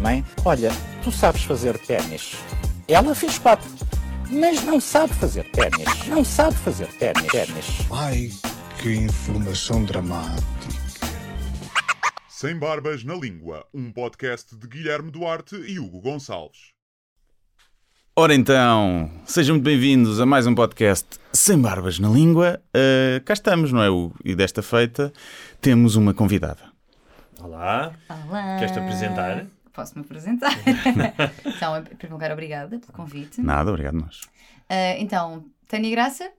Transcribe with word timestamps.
Mãe, 0.00 0.24
olha, 0.44 0.70
tu 1.02 1.10
sabes 1.10 1.42
fazer 1.42 1.76
ténis. 1.78 2.36
Ela 2.86 3.12
fez 3.12 3.38
quatro, 3.38 3.68
mas 4.30 4.62
não 4.62 4.80
sabe 4.80 5.12
fazer 5.14 5.50
ténis. 5.50 6.06
Não 6.06 6.24
sabe 6.24 6.56
fazer 6.58 6.86
ténis. 6.98 7.26
ténis. 7.26 7.66
Ai, 7.90 8.30
que 8.80 8.94
informação 8.94 9.84
dramática. 9.84 10.42
Sem 12.28 12.56
Barbas 12.56 13.02
na 13.02 13.14
Língua, 13.14 13.66
um 13.74 13.90
podcast 13.90 14.56
de 14.56 14.66
Guilherme 14.68 15.10
Duarte 15.10 15.56
e 15.56 15.80
Hugo 15.80 16.00
Gonçalves. 16.00 16.72
Ora 18.14 18.34
então, 18.34 19.10
sejam 19.24 19.56
muito 19.56 19.64
bem-vindos 19.64 20.20
a 20.20 20.26
mais 20.26 20.46
um 20.46 20.54
podcast 20.54 21.18
Sem 21.32 21.58
Barbas 21.58 21.98
na 21.98 22.08
Língua. 22.08 22.62
Uh, 22.68 23.24
cá 23.24 23.32
estamos, 23.32 23.72
não 23.72 23.82
é? 23.82 23.90
Hugo? 23.90 24.14
E 24.24 24.36
desta 24.36 24.62
feita 24.62 25.12
temos 25.60 25.96
uma 25.96 26.14
convidada. 26.14 26.71
Olá, 27.42 27.92
Olá! 28.08 28.56
queres-te 28.56 28.78
apresentar? 28.78 29.46
Posso-me 29.72 30.04
apresentar? 30.04 30.52
então, 31.44 31.76
em 31.76 31.82
primeiro 31.82 32.12
lugar, 32.12 32.30
obrigada 32.30 32.78
pelo 32.78 32.92
convite. 32.92 33.40
Nada, 33.40 33.68
obrigado 33.68 33.94
nós. 33.94 34.20
Ah, 34.68 34.96
então, 34.96 35.44
Tânia 35.66 35.90
Graça, 35.90 36.30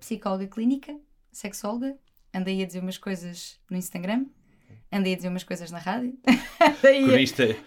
psicóloga 0.00 0.46
clínica, 0.46 0.96
sexóloga, 1.30 1.94
andei 2.32 2.62
a 2.62 2.66
dizer 2.66 2.80
umas 2.80 2.96
coisas 2.96 3.60
no 3.70 3.76
Instagram, 3.76 4.24
andei 4.92 5.12
a 5.14 5.16
dizer 5.16 5.28
umas 5.28 5.44
coisas 5.44 5.70
na 5.70 5.78
rádio, 5.78 6.14
andei 6.60 7.04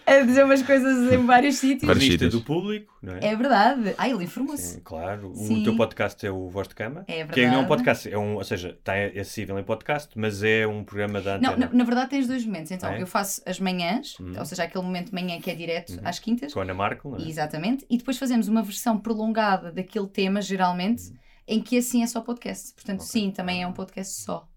a, 0.07 0.11
a 0.13 0.21
dizer 0.21 0.43
umas 0.45 0.61
coisas 0.63 1.11
em 1.11 1.25
vários 1.25 1.55
sítios. 1.55 1.89
Cronista 1.91 2.29
do 2.29 2.41
público, 2.41 2.93
não 3.01 3.13
é? 3.15 3.19
É 3.27 3.35
verdade. 3.35 3.93
Ah, 3.97 4.07
ele 4.09 4.23
informou-se. 4.23 4.81
Claro. 4.81 5.33
Sim. 5.35 5.61
O 5.61 5.63
teu 5.63 5.75
podcast 5.75 6.25
é 6.25 6.31
o 6.31 6.49
Voz 6.49 6.67
de 6.67 6.75
Cama. 6.75 7.03
É 7.07 7.25
Que 7.25 7.41
não 7.41 7.47
é 7.47 7.47
um 7.47 7.49
verdade. 7.51 7.67
podcast, 7.67 8.09
é 8.11 8.17
um, 8.17 8.35
ou 8.35 8.43
seja, 8.43 8.69
está 8.69 8.93
acessível 8.95 9.57
em 9.59 9.63
podcast, 9.63 10.17
mas 10.17 10.41
é 10.43 10.65
um 10.65 10.83
programa 10.83 11.21
da 11.21 11.37
Não, 11.37 11.51
antena. 11.51 11.67
na, 11.71 11.77
na 11.77 11.83
verdade 11.83 12.09
tens 12.09 12.27
dois 12.27 12.45
momentos. 12.45 12.71
Então, 12.71 12.89
Ah, 12.89 12.95
é? 12.97 13.01
eu 13.01 13.07
faço 13.07 13.41
as 13.45 13.59
manhãs, 13.59 14.17
Uhum. 14.19 14.33
ou 14.39 14.45
seja, 14.45 14.63
aquele 14.63 14.83
momento 14.83 15.07
de 15.09 15.13
manhã 15.13 15.39
que 15.39 15.51
é 15.51 15.55
direto 15.55 15.99
às 16.03 16.19
quintas. 16.19 16.53
Com 16.53 16.59
a 16.59 16.63
Ana 16.63 16.73
Marco, 16.73 17.09
não 17.09 17.17
é? 17.17 17.27
Exatamente. 17.29 17.85
E 17.89 17.97
depois 17.97 18.17
fazemos 18.17 18.47
uma 18.47 18.63
versão 18.63 18.97
prolongada 18.97 19.71
daquele 19.71 20.07
tema, 20.07 20.41
geralmente, 20.41 21.03
em 21.47 21.61
que 21.61 21.77
assim 21.77 22.01
é 22.03 22.07
só 22.07 22.21
podcast. 22.21 22.73
Portanto, 22.73 22.99
Uhum. 23.01 23.05
Ok. 23.05 23.21
sim, 23.21 23.31
também 23.31 23.61
é 23.63 23.67
um 23.67 23.73
podcast 23.73 24.13
só. 24.21 24.47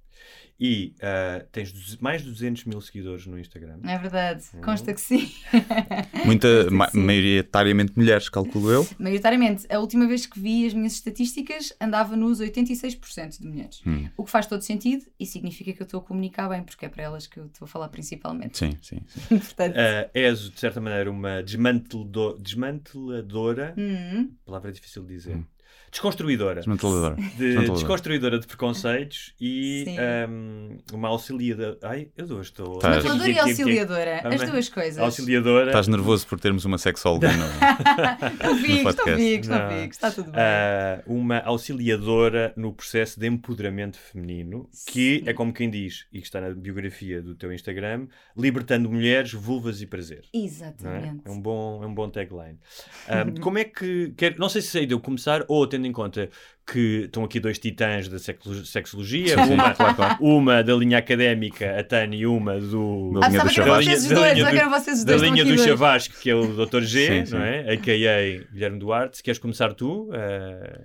E 0.64 0.94
ah, 1.02 1.44
tens 1.50 1.72
mais 2.00 2.22
de 2.22 2.28
200 2.30 2.66
mil 2.66 2.80
seguidores 2.80 3.26
no 3.26 3.36
Instagram. 3.36 3.78
É 3.82 3.98
verdade? 3.98 4.44
Uhum. 4.54 4.60
Consta 4.60 4.94
que 4.94 5.00
sim. 5.00 5.28
Muita, 6.24 6.70
ma- 6.70 6.88
Sim. 6.88 7.00
maioritariamente 7.04 7.92
mulheres, 7.96 8.28
calculo 8.28 8.70
eu. 8.70 8.88
Maioritariamente, 8.96 9.66
a 9.68 9.80
última 9.80 10.06
vez 10.06 10.24
que 10.24 10.38
vi 10.38 10.64
as 10.64 10.72
minhas 10.72 10.92
estatísticas 10.92 11.72
andava 11.80 12.14
nos 12.16 12.40
86% 12.40 13.40
de 13.40 13.46
mulheres. 13.48 13.82
Hum. 13.84 14.08
O 14.16 14.24
que 14.24 14.30
faz 14.30 14.46
todo 14.46 14.62
sentido 14.62 15.04
e 15.18 15.26
significa 15.26 15.72
que 15.72 15.82
eu 15.82 15.84
estou 15.84 15.98
a 15.98 16.02
comunicar 16.04 16.48
bem, 16.48 16.62
porque 16.62 16.86
é 16.86 16.88
para 16.88 17.02
elas 17.02 17.26
que 17.26 17.40
eu 17.40 17.46
estou 17.46 17.64
a 17.66 17.68
falar 17.68 17.88
principalmente. 17.88 18.58
Sim, 18.58 18.70
sim. 18.80 19.00
sim. 19.08 19.38
Portanto, 19.38 19.74
Ah, 19.76 20.08
és, 20.14 20.48
de 20.48 20.60
certa 20.60 20.80
maneira, 20.80 21.10
uma 21.10 21.42
desmantelado- 21.42 22.38
desmanteladora. 22.38 23.74
hum, 23.76 24.30
Palavra 24.44 24.70
difícil 24.70 25.02
de 25.04 25.14
dizer. 25.14 25.44
Desconstruidora. 25.92 26.60
Desmanteladora. 26.60 27.14
de 27.16 27.22
Desmanteladora. 27.22 27.72
desconstruidora 27.74 28.38
de 28.38 28.46
preconceitos 28.46 29.34
e 29.38 29.84
ahm, 29.98 30.78
uma 30.90 31.08
auxiliadora. 31.08 31.76
Ai, 31.82 32.08
eu 32.16 32.24
hoje 32.28 32.48
estou. 32.50 32.78
Desmanteladora 32.78 33.28
e 33.30 33.38
auxiliadora, 33.38 34.20
as 34.26 34.50
duas 34.50 34.68
coisas. 34.70 34.98
Auxiliadora. 34.98 35.66
Estás 35.66 35.88
nervoso 35.88 36.26
por 36.26 36.40
termos 36.40 36.64
uma 36.64 36.78
sexóloga 36.78 37.28
no... 37.36 38.48
Não 38.48 38.56
fiques, 38.56 38.76
não 38.76 38.82
podcast. 38.84 39.22
fiques, 39.22 39.48
não 39.50 39.58
Não. 39.58 39.68
fiques, 39.70 39.96
está 39.98 40.10
tudo 40.10 40.30
bem. 40.30 40.40
ah, 40.40 41.02
uma 41.06 41.38
auxiliadora 41.40 42.54
no 42.56 42.72
processo 42.72 43.20
de 43.20 43.26
empoderamento 43.26 43.98
feminino, 43.98 44.70
que 44.86 45.18
Sim. 45.18 45.28
é 45.28 45.34
como 45.34 45.52
quem 45.52 45.68
diz, 45.68 46.06
e 46.10 46.20
que 46.20 46.26
está 46.26 46.40
na 46.40 46.50
biografia 46.54 47.20
do 47.20 47.34
teu 47.34 47.52
Instagram, 47.52 48.06
libertando 48.34 48.90
mulheres, 48.90 49.32
vulvas 49.34 49.82
e 49.82 49.86
prazer. 49.86 50.24
não 50.32 50.40
é? 50.40 50.44
Exatamente. 50.46 51.20
É 51.26 51.30
um 51.30 51.38
bom, 51.40 51.80
é 51.82 51.86
um 51.86 51.94
bom 51.94 52.08
tagline. 52.08 52.58
Ah, 53.08 53.24
como 53.40 53.58
é 53.58 53.64
que. 53.64 54.14
Quer, 54.16 54.38
não 54.38 54.48
sei 54.48 54.62
se 54.62 54.68
sei 54.68 54.86
de 54.86 54.94
eu 54.94 55.00
começar, 55.00 55.44
ou 55.48 55.66
tendo 55.82 55.86
em 55.88 55.92
conta 55.92 56.30
que 56.66 57.02
estão 57.04 57.24
aqui 57.24 57.40
dois 57.40 57.58
titãs 57.58 58.08
da 58.08 58.18
sexolo- 58.18 58.64
sexologia, 58.64 59.34
uma, 59.40 59.74
uma 60.20 60.62
da 60.62 60.74
linha 60.74 60.98
académica, 60.98 61.78
a 61.78 61.82
Tânia, 61.82 62.16
e 62.18 62.26
uma 62.26 62.58
do. 62.60 63.12
Da 63.20 63.26
Ah, 63.26 63.28
linha 63.28 63.40
do 63.42 63.48
que 63.48 63.54
Chavasco. 63.54 63.82
vocês 63.84 64.02
os 64.04 64.08
Da 64.08 64.14
dois, 64.14 64.32
linha 64.32 64.34
pensava 64.34 64.50
que 64.50 64.56
do- 64.56 64.60
eram 64.60 64.70
vocês 64.70 64.98
os 64.98 65.04
da 65.04 65.16
linha 65.16 65.42
estão 65.42 65.56
do. 65.56 65.64
Chavasco, 65.64 66.14
que 66.20 66.30
é 66.30 66.34
o 66.34 66.46
Dr. 66.66 66.80
G, 66.82 67.06
Sim, 67.08 67.26
sim. 67.26 67.34
não 67.34 67.42
é? 67.42 67.72
A.K.A. 67.72 68.44
Guilherme 68.52 68.78
Duarte. 68.78 69.16
Se 69.16 69.22
queres 69.22 69.38
começar 69.38 69.74
tu? 69.74 70.08
ah, 70.12 70.80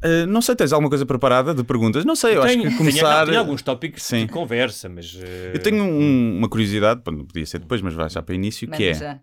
Uh, 0.00 0.24
não 0.28 0.40
sei, 0.40 0.54
tens 0.54 0.72
alguma 0.72 0.88
coisa 0.88 1.04
preparada 1.04 1.52
de 1.52 1.64
perguntas? 1.64 2.04
Não 2.04 2.14
sei, 2.14 2.36
eu 2.36 2.42
acho 2.44 2.52
tenho- 2.52 2.62
que 2.62 2.68
tenho- 2.68 2.78
começar... 2.78 3.26
tenho 3.26 3.36
alguns 3.40 3.62
tópicos 3.62 4.04
Sim. 4.04 4.26
de 4.26 4.32
conversa, 4.32 4.88
mas. 4.88 5.18
ah, 5.20 5.50
Eu 5.52 5.58
tenho 5.58 5.82
um- 5.82 6.38
uma 6.38 6.48
curiosidade, 6.48 7.00
podia 7.02 7.44
ser 7.44 7.58
depois, 7.58 7.82
mas 7.82 7.94
vai 7.94 8.08
já 8.08 8.22
para 8.22 8.32
o 8.32 8.36
início, 8.36 8.68
que 8.68 8.74
Manda 8.74 8.84
é 8.84 8.94
já. 8.94 9.20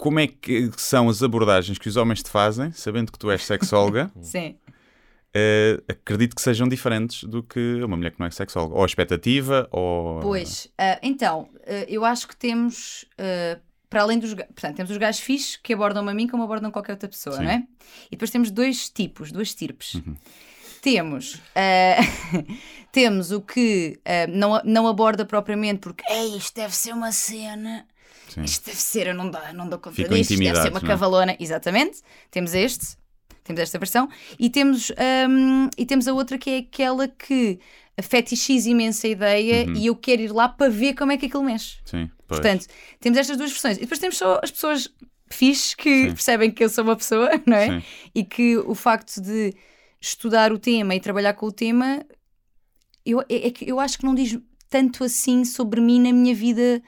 Como 0.00 0.18
é 0.18 0.26
que 0.26 0.70
são 0.78 1.10
as 1.10 1.22
abordagens 1.22 1.76
que 1.76 1.86
os 1.86 1.94
homens 1.94 2.22
te 2.22 2.30
fazem, 2.30 2.72
sabendo 2.72 3.12
que 3.12 3.18
tu 3.18 3.30
és 3.30 3.44
sexóloga, 3.44 4.10
Sim. 4.22 4.56
uh, 4.66 5.84
acredito 5.86 6.34
que 6.34 6.40
sejam 6.40 6.66
diferentes 6.66 7.22
do 7.24 7.42
que 7.42 7.82
uma 7.84 7.98
mulher 7.98 8.10
que 8.10 8.18
não 8.18 8.26
é 8.26 8.30
sexóloga. 8.30 8.74
Ou 8.74 8.82
a 8.82 8.86
expectativa, 8.86 9.68
ou... 9.70 10.20
Pois, 10.20 10.68
ah, 10.78 10.98
então, 11.02 11.50
ah, 11.66 11.84
eu 11.86 12.02
acho 12.02 12.26
que 12.26 12.34
temos, 12.34 13.04
para 13.90 14.00
além 14.00 14.18
dos. 14.18 14.32
Portanto, 14.32 14.76
temos 14.76 14.90
os 14.90 14.96
gajos 14.96 15.20
fixes 15.20 15.56
que 15.56 15.74
abordam-me 15.74 16.10
a 16.10 16.14
mim 16.14 16.26
como 16.26 16.44
abordam 16.44 16.70
qualquer 16.70 16.92
outra 16.92 17.08
pessoa, 17.08 17.36
Sim. 17.36 17.44
não 17.44 17.50
é? 17.50 17.66
E 18.06 18.12
depois 18.12 18.30
temos 18.30 18.50
dois 18.50 18.88
tipos, 18.88 19.30
duas 19.30 19.52
tirpes. 19.52 20.00
Temos, 20.80 21.38
ah, 21.54 22.00
temos 22.90 23.32
o 23.32 23.42
que 23.42 24.00
não, 24.30 24.62
não 24.64 24.88
aborda 24.88 25.26
propriamente 25.26 25.80
porque 25.80 26.02
Ei, 26.10 26.38
isto 26.38 26.54
deve 26.56 26.74
ser 26.74 26.94
uma 26.94 27.12
cena, 27.12 27.86
Sim. 28.32 28.42
isto 28.42 28.66
deve 28.66 28.80
ser, 28.80 29.06
eu 29.08 29.14
não, 29.14 29.30
dá, 29.30 29.52
não 29.52 29.68
dou 29.68 29.78
conta 29.78 29.96
Ficam 29.96 30.16
disto, 30.16 30.32
isto 30.32 30.42
deve 30.42 30.60
ser 30.62 30.70
uma 30.70 30.78
é? 30.78 30.82
cavalona. 30.86 31.36
Exatamente, 31.40 32.00
temos 32.30 32.54
este, 32.54 32.96
temos 33.44 33.60
esta 33.60 33.78
versão, 33.78 34.08
e 34.38 34.48
temos, 34.50 34.90
ahm, 34.92 35.68
e 35.76 35.84
temos 35.86 36.06
a 36.08 36.12
outra 36.12 36.38
que 36.38 36.50
é 36.50 36.58
aquela 36.58 37.08
que 37.08 37.58
fetichiza 38.02 38.70
imensa 38.70 39.06
ideia 39.08 39.66
Uhum. 39.66 39.74
e 39.76 39.86
eu 39.86 39.96
quero 39.96 40.22
ir 40.22 40.32
lá 40.32 40.48
para 40.48 40.70
ver 40.70 40.94
como 40.94 41.12
é 41.12 41.16
que 41.16 41.26
aquilo 41.26 41.42
mexe. 41.44 41.78
Sim, 41.84 42.08
pois. 42.26 42.40
Portanto, 42.40 42.66
temos 42.98 43.18
estas 43.18 43.36
duas 43.36 43.50
versões. 43.50 43.76
E 43.76 43.80
depois 43.80 43.98
temos 44.00 44.16
só 44.16 44.40
as 44.42 44.50
pessoas 44.50 44.88
fixes 45.28 45.74
que 45.74 46.04
Sim. 46.06 46.12
percebem 46.14 46.50
que 46.50 46.64
eu 46.64 46.68
sou 46.68 46.82
uma 46.84 46.96
pessoa, 46.96 47.30
não 47.46 47.56
é? 47.56 47.80
Sim. 47.80 47.86
E 48.14 48.24
que 48.24 48.56
o 48.58 48.74
facto 48.74 49.20
de 49.20 49.54
estudar 50.00 50.50
o 50.52 50.58
tema 50.58 50.94
e 50.94 51.00
trabalhar 51.00 51.34
com 51.34 51.46
o 51.46 51.52
tema, 51.52 52.02
eu, 53.04 53.20
é, 53.22 53.48
é 53.48 53.50
que 53.50 53.68
eu 53.68 53.78
acho 53.78 53.98
que 53.98 54.04
não 54.04 54.14
diz 54.14 54.38
tanto 54.68 55.04
assim 55.04 55.44
sobre 55.44 55.80
mim 55.80 56.00
na 56.00 56.12
minha 56.12 56.34
vida 56.34 56.80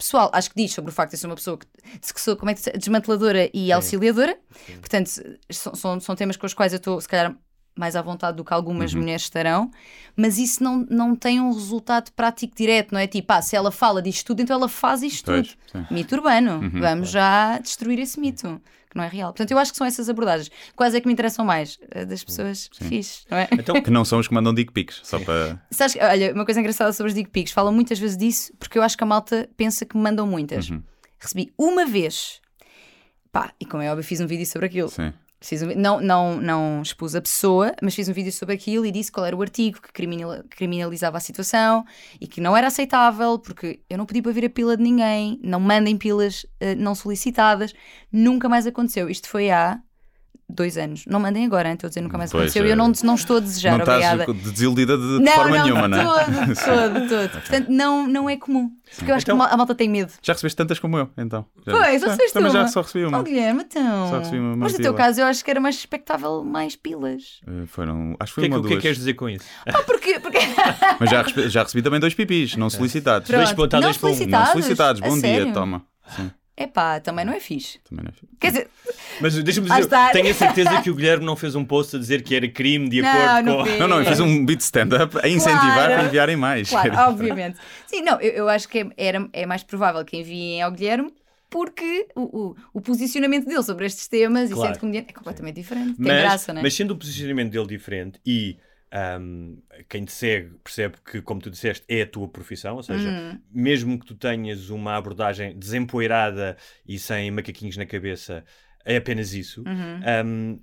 pessoal. 0.00 0.30
Acho 0.32 0.50
que 0.50 0.56
diz 0.56 0.72
sobre 0.72 0.90
o 0.90 0.94
facto 0.94 1.12
de 1.12 1.18
ser 1.18 1.26
uma 1.26 1.36
pessoa 1.36 1.58
que, 1.58 1.66
que 2.12 2.20
sou 2.20 2.36
como 2.36 2.50
é 2.50 2.54
que 2.54 2.78
desmanteladora 2.78 3.48
e 3.54 3.70
auxiliadora. 3.72 4.38
Portanto, 4.80 5.10
são, 5.50 5.74
são, 5.74 6.00
são 6.00 6.16
temas 6.16 6.36
com 6.36 6.46
os 6.46 6.54
quais 6.54 6.72
eu 6.72 6.78
estou, 6.78 7.00
se 7.00 7.08
calhar, 7.08 7.36
mais 7.76 7.96
à 7.96 8.02
vontade 8.02 8.36
do 8.36 8.44
que 8.44 8.52
algumas 8.52 8.92
Uhum. 8.92 9.00
mulheres 9.00 9.22
estarão, 9.22 9.70
mas 10.16 10.38
isso 10.38 10.62
não, 10.62 10.86
não 10.90 11.14
tem 11.16 11.40
um 11.40 11.52
resultado 11.52 12.10
prático 12.12 12.54
direto, 12.56 12.92
não 12.92 12.98
é? 13.00 13.06
Tipo, 13.06 13.32
ah, 13.32 13.40
se 13.42 13.56
ela 13.56 13.70
fala 13.70 14.02
disto 14.02 14.26
tudo, 14.26 14.42
então 14.42 14.56
ela 14.56 14.68
faz 14.68 15.02
isto 15.02 15.24
Pois, 15.26 15.48
tudo. 15.72 15.86
sim. 15.88 15.94
Mito 15.94 16.14
urbano. 16.14 16.60
Uhum. 16.60 16.80
Vamos 16.80 17.10
já 17.10 17.58
destruir 17.58 17.98
esse 18.00 18.18
mito, 18.20 18.60
que 18.90 18.96
não 18.96 19.04
é 19.04 19.08
real. 19.08 19.32
Portanto, 19.32 19.50
eu 19.52 19.58
acho 19.58 19.70
que 19.70 19.78
são 19.78 19.86
essas 19.86 20.08
abordagens. 20.08 20.50
Quais 20.74 20.94
é 20.94 21.00
que 21.00 21.06
me 21.06 21.12
interessam 21.12 21.44
mais? 21.44 21.78
A 21.94 22.04
Das 22.04 22.22
pessoas 22.24 22.68
fixes, 22.74 23.24
não 23.30 23.38
é? 23.38 23.48
Então, 23.52 23.80
Que 23.80 23.90
não 23.90 24.04
são 24.04 24.18
os 24.18 24.26
que 24.28 24.34
mandam 24.34 24.52
dick 24.52 24.72
pics, 24.72 25.00
só 25.04 25.18
para... 25.24 25.62
Sabes, 25.70 25.96
olha, 26.00 26.34
uma 26.34 26.44
coisa 26.44 26.60
engraçada 26.60 26.92
sobre 26.92 27.10
os 27.10 27.14
dick 27.14 27.30
pics, 27.30 27.52
falam 27.52 27.72
muitas 27.72 27.98
vezes 27.98 28.16
disso, 28.16 28.52
porque 28.58 28.76
eu 28.76 28.82
acho 28.82 28.96
que 28.98 29.04
a 29.04 29.06
malta 29.06 29.48
pensa 29.56 29.86
que 29.86 29.96
me 29.96 30.02
mandam 30.02 30.26
muitas. 30.26 30.68
Uhum. 30.70 30.82
Recebi 31.18 31.52
uma 31.56 31.86
vez, 31.86 32.40
pá, 33.30 33.52
e 33.60 33.64
como 33.64 33.82
é 33.82 33.90
óbvio, 33.90 34.04
fiz 34.04 34.20
um 34.20 34.26
vídeo 34.26 34.44
sobre 34.46 34.66
aquilo. 34.66 34.88
Sim. 34.88 35.12
Fiz 35.42 35.62
um 35.62 35.74
não, 35.74 36.00
não, 36.00 36.36
não 36.38 36.82
expus 36.82 37.14
a 37.14 37.20
pessoa, 37.20 37.74
mas 37.82 37.94
fiz 37.94 38.08
um 38.08 38.12
vídeo 38.12 38.30
sobre 38.30 38.54
aquilo 38.54 38.84
e 38.84 38.92
disse 38.92 39.10
qual 39.10 39.24
era 39.24 39.34
o 39.34 39.40
artigo 39.40 39.80
que 39.80 39.90
criminal- 39.90 40.44
criminalizava 40.50 41.16
a 41.16 41.20
situação 41.20 41.84
e 42.20 42.26
que 42.26 42.40
não 42.42 42.54
era 42.54 42.66
aceitável, 42.66 43.38
porque 43.38 43.80
eu 43.88 43.96
não 43.96 44.04
pedi 44.04 44.20
para 44.20 44.32
vir 44.32 44.44
a 44.44 44.50
pila 44.50 44.76
de 44.76 44.82
ninguém, 44.82 45.40
não 45.42 45.58
mandem 45.58 45.96
pilas 45.96 46.44
eh, 46.60 46.74
não 46.74 46.94
solicitadas, 46.94 47.72
nunca 48.12 48.48
mais 48.50 48.66
aconteceu. 48.66 49.08
Isto 49.08 49.28
foi 49.28 49.50
há 49.50 49.80
dois 50.54 50.76
anos. 50.76 51.04
Não 51.06 51.18
mandem 51.20 51.44
agora, 51.46 51.68
hein? 51.68 51.74
estou 51.74 51.86
a 51.86 51.90
dizer 51.90 52.00
nunca 52.00 52.18
mais 52.18 52.30
Pois, 52.30 52.42
aconteceu. 52.44 52.64
e 52.64 52.68
eu 52.68 52.72
é. 52.72 52.76
não, 52.76 52.92
não 53.04 53.14
estou 53.14 53.36
a 53.38 53.40
desejar, 53.40 53.72
não 53.72 53.80
estás 53.80 54.04
obrigada. 54.12 54.34
desiludida 54.50 54.96
de, 54.98 55.18
de 55.18 55.24
não, 55.24 55.32
forma 55.32 55.56
não, 55.56 55.64
nenhuma, 55.64 55.82
todo, 55.82 55.90
não 55.90 56.16
é? 56.42 56.46
todo, 56.54 57.08
todo. 57.08 57.30
Portanto, 57.30 57.66
não, 57.68 58.06
não 58.08 58.28
é 58.30 58.36
comum. 58.36 58.70
Porque 58.96 59.10
eu 59.10 59.14
acho 59.14 59.24
Então- 59.24 59.38
que 59.38 59.54
a 59.54 59.56
malta 59.56 59.74
tem 59.74 59.88
medo. 59.88 60.12
Já 60.20 60.32
recebeste 60.32 60.56
tantas 60.56 60.78
como 60.78 60.98
eu, 60.98 61.08
então. 61.16 61.46
Já- 61.64 61.72
Pois, 61.72 62.00
Já, 62.00 62.06
recebeste 62.08 62.32
Também 62.32 62.50
já 62.52 62.60
uma. 62.60 62.68
só 62.68 62.80
recebi 62.82 63.04
Oh, 63.04 63.08
uma. 63.08 63.22
Guilherme, 63.22 63.62
então. 63.62 64.08
Só 64.08 64.18
recebi 64.18 64.38
uma 64.38 64.56
Mas 64.56 64.72
no 64.72 64.78
teu 64.80 64.94
caso, 64.94 65.20
eu 65.20 65.26
acho 65.26 65.44
que 65.44 65.50
era 65.50 65.60
mais 65.60 65.76
expectável 65.76 66.42
mais 66.44 66.74
pilas. 66.76 67.40
Eh, 67.46 67.66
Foram, 67.66 68.16
acho 68.18 68.34
que 68.34 68.40
O 68.40 68.42
que, 68.42 68.42
foi 68.42 68.44
é 68.44 68.48
que, 68.48 68.54
uma 68.54 68.60
o 68.60 68.62
que 68.66 68.72
é 68.72 68.76
que 68.76 68.82
queres 68.82 68.96
dizer 68.98 69.14
com 69.14 69.28
isso? 69.28 69.44
Ah, 69.66 69.82
porquê? 69.82 70.18
Porque... 70.20 70.38
Mas 70.98 71.10
já 71.10 71.22
recebi, 71.22 71.48
já 71.48 71.62
recebi 71.62 71.82
também 71.82 72.00
dois 72.00 72.14
pipis, 72.14 72.56
não 72.56 72.68
solicitados. 72.68 73.28
Pronto. 73.28 73.42
Dois 73.44 73.52
pontos, 73.52 73.74
há 73.74 73.76
não 73.80 73.84
dois 73.88 73.96
solicitados. 73.96 74.46
Não 74.46 74.52
solicitados. 74.52 75.02
A 75.02 75.06
Bom 75.06 75.14
dia, 75.14 75.20
sério? 75.22 75.52
toma. 75.52 75.82
Sim, 76.16 76.30
Epá, 76.62 77.00
também 77.00 77.24
não 77.24 77.32
é 77.32 77.40
fixe. 77.40 77.78
também 77.88 78.04
não 78.04 78.10
é 78.10 78.12
fixe. 78.12 78.32
Quer 78.38 78.48
dizer, 78.48 78.68
Mas 79.20 79.34
deixa-me 79.42 79.66
dizer, 79.68 79.80
está. 79.80 80.10
tenho 80.10 80.30
a 80.30 80.34
certeza 80.34 80.82
que 80.82 80.90
o 80.90 80.94
Guilherme 80.94 81.24
não 81.24 81.34
fez 81.34 81.54
um 81.54 81.64
post 81.64 81.96
a 81.96 81.98
dizer 81.98 82.22
que 82.22 82.34
era 82.34 82.46
crime 82.48 82.88
de 82.88 83.00
Não, 83.00 83.08
acordo 83.08 83.46
não 83.46 83.56
com. 83.58 83.64
fez. 83.64 83.78
Não, 83.80 83.88
não, 83.88 84.04
fiz 84.04 84.20
um 84.20 84.44
beat 84.44 84.60
stand-up 84.60 85.16
a 85.22 85.28
incentivar 85.28 85.74
Claro. 85.74 85.94
para 85.94 86.04
enviarem 86.04 86.36
mais. 86.36 86.68
claro, 86.68 86.92
obviamente. 87.10 87.56
Sim, 87.86 88.02
não, 88.02 88.20
eu, 88.20 88.30
eu 88.32 88.48
acho 88.48 88.68
que 88.68 88.78
é, 88.80 88.86
era, 88.96 89.28
é 89.32 89.46
mais 89.46 89.62
provável 89.62 90.04
que 90.04 90.16
enviem 90.18 90.60
ao 90.60 90.70
Guilherme 90.70 91.12
porque 91.48 92.06
o, 92.14 92.20
o, 92.50 92.56
o 92.74 92.80
posicionamento 92.80 93.46
dele 93.46 93.62
sobre 93.62 93.84
estes 93.86 94.06
temas 94.06 94.50
Claro. 94.52 94.62
e 94.62 94.66
sendo 94.74 94.80
comediante 94.80 95.08
é 95.10 95.12
completamente 95.12 95.56
diferente. 95.56 95.96
Tem 95.96 96.06
mas, 96.06 96.20
graça, 96.22 96.52
não 96.52 96.60
é? 96.60 96.62
mas 96.62 96.74
sendo 96.74 96.92
o 96.92 96.96
posicionamento 96.96 97.50
dele 97.50 97.66
diferente 97.66 98.20
e 98.24 98.56
ahm, 98.92 99.56
quem 99.88 100.04
te 100.04 100.12
segue 100.12 100.50
percebe 100.64 100.96
que, 101.04 101.22
como 101.22 101.40
tu 101.40 101.50
disseste, 101.50 101.84
é 101.88 102.02
a 102.02 102.06
tua 102.06 102.28
profissão, 102.28 102.76
ou 102.76 102.82
seja, 102.82 103.10
Hum. 103.10 103.38
mesmo 103.50 103.98
que 103.98 104.06
tu 104.06 104.14
tenhas 104.14 104.70
uma 104.70 104.96
abordagem 104.96 105.56
desempoeirada 105.58 106.56
e 106.86 106.98
sem 106.98 107.30
macaquinhos 107.30 107.76
na 107.76 107.86
cabeça, 107.86 108.44
é 108.84 108.96
apenas 108.96 109.32
isso. 109.34 109.62
Uhum. 109.62 110.00
Ahm, 110.04 110.58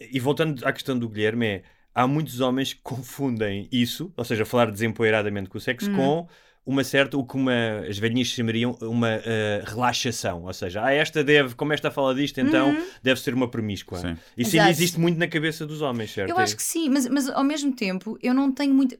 e 0.00 0.18
voltando 0.20 0.66
à 0.66 0.72
questão 0.72 0.98
do 0.98 1.08
Guilherme, 1.08 1.46
é, 1.46 1.62
há 1.94 2.06
muitos 2.06 2.40
homens 2.40 2.72
que 2.72 2.80
confundem 2.84 3.68
isso, 3.72 4.12
ou 4.16 4.24
seja, 4.24 4.44
falar 4.44 4.70
desempoeiradamente 4.70 5.48
com 5.48 5.58
o 5.58 5.60
sexo, 5.60 5.88
Uhum. 5.90 5.96
com 5.96 6.28
uma 6.70 6.84
certa, 6.84 7.18
o 7.18 7.24
que 7.24 7.36
uma, 7.36 7.52
as 7.88 7.98
velhinhas 7.98 8.28
chamariam 8.28 8.76
uma 8.80 9.08
eh, 9.24 9.62
relaxação, 9.66 10.44
ou 10.44 10.52
seja, 10.52 10.84
ah, 10.84 10.92
esta 10.92 11.22
deve, 11.22 11.54
como 11.54 11.72
esta 11.72 11.90
fala 11.90 12.14
disto, 12.14 12.40
então 12.40 12.76
deve 13.02 13.20
ser 13.20 13.34
uma 13.34 13.48
promíscua. 13.50 13.98
Sim. 13.98 14.12
Isso 14.12 14.16
Uhum. 14.16 14.36
Exato. 14.40 14.58
ainda 14.60 14.70
existe 14.70 14.98
muito 15.00 15.18
na 15.18 15.28
cabeça 15.28 15.66
dos 15.66 15.82
homens, 15.82 16.12
certo? 16.12 16.30
Eu 16.30 16.38
acho 16.38 16.56
que 16.56 16.62
sim, 16.62 16.88
mas, 16.88 17.06
mas 17.08 17.28
ao 17.28 17.44
mesmo 17.44 17.72
tempo 17.74 18.16
eu 18.22 18.32
não 18.32 18.50
tenho 18.52 18.72
muito. 18.74 18.96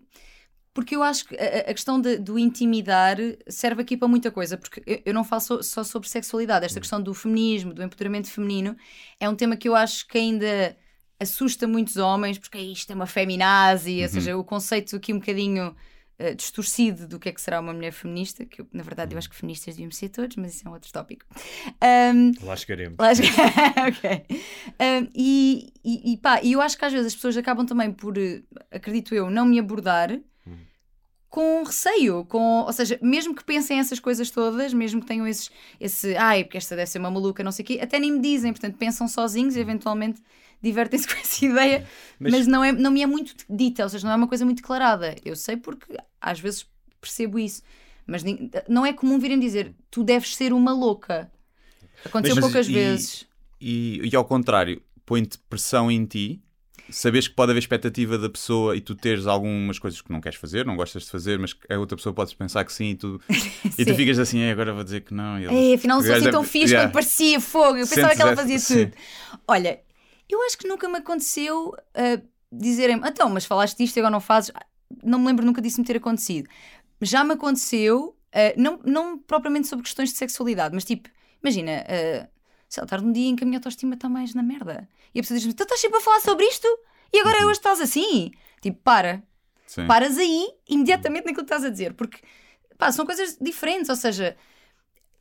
Porque 0.73 0.95
eu 0.95 1.03
acho 1.03 1.25
que 1.27 1.35
a, 1.37 1.71
a 1.71 1.75
questão 1.75 2.01
de- 2.01 2.17
do 2.19 2.39
intimidar 2.39 3.17
serve 3.49 3.83
aqui 3.83 3.97
para 3.97 4.07
muita 4.07 4.31
coisa, 4.31 4.57
porque 4.57 4.81
eu, 4.87 5.03
eu 5.07 5.13
não 5.15 5.25
falo 5.25 5.41
só, 5.41 5.63
só 5.63 5.83
sobre 5.83 6.09
sexualidade. 6.09 6.65
Esta 6.65 6.79
questão 6.79 7.03
do 7.03 7.13
feminismo, 7.13 7.75
do 7.75 7.83
empoderamento 7.83 8.29
feminino, 8.31 8.77
é 9.19 9.29
um 9.29 9.35
tema 9.35 9.57
que 9.57 9.69
eu 9.69 9.75
acho 9.75 10.07
que 10.07 10.17
ainda 10.17 10.77
assusta 11.19 11.67
muitos 11.67 11.97
homens, 11.97 12.39
porque 12.39 12.59
isto 12.59 12.91
é 12.93 12.95
uma 12.95 13.07
feminazi, 13.07 14.01
ou 14.03 14.09
seja, 14.09 14.37
o 14.37 14.45
conceito 14.45 14.95
aqui 14.97 15.13
um 15.13 15.19
bocadinho 15.19 15.75
eh, 16.21 16.35
distorcido 16.35 17.09
do 17.09 17.19
que 17.19 17.31
é 17.31 17.33
que 17.33 17.41
será 17.41 17.59
uma 17.59 17.73
mulher 17.73 17.93
feminista, 17.93 18.45
que 18.45 18.61
eu, 18.61 18.67
na 18.73 18.83
verdade 18.83 19.15
eu 19.15 19.19
acho 19.19 19.31
que 19.31 19.35
feministas 19.35 19.75
devíamos 19.75 19.97
ser 19.97 20.11
todos, 20.11 20.37
mas 20.37 20.55
isso 20.55 20.69
é 20.69 20.71
um 20.71 20.75
outro 20.75 20.93
tópico. 20.93 21.25
Ahm, 21.81 22.33
Lá 22.43 22.55
chegaremos. 22.55 22.97
Lá 22.99 23.15
cheguei. 23.15 23.31
ok. 23.89 24.39
Um, 24.79 25.09
e, 25.15 25.73
e, 25.83 26.13
e 26.13 26.17
pá, 26.19 26.43
e 26.43 26.53
eu 26.53 26.61
acho 26.61 26.77
que 26.77 26.85
às 26.85 26.93
vezes 26.93 27.07
as 27.07 27.15
pessoas 27.15 27.39
acabam 27.39 27.65
também 27.65 27.91
por, 27.91 28.19
eh, 28.19 28.43
acredito 28.71 29.15
eu, 29.15 29.31
não 29.31 29.47
me 29.47 29.59
abordar 29.59 30.11
com 31.31 31.63
receio, 31.63 32.25
com, 32.25 32.63
ou 32.63 32.73
seja, 32.73 32.99
mesmo 33.01 33.35
que 33.35 33.45
pensem 33.45 33.79
essas 33.79 34.01
coisas 34.01 34.31
todas, 34.31 34.75
mesmo 34.75 35.01
que 35.01 35.07
tenham 35.07 35.27
esses, 35.27 35.49
esse, 35.79 36.17
ai, 36.17 36.43
porque 36.43 36.59
esta 36.59 36.75
deve 36.75 36.91
ser 36.91 36.99
uma 36.99 37.11
maluca, 37.11 37.45
não 37.45 37.53
sei 37.53 37.63
o 37.63 37.67
quê, 37.67 37.79
até 37.81 38.01
nem 38.01 38.11
me 38.11 38.19
dizem, 38.19 38.53
portanto 38.53 38.77
pensam 38.77 39.07
sozinhos 39.07 39.55
e 39.55 39.61
eventualmente 39.61 40.21
divertem-se 40.63 41.07
com 41.13 41.15
essa 41.19 41.45
ideia, 41.45 41.87
Mas- 42.19 42.33
mas, 42.33 42.47
não, 42.47 42.63
é, 42.65 42.73
não 42.73 42.91
me 42.91 43.03
é 43.03 43.07
muito 43.07 43.35
dita, 43.49 43.83
ou 43.85 43.89
seja, 43.89 44.07
não 44.07 44.13
é 44.13 44.17
uma 44.17 44.29
coisa 44.29 44.45
muito 44.45 44.59
declarada. 44.59 45.15
Eu 45.25 45.35
sei 45.37 45.57
porque 45.57 45.97
às 46.21 46.39
vezes 46.41 46.67
percebo 47.01 47.39
isso, 47.39 47.63
mas 48.07 48.23
não 48.69 48.85
é 48.85 48.93
comum 48.93 49.19
virem 49.19 49.39
dizer 49.39 49.75
tu 49.91 50.03
deves 50.05 50.35
ser 50.37 50.53
uma 50.53 50.73
louca. 50.73 51.31
Aconteceu 52.05 52.37
Mas- 52.37 52.45
poucas 52.45 52.69
e- 52.69 52.73
vezes. 52.73 53.27
E, 53.61 54.01
e 54.11 54.17
ao 54.17 54.25
contrário, 54.25 54.83
põe-te 55.05 55.39
pressão 55.51 55.91
em 55.91 56.05
ti, 56.07 56.41
sabes 56.89 57.29
que 57.29 57.35
pode 57.35 57.53
haver 57.53 57.59
expectativa 57.61 58.17
da 58.17 58.29
pessoa 58.31 58.75
e 58.75 58.81
tu 58.81 58.95
teres 58.95 59.27
algumas 59.27 59.79
coisas 59.79 60.01
que 60.01 60.11
não 60.11 60.21
queres 60.21 60.39
fazer, 60.39 60.65
não 60.65 60.77
gostas 60.77 61.05
de 61.05 61.11
fazer, 61.11 61.39
mas 61.39 61.55
a 61.69 61.79
outra 61.79 61.95
pessoa 61.97 62.13
pode 62.15 62.35
pensar 62.35 62.65
que 62.65 62.73
sim 62.73 62.91
e 62.91 62.95
tu, 62.95 63.21
e 63.79 63.85
tu 63.85 63.91
Sim. 63.91 63.95
ficas 63.95 64.19
assim, 64.19 64.41
"É, 64.41 64.51
agora 64.51 64.73
vou 64.73 64.83
dizer 64.83 65.03
que 65.03 65.13
não. 65.13 65.39
E 65.39 65.45
ele- 65.45 65.55
Ei, 65.55 65.75
afinal 65.75 65.99
não 65.99 66.05
sou 66.05 66.15
assim 66.15 66.25
gajo 66.25 66.33
tão 66.37 66.43
fixe 66.43 66.73
Yeah. 66.73 66.91
parecia 66.91 67.39
fogo. 67.41 67.77
Eu 67.77 67.87
pensava 67.87 68.01
Sentes 68.09 68.17
que 68.17 68.23
ela 68.23 68.31
essa- 68.33 68.41
fazia 68.43 68.59
sim. 68.59 68.87
tudo. 68.87 68.97
Olha, 69.47 69.81
eu 70.35 70.43
acho 70.45 70.57
que 70.59 70.67
nunca 70.69 70.89
me 70.89 70.99
aconteceu 70.99 71.75
ah, 71.95 72.21
dizerem-me, 72.53 73.07
então, 73.09 73.29
mas 73.31 73.45
falaste 73.45 73.77
disto 73.79 73.97
e 73.97 74.01
agora 74.01 74.13
não 74.13 74.21
fazes. 74.21 74.51
Ah, 74.55 74.65
Não 75.03 75.19
me 75.19 75.27
lembro 75.27 75.45
nunca 75.47 75.61
disso 75.63 75.81
me 75.81 75.87
ter 75.87 75.97
acontecido. 75.97 76.49
Já 77.01 77.25
me 77.25 77.33
aconteceu, 77.35 78.17
ah, 78.33 78.53
não, 78.57 78.81
não 78.85 79.19
propriamente 79.19 79.69
sobre 79.69 79.85
questões 79.85 80.11
de 80.11 80.17
sexualidade, 80.19 80.75
mas 80.75 80.85
tipo, 80.85 81.09
imagina, 81.43 81.85
ah, 81.89 82.29
sei 82.69 82.81
lá, 82.81 82.85
estar 82.85 83.01
num 83.01 83.13
dia 83.13 83.29
em 83.29 83.37
que 83.37 83.45
a 83.45 83.47
minha 83.47 83.59
autoestima 83.59 83.95
está 83.95 84.09
mais 84.09 84.35
na 84.35 84.43
merda. 84.43 84.89
E 85.15 85.19
a 85.21 85.23
pessoa 85.23 85.37
diz-me, 85.39 85.55
tu 85.55 85.63
estás 85.63 85.81
sempre 85.81 85.99
a 85.99 86.01
falar 86.01 86.21
sobre 86.21 86.45
isto? 86.47 86.67
E 87.13 87.19
agora 87.21 87.39
Uhum. 87.39 87.45
hoje 87.47 87.59
estás 87.59 87.81
assim? 87.81 88.31
Tipo, 88.61 88.81
para 88.83 89.23
Sim. 89.67 89.87
paras 89.87 90.17
aí 90.19 90.47
imediatamente 90.69 91.25
naquilo 91.27 91.45
que 91.45 91.53
estás 91.53 91.65
a 91.65 91.71
dizer, 91.71 91.95
porque 91.95 92.19
pá, 92.79 92.93
são 92.93 93.05
coisas 93.07 93.37
diferentes, 93.41 93.89
ou 93.89 93.97
seja, 93.97 94.37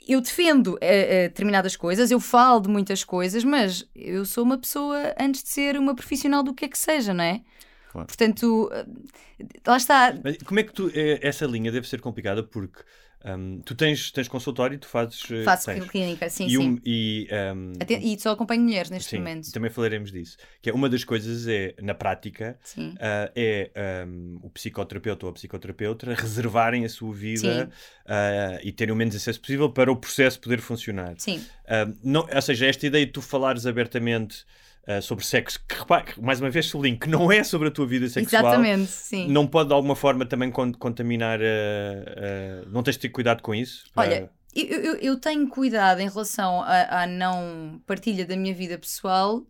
eu 0.08 0.22
defendo 0.22 0.78
eh, 0.82 1.24
eh, 1.26 1.28
determinadas 1.30 1.76
coisas, 1.76 2.12
eu 2.12 2.20
falo 2.20 2.62
de 2.62 2.70
muitas 2.70 3.04
coisas, 3.04 3.44
mas 3.44 3.88
eu 3.96 4.26
sou 4.26 4.44
uma 4.44 4.58
pessoa 4.58 5.14
antes 5.20 5.44
de 5.44 5.50
ser 5.50 5.78
uma 5.78 5.96
profissional 5.96 6.44
do 6.44 6.54
que 6.54 6.66
é 6.66 6.68
que 6.68 6.78
seja, 6.78 7.14
não 7.14 7.24
é? 7.24 7.42
Claro. 7.92 8.08
Portanto, 8.08 8.70
eh, 8.72 9.46
lá 9.68 9.78
está. 9.78 10.16
Mas 10.24 10.38
como 10.38 10.60
é 10.60 10.64
que 10.64 10.74
tu. 10.74 10.92
Essa 10.94 11.46
linha 11.46 11.72
deve 11.72 11.88
ser 11.88 12.02
complicada 12.02 12.44
porque 12.44 12.82
hum, 13.26 13.62
tu 13.66 13.76
tens, 13.76 14.12
tens 14.12 14.28
consultório 14.28 14.76
e 14.76 14.78
tu 14.78 14.88
fazes. 14.88 15.22
eh, 15.32 15.44
Faço 15.44 15.66
tens. 15.68 15.86
clínica, 15.90 16.30
sim, 16.30 16.46
e, 16.46 16.50
sim. 16.50 16.58
um- 16.58 16.80
e, 16.86 17.28
hum, 17.56 17.74
Até- 17.80 18.00
e 18.00 18.20
só 18.20 18.32
acompanho 18.32 18.62
mulheres 18.62 18.90
neste 18.90 19.10
sim, 19.12 19.18
momento. 19.18 19.52
também 19.52 19.70
falaremos 19.70 20.12
disso. 20.12 20.38
Que 20.62 20.70
é 20.70 20.74
uma 20.74 20.88
das 20.90 21.04
coisas 21.04 21.48
é, 21.48 21.74
na 21.82 21.94
prática, 21.94 22.58
Sim. 22.64 22.96
ah, 23.00 23.32
é 23.36 23.70
o 24.42 24.50
psicoterapeuta 24.50 25.26
ou 25.26 25.30
a 25.30 25.34
psicoterapeuta 25.34 26.14
reservarem 26.14 26.86
a 26.86 26.90
sua 26.90 27.14
vida 27.14 27.66
Sim. 27.66 27.72
ah, 28.06 28.60
e 28.64 28.72
terem 28.72 28.94
o 28.94 28.96
menos 28.96 29.16
acesso 29.16 29.40
possível 29.40 29.70
para 29.72 29.92
o 29.92 29.96
processo 29.96 30.40
poder 30.40 30.60
funcionar. 30.62 31.16
Sim. 31.18 31.44
Não, 32.04 32.28
ou 32.34 32.42
seja, 32.42 32.66
esta 32.66 32.86
ideia 32.88 33.06
de 33.06 33.12
tu 33.12 33.22
falares 33.22 33.66
abertamente 33.66 34.46
ah, 34.90 35.02
sobre 35.02 35.24
sexo, 35.24 35.60
que 35.68 35.76
repare, 35.76 36.14
mais 36.20 36.42
uma 36.42 36.50
vez 36.50 36.66
sublinho, 36.66 36.98
que 36.98 37.08
não 37.08 37.32
é 37.32 37.44
sobre 37.44 37.68
a 37.68 37.72
tua 37.72 37.86
vida 37.86 38.10
sexual. 38.10 38.42
Exatamente, 38.42 38.90
sim. 38.90 39.28
Não 39.28 39.46
pode 39.46 39.68
de 39.70 39.76
alguma 39.76 39.96
forma 39.96 40.26
também 40.26 40.50
con- 40.50 40.74
contaminar. 40.74 41.40
ah, 41.40 41.44
ah, 41.46 42.68
não 42.72 42.82
tens 42.82 42.96
de 42.96 43.02
ter 43.02 43.10
cuidado 43.10 43.44
com 43.44 43.54
isso? 43.54 43.84
Olha, 43.96 44.32
eu, 44.56 44.66
eu, 44.66 44.96
eu 44.96 45.20
tenho 45.20 45.48
cuidado 45.48 46.00
em 46.00 46.10
relação 46.10 46.64
à, 46.64 47.06
não 47.06 47.80
partilha 47.86 48.26
da 48.26 48.36
minha 48.36 48.54
vida 48.56 48.80
pessoal, 48.80 49.46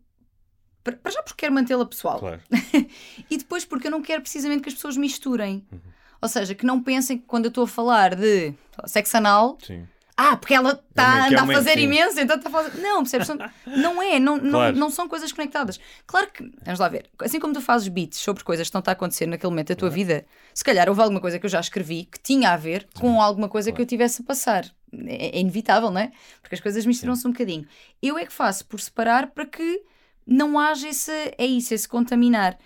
para 0.83 0.97
para 0.97 1.11
já 1.11 1.23
porque 1.23 1.37
quero 1.37 1.53
mantê-la 1.53 1.85
pessoal. 1.85 2.19
Claro. 2.19 2.41
e 3.31 3.37
depois 3.37 3.63
porque 3.63 3.87
eu 3.87 3.91
não 3.91 4.01
quero 4.01 4.21
precisamente 4.21 4.61
que 4.63 4.67
as 4.69 4.75
pessoas 4.75 4.97
misturem. 4.97 5.65
Uhum. 5.71 5.79
Ou 6.21 6.27
seja, 6.27 6.53
que 6.53 6.65
não 6.65 6.83
pensem 6.83 7.17
que 7.17 7.23
quando 7.25 7.45
eu 7.45 7.49
estou 7.49 7.63
a 7.63 7.67
falar 7.67 8.13
de 8.13 8.53
sexo 8.87 9.15
anal, 9.15 9.57
Sim. 9.65 9.87
Ah, 10.21 10.35
porque 10.37 10.53
ela 10.53 10.71
está 10.89 11.27
é 11.31 11.41
uma- 11.41 11.53
a 11.53 11.55
fazer 11.55 11.73
sim. 11.75 11.81
imenso, 11.81 12.19
então 12.19 12.35
está 12.37 12.49
a 12.49 12.51
fazer. 12.51 12.77
Não, 12.81 13.03
percebes? 13.03 13.27
Não, 13.29 13.37
não 13.77 14.01
é, 14.01 14.19
não, 14.19 14.37
não, 14.37 14.51
Claro. 14.51 14.75
não 14.77 14.89
são 14.89 15.07
coisas 15.07 15.31
conectadas. 15.31 15.79
Claro 16.05 16.29
que, 16.31 16.43
vamos 16.63 16.79
lá 16.79 16.87
ver, 16.89 17.09
assim 17.19 17.39
como 17.39 17.53
tu 17.53 17.61
fazes 17.61 17.87
beats 17.87 18.19
sobre 18.19 18.43
coisas 18.43 18.67
que 18.67 18.77
estão 18.77 18.83
a 18.85 18.91
acontecer 18.91 19.25
naquele 19.27 19.49
momento 19.49 19.69
da 19.69 19.75
tua 19.75 19.89
vida, 19.89 20.25
se 20.53 20.63
calhar 20.63 20.89
houve 20.89 21.01
alguma 21.01 21.21
coisa 21.21 21.39
que 21.39 21.45
eu 21.45 21.49
já 21.49 21.59
escrevi 21.59 22.05
que 22.11 22.19
tinha 22.19 22.51
a 22.51 22.57
ver 22.57 22.87
com 22.99 23.21
alguma 23.21 23.47
coisa 23.49 23.71
que 23.71 23.81
eu 23.81 23.85
tivesse 23.85 24.21
a 24.21 24.25
passar. 24.25 24.65
É, 24.91 25.37
é 25.37 25.39
inevitável, 25.39 25.91
não 25.91 26.01
é? 26.01 26.11
Porque 26.41 26.55
as 26.55 26.61
coisas 26.61 26.85
misturam-se 26.85 27.27
um 27.27 27.31
bocadinho. 27.31 27.67
Eu 28.01 28.17
é 28.17 28.25
que 28.25 28.33
faço 28.33 28.65
por 28.65 28.79
separar 28.79 29.27
para 29.27 29.45
que 29.45 29.81
não 30.25 30.57
haja 30.59 30.87
esse, 30.89 31.11
é 31.37 31.45
isso, 31.45 31.73
esse 31.73 31.87
contaminar. 31.87 32.57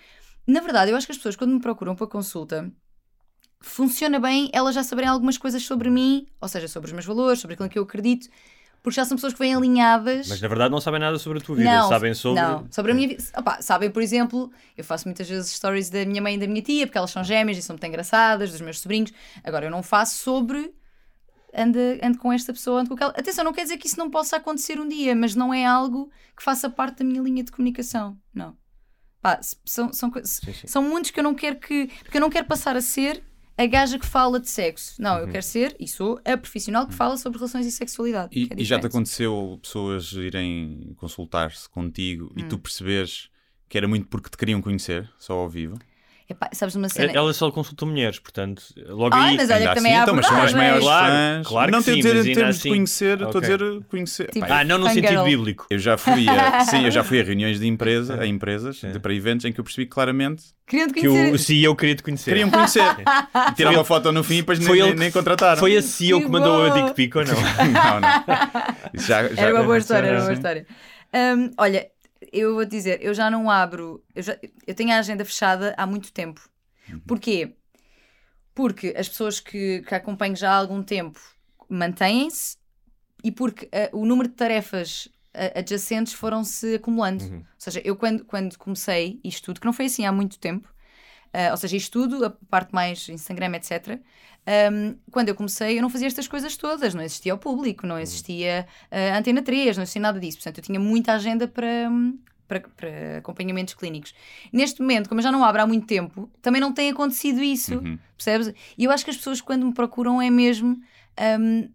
Na 0.48 0.60
verdade, 0.60 0.92
eu 0.92 0.98
acho 0.98 1.06
que 1.06 1.12
as 1.12 1.18
pessoas, 1.18 1.36
quando 1.36 1.52
me 1.54 1.60
procuram 1.62 1.96
para 1.96 2.08
consulta, 2.08 2.70
funciona 3.63 4.20
bem 4.20 4.50
elas 4.53 4.75
já 4.75 4.84
saberem 4.84 5.10
algumas 5.10 5.38
coisas 5.38 5.63
sobre 5.63 5.89
mim, 5.89 6.27
ou 6.39 6.48
seja, 6.48 6.67
sobre 6.67 6.88
os 6.88 6.93
meus 6.93 7.05
valores, 7.05 7.39
sobre 7.39 7.55
aquilo 7.55 7.70
que 7.70 7.79
eu 7.79 7.84
acredito, 7.84 8.27
porque 8.84 8.96
já 8.98 9.05
são 9.05 9.15
pessoas 9.15 9.32
que 9.34 9.39
vêm 9.39 9.55
alinhadas. 9.55 10.27
Mas 10.27 10.41
na 10.41 10.48
verdade 10.48 10.70
não 10.72 10.82
sabem 10.82 11.00
nada 11.00 11.17
sobre 11.17 11.39
a 11.39 11.41
tua 11.41 11.55
vida, 11.55 11.72
Não, 11.74 11.88
sabem 11.89 12.13
sobre. 12.13 12.41
Não, 12.41 12.67
sobre 12.70 12.91
a 12.91 12.96
minha 12.96 13.08
vida. 13.08 13.24
Opá, 13.38 13.62
sabem, 13.62 13.89
por 13.89 14.01
exemplo, 14.03 14.51
eu 14.77 14.84
faço 14.84 15.08
muitas 15.08 15.27
vezes 15.27 15.50
stories 15.51 15.89
da 15.89 16.05
minha 16.05 16.22
mãe 16.22 16.36
e 16.36 16.38
da 16.38 16.46
minha 16.46 16.62
tia, 16.62 16.86
porque 16.86 16.98
elas 16.98 17.10
são 17.10 17.24
gêmeas 17.24 17.58
e 17.58 17.62
são 17.62 17.74
muito 17.75 17.86
engraçadas, 17.86 18.51
dos 18.51 18.60
meus 18.62 18.79
sobrinhos. 18.79 19.12
Agora, 19.43 19.65
eu 19.65 19.72
não 19.72 19.82
faço 19.82 20.17
sobre. 20.22 20.74
Ando, 21.55 21.77
ando 22.01 22.17
com 22.17 22.34
esta 22.34 22.51
pessoa, 22.51 22.79
ando 22.82 22.89
com 22.89 22.96
aquela. 22.96 23.12
Atenção, 23.12 23.43
não 23.46 23.53
quer 23.53 23.62
dizer 23.63 23.77
que 23.77 23.86
isso 23.88 23.98
não 24.00 24.10
possa 24.10 24.38
acontecer 24.38 24.79
um 24.79 24.88
dia, 24.88 25.15
mas 25.15 25.36
não 25.36 25.53
é 25.53 25.63
algo 25.65 26.10
que 26.36 26.43
faça 26.43 26.67
parte 26.70 26.98
da 27.00 27.05
minha 27.05 27.22
linha 27.22 27.43
de 27.43 27.51
comunicação. 27.51 28.17
Não. 28.34 28.58
Pá, 29.22 29.36
s- 29.39 29.55
são, 29.63 29.93
são, 29.93 30.10
co- 30.10 30.25
sim. 30.25 30.51
são 30.65 30.82
mundos 30.84 31.12
que 31.12 31.20
eu 31.20 31.24
não 31.24 31.36
quero 31.36 31.58
que. 31.58 31.89
Porque 32.03 32.17
eu 32.17 32.22
não 32.22 32.29
quero 32.32 32.48
passar 32.48 32.75
a 32.75 32.82
ser 32.82 33.24
a 33.58 33.66
gaja 33.66 34.00
que 34.00 34.06
fala 34.06 34.40
de 34.40 34.50
sexo. 34.50 35.02
Não, 35.02 35.16
Uhum. 35.16 35.20
eu 35.22 35.28
quero 35.30 35.44
ser, 35.44 35.76
e 35.80 35.88
sou, 35.88 36.20
a 36.26 36.36
profissional 36.38 36.88
que 36.88 36.94
fala 36.94 37.18
sobre 37.18 37.38
relações 37.40 37.66
e 37.66 37.72
sexualidade. 37.72 38.30
E, 38.38 38.48
é 38.52 38.62
e 38.62 38.64
já 38.66 38.80
te 38.80 38.88
aconteceu 38.88 39.60
pessoas 39.62 40.12
irem 40.14 40.94
consultar-se 40.98 41.70
contigo 41.70 42.32
e 42.36 42.44
Hum. 42.44 42.48
tu 42.50 42.58
percebes 42.58 43.30
que 43.70 43.78
era 43.78 43.88
muito 43.88 44.08
porque 44.08 44.30
te 44.30 44.38
queriam 44.38 44.62
conhecer, 44.62 45.10
só 45.18 45.34
ao 45.34 45.50
vivo? 45.50 45.78
Epá, 46.34 46.50
sabes 46.54 46.75
uma 46.75 46.90
cena? 46.90 47.12
Ela 47.13 47.34
só 47.34 47.50
consulta 47.52 47.86
mulheres, 47.86 48.20
portanto, 48.20 48.62
logo 48.88 49.16
Ai, 49.16 49.30
aí. 49.32 49.38
mas 49.38 49.50
olha 49.50 49.58
Ainda 49.60 49.70
que 49.70 49.75
também 49.75 49.92
assim, 49.92 50.00
há 50.00 50.04
então, 50.04 50.16
mas 50.16 50.25
são 50.25 50.42
as 50.42 50.54
maiores 50.54 50.84
Claro, 50.84 51.13
fãs. 51.13 51.48
claro 51.48 51.72
não 51.72 51.82
sim, 51.82 51.92
a 51.92 51.96
dizer 51.96 52.16
em 52.25 52.34
termos 52.34 52.56
assim- 52.58 52.70
de 52.70 52.75
conhecer, 52.75 53.13
estou 53.22 53.25
a 53.25 53.30
Ok. 53.30 53.42
dizer 53.42 53.84
conhecer. 53.90 54.30
Tipo, 54.32 54.48
Pá, 54.48 54.60
Ah, 54.60 54.63
não 54.63 54.78
no 54.78 54.86
Fangirl. 54.88 55.08
sentido 55.08 55.24
bíblico. 55.24 55.68
Eu 55.70 55.80
já 55.80 55.98
fui 55.98 56.28
a, 56.28 56.60
sim, 56.66 56.84
eu 56.86 56.92
já 56.92 57.04
fui 57.04 57.22
a 57.22 57.24
reuniões 57.24 57.60
de 57.60 57.68
empresa, 57.68 58.20
a 58.20 58.25
empresas, 58.28 58.78
de- 58.82 59.00
para 59.00 59.13
eventos 59.13 59.46
em 59.46 59.52
que 59.54 59.60
eu 59.60 59.63
percebi 59.63 59.88
claramente 59.88 60.44
Queriam 60.66 60.88
te 60.88 60.94
Que 60.94 61.02
conhecer. 61.08 61.34
o 61.34 61.38
CEO 61.38 61.75
queria 61.75 61.96
te 61.96 62.04
conhecer. 62.04 62.32
queriam 62.32 62.50
conhecer. 62.50 62.82
E 63.52 63.54
tirar 63.56 63.72
uma 63.72 63.84
foto 63.84 64.12
no 64.12 64.24
fim 64.24 64.36
e 64.36 64.38
depois 64.38 64.58
nem, 64.60 64.68
Foi 64.68 64.78
ele 64.78 64.86
nem, 64.88 64.94
que- 64.96 65.00
nem 65.02 65.12
contrataram. 65.12 65.60
Foi 65.60 65.75
a 65.78 65.82
CEO 65.82 66.20
que 66.20 66.25
Que 66.25 66.32
mandou 66.32 66.66
a 66.66 66.70
dick 66.70 66.94
pic 66.96 67.16
ou 67.16 67.24
não? 67.25 67.34
não, 67.36 68.00
não. 68.00 68.10
Já- 68.94 69.28
já- 69.28 69.42
Era 69.42 69.54
uma 69.56 69.63
boa 69.63 69.78
história, 69.78 70.08
era 70.08 70.18
uma 70.18 70.24
boa 70.24 70.34
história. 70.34 70.66
Hum, 71.13 71.52
olha, 71.58 71.86
eu 72.34 72.56
vou 72.56 72.66
dizer, 72.66 73.02
eu 73.02 73.13
já 73.13 73.30
não 73.30 73.50
abro, 73.50 74.04
eu, 74.16 74.24
já- 74.24 74.38
eu 74.68 74.75
tenho 74.75 74.92
a 74.92 74.98
agenda 75.00 75.24
fechada 75.25 75.74
há 75.78 75.86
muito 75.86 76.12
tempo. 76.12 76.42
Uhum. 76.90 77.00
Porquê? 77.02 77.56
Porque 78.54 78.94
as 78.98 79.10
pessoas 79.10 79.40
que, 79.40 79.82
que 79.82 79.96
acompanho 79.96 80.36
já 80.36 80.52
há 80.52 80.56
algum 80.56 80.84
tempo 80.84 81.20
mantêm-se 81.70 82.58
e 83.24 83.32
porque 83.32 83.70
ah, 83.72 83.90
o 83.94 84.06
número 84.06 84.30
de 84.30 84.36
tarefas 84.36 85.10
ah, 85.34 85.60
adjacentes 85.60 86.13
foram-se 86.13 86.75
acumulando. 86.75 87.24
Uhum. 87.24 87.38
Ou 87.40 87.46
seja, 87.58 87.82
eu 87.84 87.96
quando, 87.96 88.25
quando 88.25 88.58
comecei 88.58 89.20
isto 89.24 89.46
tudo, 89.46 89.60
que 89.60 89.66
não 89.66 89.74
foi 89.74 89.86
assim 89.86 90.06
há 90.06 90.12
muito 90.12 90.38
tempo, 90.40 90.72
ah, 91.34 91.52
ou 91.52 91.58
seja, 91.58 91.75
isto 91.78 91.92
tudo, 91.92 92.25
a 92.25 92.30
parte 92.30 92.74
mais 92.74 93.10
Instagram, 93.10 93.56
etc. 93.56 94.00
Um, 94.46 94.96
quando 95.10 95.30
eu 95.30 95.36
comecei, 95.36 95.78
eu 95.78 95.82
não 95.82 95.90
fazia 95.90 96.08
estas 96.08 96.28
coisas 96.28 96.58
todas, 96.58 96.94
não 96.94 97.02
existia 97.02 97.34
o 97.34 97.38
público, 97.38 97.88
não 97.88 97.98
existia 97.98 98.68
a 98.92 99.18
Antena 99.18 99.42
3, 99.42 99.78
não 99.78 99.84
existia 99.84 100.02
nada 100.02 100.20
disso. 100.20 100.38
Portanto, 100.38 100.58
eu 100.58 100.64
tinha 100.64 100.80
muita 100.80 101.14
agenda 101.14 101.48
para, 101.48 101.90
para, 102.48 102.60
para 102.60 103.18
acompanhamentos 103.20 103.74
clínicos. 103.74 104.14
Neste 104.52 104.82
momento, 104.82 105.08
como 105.08 105.20
eu 105.20 105.24
já 105.24 105.32
não 105.32 105.44
abro 105.46 105.62
há 105.62 105.68
muito 105.68 105.88
tempo, 105.88 106.30
também 106.42 106.60
não 106.60 106.74
tem 106.74 106.90
acontecido 106.90 107.42
isso, 107.42 107.76
Uhum. 107.76 107.98
percebes? 108.18 108.54
E 108.78 108.84
eu 108.84 108.92
acho 108.92 109.06
que 109.06 109.12
as 109.12 109.18
pessoas, 109.18 109.40
quando 109.40 109.66
me 109.66 109.74
procuram, 109.74 110.22
é 110.22 110.30
mesmo. 110.30 110.78
um, 111.40 111.70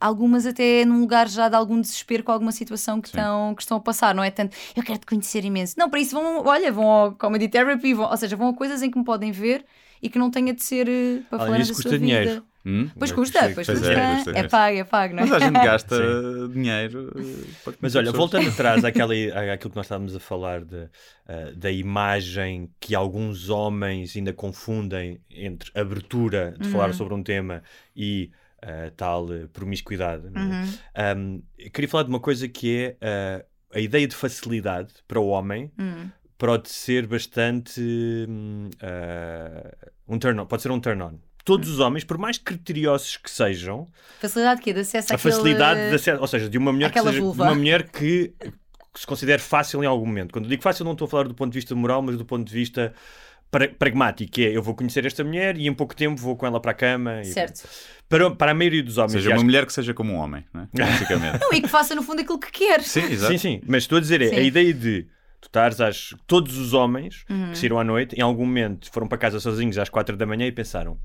Algumas 0.00 0.44
até 0.44 0.84
num 0.84 1.00
lugar 1.00 1.28
já 1.28 1.48
de 1.48 1.56
algum 1.56 1.80
desespero 1.80 2.22
com 2.22 2.30
alguma 2.32 2.52
situação 2.52 3.00
que 3.00 3.08
Sim. 3.08 3.16
estão, 3.16 3.54
que 3.54 3.62
estão 3.62 3.76
a 3.78 3.80
passar, 3.80 4.14
não 4.14 4.22
é 4.22 4.30
tanto 4.30 4.54
eu 4.76 4.82
quero 4.82 4.98
te 4.98 5.06
conhecer 5.06 5.42
imenso. 5.46 5.76
Não, 5.78 5.88
para 5.88 5.98
isso 5.98 6.14
vão, 6.14 6.44
olha, 6.44 6.70
vão 6.70 6.84
ao 6.84 7.12
comedy 7.12 7.48
therapy, 7.48 7.94
vão, 7.94 8.10
ou 8.10 8.16
seja, 8.18 8.36
vão 8.36 8.48
a 8.48 8.54
coisas 8.54 8.82
em 8.82 8.90
que 8.90 8.98
me 8.98 9.04
podem 9.04 9.32
ver 9.32 9.64
e 10.04 10.08
que 10.10 10.18
não 10.18 10.30
tenha 10.30 10.52
de 10.54 10.62
ser 10.62 10.88
eh, 10.88 11.22
para 11.30 11.56
disso, 11.56 11.70
da 11.70 11.74
custa 11.76 11.82
sua 11.88 11.98
vida. 11.98 11.98
dinheiro. 11.98 12.44
Hum? 12.66 12.88
Pois 12.98 13.12
custa, 13.12 13.40
sei, 13.40 13.54
pois 13.54 13.66
pois 13.66 13.78
custa. 13.78 13.92
é, 13.92 13.96
É, 14.12 14.14
custa, 14.16 14.30
é. 14.38 14.48
pago, 14.48 14.76
é 14.78 14.84
pago, 14.84 15.14
não 15.14 15.22
é? 15.22 15.26
Mas 15.26 15.32
a 15.42 15.46
gente 15.46 15.52
gasta 15.64 16.48
dinheiro. 16.50 17.12
eh, 17.16 17.72
Mas 17.80 17.94
olha, 17.94 18.06
pessoas. 18.06 18.16
voltando 18.16 18.48
atrás 18.54 18.84
àquela, 18.84 19.12
àquilo 19.52 19.70
que 19.70 19.76
nós 19.76 19.84
estávamos 19.84 20.16
a 20.16 20.20
falar 20.20 20.64
de, 20.64 20.88
ah, 21.28 21.52
da 21.54 21.70
imagem 21.70 22.70
que 22.80 22.94
alguns 22.94 23.50
homens 23.50 24.16
ainda 24.16 24.32
confundem 24.32 25.20
entre 25.30 25.70
abertura 25.78 26.54
de 26.58 26.68
falar 26.68 26.94
sobre 26.94 27.12
um 27.12 27.22
tema 27.22 27.62
e 27.94 28.30
ah, 28.62 28.90
tal 28.96 29.26
promiscuidade. 29.52 30.24
é? 30.94 31.14
Um, 31.16 31.42
eu 31.58 31.70
queria 31.70 31.88
falar 31.88 32.04
de 32.04 32.08
uma 32.10 32.20
coisa 32.20 32.48
que 32.48 32.96
é 33.02 33.44
a 33.74 33.78
ideia 33.80 34.06
de 34.08 34.16
facilidade 34.16 34.94
para 35.06 35.20
o 35.20 35.26
homem 35.28 35.70
Hum. 35.78 36.08
pode 36.38 36.70
ser 36.70 37.06
bastante 37.06 37.78
hum, 38.26 38.70
um 40.08 40.18
turn 40.18 40.40
on, 40.40 40.46
pode 40.46 40.62
ser 40.62 40.70
um 40.70 40.80
turn 40.80 41.02
on. 41.02 41.18
Todos 41.44 41.68
os 41.68 41.78
homens, 41.78 42.04
por 42.04 42.16
mais 42.16 42.38
criteriosos 42.38 43.18
que 43.18 43.30
sejam, 43.30 43.86
Facilidade 44.20 44.62
que 44.62 44.70
é 44.70 44.72
de 44.72 44.80
acesso 44.80 45.12
a 45.12 45.16
àquele... 45.16 45.32
facilidade 45.34 45.88
de 45.90 45.94
acesso, 45.94 46.20
ou 46.20 46.26
seja, 46.26 46.48
de 46.48 46.56
uma 46.56 46.72
mulher 46.72 46.90
que 46.90 46.98
seja, 47.00 47.12
de 47.20 47.20
uma 47.20 47.54
mulher 47.54 47.82
que, 47.90 48.32
que 48.40 49.00
se 49.00 49.06
considere 49.06 49.42
fácil 49.42 49.82
em 49.84 49.86
algum 49.86 50.06
momento. 50.06 50.32
Quando 50.32 50.46
eu 50.46 50.48
digo 50.48 50.62
fácil, 50.62 50.84
não 50.86 50.92
estou 50.92 51.04
a 51.06 51.08
falar 51.08 51.24
do 51.28 51.34
ponto 51.34 51.52
de 51.52 51.58
vista 51.58 51.74
moral, 51.74 52.00
mas 52.00 52.16
do 52.16 52.24
ponto 52.24 52.46
de 52.48 52.54
vista 52.54 52.94
pra- 53.50 53.68
pragmático, 53.68 54.32
que 54.32 54.46
é 54.46 54.56
eu 54.56 54.62
vou 54.62 54.74
conhecer 54.74 55.04
esta 55.04 55.22
mulher 55.22 55.58
e 55.58 55.66
em 55.66 55.74
pouco 55.74 55.94
tempo 55.94 56.18
vou 56.18 56.34
com 56.34 56.46
ela 56.46 56.58
para 56.58 56.70
a 56.70 56.74
cama. 56.74 57.20
e- 57.20 57.26
Certo. 57.26 57.68
Para, 58.08 58.30
para 58.30 58.52
a 58.52 58.54
maioria 58.54 58.82
dos 58.82 58.96
Ou 58.96 59.04
homens. 59.04 59.12
seja, 59.12 59.28
e 59.28 59.32
uma 59.32 59.36
acho- 59.36 59.44
mulher 59.44 59.66
que 59.66 59.72
seja 59.74 59.92
como 59.92 60.14
um 60.14 60.16
homem, 60.16 60.44
não 60.52 60.62
é? 60.62 60.68
basicamente. 60.72 61.40
Não, 61.40 61.52
e 61.52 61.60
que 61.60 61.68
faça 61.68 61.94
no 61.94 62.02
fundo 62.02 62.20
aquilo 62.22 62.38
que 62.38 62.50
quer. 62.50 62.80
Sim, 62.82 63.04
exato. 63.04 63.32
Sim, 63.32 63.38
sim, 63.38 63.60
mas 63.66 63.82
estou 63.82 63.98
a 63.98 64.00
dizer, 64.00 64.22
é 64.22 64.28
Sim. 64.28 64.36
a 64.36 64.40
ideia 64.40 64.72
de 64.72 65.06
tu 65.44 65.48
estares 65.48 65.80
às. 65.80 66.14
Todos 66.26 66.58
os 66.58 66.72
homens 66.72 67.24
Uhum. 67.30 67.50
que 67.52 67.58
saíram 67.58 67.78
à 67.78 67.84
noite, 67.84 68.14
em 68.16 68.20
algum 68.22 68.44
momento 68.44 68.90
foram 68.92 69.06
para 69.06 69.18
casa 69.18 69.38
sozinhos 69.40 69.78
às 69.78 69.88
quatro 69.88 70.16
da 70.16 70.26
manhã 70.26 70.46
e 70.46 70.52
pensaram. 70.52 70.98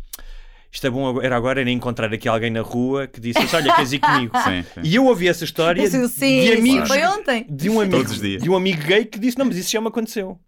Isto 0.72 0.86
é 0.86 0.90
bom, 0.92 1.08
agora- 1.08 1.26
era 1.26 1.36
agora 1.36 1.62
era 1.62 1.72
encontrar 1.72 2.14
aqui 2.14 2.28
alguém 2.28 2.52
na 2.52 2.62
rua 2.62 3.08
que 3.08 3.20
disse 3.20 3.40
Olha, 3.56 3.74
queres 3.76 3.92
ir 3.94 4.00
comigo? 4.00 4.38
Sim, 4.38 4.64
sim. 4.74 4.82
E 4.84 4.96
eu 4.96 5.06
ouvi 5.06 5.28
essa 5.28 5.44
história 5.44 5.82
Isso, 5.82 6.08
sim, 6.10 6.42
de 6.44 6.54
amigos 6.54 6.88
foi 6.88 7.04
ontem. 7.06 7.46
de 7.50 7.70
um 7.70 7.80
amigo 7.80 7.98
Todos 7.98 8.12
os 8.14 8.22
dias. 8.22 8.42
de 8.44 8.50
um 8.50 8.56
amigo 8.56 8.84
gay 8.86 9.06
que 9.06 9.18
disse: 9.20 9.38
Não, 9.38 9.46
mas 9.46 9.58
isso 9.58 9.72
já 9.72 9.82
me 9.82 9.88
aconteceu. 9.88 10.40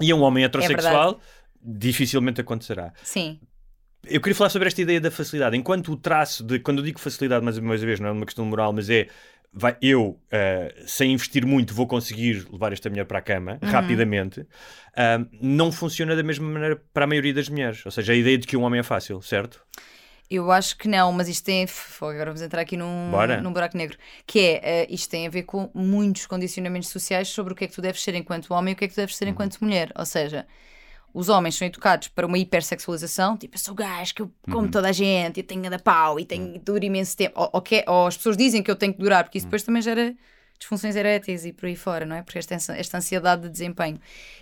E 0.00 0.10
a 0.10 0.16
um 0.16 0.22
homem 0.22 0.44
heterossexual 0.44 1.20
dificilmente 1.62 2.40
acontecerá. 2.40 2.92
Sim. 3.02 3.38
Eu 4.06 4.20
queria 4.22 4.34
falar 4.34 4.48
sobre 4.48 4.66
esta 4.66 4.80
ideia 4.80 4.98
da 4.98 5.10
facilidade. 5.10 5.56
Enquanto 5.58 5.92
o 5.92 5.96
traço 5.96 6.42
de. 6.42 6.58
Quando 6.58 6.78
eu 6.78 6.84
digo 6.84 6.98
facilidade, 6.98 7.44
mais 7.44 7.58
uma 7.58 7.76
vez, 7.76 8.00
não 8.00 8.08
é 8.08 8.12
uma 8.12 8.24
questão 8.24 8.44
moral, 8.46 8.72
mas 8.72 8.88
é. 8.88 9.08
Vai, 9.52 9.76
eu, 9.82 10.20
eh, 10.30 10.72
sem 10.86 11.12
investir 11.12 11.44
muito, 11.44 11.74
vou 11.74 11.86
conseguir 11.86 12.46
levar 12.52 12.72
esta 12.72 12.88
mulher 12.88 13.04
para 13.04 13.18
a 13.18 13.22
cama 13.22 13.58
rapidamente. 13.62 14.46
Ah, 14.96 15.18
não 15.40 15.72
funciona 15.72 16.14
da 16.14 16.22
mesma 16.22 16.48
maneira 16.48 16.80
para 16.92 17.02
a 17.04 17.06
maioria 17.06 17.34
das 17.34 17.48
mulheres. 17.48 17.84
Ou 17.84 17.90
seja, 17.90 18.12
a 18.12 18.16
ideia 18.16 18.38
de 18.38 18.46
que 18.46 18.56
um 18.56 18.62
homem 18.62 18.78
é 18.78 18.82
fácil, 18.84 19.20
certo? 19.20 19.60
Eu 20.30 20.52
acho 20.52 20.78
que 20.78 20.86
não, 20.86 21.10
mas 21.10 21.28
isto 21.28 21.44
tem. 21.44 21.66
Agora 22.00 22.26
vamos 22.26 22.40
entrar 22.40 22.60
aqui 22.60 22.76
num, 22.76 23.10
Bora. 23.10 23.40
num 23.40 23.52
buraco 23.52 23.76
negro. 23.76 23.98
Que 24.24 24.38
é, 24.38 24.60
eh, 24.62 24.86
isto 24.88 25.10
tem 25.10 25.26
a 25.26 25.30
ver 25.30 25.42
com 25.42 25.68
muitos 25.74 26.26
condicionamentos 26.26 26.88
sociais 26.88 27.26
sobre 27.26 27.52
o 27.52 27.56
que 27.56 27.64
é 27.64 27.66
que 27.66 27.74
tu 27.74 27.82
deves 27.82 28.00
ser 28.00 28.14
enquanto 28.14 28.54
homem 28.54 28.70
e 28.70 28.74
o 28.74 28.76
que 28.76 28.84
é 28.84 28.88
que 28.88 28.94
tu 28.94 28.98
deves 28.98 29.14
Uhum. 29.16 29.18
ser 29.18 29.26
enquanto 29.26 29.58
mulher. 29.60 29.90
Ou 29.96 30.06
seja, 30.06 30.46
os 31.12 31.28
homens 31.28 31.56
são 31.56 31.66
educados 31.66 32.08
para 32.08 32.26
uma 32.26 32.38
hipersexualização, 32.38 33.36
tipo, 33.36 33.54
eu 33.54 33.58
sou 33.58 33.74
gajo, 33.74 34.14
que 34.14 34.22
eu 34.22 34.30
como 34.50 34.64
Uhum. 34.64 34.70
toda 34.70 34.88
a 34.88 34.92
gente, 34.92 35.40
eu 35.40 35.44
tenho 35.44 35.68
da 35.70 35.78
pau 35.78 36.18
e 36.20 36.24
tenho, 36.24 36.58
duro 36.60 36.84
imenso 36.84 37.16
tempo. 37.16 37.38
Ou, 37.40 37.50
ou, 37.54 37.60
que- 37.62 37.84
ou 37.86 38.06
as 38.06 38.16
pessoas 38.16 38.36
dizem 38.36 38.62
que 38.62 38.70
eu 38.70 38.76
tenho 38.76 38.92
que 38.92 38.98
durar, 39.00 39.24
porque 39.24 39.38
isso 39.38 39.46
Uhum. 39.46 39.50
depois 39.50 39.62
também 39.62 39.82
gera 39.82 40.14
disfunções 40.58 40.94
eréteis 40.94 41.44
e 41.46 41.52
por 41.52 41.66
aí 41.66 41.74
fora, 41.76 42.04
não 42.04 42.14
é? 42.16 42.22
Porque 42.22 42.38
esta, 42.38 42.54
esta 42.74 42.98
ansiedade 42.98 43.42
de 43.42 43.48
desempenho. 43.48 43.98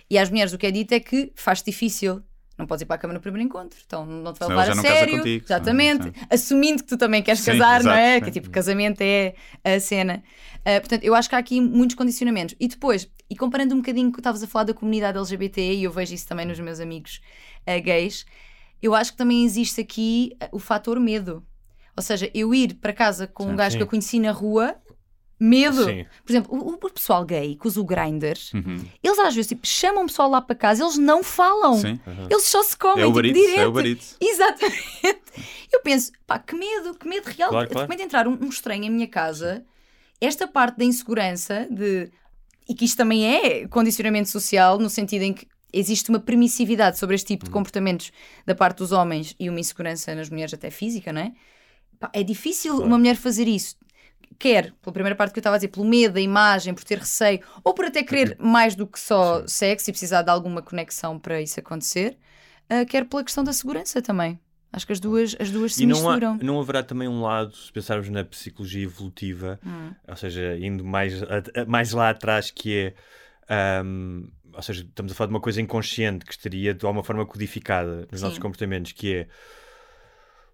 E 0.09 0.17
às 0.17 0.29
mulheres 0.29 0.51
o 0.53 0.57
que 0.57 0.67
é 0.67 0.71
dito 0.71 0.93
é 0.93 0.99
que 0.99 1.31
faz 1.35 1.63
difícil. 1.63 2.21
Não 2.59 2.67
podes 2.67 2.81
ir 2.81 2.85
para 2.85 2.97
a 2.97 2.99
cama 2.99 3.13
no 3.13 3.21
primeiro 3.21 3.47
encontro, 3.47 3.79
então 3.87 4.05
não 4.05 4.33
te 4.33 4.39
vai 4.39 4.49
levar 4.49 4.71
a 4.71 4.75
não 4.75 4.81
sério. 4.81 5.17
contigo, 5.17 5.45
Exatamente. 5.45 6.03
sim. 6.03 6.13
Assumindo 6.29 6.83
que 6.83 6.89
tu 6.89 6.97
também 6.97 7.23
queres 7.23 7.39
Sim, 7.39 7.53
casar, 7.53 7.81
não 7.81 7.91
exato, 7.91 7.97
é? 7.97 8.15
sim. 8.15 8.25
Que 8.25 8.31
tipo, 8.31 8.49
casamento 8.49 8.99
é 8.99 9.33
a 9.63 9.79
cena. 9.79 10.21
Ah, 10.65 10.81
portanto, 10.81 11.05
eu 11.05 11.15
acho 11.15 11.29
que 11.29 11.35
há 11.35 11.37
aqui 11.37 11.61
muitos 11.61 11.95
condicionamentos. 11.95 12.55
E 12.59 12.67
depois, 12.67 13.09
e 13.29 13.35
comparando 13.37 13.73
um 13.73 13.77
bocadinho 13.77 14.11
que 14.11 14.19
estavas 14.19 14.43
a 14.43 14.47
falar 14.47 14.65
da 14.65 14.73
comunidade 14.73 15.17
LGBT, 15.17 15.75
e 15.75 15.85
eu 15.85 15.91
vejo 15.91 16.13
isso 16.13 16.27
também 16.27 16.45
nos 16.45 16.59
meus 16.59 16.81
amigos 16.81 17.21
ah, 17.65 17.79
gays, 17.79 18.25
eu 18.81 18.93
acho 18.93 19.13
que 19.13 19.17
também 19.17 19.45
existe 19.45 19.79
aqui 19.79 20.35
ah, 20.41 20.49
o 20.51 20.59
fator 20.59 20.99
medo. 20.99 21.41
Ou 21.95 22.03
seja, 22.03 22.29
eu 22.33 22.53
ir 22.53 22.75
para 22.75 22.91
casa 22.91 23.25
com 23.25 23.45
um 23.45 23.55
gajo 23.55 23.71
sim. 23.71 23.77
que 23.77 23.83
eu 23.83 23.87
conheci 23.87 24.19
na 24.19 24.31
rua, 24.31 24.75
medo. 25.39 25.85
Sim. 25.85 26.05
Por 26.25 26.31
exemplo, 26.31 26.57
o, 26.57 26.73
o 26.73 26.89
pessoal 26.91 27.23
gay 27.25 27.55
que 27.55 27.67
usa 27.67 27.79
o 27.79 27.83
Grindr, 27.85 28.37
Uhum. 28.53 28.85
eles 29.03 29.19
às 29.19 29.33
vezes 29.33 29.47
tipo, 29.49 29.65
chamam 29.65 30.03
o 30.03 30.07
pessoal 30.07 30.29
lá 30.29 30.41
para 30.41 30.55
casa, 30.55 30.83
eles 30.83 30.97
não 30.97 31.23
falam. 31.23 31.75
Sim. 31.77 31.99
Eles 32.29 32.43
só 32.45 32.61
se 32.63 32.75
comem 32.77 33.03
É 33.03 33.05
o 33.05 33.09
tipo, 33.09 33.15
barito, 33.15 33.39
direto. 33.39 33.59
é 33.59 33.67
o 33.67 33.71
barito. 33.71 34.05
Exatamente. 34.19 35.21
Eu 35.71 35.81
penso, 35.81 36.11
pá, 36.25 36.39
que 36.39 36.55
medo, 36.55 36.93
que 36.95 37.07
medo 37.07 37.25
real. 37.27 37.49
Claro, 37.51 37.67
De 37.67 37.73
claro. 37.73 37.87
repente 37.87 38.03
entrar 38.05 38.27
um, 38.27 38.37
um 38.41 38.49
estranho 38.49 38.83
em 38.85 38.89
minha 38.89 39.07
casa, 39.07 39.63
esta 40.19 40.47
parte 40.47 40.77
da 40.77 40.83
insegurança, 40.85 41.67
de 41.69 42.11
e 42.67 42.75
que 42.75 42.85
isto 42.85 42.97
também 42.97 43.25
é 43.25 43.67
condicionamento 43.67 44.29
social, 44.29 44.77
no 44.77 44.89
sentido 44.89 45.23
em 45.23 45.33
que 45.33 45.47
existe 45.73 46.09
uma 46.09 46.19
permissividade 46.19 46.97
sobre 46.99 47.15
este 47.15 47.25
Uhum. 47.31 47.35
tipo 47.37 47.45
de 47.45 47.51
comportamentos 47.51 48.11
da 48.45 48.53
parte 48.55 48.77
dos 48.77 48.91
homens 48.91 49.35
e 49.39 49.49
uma 49.49 49.59
insegurança 49.59 50.13
nas 50.15 50.29
mulheres, 50.29 50.53
até 50.53 50.69
física, 50.69 51.13
não 51.13 51.21
é? 51.21 51.31
É 52.13 52.23
difícil 52.23 52.77
uma 52.77 52.97
mulher 52.97 53.15
fazer 53.15 53.47
isso. 53.47 53.75
Quer, 54.39 54.71
pela 54.81 54.93
primeira 54.93 55.15
parte 55.17 55.33
que 55.33 55.39
eu 55.39 55.41
estava 55.41 55.57
a 55.57 55.59
dizer, 55.59 55.67
pelo 55.67 55.85
medo 55.85 56.13
da 56.13 56.21
imagem, 56.21 56.73
por 56.73 56.83
ter 56.85 56.97
receio, 56.99 57.41
ou 57.61 57.73
por 57.73 57.83
até 57.85 58.01
querer 58.03 58.37
mais 58.39 58.73
do 58.73 58.87
que 58.87 58.97
só 58.97 59.45
sexo 59.45 59.89
e 59.89 59.93
precisar 59.93 60.21
de 60.21 60.29
alguma 60.31 60.61
conexão 60.61 61.19
para 61.19 61.41
isso 61.41 61.59
acontecer, 61.59 62.17
ah, 62.69 62.85
quer 62.85 63.03
pela 63.05 63.21
questão 63.23 63.43
da 63.43 63.51
segurança 63.51 64.01
também. 64.01 64.39
Acho 64.71 64.85
que 64.85 64.93
as 64.93 64.99
duas, 64.99 65.35
as 65.39 65.51
duas 65.51 65.75
se 65.75 65.83
E 65.83 65.85
não, 65.85 65.97
há- 66.09 66.13
misturam. 66.13 66.37
não 66.41 66.59
haverá 66.61 66.81
também 66.83 67.07
um 67.07 67.21
lado, 67.21 67.53
se 67.53 67.69
pensarmos 67.73 68.07
na 68.09 68.23
psicologia 68.23 68.83
evolutiva, 68.83 69.59
Hum. 69.65 69.91
ou 70.07 70.15
seja, 70.15 70.57
indo 70.57 70.85
mais, 70.85 71.21
a- 71.21 71.65
mais 71.67 71.91
lá 71.91 72.09
atrás, 72.09 72.49
que 72.49 72.77
é. 72.77 72.93
ahm, 73.81 74.27
ou 74.53 74.61
seja, 74.61 74.83
estamos 74.83 75.11
a 75.11 75.15
falar 75.15 75.27
de 75.27 75.33
uma 75.33 75.41
coisa 75.41 75.59
inconsciente 75.59 76.23
que 76.23 76.31
estaria 76.31 76.71
de 76.73 76.85
alguma 76.85 77.03
forma 77.03 77.25
codificada 77.25 78.07
nos 78.11 78.19
Sim. 78.19 78.25
nossos 78.27 78.39
comportamentos, 78.39 78.91
que 78.93 79.15
é 79.15 79.27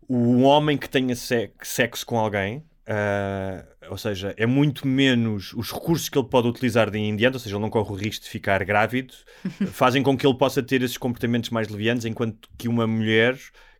o 0.08 0.42
homem 0.42 0.78
que 0.78 0.88
tenha 0.90 1.16
se- 1.16 1.52
sexo 1.62 2.06
com 2.06 2.18
alguém. 2.18 2.64
Ah, 2.88 3.66
ou 3.90 3.98
seja, 3.98 4.34
é 4.38 4.46
muito 4.46 4.88
menos 4.88 5.54
os 5.54 5.72
recursos 5.72 6.10
que 6.10 6.18
ele 6.18 6.28
pode 6.28 6.48
utilizar 6.48 6.90
de 6.90 6.98
em 6.98 7.16
diante, 7.16 7.36
ou 7.36 7.40
seja, 7.40 7.56
ele 7.56 7.62
não 7.62 7.70
corre 7.70 7.92
o 7.92 7.96
risco 7.96 8.24
de 8.24 8.30
ficar 8.30 8.64
grávido, 8.64 9.14
fazem 9.72 10.04
com 10.04 10.18
que 10.18 10.26
ele 10.26 10.38
possa 10.38 10.62
ter 10.62 10.82
esses 10.82 10.98
comportamentos 10.98 11.50
mais 11.50 11.68
levianos, 11.68 12.06
enquanto 12.06 12.50
que 12.58 12.68
uma 12.68 12.86
mulher 12.86 13.38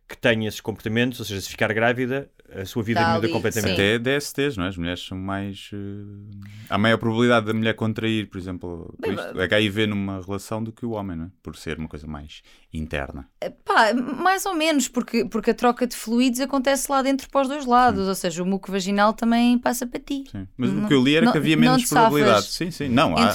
que 0.08 0.16
tem 0.16 0.46
esses 0.46 0.60
comportamentos, 0.60 1.18
ou 1.20 1.26
seja, 1.26 1.40
se 1.40 1.48
ficar 1.48 1.72
grávida, 1.72 2.30
a 2.54 2.64
sua 2.64 2.80
vida 2.82 3.00
Tá 3.00 3.14
muda 3.14 3.26
ali, 3.26 3.32
completamente. 3.32 3.72
Até 3.72 3.98
DSTs, 3.98 4.56
não 4.56 4.64
é? 4.64 4.68
As 4.68 4.76
mulheres 4.76 5.04
são 5.04 5.18
mais. 5.18 5.68
eh, 5.72 6.46
Há 6.70 6.78
maior 6.78 6.96
probabilidade 6.96 7.46
da 7.46 7.52
mulher 7.52 7.74
contrair, 7.74 8.28
por 8.30 8.38
exemplo, 8.38 8.94
Bem, 9.00 9.14
isto, 9.14 9.40
HIV 9.40 9.88
numa 9.88 10.20
relação 10.24 10.62
do 10.62 10.70
que 10.70 10.86
o 10.86 10.90
homem, 10.90 11.16
não 11.16 11.24
é? 11.24 11.28
Por 11.42 11.56
ser 11.56 11.76
uma 11.78 11.88
coisa 11.88 12.06
mais 12.06 12.42
interna. 12.72 13.28
Pá, 13.64 13.92
mais 13.94 14.46
ou 14.46 14.54
menos, 14.54 14.86
porque, 14.86 15.24
porque 15.24 15.50
a 15.50 15.54
troca 15.54 15.86
de 15.88 15.96
fluidos 15.96 16.38
acontece 16.38 16.90
lá 16.90 17.02
dentro 17.02 17.28
para 17.28 17.42
os 17.42 17.48
dois 17.48 17.66
lados, 17.66 18.06
ou 18.06 18.14
seja, 18.14 18.42
o 18.44 18.46
muco 18.46 18.70
vaginal 18.70 19.12
também 19.12 19.58
passa 19.58 19.86
para 19.88 19.98
ti. 19.98 20.24
Sim. 20.30 20.46
Mas 20.56 20.70
Não- 20.72 20.84
o 20.84 20.88
que 20.88 20.94
eu 20.94 21.02
li 21.02 21.16
era 21.16 21.26
não- 21.26 21.32
que 21.32 21.38
havia 21.38 21.56
menos 21.56 21.88
probabilidade. 21.88 22.46
Sim, 22.46 22.70
sim. 22.70 22.88
Não, 22.88 23.16
há. 23.16 23.34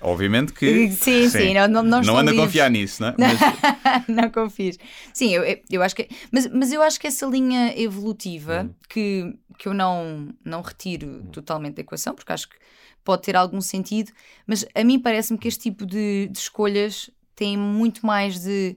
Obviamente 0.00 0.52
que. 0.52 0.90
Sim, 0.92 1.28
sim, 1.28 1.54
não- 1.54 1.68
não- 1.68 1.82
não 1.82 2.00
estão 2.00 2.18
anda 2.18 2.30
a 2.32 2.34
confiar 2.34 2.70
nisso, 2.70 3.02
não 3.02 3.08
é? 3.10 3.14
Mas, 3.18 4.08
não 4.08 4.30
confies. 4.30 4.78
Sim, 5.12 5.30
eu, 5.34 5.42
eu- 5.70 5.82
acho 5.82 5.94
que. 5.94 6.08
Mas, 6.30 6.46
mas 6.48 6.72
eu 6.72 6.82
acho 6.82 6.98
que 7.00 7.06
essa 7.06 7.26
linha 7.26 7.72
evolutiva, 7.80 8.70
que, 8.88 9.34
que 9.58 9.68
eu 9.68 9.74
não, 9.74 10.28
não 10.44 10.62
retiro 10.62 11.22
totalmente 11.32 11.74
da 11.76 11.82
equação, 11.82 12.14
porque 12.14 12.32
acho 12.32 12.48
que 12.48 12.56
pode 13.04 13.22
ter 13.22 13.36
algum 13.36 13.60
sentido, 13.60 14.12
mas 14.46 14.64
a 14.74 14.84
mim 14.84 14.98
parece-me 14.98 15.38
que 15.38 15.48
este 15.48 15.60
tipo 15.62 15.84
de, 15.84 16.28
de 16.30 16.38
escolhas 16.38 17.10
tem 17.34 17.56
muito 17.56 18.04
mais 18.06 18.40
de. 18.40 18.76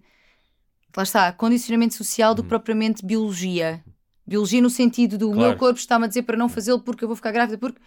Lá 0.95 1.03
está, 1.03 1.31
condicionamento 1.33 1.93
social 1.93 2.33
do 2.33 2.41
que 2.41 2.49
propriamente 2.49 3.05
biologia. 3.05 3.83
Biologia 4.25 4.61
no 4.61 4.69
sentido 4.69 5.17
do 5.17 5.27
Claro. 5.31 5.49
meu 5.49 5.57
corpo 5.57 5.77
está-me 5.79 6.05
a 6.05 6.07
dizer 6.07 6.23
para 6.23 6.37
não 6.37 6.47
fazê-lo 6.49 6.79
porque 6.79 7.03
eu 7.03 7.07
vou 7.07 7.15
ficar 7.15 7.31
grávida, 7.31 7.57
porque. 7.57 7.79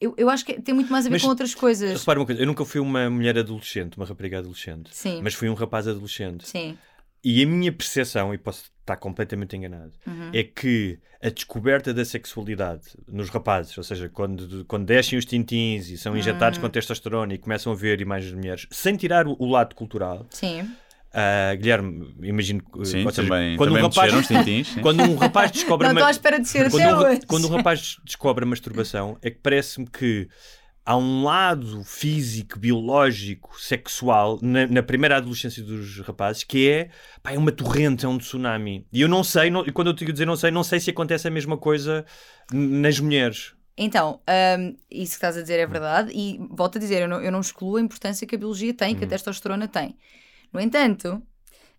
Eu, 0.00 0.14
eu 0.18 0.28
acho 0.28 0.44
que 0.44 0.60
tem 0.60 0.74
muito 0.74 0.90
mais 0.92 1.06
a 1.06 1.08
ver 1.08 1.14
Mas 1.14 1.22
com 1.22 1.28
outras 1.28 1.54
coisas. 1.54 1.98
Repara 2.00 2.18
uma 2.20 2.26
coisa, 2.26 2.40
eu 2.42 2.46
nunca 2.46 2.64
fui 2.64 2.80
uma 2.80 3.08
mulher 3.08 3.38
adolescente, 3.38 3.96
uma 3.96 4.04
rapariga 4.04 4.38
adolescente, 4.38 4.90
Sim. 4.94 5.20
mas 5.22 5.34
fui 5.34 5.48
um 5.48 5.54
rapaz 5.54 5.88
adolescente. 5.88 6.46
Sim. 6.46 6.76
E 7.22 7.42
a 7.42 7.46
minha 7.46 7.72
percepção, 7.72 8.34
e 8.34 8.38
posso 8.38 8.70
estar 8.80 8.96
completamente 8.96 9.56
enganado, 9.56 9.92
Uhum. 10.06 10.30
é 10.34 10.42
que 10.42 10.98
a 11.22 11.30
descoberta 11.30 11.94
da 11.94 12.04
sexualidade 12.04 12.82
nos 13.08 13.30
rapazes, 13.30 13.78
ou 13.78 13.82
seja, 13.84 14.10
quando, 14.10 14.62
quando 14.66 14.84
descem 14.84 15.18
os 15.18 15.24
tintins 15.24 15.88
e 15.88 15.96
são 15.96 16.14
injetados 16.14 16.58
Hum. 16.58 16.62
com 16.62 16.68
testosterona 16.68 17.32
e 17.32 17.38
começam 17.38 17.72
a 17.72 17.74
ver 17.74 17.98
imagens 18.02 18.30
de 18.30 18.36
mulheres, 18.36 18.66
sem 18.70 18.94
tirar 18.96 19.26
o, 19.26 19.34
o 19.38 19.46
lado 19.46 19.74
cultural, 19.74 20.26
Sim. 20.28 20.68
Ah, 21.16 21.54
Guilherme, 21.54 22.12
imagino 22.22 22.60
que 22.60 22.84
sim, 22.84 23.08
seja, 23.08 23.22
também, 23.22 23.56
quando, 23.56 23.70
também 23.70 23.84
um 23.84 23.88
rapaz, 23.88 24.26
tintins. 24.26 24.66
sim. 24.66 24.80
quando 24.80 25.00
um 25.00 25.14
rapaz 25.14 25.52
descobre 25.52 25.86
Não 25.86 25.92
estou 25.94 26.08
à 26.08 26.10
espera 26.10 26.40
de 26.40 26.48
ser 26.48 26.68
quando, 26.68 27.06
um, 27.06 27.20
quando 27.28 27.44
um 27.46 27.56
rapaz 27.56 27.96
descobre 28.04 28.44
a 28.44 28.48
masturbação, 28.48 29.16
é 29.22 29.30
que 29.30 29.38
parece-me 29.40 29.86
que 29.86 30.28
há 30.84 30.96
um 30.96 31.22
lado 31.22 31.84
físico, 31.84 32.58
biológico, 32.58 33.56
sexual 33.60 34.40
na, 34.42 34.66
na 34.66 34.82
primeira 34.82 35.18
adolescência 35.18 35.62
dos 35.62 36.00
rapazes 36.00 36.42
que 36.42 36.68
é, 36.68 36.90
pá, 37.22 37.30
é 37.30 37.38
uma 37.38 37.52
torrente, 37.52 38.04
é 38.04 38.08
um 38.08 38.18
tsunami. 38.18 38.84
E 38.92 39.00
eu 39.00 39.08
não 39.08 39.22
sei, 39.22 39.50
não- 39.50 39.64
e 39.64 39.70
quando 39.70 39.88
eu 39.88 39.94
te 39.94 40.00
digo 40.00 40.12
dizer 40.12 40.26
não 40.26 40.36
sei, 40.36 40.50
não 40.50 40.64
sei 40.64 40.80
se 40.80 40.90
acontece 40.90 41.28
a 41.28 41.30
mesma 41.30 41.56
coisa 41.56 42.04
nas 42.52 42.98
mulheres. 42.98 43.54
Então, 43.76 44.20
hum, 44.58 44.76
isso 44.90 45.12
que 45.12 45.16
estás 45.16 45.36
a 45.36 45.42
dizer 45.42 45.60
é 45.60 45.66
verdade, 45.66 46.10
e 46.12 46.40
volto 46.50 46.76
a 46.76 46.80
dizer, 46.80 47.02
eu 47.02 47.08
não, 47.08 47.20
eu 47.20 47.30
não 47.30 47.40
excluo 47.40 47.76
a 47.76 47.80
importância 47.80 48.26
que 48.26 48.34
a 48.34 48.38
biologia 48.38 48.74
tem, 48.74 48.96
que 48.96 49.04
a 49.04 49.06
testosterona 49.06 49.68
tem. 49.68 49.96
No 50.54 50.60
entanto, 50.60 51.20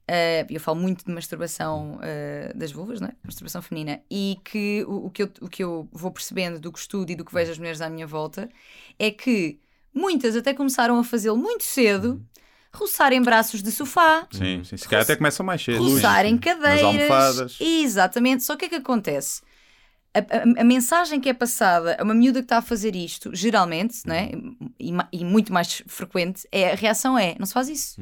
eh, 0.08 0.46
eu 0.50 0.60
falo 0.60 0.80
muito 0.80 1.06
de 1.06 1.12
masturbação 1.12 1.98
eh, 2.04 2.52
das 2.56 2.72
vulvas, 2.72 3.00
não 3.02 3.08
é? 3.08 3.14
Masturbação 3.24 3.62
feminina, 3.62 4.02
e 4.12 4.38
que 4.44 4.84
o, 4.88 5.08
o 5.08 5.10
que 5.10 5.24
eu, 5.24 5.32
o 5.42 5.50
que 5.50 5.64
eu 5.64 5.88
vou 5.92 6.12
percebendo 6.12 6.60
do 6.60 6.72
que 6.72 6.80
estudo 6.80 7.10
e 7.12 7.16
do 7.16 7.26
que 7.26 7.34
vejo 7.34 7.52
as 7.52 7.58
mulheres 7.58 7.82
à 7.82 7.90
minha 7.90 8.06
volta 8.06 8.50
é 9.00 9.10
que 9.10 9.60
muitas 9.94 10.36
até 10.36 10.54
começaram 10.54 11.00
a 11.00 11.04
fazê-lo 11.04 11.38
muito 11.38 11.64
cedo, 11.64 12.22
roçar 12.74 13.14
em 13.14 13.22
braços 13.22 13.64
de 13.64 13.72
sofá, 13.72 14.28
Sim, 14.30 14.62
sim. 14.66 14.76
Se 14.78 14.88
calhar 14.90 15.04
até 15.04 15.16
começam 15.16 15.46
mais 15.46 15.62
cedo. 15.64 15.82
roçar 15.82 16.26
em 16.26 16.38
cadeiras. 16.38 16.82
Nas 16.82 16.84
almofadas. 16.84 17.58
Exatamente. 17.62 18.44
Só 18.44 18.58
que 18.58 18.66
o 18.66 18.70
que 18.70 18.76
é 18.76 18.78
que 18.80 18.84
acontece? 18.84 19.42
A, 20.14 20.20
a- 20.20 20.62
a 20.62 20.64
mensagem 20.64 21.20
que 21.20 21.28
é 21.30 21.34
passada 21.34 21.98
a 22.00 22.04
uma 22.04 22.14
miúda 22.14 22.40
que 22.40 22.46
está 22.46 22.58
a 22.58 22.62
fazer 22.62 22.96
isto, 22.96 23.34
geralmente, 23.36 24.00
né, 24.06 24.32
e, 24.80 24.92
e 25.12 25.26
muito 25.26 25.52
mais 25.52 25.82
frequente, 25.88 26.48
é 26.52 26.72
a 26.72 26.76
reação 26.76 27.18
é: 27.18 27.36
não 27.40 27.46
se 27.46 27.54
faz 27.54 27.68
isso. 27.70 28.02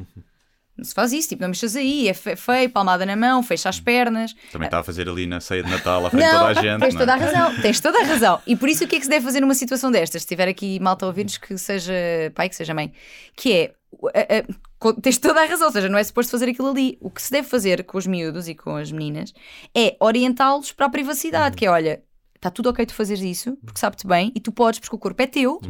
Não 0.75 0.83
se 0.83 0.93
faz 0.93 1.13
isso, 1.13 1.29
tipo, 1.29 1.41
não 1.41 1.49
mexas 1.49 1.75
aí, 1.75 2.07
é 2.07 2.13
fe- 2.15 2.35
feio, 2.35 2.69
palmada 2.69 3.05
na 3.05 3.15
mão, 3.15 3.43
fecha 3.43 3.69
as 3.69 3.79
pernas. 3.79 4.33
Também 4.51 4.65
está 4.65 4.79
a 4.79 4.83
fazer 4.83 5.07
ali 5.07 5.27
na 5.27 5.39
ceia 5.39 5.61
de 5.63 5.69
Natal 5.69 6.05
à 6.05 6.09
frente 6.09 6.23
de 6.25 6.31
toda 6.31 6.45
a 6.47 6.53
gente. 6.63 6.79
tens 6.81 6.93
não 6.95 7.01
é? 7.01 7.05
toda 7.05 7.13
a 7.13 7.15
razão, 7.15 7.61
tens 7.61 7.79
toda 7.79 7.99
a 7.99 8.03
razão. 8.05 8.41
E 8.47 8.55
por 8.55 8.67
isso 8.67 8.83
o 8.83 8.87
que 8.87 8.95
é 8.95 8.99
que 8.99 9.05
se 9.05 9.09
deve 9.11 9.23
fazer 9.23 9.39
numa 9.41 9.53
situação 9.53 9.91
destas? 9.91 10.23
Se 10.23 10.27
tiver 10.27 10.47
aqui 10.47 10.79
malta 10.79 11.05
a 11.05 11.07
ouvir-nos 11.09 11.37
que 11.37 11.55
seja 11.59 11.93
pai, 12.33 12.49
que 12.49 12.55
seja 12.55 12.73
mãe, 12.73 12.91
que 13.35 13.53
é 13.53 13.73
a- 14.15 14.89
a- 14.89 14.93
tens 15.01 15.19
toda 15.19 15.41
a 15.41 15.45
razão, 15.45 15.67
ou 15.67 15.73
seja, 15.73 15.87
não 15.87 15.97
é 15.99 16.03
suposto 16.03 16.31
fazer 16.31 16.49
aquilo 16.49 16.69
ali. 16.69 16.97
O 16.99 17.11
que 17.11 17.21
se 17.21 17.31
deve 17.31 17.47
fazer 17.47 17.83
com 17.83 17.97
os 17.97 18.07
miúdos 18.07 18.47
e 18.47 18.55
com 18.55 18.75
as 18.75 18.91
meninas 18.91 19.31
é 19.75 19.95
orientá-los 19.99 20.71
para 20.71 20.87
a 20.87 20.89
privacidade, 20.89 21.55
que 21.55 21.67
é 21.67 21.69
olha, 21.69 22.01
está 22.35 22.49
tudo 22.49 22.69
ok 22.71 22.83
tu 22.87 22.95
fazeres 22.95 23.23
isso, 23.23 23.55
porque 23.63 23.79
sabe-te 23.79 24.07
bem, 24.07 24.31
e 24.35 24.39
tu 24.39 24.51
podes, 24.51 24.79
porque 24.79 24.95
o 24.95 24.99
corpo 24.99 25.21
é 25.21 25.27
teu, 25.27 25.61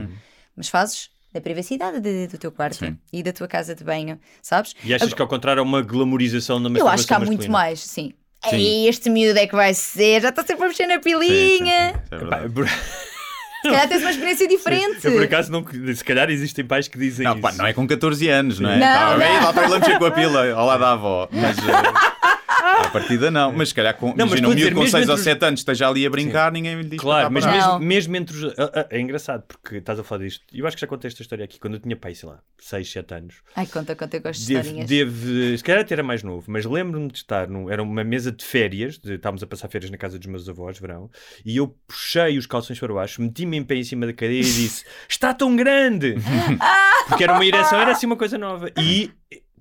mas 0.56 0.70
fazes 0.70 1.10
na 1.34 1.42
privacidade 1.42 2.00
de- 2.00 2.28
do 2.28 2.38
teu 2.38 2.52
quarto 2.52 2.78
Sim. 2.78 2.98
e 3.12 3.24
da 3.24 3.34
tua 3.34 3.48
casa 3.48 3.74
de 3.76 3.84
banho, 3.84 4.20
sabes? 4.42 4.76
E 4.84 4.94
achas 4.94 5.14
que 5.14 5.22
ao 5.22 5.28
contrário 5.28 5.60
é 5.60 5.64
uma 5.64 5.82
glamorização 5.82 6.62
da 6.62 6.68
Eu 6.68 6.72
masturbação 6.72 6.94
acho 6.94 7.08
que 7.08 7.14
há 7.14 7.20
muito 7.20 7.30
masculina? 7.32 7.52
mais, 7.54 7.80
sim. 7.82 8.14
Sim. 8.50 8.56
Ei, 8.58 8.88
este 8.90 9.10
miúdo 9.10 9.40
é 9.40 9.48
que 9.48 9.56
vai 9.56 9.74
ser, 9.74 10.22
já 10.22 10.28
está 10.30 10.44
sempre 10.44 10.66
a 10.66 10.68
mexer 10.68 10.86
na 10.86 10.96
Sim, 10.96 11.02
sim, 11.02 11.10
sim, 11.10 11.20
pilinha. 11.20 11.90
isso 12.04 12.14
é 12.14 12.68
Se 13.62 13.70
calhar 13.70 13.88
tens 13.88 14.02
uma 14.02 14.12
experiência 14.12 14.48
diferente. 14.50 15.06
Eu 15.06 15.14
por 15.14 15.24
acaso 15.24 15.50
não. 15.52 15.66
Se 15.96 16.04
calhar 16.04 16.30
existem 16.30 16.66
pais 16.66 16.88
que 16.90 16.98
dizem 16.98 17.24
Não, 17.24 17.34
isso. 17.34 17.42
pá, 17.42 17.54
não 17.54 17.66
é 17.66 17.72
com 17.74 17.88
14 17.88 18.28
anos, 18.28 18.60
não 18.60 18.70
é? 18.70 18.78
Não, 18.78 18.86
Tá, 18.86 19.12
não. 19.18 19.44
lá 19.44 19.50
está 19.50 19.64
ele 19.66 19.76
a 19.76 19.80
mexer 19.80 19.98
com 19.98 20.06
a 20.06 20.12
pila 20.12 20.52
ao 20.54 20.66
lado 20.66 20.80
da 20.82 20.92
avó. 20.92 21.30
Mas 21.32 21.58
eh, 21.58 22.13
à 22.64 22.90
partida 22.90 23.30
não. 23.30 23.52
Mas 23.52 23.70
se 23.70 23.76
calhar 23.76 23.96
com, 23.96 24.08
Não, 24.08 24.26
mas 24.26 24.40
imagina 24.40 24.48
um 24.50 24.54
miúdo 24.56 24.76
com 24.76 24.82
mesmo 24.82 24.92
6 24.98 25.10
ou 25.10 25.14
entre 25.16 25.20
os- 25.20 25.24
7 25.24 25.46
anos 25.46 25.60
esteja 25.60 25.88
ali 25.88 26.06
a 26.06 26.10
brincar, 26.10 26.52
ninguém 26.52 26.76
lhe 26.82 26.90
diz 26.90 27.00
Claro, 27.00 27.32
mas 27.32 27.46
mesmo, 27.46 27.80
mesmo 27.80 28.16
entre 28.16 28.36
os. 28.38 28.54
ah, 28.60 28.88
É 28.90 29.00
engraçado 29.00 29.44
porque 29.48 29.78
estás 29.78 30.00
a 30.00 30.04
falar 30.04 30.24
disto. 30.24 30.44
Eu 30.54 30.66
acho 30.68 30.76
que 30.78 30.82
já 30.82 30.88
contei 30.88 31.08
esta 31.08 31.22
história 31.22 31.44
aqui. 31.46 31.60
Quando 31.60 31.76
eu 31.76 31.80
tinha 31.80 31.96
pai, 31.96 32.16
sei 32.16 32.30
lá, 32.30 32.40
6, 32.60 32.92
7 32.92 33.14
anos. 33.14 33.36
Ai, 33.56 33.66
conta, 33.68 33.96
conta, 33.96 34.18
eu 34.18 34.22
gosto 34.22 34.46
de 34.46 34.54
historinhas. 34.54 34.88
devo, 34.90 35.58
se 35.58 35.64
calhar 35.64 35.82
até 35.82 35.94
era 35.94 36.04
mais 36.04 36.24
novo, 36.24 36.46
mas 36.48 36.66
lembro-me 36.66 37.08
de 37.10 37.18
estar. 37.18 37.48
Num, 37.48 37.70
era 37.70 37.82
uma 37.84 38.04
mesa 38.04 38.32
de 38.32 38.44
férias. 38.44 38.98
De, 38.98 39.14
estávamos 39.16 39.44
a 39.44 39.48
passar 39.48 39.68
férias 39.70 39.92
na 39.92 39.98
casa 39.98 40.18
dos 40.18 40.28
meus 40.28 40.48
avós, 40.48 40.78
verão. 40.80 41.10
E 41.46 41.58
eu 41.58 41.76
puxei 41.88 42.38
os 42.38 42.46
calções 42.46 42.80
para 42.80 42.94
baixo, 42.94 43.22
meti-me 43.22 43.58
em 43.58 43.64
pé 43.64 43.76
em 43.76 43.84
cima 43.84 44.06
da 44.06 44.14
cadeira 44.14 44.48
e 44.48 44.52
disse: 44.52 44.86
Está 45.10 45.34
tão 45.34 45.56
grande! 45.56 46.16
Porque 47.08 47.24
era 47.24 47.34
uma 47.34 47.46
ereção, 47.46 47.80
era 47.80 47.92
assim 47.92 48.06
uma 48.06 48.16
coisa 48.16 48.38
nova. 48.38 48.70
E 48.80 49.12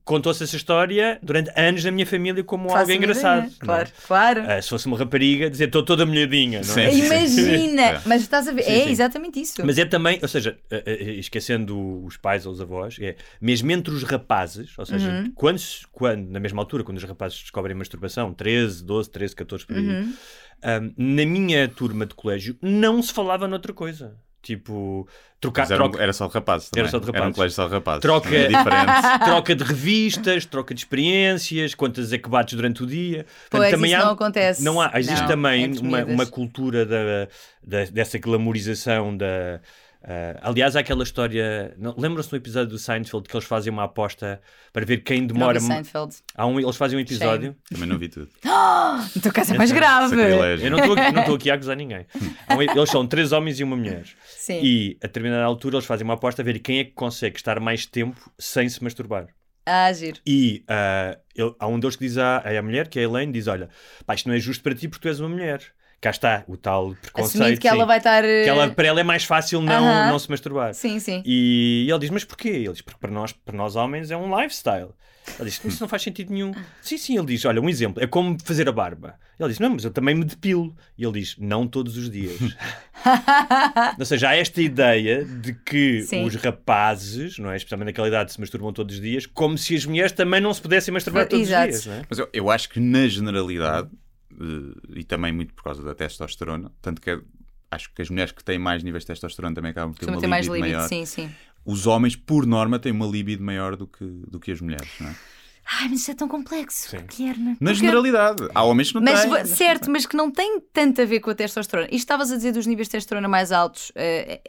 contou-se 0.05 0.43
essa 0.43 0.57
história 0.57 1.19
durante 1.23 1.51
anos 1.59 1.85
na 1.85 1.91
minha 1.91 2.05
família 2.07 2.43
como 2.43 2.69
Faço 2.69 2.79
algo 2.81 2.93
engraçado. 2.93 3.39
ideia. 3.47 3.53
não 3.63 3.75
é? 3.75 3.77
Claro, 3.85 3.91
claro. 4.07 4.43
Ah, 4.49 4.61
se 4.63 4.69
fosse 4.69 4.87
uma 4.87 4.99
rapariga, 4.99 5.49
dizer 5.51 5.67
estou 5.67 5.83
toda 5.85 6.05
molhadinha. 6.05 6.61
Não 6.65 6.79
é? 6.79 6.91
Sim. 6.91 7.05
Imagina! 7.07 7.83
É. 7.83 8.01
Mas 8.07 8.23
estás 8.23 8.49
a 8.49 8.53
ver? 8.53 8.63
Sim, 8.65 8.71
é 8.73 8.85
sim. 8.85 8.91
exatamente 8.91 9.41
isso. 9.41 9.65
Mas 9.65 9.79
é 9.79 9.85
também, 9.85 10.19
ou 10.21 10.29
seja, 10.29 10.59
eh, 10.71 10.83
eh, 10.87 11.11
esquecendo 11.15 12.05
os 12.05 12.17
pais 12.17 12.47
ou 12.47 12.53
os 12.53 12.61
avós, 12.61 12.97
é 13.01 13.17
mesmo 13.41 13.71
entre 13.71 13.93
os 13.95 14.03
rapazes, 14.03 14.77
ou 14.79 14.85
seja, 14.87 15.09
Uhum. 15.09 15.33
quando, 15.35 15.61
quando, 15.91 16.29
na 16.31 16.41
mesma 16.41 16.61
altura, 16.63 16.83
quando 16.85 16.99
os 16.99 17.05
rapazes 17.05 17.39
descobrem 17.41 17.77
masturbação, 17.77 18.33
13, 18.33 18.85
12, 18.85 19.11
13, 19.11 19.37
14 19.37 19.67
por 19.67 19.77
aí, 19.77 19.87
Uhum. 19.89 20.15
ahm, 20.63 20.93
na 20.97 21.25
minha 21.27 21.69
turma 21.69 22.07
de 22.07 22.15
colégio 22.15 22.57
não 22.61 23.03
se 23.03 23.13
falava 23.13 23.47
noutra 23.49 23.73
coisa. 23.73 24.17
Tipo, 24.43 25.07
trocar, 25.41 25.71
era, 25.71 25.75
um- 25.75 25.89
troca, 25.89 26.03
era 26.03 26.13
só 26.13 26.27
de 26.27 26.35
rapazes 26.35 26.69
também. 26.69 26.83
Era 26.83 26.91
só 26.91 26.99
de 26.99 27.05
Era 27.05 27.13
um 27.13 27.15
rapazes. 27.15 27.35
colégio 27.37 27.55
só 27.55 27.67
de 27.69 27.73
rapazes. 27.75 28.01
Troca- 28.03 28.29
É 28.35 28.49
diferente. 28.49 29.19
troca 29.25 29.55
de 29.55 29.65
revistas, 29.65 30.45
troca 30.47 30.75
de 30.75 30.81
experiências, 30.81 31.75
quantas 31.77 32.13
é 32.13 32.19
que 32.19 32.29
bates 32.29 32.55
durante 32.55 32.83
o 32.83 32.87
dia. 32.87 33.25
Pois, 33.49 33.71
também 33.71 33.93
isso 33.93 34.01
há, 34.01 34.05
não 34.05 34.13
acontece. 34.13 34.65
Não 34.65 34.81
há, 34.81 34.91
existe 34.99 35.21
Não, 35.21 35.29
também 35.29 35.63
entre 35.65 35.81
uma, 35.81 36.05
uma 36.05 36.27
cultura 36.27 36.85
da, 36.85 37.29
da- 37.63 37.85
dessa 37.91 38.19
glamorização 38.19 39.17
da. 39.17 39.61
Ah, 40.05 40.39
aliás, 40.43 40.75
há 40.77 40.81
aquela 40.81 41.03
história. 41.03 41.75
não- 41.79 41.95
Lembram-se 41.97 42.31
do 42.31 42.37
episódio 42.37 42.71
do 42.71 42.79
Seinfeld 42.79 43.29
que 43.29 43.37
eles 43.37 43.47
fazem 43.47 43.73
uma 43.73 43.85
aposta 43.85 44.41
para 44.73 44.85
ver 44.85 44.99
quem 44.99 45.21
Não 45.21 45.29
demora. 45.29 45.59
vi 45.61 45.67
Seinfeld. 45.67 46.17
Há 46.35 46.47
um, 46.47 46.59
eles 46.61 46.77
fazem 46.77 46.99
um 46.99 47.01
episódio. 47.01 47.57
Também 47.71 47.87
não 47.89 47.99
vi 47.99 48.09
tudo. 48.09 48.29
No 49.17 49.23
teu 49.23 49.33
caso 49.33 49.55
é 49.55 49.59
mais 49.59 49.73
grave. 49.73 50.11
Sacrilégio. 50.11 50.67
Eu 50.67 50.71
não 50.71 50.79
estou 50.79 50.93
aqui, 50.93 51.13
não 51.13 51.23
a 51.51 51.55
acusar 51.55 51.77
ninguém. 51.77 52.07
Eles 52.77 52.91
são 52.91 53.07
três 53.07 53.33
homens 53.33 53.59
e 53.59 53.65
uma 53.65 53.75
mulher. 53.77 54.05
Sim. 54.27 54.61
E 54.63 54.97
a 55.03 55.07
determinada 55.07 55.43
altura 55.45 55.77
eles 55.77 55.87
fazem 55.87 56.05
uma 56.05 56.15
aposta 56.15 56.43
a 56.43 56.45
ver 56.45 56.59
quem 56.59 56.79
é 56.81 56.85
que 56.85 56.91
consegue 56.93 57.37
estar 57.37 57.59
mais 57.59 57.87
tempo 57.87 58.21
sem 58.39 58.69
se 58.69 58.83
masturbar. 58.85 59.27
Ah, 59.65 59.93
giro. 59.93 60.19
E 60.27 60.63
ah, 60.69 61.17
ele- 61.35 61.55
há 61.59 61.67
um 61.69 61.79
deles 61.81 61.97
que 61.97 62.05
diz 62.05 62.19
à, 62.19 62.39
à 62.39 62.63
mulher, 62.63 62.89
que 62.89 62.99
é 62.99 63.03
a 63.03 63.05
Elaine, 63.07 63.33
diz: 63.33 63.47
Olha, 63.47 63.69
pá, 64.05 64.15
isto 64.15 64.29
não 64.29 64.35
é 64.35 64.39
justo 64.39 64.63
para 64.63 64.75
ti 64.75 64.89
porque 64.89 65.03
tu 65.03 65.09
és 65.09 65.21
uma 65.21 65.29
mulher. 65.29 65.63
Cá 66.03 66.11
está 66.11 66.45
o 66.49 66.57
tal 66.57 66.95
preconceito. 67.01 67.43
Assumindo 67.43 67.61
que 67.61 67.69
ela 67.69 67.81
sim. 67.81 67.87
vai 67.87 67.99
estar. 67.99 68.23
Que 68.23 68.49
ela, 68.49 68.69
para 68.69 68.87
ela 68.89 69.01
é 69.01 69.05
mais 69.05 69.25
fácil 69.25 69.63
não, 69.63 69.73
Aham. 69.73 70.11
não 70.11 70.19
se 70.19 70.29
masturbar. 70.29 70.75
Sim, 70.75 70.99
sim. 70.99 71.23
E 71.25 71.87
ele 71.89 71.99
diz: 72.01 72.11
Mas 72.11 72.25
porquê? 72.25 72.49
Ele 72.49 72.73
diz: 72.73 72.83
Porque 72.83 72.99
para 72.99 73.11
nós, 73.11 73.33
para 73.33 73.57
nós 73.57 73.77
homens 73.77 74.11
é 74.11 74.17
um 74.17 74.39
lifestyle. 74.39 74.89
Ele 75.39 75.49
diz: 75.49 75.65
Isso 75.65 75.81
não 75.81 75.89
faz 75.89 76.03
sentido 76.03 76.33
nenhum. 76.33 76.53
Sim, 76.83 76.99
sim. 76.99 77.17
Ele 77.17 77.27
diz: 77.27 77.45
Olha, 77.45 77.61
um 77.63 77.69
exemplo. 77.69 78.03
É 78.03 78.07
como 78.09 78.37
fazer 78.45 78.69
a 78.69 78.73
barba. 78.73 79.15
Ele 79.39 79.49
diz: 79.49 79.61
Não, 79.61 79.71
mas 79.71 79.85
eu 79.85 79.93
também 79.93 80.15
me 80.15 80.25
depilo. 80.25 80.75
E 80.99 81.05
ele 81.05 81.21
diz: 81.21 81.37
Não 81.39 81.69
todos 81.69 81.97
os 81.97 82.11
dias. 82.11 82.37
Ou 83.99 84.05
seja, 84.05 84.31
há 84.31 84.37
esta 84.37 84.61
ideia 84.61 85.25
de 85.25 85.55
que 85.55 86.03
Sim. 86.03 86.25
os 86.25 86.35
rapazes, 86.35 87.39
não 87.39 87.51
é? 87.51 87.57
especialmente 87.57 87.87
naquela 87.87 88.09
idade, 88.09 88.33
se 88.33 88.41
masturbam 88.41 88.73
todos 88.73 88.97
os 88.97 89.01
dias, 89.01 89.25
como 89.25 89.57
se 89.57 89.75
as 89.77 89.87
mulheres 89.87 90.13
também 90.13 90.41
não 90.41 90.53
se 90.53 90.61
pudessem 90.61 90.93
masturbar 90.93 91.29
todos 91.29 91.47
Exato. 91.47 91.71
os 91.73 91.83
dias. 91.83 91.87
Não 91.87 91.95
é? 91.95 92.03
Mas 92.09 92.19
eu, 92.19 92.29
eu 92.33 92.51
acho 92.51 92.69
que 92.69 92.81
na 92.81 93.07
generalidade, 93.07 93.89
eh, 93.93 93.97
e 94.89 95.05
também 95.05 95.33
muito 95.33 95.55
por 95.55 95.65
causa 95.65 95.83
da 95.83 95.95
testosterona, 95.95 96.71
tanto 96.81 97.01
que 97.01 97.11
é- 97.11 97.21
acho 97.71 97.93
que 97.95 98.03
as 98.03 98.11
mulheres 98.11 98.33
que 98.33 98.45
têm 98.45 98.59
mais 98.59 98.83
níveis 98.83 99.03
de 99.05 99.09
testosterona 99.09 99.55
também 99.55 99.71
acabam 99.71 99.93
por 99.93 100.01
ter 100.01 100.07
uma 100.11 100.21
ter 100.21 100.27
mais 100.27 100.47
libido 100.47 100.61
libido, 100.65 100.77
maior. 100.77 100.89
sim, 100.89 101.05
sim. 101.07 101.31
Os 101.65 101.87
homens, 101.87 102.17
por 102.17 102.45
norma, 102.45 102.79
têm 102.79 102.91
uma 102.93 103.07
libido 103.07 103.43
maior 103.43 103.77
do 103.77 103.87
que, 103.87 104.05
do 104.05 104.41
que 104.41 104.51
as 104.51 104.61
mulheres, 104.61 104.93
não 104.99 105.09
é? 105.11 105.15
Ai, 105.65 105.89
mas 105.89 106.01
isso 106.01 106.11
é 106.11 106.15
tão 106.15 106.29
complexo, 106.29 106.95
Guilherme. 107.07 107.51
Na 107.53 107.71
Porque- 107.71 107.75
generalidade. 107.75 108.49
Há 108.55 108.65
homens 108.65 108.89
que 108.89 108.95
não 108.97 109.03
Mas, 109.03 109.25
têm. 109.25 109.45
certo, 109.47 109.91
mas 109.91 110.05
que 110.05 110.17
não 110.17 110.31
tem 110.31 110.61
tanto 110.73 111.01
a 111.01 111.05
ver 111.05 111.21
com 111.21 111.31
a 111.31 111.35
testosterona. 111.35 111.87
Isto 111.89 111.99
estavas 111.99 112.31
a 112.33 112.37
dizer 112.37 112.53
dos 112.53 112.67
níveis 112.67 112.89
de 112.89 112.93
testosterona 112.93 113.29
mais 113.29 113.53
altos. 113.53 113.91
eh, 113.95 114.41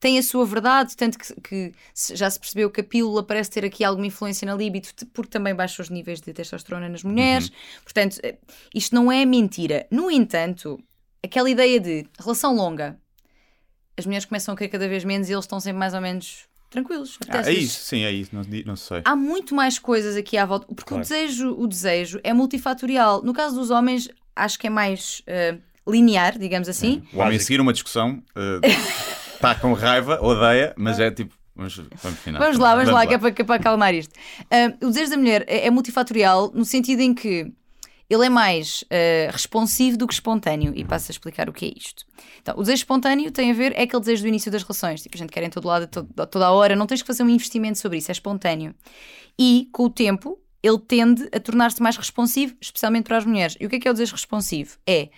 tem 0.00 0.18
a 0.18 0.22
sua 0.22 0.44
verdade, 0.46 0.96
tanto 0.96 1.18
que, 1.18 1.34
que 1.40 1.72
já 2.14 2.28
se 2.30 2.40
percebeu 2.40 2.70
que 2.70 2.80
a 2.80 2.84
pílula 2.84 3.22
parece 3.22 3.50
ter 3.50 3.64
aqui 3.64 3.84
alguma 3.84 4.06
influência 4.06 4.46
na 4.46 4.54
libido, 4.54 4.88
porque 5.12 5.30
também 5.30 5.54
baixa 5.54 5.80
os 5.82 5.90
níveis 5.90 6.20
de 6.20 6.32
testosterona 6.32 6.88
nas 6.88 7.02
mulheres. 7.04 7.50
Portanto, 7.82 8.18
eh, 8.22 8.36
isto 8.74 8.94
não 8.94 9.12
é 9.12 9.24
mentira. 9.24 9.86
No 9.90 10.10
entanto, 10.10 10.78
aquela 11.22 11.48
ideia 11.50 11.78
de 11.78 12.06
relação 12.18 12.54
longa, 12.54 12.98
as 13.96 14.06
mulheres 14.06 14.24
começam 14.24 14.54
a 14.54 14.56
querer 14.56 14.70
cada 14.70 14.88
vez 14.88 15.04
menos 15.04 15.28
e 15.28 15.32
eles 15.32 15.44
estão 15.44 15.60
sempre 15.60 15.78
mais 15.78 15.94
ou 15.94 16.00
menos 16.00 16.46
tranquilos. 16.74 17.18
Ah, 17.28 17.42
é 17.48 17.52
isso, 17.52 17.80
sim, 17.84 18.02
é 18.04 18.10
isso. 18.12 18.30
Não, 18.34 18.42
não 18.66 18.76
sei. 18.76 19.02
Há 19.04 19.16
muito 19.16 19.54
mais 19.54 19.78
coisas 19.78 20.16
aqui 20.16 20.36
à 20.36 20.44
volta, 20.44 20.66
porque 20.66 20.84
Claro. 20.88 21.02
o, 21.02 21.08
desejo, 21.08 21.54
o 21.56 21.66
desejo 21.66 22.20
é 22.22 22.32
multifatorial. 22.32 23.22
No 23.22 23.32
caso 23.32 23.54
dos 23.54 23.70
homens, 23.70 24.08
acho 24.36 24.58
que 24.58 24.66
é 24.66 24.70
mais 24.70 25.22
eh, 25.26 25.56
linear, 25.86 26.38
digamos 26.38 26.68
assim. 26.68 27.02
O 27.12 27.18
homem 27.20 27.36
a 27.36 27.40
seguir 27.40 27.60
uma 27.60 27.72
discussão 27.72 28.22
está 29.34 29.54
com 29.54 29.72
raiva, 29.72 30.18
odeia, 30.20 30.74
mas 30.76 30.98
é 31.00 31.10
tipo. 31.10 31.34
Vamos, 31.56 31.76
vamos, 32.02 32.18
final. 32.18 32.40
Vamos 32.42 32.58
lá, 32.58 32.74
vamos, 32.74 32.90
lá, 32.90 33.06
que 33.06 33.14
é 33.14 33.18
para, 33.18 33.30
que 33.30 33.42
é 33.42 33.44
para 33.44 33.54
acalmar 33.54 33.94
isto. 33.94 34.12
Ah, 34.50 34.74
o 34.82 34.88
desejo 34.88 35.12
da 35.12 35.16
mulher 35.16 35.44
é, 35.46 35.68
é 35.68 35.70
multifatorial 35.70 36.50
no 36.52 36.64
sentido 36.64 37.00
em 37.00 37.14
que 37.14 37.52
ele 38.08 38.26
é 38.26 38.28
mais 38.28 38.84
ah, 38.90 39.30
responsivo 39.30 39.96
do 39.96 40.06
que 40.06 40.14
espontâneo. 40.14 40.72
E 40.76 40.84
passo 40.84 41.10
a 41.10 41.12
explicar 41.12 41.48
o 41.48 41.52
que 41.52 41.66
é 41.66 41.72
isto. 41.76 42.04
Então, 42.40 42.54
o 42.56 42.60
desejo 42.60 42.80
espontâneo 42.82 43.30
tem 43.30 43.50
a 43.50 43.54
ver, 43.54 43.72
é 43.76 43.82
aquele 43.82 44.00
desejo 44.00 44.22
do 44.22 44.28
início 44.28 44.50
das 44.50 44.62
relações. 44.62 45.02
Tipo, 45.02 45.16
a 45.16 45.18
gente 45.18 45.30
quer 45.30 45.42
em 45.42 45.50
todo 45.50 45.66
lado, 45.66 45.86
todo- 45.86 46.26
toda 46.26 46.46
a 46.46 46.50
hora. 46.52 46.76
Não 46.76 46.86
tens 46.86 47.00
que 47.02 47.06
fazer 47.06 47.22
um 47.22 47.28
investimento 47.28 47.78
sobre 47.78 47.98
isso, 47.98 48.10
é 48.10 48.12
espontâneo. 48.12 48.74
E, 49.38 49.68
com 49.72 49.84
o 49.84 49.90
tempo, 49.90 50.38
ele 50.62 50.78
tende 50.78 51.28
a 51.32 51.40
tornar-se 51.40 51.82
mais 51.82 51.96
responsivo, 51.96 52.54
especialmente 52.60 53.04
para 53.04 53.18
as 53.18 53.24
mulheres. 53.24 53.56
E 53.60 53.66
o 53.66 53.68
que 53.68 53.76
é 53.76 53.80
que 53.80 53.88
é 53.88 53.90
o 53.90 53.94
desejo 53.94 54.12
responsivo? 54.12 54.78
É 54.86 55.08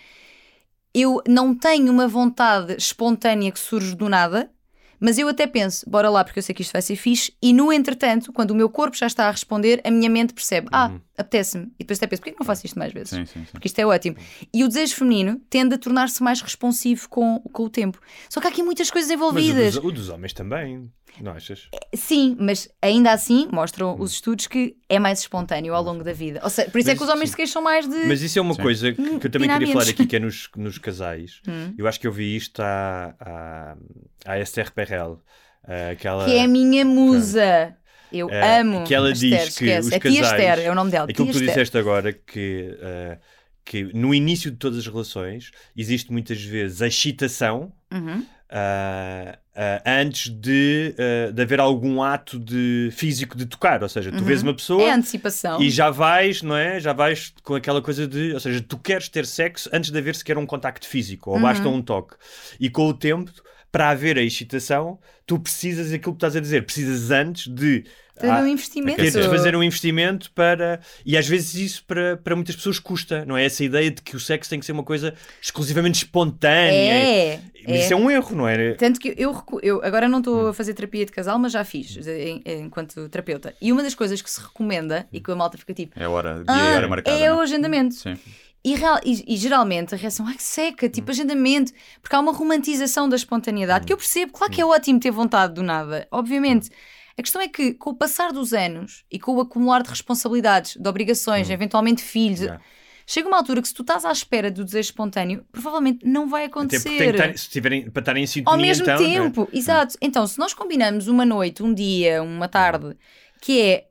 eu 0.93 1.21
não 1.27 1.53
tenho 1.53 1.91
uma 1.91 2.07
vontade 2.07 2.75
espontânea 2.75 3.51
que 3.51 3.59
surge 3.59 3.95
do 3.95 4.09
nada, 4.09 4.49
mas 4.99 5.17
eu 5.17 5.27
até 5.27 5.45
penso, 5.47 5.89
bora 5.89 6.09
lá, 6.09 6.23
porque 6.23 6.39
eu 6.39 6.43
sei 6.43 6.53
que 6.55 6.61
isto 6.61 6.71
vai 6.71 6.81
ser 6.81 6.95
fixe, 6.95 7.33
e 7.41 7.53
no 7.53 7.71
entretanto, 7.71 8.31
quando 8.33 8.51
o 8.51 8.55
meu 8.55 8.69
corpo 8.69 8.95
já 8.97 9.07
está 9.07 9.27
a 9.27 9.31
responder, 9.31 9.81
a 9.83 9.91
minha 9.91 10.09
mente 10.09 10.33
percebe, 10.33 10.67
ah, 10.71 10.91
apetece-me. 11.17 11.65
E 11.79 11.79
depois 11.79 11.97
até 11.99 12.07
penso, 12.07 12.21
porquê 12.21 12.31
que 12.33 12.39
não 12.39 12.45
faço 12.45 12.65
isto 12.65 12.77
mais 12.77 12.93
vezes? 12.93 13.09
Sim, 13.09 13.25
sim, 13.25 13.39
sim. 13.45 13.51
Porque 13.51 13.67
isto 13.67 13.79
é 13.79 13.85
ótimo. 13.85 14.15
E 14.53 14.63
o 14.63 14.67
desejo 14.67 14.95
feminino 14.95 15.41
tende 15.49 15.75
a 15.75 15.77
tornar-se 15.77 16.21
mais 16.21 16.41
responsivo 16.41 17.09
com, 17.09 17.39
com 17.51 17.63
o 17.63 17.69
tempo. 17.69 17.99
Só 18.29 18.39
que 18.39 18.47
há 18.47 18.49
aqui 18.49 18.63
muitas 18.63 18.89
coisas 18.91 19.09
Mas 19.09 19.19
o 19.19 19.23
envolvidas. 19.27 19.75
dos, 19.75 19.83
o 19.83 19.91
dos 19.91 20.09
homens 20.09 20.33
também, 20.33 20.91
não 21.21 21.31
achas? 21.31 21.69
Sim, 21.93 22.35
mas 22.39 22.69
ainda 22.81 23.11
assim 23.11 23.47
mostram 23.51 23.99
os 23.99 24.13
estudos 24.13 24.47
que 24.47 24.75
é 24.89 24.99
mais 24.99 25.19
espontâneo 25.19 25.73
ao 25.73 25.83
longo 25.83 26.03
da 26.03 26.13
vida. 26.13 26.39
Ou 26.43 26.49
seja, 26.49 26.69
por 26.69 26.79
isso 26.79 26.89
é 26.89 26.93
Mas 26.93 26.99
que 26.99 27.03
os 27.03 27.09
homens 27.09 27.29
sim. 27.29 27.31
se 27.31 27.37
queixam 27.37 27.61
mais 27.61 27.87
de. 27.87 27.95
Mas 28.05 28.21
isso 28.21 28.37
é 28.37 28.41
uma 28.41 28.55
coisa 28.55 28.91
que, 28.93 29.19
que 29.19 29.27
eu 29.27 29.31
também 29.31 29.49
queria 29.49 29.67
falar 29.73 29.89
aqui, 29.89 30.05
que 30.05 30.15
é 30.15 30.19
nos, 30.19 30.49
nos 30.55 30.77
casais. 30.77 31.41
Hum. 31.47 31.73
Eu 31.77 31.87
acho 31.87 31.99
que 31.99 32.05
eu 32.05 32.11
vi 32.11 32.35
isto 32.35 32.61
à, 32.61 33.15
à, 33.19 33.77
à 34.25 34.39
Esther 34.39 34.71
Perel. 34.73 35.21
ah, 35.63 35.91
aquela, 35.91 36.25
Que 36.25 36.33
é 36.33 36.43
a 36.43 36.47
minha 36.47 36.83
musa. 36.83 37.75
Eu 38.11 38.29
ah, 38.31 38.59
amo. 38.59 38.83
Que 38.83 38.93
ela 38.93 39.09
a 39.09 39.13
diz 39.13 39.23
Esther, 39.23 39.39
que 39.41 39.47
esquece. 39.47 39.87
os 39.87 39.93
a 39.93 39.99
casais... 39.99 40.17
tia 40.19 40.25
Esther 40.25 40.59
é 40.65 40.71
o 40.71 40.75
nome 40.75 40.91
dela. 40.91 41.05
Aquilo 41.09 41.25
tia 41.25 41.33
que 41.33 41.39
tu 41.39 41.43
Esther. 41.43 41.47
disseste 41.49 41.77
agora, 41.77 42.11
que, 42.13 42.77
ah, 42.81 43.17
que 43.63 43.83
no 43.93 44.13
início 44.13 44.51
de 44.51 44.57
todas 44.57 44.77
as 44.79 44.87
relações 44.87 45.51
existe 45.75 46.11
muitas 46.11 46.41
vezes 46.41 46.81
a 46.81 46.87
excitação 46.87 47.71
Uhum. 47.91 48.25
Ah, 48.49 49.37
ah, 49.55 49.81
antes 50.01 50.29
de, 50.29 50.95
ah, 50.97 51.31
de 51.31 51.41
haver 51.41 51.59
algum 51.59 52.01
ato 52.01 52.39
de 52.39 52.89
físico 52.91 53.37
de 53.37 53.45
tocar. 53.45 53.81
Ou 53.83 53.89
seja, 53.89 54.11
tu 54.11 54.23
vês 54.23 54.41
uma 54.43 54.53
pessoa 54.53 54.83
É 54.83 54.91
antecipação. 54.91 55.61
e 55.61 55.69
já 55.69 55.89
vais, 55.89 56.41
não 56.41 56.55
é? 56.55 56.79
Já 56.79 56.93
vais 56.93 57.33
com 57.43 57.55
aquela 57.55 57.81
coisa 57.81 58.07
de. 58.07 58.33
Ou 58.33 58.39
seja, 58.39 58.61
tu 58.61 58.77
queres 58.77 59.09
ter 59.09 59.25
sexo 59.25 59.69
antes 59.73 59.91
de 59.91 59.97
haver 59.97 60.15
sequer 60.15 60.37
um 60.37 60.45
contacto 60.45 60.87
físico, 60.87 61.31
ou 61.31 61.39
basta 61.39 61.67
um 61.67 61.81
toque. 61.81 62.15
E 62.59 62.69
com 62.69 62.87
o 62.87 62.93
tempo, 62.93 63.31
para 63.71 63.89
haver 63.89 64.17
a 64.17 64.21
excitação, 64.21 64.97
tu 65.25 65.37
precisas 65.39 65.91
aquilo 65.93 66.13
que 66.13 66.17
estás 66.17 66.35
a 66.35 66.39
dizer, 66.39 66.63
precisas 66.65 67.11
antes 67.11 67.47
de. 67.47 67.83
Ter 68.19 68.31
ah, 68.31 68.39
um 68.39 68.47
investimento. 68.47 68.97
ter 68.97 69.11
de 69.11 69.27
fazer 69.29 69.55
um 69.55 69.61
investimento 69.61 70.31
para. 70.31 70.79
E 71.05 71.15
às 71.15 71.27
vezes 71.27 71.53
isso 71.53 71.83
para, 71.85 72.17
para 72.17 72.35
muitas 72.35 72.55
pessoas 72.55 72.79
custa, 72.79 73.23
não 73.25 73.37
é? 73.37 73.45
Essa 73.45 73.63
ideia 73.63 73.91
de 73.91 74.01
que 74.01 74.15
o 74.15 74.19
sexo 74.19 74.49
tem 74.49 74.59
que 74.59 74.65
ser 74.65 74.71
uma 74.71 74.81
coisa 74.83 75.13
exclusivamente 75.39 75.99
espontânea. 76.03 76.71
É, 76.73 77.39
Mas 77.67 77.81
isso 77.83 77.93
é 77.93 77.95
um 77.95 78.09
erro, 78.09 78.35
não 78.35 78.47
é? 78.47 78.73
Tanto 78.73 78.99
que 78.99 79.13
eu, 79.15 79.31
recu- 79.31 79.59
eu 79.61 79.83
agora 79.83 80.07
não 80.09 80.17
Hum. 80.17 80.21
estou 80.21 80.47
a 80.47 80.53
fazer 80.53 80.73
terapia 80.73 81.05
de 81.05 81.11
casal, 81.11 81.37
mas 81.37 81.51
já 81.51 81.63
fiz 81.63 81.95
em- 82.07 82.41
enquanto 82.45 83.07
terapeuta. 83.09 83.53
E 83.61 83.71
uma 83.71 83.83
das 83.83 83.93
coisas 83.93 84.19
que 84.19 84.31
se 84.31 84.41
recomenda 84.41 85.07
e 85.13 85.19
que 85.19 85.29
a 85.29 85.35
malta 85.35 85.55
fica 85.57 85.73
tipo. 85.75 85.93
É 86.01 86.07
hora, 86.07 86.35
dia 86.37 86.43
"Ah, 86.47 86.73
e 86.73 86.75
hora 86.77 86.87
marcada. 86.87 87.15
é 87.19 87.29
não 87.29 87.37
o 87.37 87.41
agendamento. 87.41 87.93
Sim. 87.93 88.17
E, 88.63 88.75
real- 88.75 88.99
e- 89.05 89.23
e 89.33 89.37
geralmente 89.37 89.93
a 89.95 89.97
reação, 89.97 90.25
ai 90.27 90.33
que 90.35 90.43
seca, 90.43 90.89
tipo 90.89 91.09
agendamento, 91.11 91.71
porque 92.01 92.15
há 92.15 92.19
uma 92.19 92.33
romantização 92.33 93.07
da 93.07 93.15
espontaneidade 93.15 93.85
que 93.85 93.93
eu 93.93 93.97
percebo. 93.97 94.33
Claro 94.33 94.51
que 94.51 94.59
é 94.61 94.65
ótimo 94.65 94.99
ter 94.99 95.11
vontade 95.11 95.53
do 95.53 95.63
nada, 95.63 96.07
obviamente. 96.11 96.69
A 97.17 97.21
questão 97.23 97.41
é 97.41 97.47
que, 97.47 97.73
com 97.73 97.91
o 97.91 97.95
passar 97.95 98.31
dos 98.33 98.53
anos 98.53 99.03
e 99.11 99.17
com 99.19 99.33
o 99.35 99.41
acumular 99.41 99.81
de 99.81 99.89
responsabilidades, 99.89 100.75
de 100.75 100.87
obrigações, 100.89 101.49
eventualmente 101.49 102.01
filhos, 102.03 102.41
Yeah. 102.41 102.61
chega 103.07 103.27
uma 103.27 103.37
altura 103.37 103.61
que 103.61 103.67
se 103.69 103.73
tu 103.73 103.81
estás 103.83 104.03
à 104.05 104.11
espera 104.11 104.51
do 104.51 104.63
desejo 104.65 104.89
espontâneo, 104.89 105.45
provavelmente 105.51 106.05
não 106.05 106.27
vai 106.27 106.45
acontecer. 106.45 106.89
estar, 107.15 107.35
se 107.37 107.49
tiverem, 107.49 107.89
para 107.89 108.01
estarem 108.01 108.23
em 108.23 108.27
sintonia, 108.27 108.53
Ao 108.55 108.61
mesmo 108.61 108.83
então, 108.83 108.95
é? 108.95 108.97
tempo, 108.97 109.47
exato. 109.53 109.95
Então, 110.01 110.27
se 110.27 110.37
nós 110.37 110.53
combinamos 110.53 111.07
uma 111.07 111.25
noite, 111.25 111.63
um 111.63 111.73
dia, 111.73 112.21
uma 112.21 112.47
tarde, 112.49 112.95
que 113.41 113.61
é. 113.61 113.87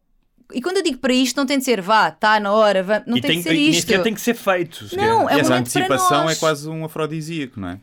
E 0.52 0.60
quando 0.62 0.76
eu 0.78 0.82
digo 0.82 0.98
para 0.98 1.12
isto, 1.12 1.36
não 1.36 1.46
tem 1.46 1.58
de 1.58 1.64
ser 1.64 1.80
vá, 1.80 2.08
está 2.08 2.38
na 2.40 2.52
hora, 2.52 2.82
vá, 2.82 3.02
não 3.06 3.16
e 3.16 3.20
tem, 3.20 3.30
tem, 3.30 3.38
de 3.38 3.42
ser 3.44 3.54
e 3.54 3.70
isto. 3.70 4.02
tem 4.02 4.14
que 4.14 4.20
ser 4.20 4.34
feito. 4.34 4.88
sequer. 4.88 5.04
Não, 5.06 5.28
é 5.28 5.34
e 5.34 5.36
um 5.36 5.40
essa 5.40 5.54
antecipação 5.56 6.30
é 6.30 6.34
quase 6.36 6.68
um 6.68 6.84
afrodisíaco, 6.84 7.58
não 7.60 7.68
é? 7.68 7.80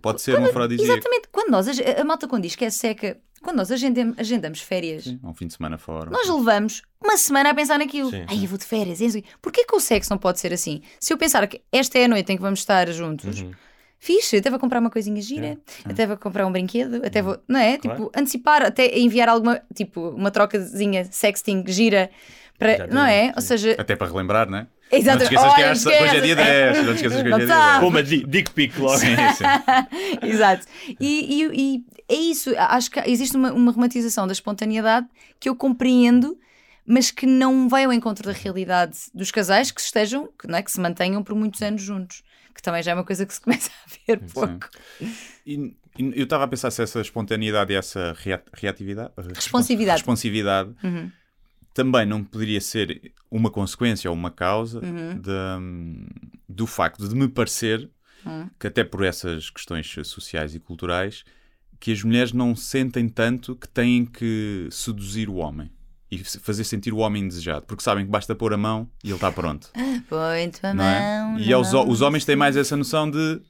Pode 0.00 0.22
ser 0.22 0.38
um 0.38 0.44
afrodisíaco. 0.46 0.92
Exatamente. 0.92 1.28
Quando 1.30 1.50
nós, 1.50 1.68
ag- 1.68 2.00
a 2.00 2.04
malta 2.04 2.26
quando 2.28 2.42
diz 2.44 2.54
que 2.56 2.64
é 2.64 2.70
seca, 2.70 3.18
quando 3.42 3.56
nós 3.56 3.70
agendem- 3.70 4.14
agendamos 4.16 4.60
férias, 4.60 5.04
Sim, 5.04 5.20
um 5.22 5.34
fim 5.34 5.46
de 5.46 5.52
semana 5.54 5.76
fora. 5.76 6.08
nós 6.10 6.26
levamos 6.28 6.80
uma 7.02 7.16
semana 7.18 7.50
a 7.50 7.54
pensar 7.54 7.78
naquilo. 7.78 8.10
Sim. 8.10 8.24
Ai, 8.28 8.44
eu 8.44 8.48
vou 8.48 8.56
de 8.56 8.64
férias. 8.64 9.00
é. 9.02 9.22
Porquê 9.42 9.64
que 9.64 9.74
o 9.74 9.80
sexo 9.80 10.10
não 10.10 10.16
pode 10.18 10.40
ser 10.40 10.52
assim? 10.52 10.80
Se 10.98 11.12
eu 11.12 11.18
pensar 11.18 11.46
que 11.46 11.60
esta 11.70 11.98
é 11.98 12.04
a 12.04 12.08
noite 12.08 12.32
em 12.32 12.36
que 12.36 12.42
vamos 12.42 12.60
estar 12.60 12.90
juntos, 12.92 13.40
Uhum. 13.42 13.50
Fixe, 14.04 14.36
até 14.36 14.50
vou 14.50 14.58
comprar 14.58 14.80
uma 14.80 14.90
coisinha 14.90 15.20
gira, 15.22 15.56
até 15.84 16.06
vou 16.06 16.16
comprar 16.18 16.46
um 16.46 16.52
brinquedo, 16.52 17.00
até 17.06 17.22
vou, 17.22 17.38
não 17.48 17.58
é? 17.58 17.72
Uhum. 17.72 17.78
Claro. 17.78 18.04
Tipo, 18.04 18.12
antecipar, 18.18 18.62
até 18.62 18.98
enviar 18.98 19.30
alguma, 19.30 19.62
tipo, 19.74 20.10
uma 20.10 20.30
trocazinha 20.30 21.06
sexting 21.10 21.64
gira 21.66 22.10
para, 22.58 22.72
Exatamente, 22.74 22.94
não 22.94 23.04
é? 23.06 23.26
sim. 23.28 23.32
Ou 23.36 23.40
seja, 23.42 23.74
Até 23.78 23.96
para 23.96 24.06
relembrar, 24.06 24.48
não 24.50 24.58
é? 24.58 24.66
Exato. 24.92 25.18
Não 25.20 25.26
te 25.26 25.34
esqueças 25.34 25.54
que 25.54 25.60
Olha, 25.60 25.66
é 25.66 25.70
esta- 25.70 25.88
hoje 25.88 26.16
é 26.16 26.20
dia 26.20 26.34
esquece. 26.34 26.50
10. 26.52 26.76
Não 26.76 26.84
te 26.84 26.96
esqueças 26.96 27.22
que 27.22 27.28
hoje 27.28 27.34
é 27.34 27.38
dia 27.38 27.46
sabe. 27.48 27.68
10. 27.70 27.80
Pô, 27.80 27.88
uma 27.88 28.02
di- 28.02 28.24
dick 28.26 28.50
pic 28.52 28.78
logo. 28.78 28.98
Sim, 28.98 29.06
sim. 29.36 29.44
Exato. 30.22 30.66
E, 31.00 31.42
e- 31.42 31.60
e 31.78 31.84
é 32.08 32.14
isso. 32.14 32.52
Acho 32.58 32.90
que 32.90 33.00
existe 33.10 33.36
uma, 33.36 33.52
uma 33.52 33.72
romantização 33.72 34.26
da 34.26 34.32
espontaneidade 34.34 35.06
que 35.40 35.48
eu 35.48 35.56
compreendo, 35.56 36.38
mas 36.86 37.10
que 37.10 37.26
não 37.26 37.68
vai 37.68 37.84
ao 37.84 37.92
encontro 37.92 38.26
da 38.30 38.32
realidade 38.38 38.98
dos 39.14 39.30
casais 39.30 39.70
que 39.70 39.80
estejam, 39.80 40.28
que, 40.38 40.46
não 40.46 40.58
é, 40.58 40.62
que 40.62 40.70
se 40.70 40.78
mantenham 40.78 41.22
por 41.22 41.34
muitos 41.34 41.62
anos 41.62 41.80
juntos. 41.82 42.22
Que 42.54 42.62
também 42.62 42.82
já 42.82 42.92
é 42.92 42.94
uma 42.94 43.04
coisa 43.04 43.26
que 43.26 43.34
se 43.34 43.40
começa 43.40 43.70
a 43.70 43.90
ver 44.06 44.20
pouco. 44.32 44.68
E, 45.46 45.76
e 45.98 46.12
eu 46.14 46.24
estava 46.24 46.44
a 46.44 46.48
pensar 46.48 46.70
se 46.70 46.82
essa 46.82 47.00
espontaneidade 47.00 47.72
e 47.72 47.76
essa 47.76 48.14
rea- 48.18 48.42
reatividade, 48.52 49.12
Responsividade. 49.34 49.98
responsividade 49.98 50.74
Uhum. 50.82 51.10
também 51.74 52.06
não 52.06 52.22
poderia 52.22 52.60
ser 52.60 53.12
uma 53.30 53.50
consequência 53.50 54.08
ou 54.10 54.16
uma 54.16 54.30
causa 54.30 54.80
Uhum. 54.80 55.20
de- 55.20 56.34
do 56.48 56.66
facto 56.66 57.08
de 57.08 57.14
me 57.14 57.28
parecer 57.28 57.90
Uhum. 58.24 58.48
que 58.58 58.66
até 58.68 58.84
por 58.84 59.04
essas 59.04 59.50
questões 59.50 59.92
sociais 60.04 60.54
e 60.54 60.60
culturais 60.60 61.24
que 61.80 61.92
as 61.92 62.02
mulheres 62.02 62.32
não 62.32 62.54
sentem 62.56 63.08
tanto 63.08 63.54
que 63.56 63.68
têm 63.68 64.06
que 64.06 64.68
seduzir 64.70 65.28
o 65.28 65.34
homem 65.34 65.70
e 66.14 66.24
fazer 66.24 66.64
sentir 66.64 66.92
o 66.92 66.98
homem 66.98 67.26
desejado, 67.26 67.64
porque 67.66 67.82
sabem 67.82 68.04
que 68.04 68.10
basta 68.10 68.34
pôr 68.34 68.52
a 68.52 68.56
mão 68.56 68.88
e 69.02 69.08
ele 69.08 69.14
está 69.14 69.30
pronto. 69.32 69.70
Põe-te 70.08 70.64
a 70.66 70.74
não 70.74 70.84
é? 70.84 71.20
mão. 71.22 71.38
E 71.38 71.52
aos, 71.52 71.72
mão. 71.72 71.88
os 71.88 72.00
homens 72.00 72.24
têm 72.24 72.36
mais 72.36 72.56
essa 72.56 72.76
noção 72.76 73.10
de 73.10 73.40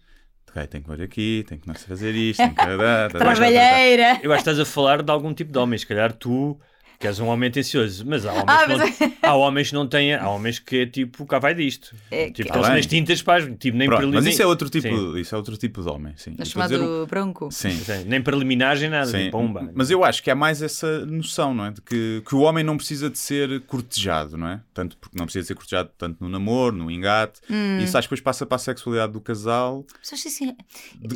Ok, 0.54 0.64
tenho 0.68 0.84
que 0.84 0.90
vir 0.90 1.02
aqui, 1.02 1.44
tenho 1.48 1.60
que 1.60 1.74
fazer 1.80 2.14
isto, 2.14 2.38
tenho 2.38 2.54
que. 2.54 3.18
Trabalheira. 3.18 4.20
Eu 4.22 4.32
acho 4.32 4.44
que 4.44 4.50
estás 4.50 4.60
a 4.60 4.64
falar 4.64 5.02
de 5.02 5.10
algum 5.10 5.34
tipo 5.34 5.50
de 5.50 5.58
homem. 5.58 5.76
Se 5.76 5.84
calhar 5.84 6.12
tu, 6.12 6.60
que 7.04 7.08
és 7.08 7.20
um 7.20 7.26
homem 7.26 7.50
atencioso, 7.50 8.02
mas 8.06 8.24
há 8.24 8.32
homens, 8.32 8.44
Ah, 8.48 8.62
que, 8.64 8.68
não, 8.72 8.78
mas- 8.78 9.12
há 9.22 9.34
homens 9.34 9.68
que 9.68 9.74
não 9.74 9.86
têm. 9.86 10.14
Há 10.14 10.26
homens 10.30 10.58
que 10.58 10.76
é 10.78 10.86
tipo, 10.86 11.26
cá 11.26 11.38
vai 11.38 11.54
disto. 11.54 11.94
É, 12.10 12.24
tipo, 12.26 12.34
que- 12.36 12.42
estão 12.44 12.62
Tá 12.62 12.70
nas 12.70 12.86
tintas, 12.86 13.20
pá, 13.20 13.38
tipo, 13.42 13.76
nem 13.76 13.86
Pronto, 13.86 14.08
mas 14.08 14.24
isso 14.24 14.40
é 14.42 14.46
outro 14.46 14.70
tipo, 14.70 14.88
Sim. 14.88 15.18
isso 15.20 15.34
é 15.34 15.38
outro 15.38 15.54
tipo 15.58 15.82
de 15.82 15.88
homem, 15.90 16.14
sim. 16.16 16.34
É 16.38 16.44
chamado 16.46 17.02
o- 17.02 17.06
bronco. 17.06 17.50
Sim. 17.52 17.72
Sim, 17.72 18.04
Nem 18.06 18.22
preliminares 18.22 18.80
nem 18.80 18.88
nada. 18.88 19.04
Sim, 19.06 19.24
Tipo, 19.26 19.38
pumba. 19.38 19.70
mas 19.74 19.90
eu 19.90 20.02
acho 20.02 20.22
que 20.22 20.30
há 20.30 20.34
mais 20.34 20.62
essa 20.62 21.04
noção, 21.04 21.52
não 21.52 21.66
é? 21.66 21.70
De 21.72 21.82
que, 21.82 22.22
que 22.26 22.34
o 22.34 22.40
homem 22.40 22.64
não 22.64 22.78
precisa 22.78 23.10
de 23.10 23.18
ser 23.18 23.60
cortejado, 23.66 24.38
não 24.38 24.48
é? 24.48 24.60
Tanto 24.72 24.96
porque 24.96 25.18
não 25.18 25.26
precisa 25.26 25.42
de 25.42 25.48
ser 25.48 25.54
cortejado 25.54 25.90
tanto 25.98 26.16
no 26.24 26.30
namoro, 26.30 26.74
no 26.74 26.90
engate. 26.90 27.40
Hum. 27.50 27.80
Isso 27.80 27.98
acho 27.98 28.08
que 28.08 28.14
depois 28.14 28.22
passa 28.24 28.46
para 28.46 28.56
a 28.56 28.58
sexualidade 28.58 29.12
do 29.12 29.20
casal. 29.20 29.84
Mas 30.00 30.12
acho 30.14 30.28
assim, 30.28 30.56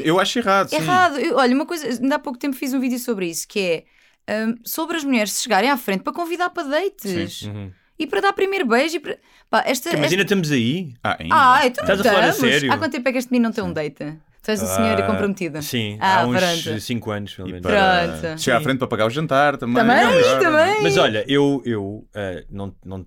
Eu 0.01 0.21
acho 0.21 0.39
errado, 0.39 0.69
sim. 0.69 0.77
Errado. 0.77 1.19
Eu- 1.19 1.37
olha, 1.37 1.55
uma 1.55 1.65
coisa, 1.65 1.87
ainda 1.89 2.17
há 2.17 2.19
pouco 2.19 2.39
tempo 2.39 2.55
fiz 2.57 2.75
um 2.75 2.81
vídeo 2.81 2.99
sobre 2.99 3.27
isso, 3.31 3.49
que 3.49 3.59
é 3.59 3.85
hum, 4.29 4.57
sobre 4.65 4.97
as 4.97 5.05
mulheres 5.05 5.33
se 5.33 5.43
chegarem 5.43 5.71
à 5.71 5.77
frente 5.77 6.03
para 6.03 6.13
convidar 6.13 6.51
para 6.51 6.69
dates. 6.69 7.43
Uhum. 7.43 7.71
E 7.99 8.07
para 8.07 8.21
dar 8.21 8.33
primeiro 8.33 8.65
beijo 8.65 8.97
e 8.97 9.01
para... 9.01 9.19
Pá, 9.51 9.65
esta, 9.67 9.91
Mas 9.97 10.13
esta- 10.13 10.23
estamos 10.23 10.53
aí. 10.53 10.95
Ah, 11.03 11.17
ainda. 11.19 11.35
Ah, 11.35 11.67
então 11.67 11.83
Estás 11.83 12.01
a 12.01 12.05
falar 12.05 12.29
a 12.29 12.33
sério? 12.33 12.73
Há 12.73 12.79
quanto 12.79 12.93
tempo 12.93 13.09
é 13.09 13.13
que 13.13 13.19
este 13.19 13.31
menino 13.33 13.49
não 13.49 13.53
tem 13.53 13.65
um 13.65 13.73
date? 13.73 14.17
Tu 14.49 14.53
és 14.53 14.63
a 14.63 14.67
senhora 14.67 15.05
Ah, 15.05 15.07
comprometida? 15.07 15.61
Sim, 15.61 15.99
Ah, 16.01 16.21
há 16.23 16.27
uns 16.27 16.39
pronto. 16.63 16.81
5 16.81 17.11
anos, 17.11 17.35
pelo 17.35 17.49
menos. 17.49 17.61
para 17.63 18.19
Pronto. 18.19 18.41
chegar 18.41 18.57
à 18.57 18.61
frente 18.63 18.79
para 18.79 18.89
pagar 18.89 19.05
o 19.07 19.11
jantar 19.11 19.59
também. 19.59 19.75
Também, 19.77 19.97
é 19.99 20.05
não 20.05 20.13
é? 20.13 20.39
também. 20.39 20.83
Mas 20.83 20.97
olha, 20.97 21.23
eu, 21.29 21.61
eu 21.67 22.09
eh, 22.15 22.47
não, 22.51 22.75
não 22.83 23.07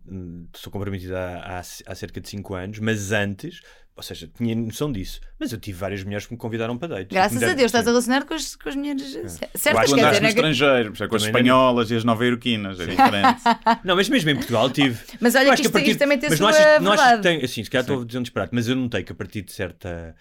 sou 0.55 0.71
comprometido 0.71 1.15
há, 1.17 1.37
há, 1.43 1.59
há 1.59 1.95
cerca 1.95 2.21
de 2.21 2.29
5 2.29 2.53
anos, 2.53 2.77
mas 2.77 3.11
antes, 3.11 3.59
ou 3.97 4.03
seja, 4.03 4.29
tinha 4.37 4.53
noção 4.55 4.91
disso. 4.91 5.19
Mas 5.39 5.51
eu 5.51 5.57
tive 5.59 5.79
várias 5.79 6.03
mulheres 6.03 6.27
que 6.27 6.31
me 6.33 6.37
convidaram 6.37 6.77
para 6.77 6.89
dates. 6.89 7.07
Graças 7.09 7.39
Me 7.39 7.43
a 7.45 7.53
Deus, 7.55 7.65
estás 7.69 7.87
a 7.87 7.89
relacionar 7.89 8.23
com 8.25 8.35
as, 8.35 8.55
com 8.55 8.69
as 8.69 8.75
mulheres 8.75 9.01
certas, 9.11 9.65
Eu 9.65 9.77
acho 9.79 9.89
Tu 9.89 9.95
que 9.95 9.99
andaste 9.99 9.99
dizer, 9.99 10.03
no 10.03 10.05
é 10.13 10.19
que- 10.19 10.27
estrangeiro, 10.27 10.87
com 10.89 10.91
as 10.93 10.99
Também 10.99 11.19
não- 11.19 11.25
espanholas 11.27 11.89
e 11.89 11.95
as 11.95 12.03
nova-iorquinas, 12.03 12.79
é 12.79 12.85
diferente. 12.85 13.41
Não, 13.83 13.95
mas 13.95 14.07
mesmo 14.07 14.29
em 14.29 14.35
Portugal 14.35 14.69
tive. 14.69 14.95
Mas 15.19 15.33
olha 15.33 15.45
que 15.45 15.49
a 15.49 15.53
isto- 15.65 15.79
isto 15.79 15.97
também 15.97 16.19
tem 16.19 16.29
mas 16.29 16.37
sua 16.37 16.51
não 16.51 16.55
achas, 16.55 16.81
não 16.83 16.91
achas 16.91 17.15
que 17.17 17.23
tem, 17.23 17.43
assim, 17.43 17.63
se 17.63 17.69
calhar 17.71 17.81
estou 17.81 18.03
a 18.03 18.05
dizer 18.05 18.19
um 18.19 18.21
disparate, 18.21 18.51
mas 18.53 18.67
eu 18.67 18.75
notei 18.75 19.01
que 19.01 19.11
a 19.11 19.15
partir 19.15 19.41
de 19.41 19.51
certa, 19.51 20.15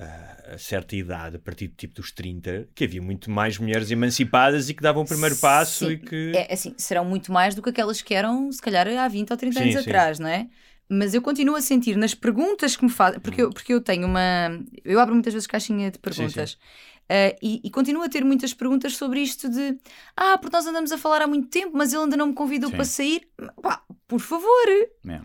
ah, 0.00 0.56
certa 0.58 0.96
idade, 0.96 1.36
a 1.36 1.38
partir 1.38 1.68
de 1.68 1.74
tipo 1.74 1.94
dos 1.94 2.10
30, 2.10 2.68
que 2.74 2.84
havia 2.84 3.02
muito 3.02 3.30
mais 3.30 3.58
mulheres 3.58 3.90
emancipadas 3.90 4.68
e 4.70 4.74
que 4.74 4.82
davam 4.82 5.02
o 5.02 5.06
primeiro 5.06 5.36
passo 5.36 5.86
Sim. 5.86 5.92
e 5.92 5.98
que. 5.98 6.32
É, 6.34 6.52
assim, 6.52 6.74
serão 6.78 7.04
muito 7.04 7.30
mais 7.30 7.54
do 7.54 7.62
que 7.62 7.68
aquelas 7.68 8.00
que 8.00 8.14
eram, 8.14 8.50
se 8.50 8.62
calhar, 8.62 8.88
há 8.88 9.06
20 9.08 9.30
ou 9.30 9.36
30 9.36 9.54
Sim, 9.58 9.62
anos 9.62 9.74
sim. 9.84 9.90
atrás, 9.90 10.18
não 10.18 10.28
é? 10.28 10.48
Mas 10.88 11.14
eu 11.14 11.22
continuo 11.22 11.54
a 11.54 11.60
sentir 11.60 11.96
nas 11.96 12.14
perguntas 12.14 12.76
que 12.76 12.82
me 12.84 12.90
fazem, 12.90 13.20
porque 13.20 13.42
Hum. 13.42 13.46
eu, 13.46 13.50
porque 13.50 13.72
eu 13.74 13.80
tenho 13.80 14.06
uma. 14.06 14.58
Eu 14.84 14.98
abro 14.98 15.14
muitas 15.14 15.32
vezes 15.32 15.46
caixinha 15.46 15.90
de 15.90 15.98
perguntas. 15.98 16.58
Eh, 17.12 17.36
e, 17.42 17.60
e 17.64 17.70
continuo 17.70 18.04
a 18.04 18.08
ter 18.08 18.24
muitas 18.24 18.54
perguntas 18.54 18.96
sobre 18.96 19.20
isto 19.20 19.48
de 19.48 19.76
ah, 20.16 20.38
porque 20.38 20.56
nós 20.56 20.64
andamos 20.64 20.92
a 20.92 20.96
falar 20.98 21.22
há 21.22 21.26
muito 21.26 21.48
tempo, 21.48 21.72
mas 21.74 21.92
ele 21.92 22.04
ainda 22.04 22.16
não 22.16 22.28
me 22.28 22.34
convidou 22.34 22.70
Sim. 22.70 22.76
para 22.76 22.84
sair. 22.84 23.22
Pá, 23.60 23.82
por 24.06 24.20
favor, 24.20 24.48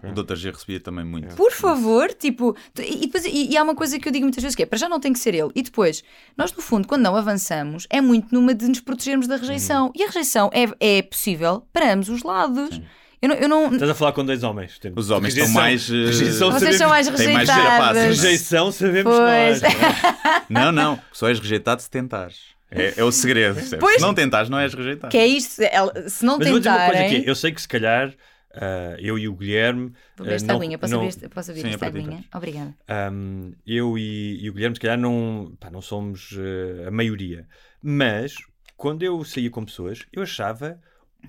É, 0.04 0.10
o 0.10 0.14
Dr. 0.24 0.36
G 0.36 0.52
recebia 0.52 0.80
também 0.80 1.06
muito. 1.06 1.36
por 1.36 1.52
favor, 1.52 2.12
tipo, 2.14 2.56
e, 2.80 2.96
e 2.96 3.00
depois, 3.02 3.26
e, 3.26 3.52
e 3.52 3.58
há 3.58 3.64
uma 3.64 3.76
coisa 3.76 4.00
que 4.00 4.08
eu 4.08 4.12
digo 4.12 4.26
muitas 4.26 4.42
vezes 4.42 4.56
que 4.56 4.64
é, 4.64 4.66
para 4.66 4.78
já 4.80 4.90
não 4.90 5.00
tem 5.00 5.14
que 5.14 5.20
ser 5.20 5.34
ele. 5.36 5.52
E 5.56 5.62
depois, 5.62 6.04
nós 6.36 6.52
no 6.54 6.62
fundo, 6.62 6.88
quando 6.88 7.04
não 7.04 7.16
avançamos, 7.16 7.86
é 7.90 8.02
muito 8.02 8.34
numa 8.34 8.54
de 8.54 8.68
nos 8.68 8.80
protegermos 8.80 9.28
da 9.28 9.38
rejeição. 9.38 9.92
E 9.96 10.04
a 10.04 10.08
rejeição 10.08 10.50
é, 10.54 10.98
é 10.98 11.02
possível 11.04 11.68
para 11.72 11.94
ambos 11.94 12.10
os 12.10 12.24
lados. 12.24 12.80
Eu 13.26 13.30
não, 13.30 13.36
eu 13.38 13.50
não- 13.50 13.74
Estás 13.74 13.90
a 13.92 13.96
falar 13.96 14.12
com 14.12 14.24
dois 14.24 14.44
homens. 14.44 14.80
Os 14.96 15.10
homens 15.10 15.36
estão 15.36 15.48
rejeição- 15.48 15.54
mais, 15.54 15.90
eh, 15.90 15.94
rejeição 16.06 16.52
Vocês 16.52 16.60
sabemos- 16.60 16.78
são 16.78 16.90
mais 16.90 17.08
Tem 17.08 17.34
mais. 17.34 17.98
Rejeição 17.98 18.72
sabemos 18.72 19.16
Pois. 19.16 19.62
nós. 19.62 19.74
Não, 20.50 20.72
não. 20.72 21.00
Só 21.12 21.28
és 21.28 21.40
rejeitado 21.40 21.82
se 21.82 21.90
tentares. 21.90 22.56
É, 22.72 22.96
é 22.98 23.04
o 23.04 23.12
segredo. 23.12 23.60
Pois. 23.80 23.96
Se 23.96 24.02
não 24.02 24.14
tentares, 24.14 24.50
não 24.50 24.60
és 24.60 24.74
rejeitado. 24.74 25.10
Que 25.12 25.18
é 25.18 25.26
isto, 25.28 25.62
se 26.08 26.26
não 26.26 26.38
Mas 26.38 26.48
tentarem. 26.52 27.06
aqui. 27.18 27.24
Eu 27.28 27.36
sei 27.36 27.52
que 27.52 27.62
se 27.62 27.68
calhar 27.68 28.14
ah, 28.54 28.96
eu 29.00 29.18
e 29.20 29.28
o 29.28 29.34
Guilherme. 29.36 29.92
Vou 30.18 30.26
ver 30.26 30.34
ah, 30.34 30.36
esta 30.36 30.48
não- 30.48 30.56
aguinha, 30.60 30.78
posso 30.78 30.92
não- 30.94 31.00
abrir, 31.00 31.10
esta- 31.10 31.30
posso 31.30 31.52
abrir 31.52 31.62
Sim, 31.64 31.70
esta 31.70 31.86
aguinha? 31.88 32.24
Obrigada. 32.34 32.74
Um, 33.12 33.54
eu 33.66 33.98
e, 33.98 34.40
e 34.44 34.50
o 34.50 34.54
Guilherme, 34.54 34.76
se 34.76 34.80
calhar, 34.82 34.98
não, 34.98 35.54
pá, 35.60 35.70
não 35.70 35.82
somos 35.82 36.38
eh, 36.38 36.88
a 36.88 36.92
maioria. 36.92 37.48
Mas, 37.82 38.36
quando 38.78 39.04
eu 39.04 39.24
saía 39.24 39.50
com 39.50 39.64
pessoas, 39.66 40.00
eu 40.12 40.24
achava 40.24 40.78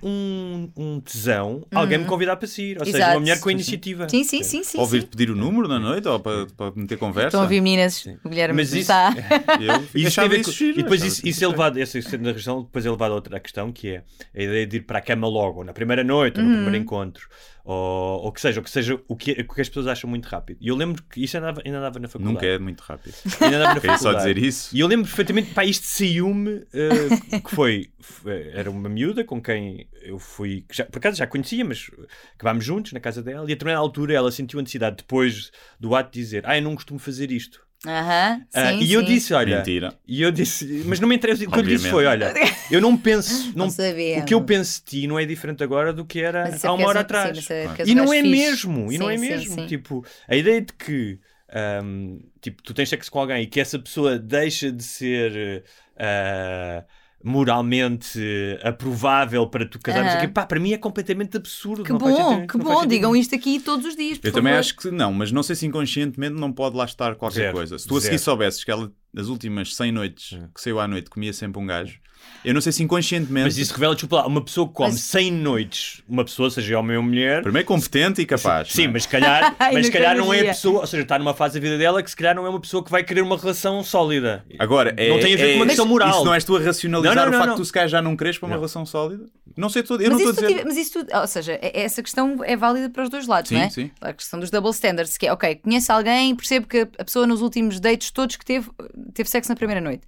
um, 0.03 0.69
um 0.77 1.01
tesão 1.01 1.65
alguém 1.75 1.99
me 1.99 2.05
convidar 2.05 2.37
para 2.37 2.47
sair. 2.49 2.79
Ou 2.79 2.85
seja, 2.85 2.97
Uhum. 2.97 3.03
Exato. 3.03 3.15
uma 3.17 3.21
mulher 3.21 3.41
com 3.41 3.51
iniciativa. 3.51 4.09
Sim, 4.09 4.25
sim, 4.25 4.43
sim, 4.43 4.63
sim. 4.65 4.79
Ouvir 4.79 5.03
sim. 5.03 5.07
pedir 5.09 5.31
o 5.31 5.37
número 5.37 5.69
na 5.69 5.79
noite 5.79 6.07
ou 6.09 6.19
para, 6.21 6.47
para 6.47 6.73
meter 6.75 6.97
conversa. 6.99 7.29
Estão 7.29 7.41
a 7.41 7.45
ouvir 7.45 7.61
meninas, 7.61 8.05
o 8.25 8.29
Guilherme 8.29 8.57
Mas 8.57 8.69
isso- 8.69 8.79
está. 8.81 9.15
Eu 9.61 10.09
Isso 10.09 10.29
ver 10.29 10.41
isso 10.41 10.53
giro, 10.53 10.81
e 10.81 10.83
depois 10.83 11.03
isso, 11.03 11.27
isso 11.27 11.45
é 11.45 11.49
levado, 11.49 11.79
essa 11.79 12.01
segunda 12.03 12.33
questão 12.33 12.63
depois 12.63 12.85
é 12.87 12.91
levado 12.91 13.13
a 13.13 13.15
outra 13.15 13.39
questão 13.41 13.73
que 13.73 13.89
é 13.89 14.03
a 14.35 14.43
ideia 14.43 14.67
de 14.67 14.77
ir 14.79 14.81
para 14.81 14.99
a 14.99 15.03
cama 15.03 15.27
logo, 15.29 15.59
ou 15.61 15.65
na 15.65 15.73
primeira 15.73 16.03
noite, 16.05 16.39
ou 16.39 16.45
Uhum. 16.45 16.51
no 16.51 16.57
primeiro 16.63 16.77
encontro, 16.85 17.29
ou, 17.69 18.23
ou 18.25 18.33
que 18.33 18.41
seja, 18.41 18.61
ou 18.61 18.65
que 18.65 18.71
seja 18.71 19.01
o 19.09 19.17
que, 19.17 19.33
o 19.33 19.55
que 19.55 19.61
as 19.61 19.69
pessoas 19.69 19.89
acham 19.89 20.09
muito 20.09 20.27
rápido. 20.27 20.57
E 20.61 20.69
eu 20.69 20.77
lembro 20.77 21.03
que 21.03 21.23
isso 21.25 21.37
ainda 21.37 21.49
andava, 21.49 21.63
ainda 21.67 21.79
andava 21.79 21.99
na 21.99 22.07
faculdade. 22.09 22.35
Nunca 22.35 22.47
é 22.47 22.59
muito 22.59 22.81
rápido. 22.81 23.15
Ainda 23.41 23.57
andava 23.57 23.75
na 23.75 23.81
Queria 23.83 23.99
só 23.99 24.05
faculdade. 24.13 24.35
dizer 24.35 24.47
isso. 24.47 24.77
E 24.77 24.81
eu 24.81 24.87
lembro 24.87 25.07
perfeitamente, 25.07 25.53
pá, 25.53 25.65
isto 25.65 25.85
saiu-me, 25.85 26.65
eh, 26.73 27.41
que 27.41 27.51
foi, 27.55 27.91
f- 28.01 28.31
era 28.55 28.71
uma 28.71 28.89
miúda 28.89 29.25
com 29.25 29.43
quem 29.43 29.89
eu 30.03 30.19
fui, 30.19 30.65
que 30.69 30.77
já, 30.77 30.85
por 30.85 30.99
acaso 30.99 31.17
já 31.17 31.27
conhecia, 31.27 31.65
mas 31.65 31.91
acabámos 32.37 32.65
juntos 32.65 32.93
na 32.93 33.01
casa 33.01 33.21
dela, 33.21 33.41
e 33.43 33.53
a 33.53 33.55
determinada 33.57 33.81
altura 33.81 34.15
ela 34.15 34.31
sentiu 34.31 34.61
a 34.61 34.63
necessidade, 34.63 34.99
depois 34.99 35.51
do 35.81 35.93
ato, 35.97 36.13
de 36.13 36.21
dizer, 36.21 36.45
ah, 36.47 36.57
eu 36.57 36.63
não 36.63 36.77
costumo 36.77 37.01
fazer 37.01 37.33
isto. 37.33 37.66
Aham, 37.85 38.47
Ah, 38.53 38.75
sim, 38.75 38.81
e 38.81 38.93
eu 38.93 39.03
sim. 39.03 39.03
disse, 39.03 39.35
olha, 39.35 39.71
Mentira. 39.71 40.01
e 40.07 40.23
eu 40.23 40.31
disse, 40.33 40.83
mas 40.85 40.99
não 40.99 41.09
me 41.09 41.15
interessa, 41.17 41.45
o 41.47 41.51
que 41.51 41.59
eu 41.59 41.63
lhe 41.63 41.69
disse 41.69 41.87
foi, 41.89 42.07
olha, 42.07 42.39
eu 42.71 42.81
não 42.81 42.97
penso, 42.97 43.53
não, 43.57 43.69
Não 43.69 43.77
o 44.15 44.23
que 44.25 44.33
eu 44.33 44.43
penso 44.45 44.79
de 44.83 44.85
ti 45.03 45.07
não 45.07 45.19
é 45.19 45.27
diferente 45.27 45.63
agora 45.63 45.93
do 45.93 46.05
que 46.07 46.21
era 46.21 46.59
é 46.63 46.69
há 46.69 46.73
uma 46.73 46.87
hora 46.89 47.01
um- 47.01 47.15
sim, 47.15 47.33
atrás. 47.33 47.51
é 47.51 47.85
E 47.85 47.95
um 48.01 48.07
não 48.07 48.13
é 48.13 48.23
fixe. 48.23 48.23
mesmo, 48.23 48.91
e 48.91 48.97
não 48.99 49.11
é 49.11 49.17
mesmo. 49.19 49.61
Tipo, 49.63 50.05
a 50.27 50.35
ideia 50.37 50.63
de 50.63 50.73
que 50.73 51.21
ahm, 51.53 52.19
tipo, 52.41 52.63
tu 52.63 52.73
tens 52.73 52.89
sexo 52.89 53.11
com 53.11 53.21
alguém 53.21 53.43
e 53.43 53.47
que 53.47 53.61
essa 53.61 53.79
pessoa 53.79 54.19
deixa 54.19 54.73
de 54.73 54.83
ser 54.83 55.65
ah, 55.97 56.85
moralmente 57.27 58.21
aprovável 58.63 59.47
para 59.49 59.67
tu 59.67 59.79
casares, 59.81 60.15
aqui, 60.15 60.29
pá, 60.29 60.47
para 60.47 60.61
mim 60.61 60.73
é 60.73 60.79
completamente 60.79 61.37
absurdo. 61.37 61.83
Que 61.83 61.93
bom, 61.93 62.07
sentido- 62.15 62.47
que 62.47 62.59
bom, 62.59 62.87
digam 62.87 63.17
isto 63.17 63.35
aqui 63.35 63.59
todos 63.61 63.85
os 63.85 63.97
dias. 63.97 64.19
por 64.19 64.29
Eu 64.29 64.33
também 64.33 64.53
favor. 64.53 64.61
acho 64.61 64.77
que 64.77 64.91
não, 64.91 65.13
mas 65.13 65.33
não 65.33 65.43
sei 65.43 65.57
se 65.57 65.67
inconscientemente 65.67 66.35
não 66.39 66.53
pode 66.53 66.77
lá 66.77 66.85
estar 66.85 67.15
qualquer 67.17 67.35
Zero. 67.37 67.53
coisa. 67.57 67.79
Se 67.79 67.87
tu 67.87 67.97
a 67.97 68.01
seguir 68.01 68.19
Zero. 68.19 68.23
soubesses 68.25 68.63
que 68.65 68.71
ela, 68.71 68.91
nas 69.17 69.29
últimas 69.29 69.75
100 69.75 69.91
noites 69.93 70.39
que 70.55 70.61
saiu 70.61 70.79
à 70.79 70.87
noite, 70.87 71.09
comia 71.11 71.33
sempre 71.33 71.61
um 71.61 71.67
gajo, 71.67 71.99
eu 72.45 72.53
não 72.53 72.61
sei 72.61 72.73
se 72.73 72.83
inconscientemente. 72.83 73.45
Mas 73.45 73.57
isso 73.59 73.73
revela, 73.73 73.97
lá, 74.11 74.27
uma 74.27 74.45
pessoa 74.45 74.67
que 74.67 74.75
come 74.75 74.91
Mas- 74.91 75.01
100 75.01 75.31
noites, 75.33 76.03
uma 76.09 76.25
pessoa, 76.25 76.51
seja 76.51 76.79
homem 76.79 76.97
ou 76.97 77.03
mulher, 77.03 77.43
Primeiro 77.43 77.67
competente 77.67 78.21
e 78.21 78.27
capaz. 78.27 78.69
Sim, 78.73 78.85
é? 78.85 78.89
mas 78.89 79.03
se 79.05 79.09
calhar, 79.09 79.55
mas 79.73 79.87
se 79.87 79.93
calhar 79.93 80.17
não 80.17 80.33
é 80.35 80.41
a 80.41 80.45
pessoa, 80.47 80.81
ou 80.81 80.87
seja, 80.87 81.03
está 81.05 81.19
numa 81.19 81.35
fase 81.35 81.55
da 81.55 81.61
vida 81.61 81.79
dela 81.79 82.03
que 82.03 82.11
se 82.11 82.17
calhar 82.17 82.35
não 82.35 82.45
é 82.45 82.49
uma 82.49 82.61
pessoa 82.61 82.85
que 82.85 82.91
vai 82.91 83.03
querer 83.05 83.23
uma 83.23 83.37
relação 83.37 83.83
sólida. 83.85 84.45
Agora, 84.59 84.93
é, 84.97 85.09
não 85.09 85.21
tem 85.21 85.35
a 85.35 85.37
ver 85.37 85.49
é- 85.51 85.53
com 85.53 85.59
uma 85.61 85.67
questão 85.67 85.87
moral. 85.87 86.11
Isso 86.11 86.25
não 86.25 86.35
és 86.35 86.45
tu 86.45 86.57
a 86.57 86.61
racionalizar 86.61 87.15
Não, 87.17 87.25
não, 87.25 87.31
não, 87.33 87.39
o 87.39 87.41
facto 87.41 87.49
não. 87.51 87.57
de 87.57 87.63
tu 87.63 87.65
se 87.65 87.73
calhar 87.73 87.89
já 87.89 88.03
não 88.03 88.17
queres 88.17 88.39
para 88.39 88.47
uma 88.47 88.55
Não. 88.55 88.61
relação 88.61 88.85
sólida? 88.85 89.25
Não 89.57 89.69
sei 89.69 89.83
tudo. 89.83 90.03
Eu 90.03 90.11
Mas 90.11 90.21
não 90.21 90.31
estou 90.31 90.45
a 90.45 90.49
dizer. 90.49 90.59
tive- 90.61 90.69
mas 90.69 90.77
isso 90.77 90.93
tudo, 90.95 91.17
ou 91.17 91.27
seja, 91.27 91.53
é- 91.63 91.81
essa 91.83 92.03
questão 92.03 92.39
é 92.45 92.57
válida 92.57 92.91
para 92.91 93.05
os 93.05 93.09
dois 93.09 93.27
lados, 93.27 93.49
Sim, 93.49 93.55
não 93.57 93.63
é? 93.63 93.71
sim. 93.71 93.91
A 94.01 94.13
questão 94.13 94.39
dos 94.41 94.51
double 94.51 94.71
standards, 94.73 95.17
que 95.17 95.27
é, 95.27 95.33
ok, 95.33 95.55
conheço 95.57 95.93
alguém, 95.93 96.35
percebo 96.35 96.67
que 96.67 96.89
a 96.99 97.05
pessoa 97.05 97.27
nos 97.27 97.41
últimos 97.41 97.79
dates 97.81 98.11
todos 98.11 98.37
que 98.37 98.45
teve, 98.45 98.69
teve 99.13 99.29
sexo 99.29 99.51
na 99.51 99.57
primeira 99.57 99.81
noite. 99.81 100.07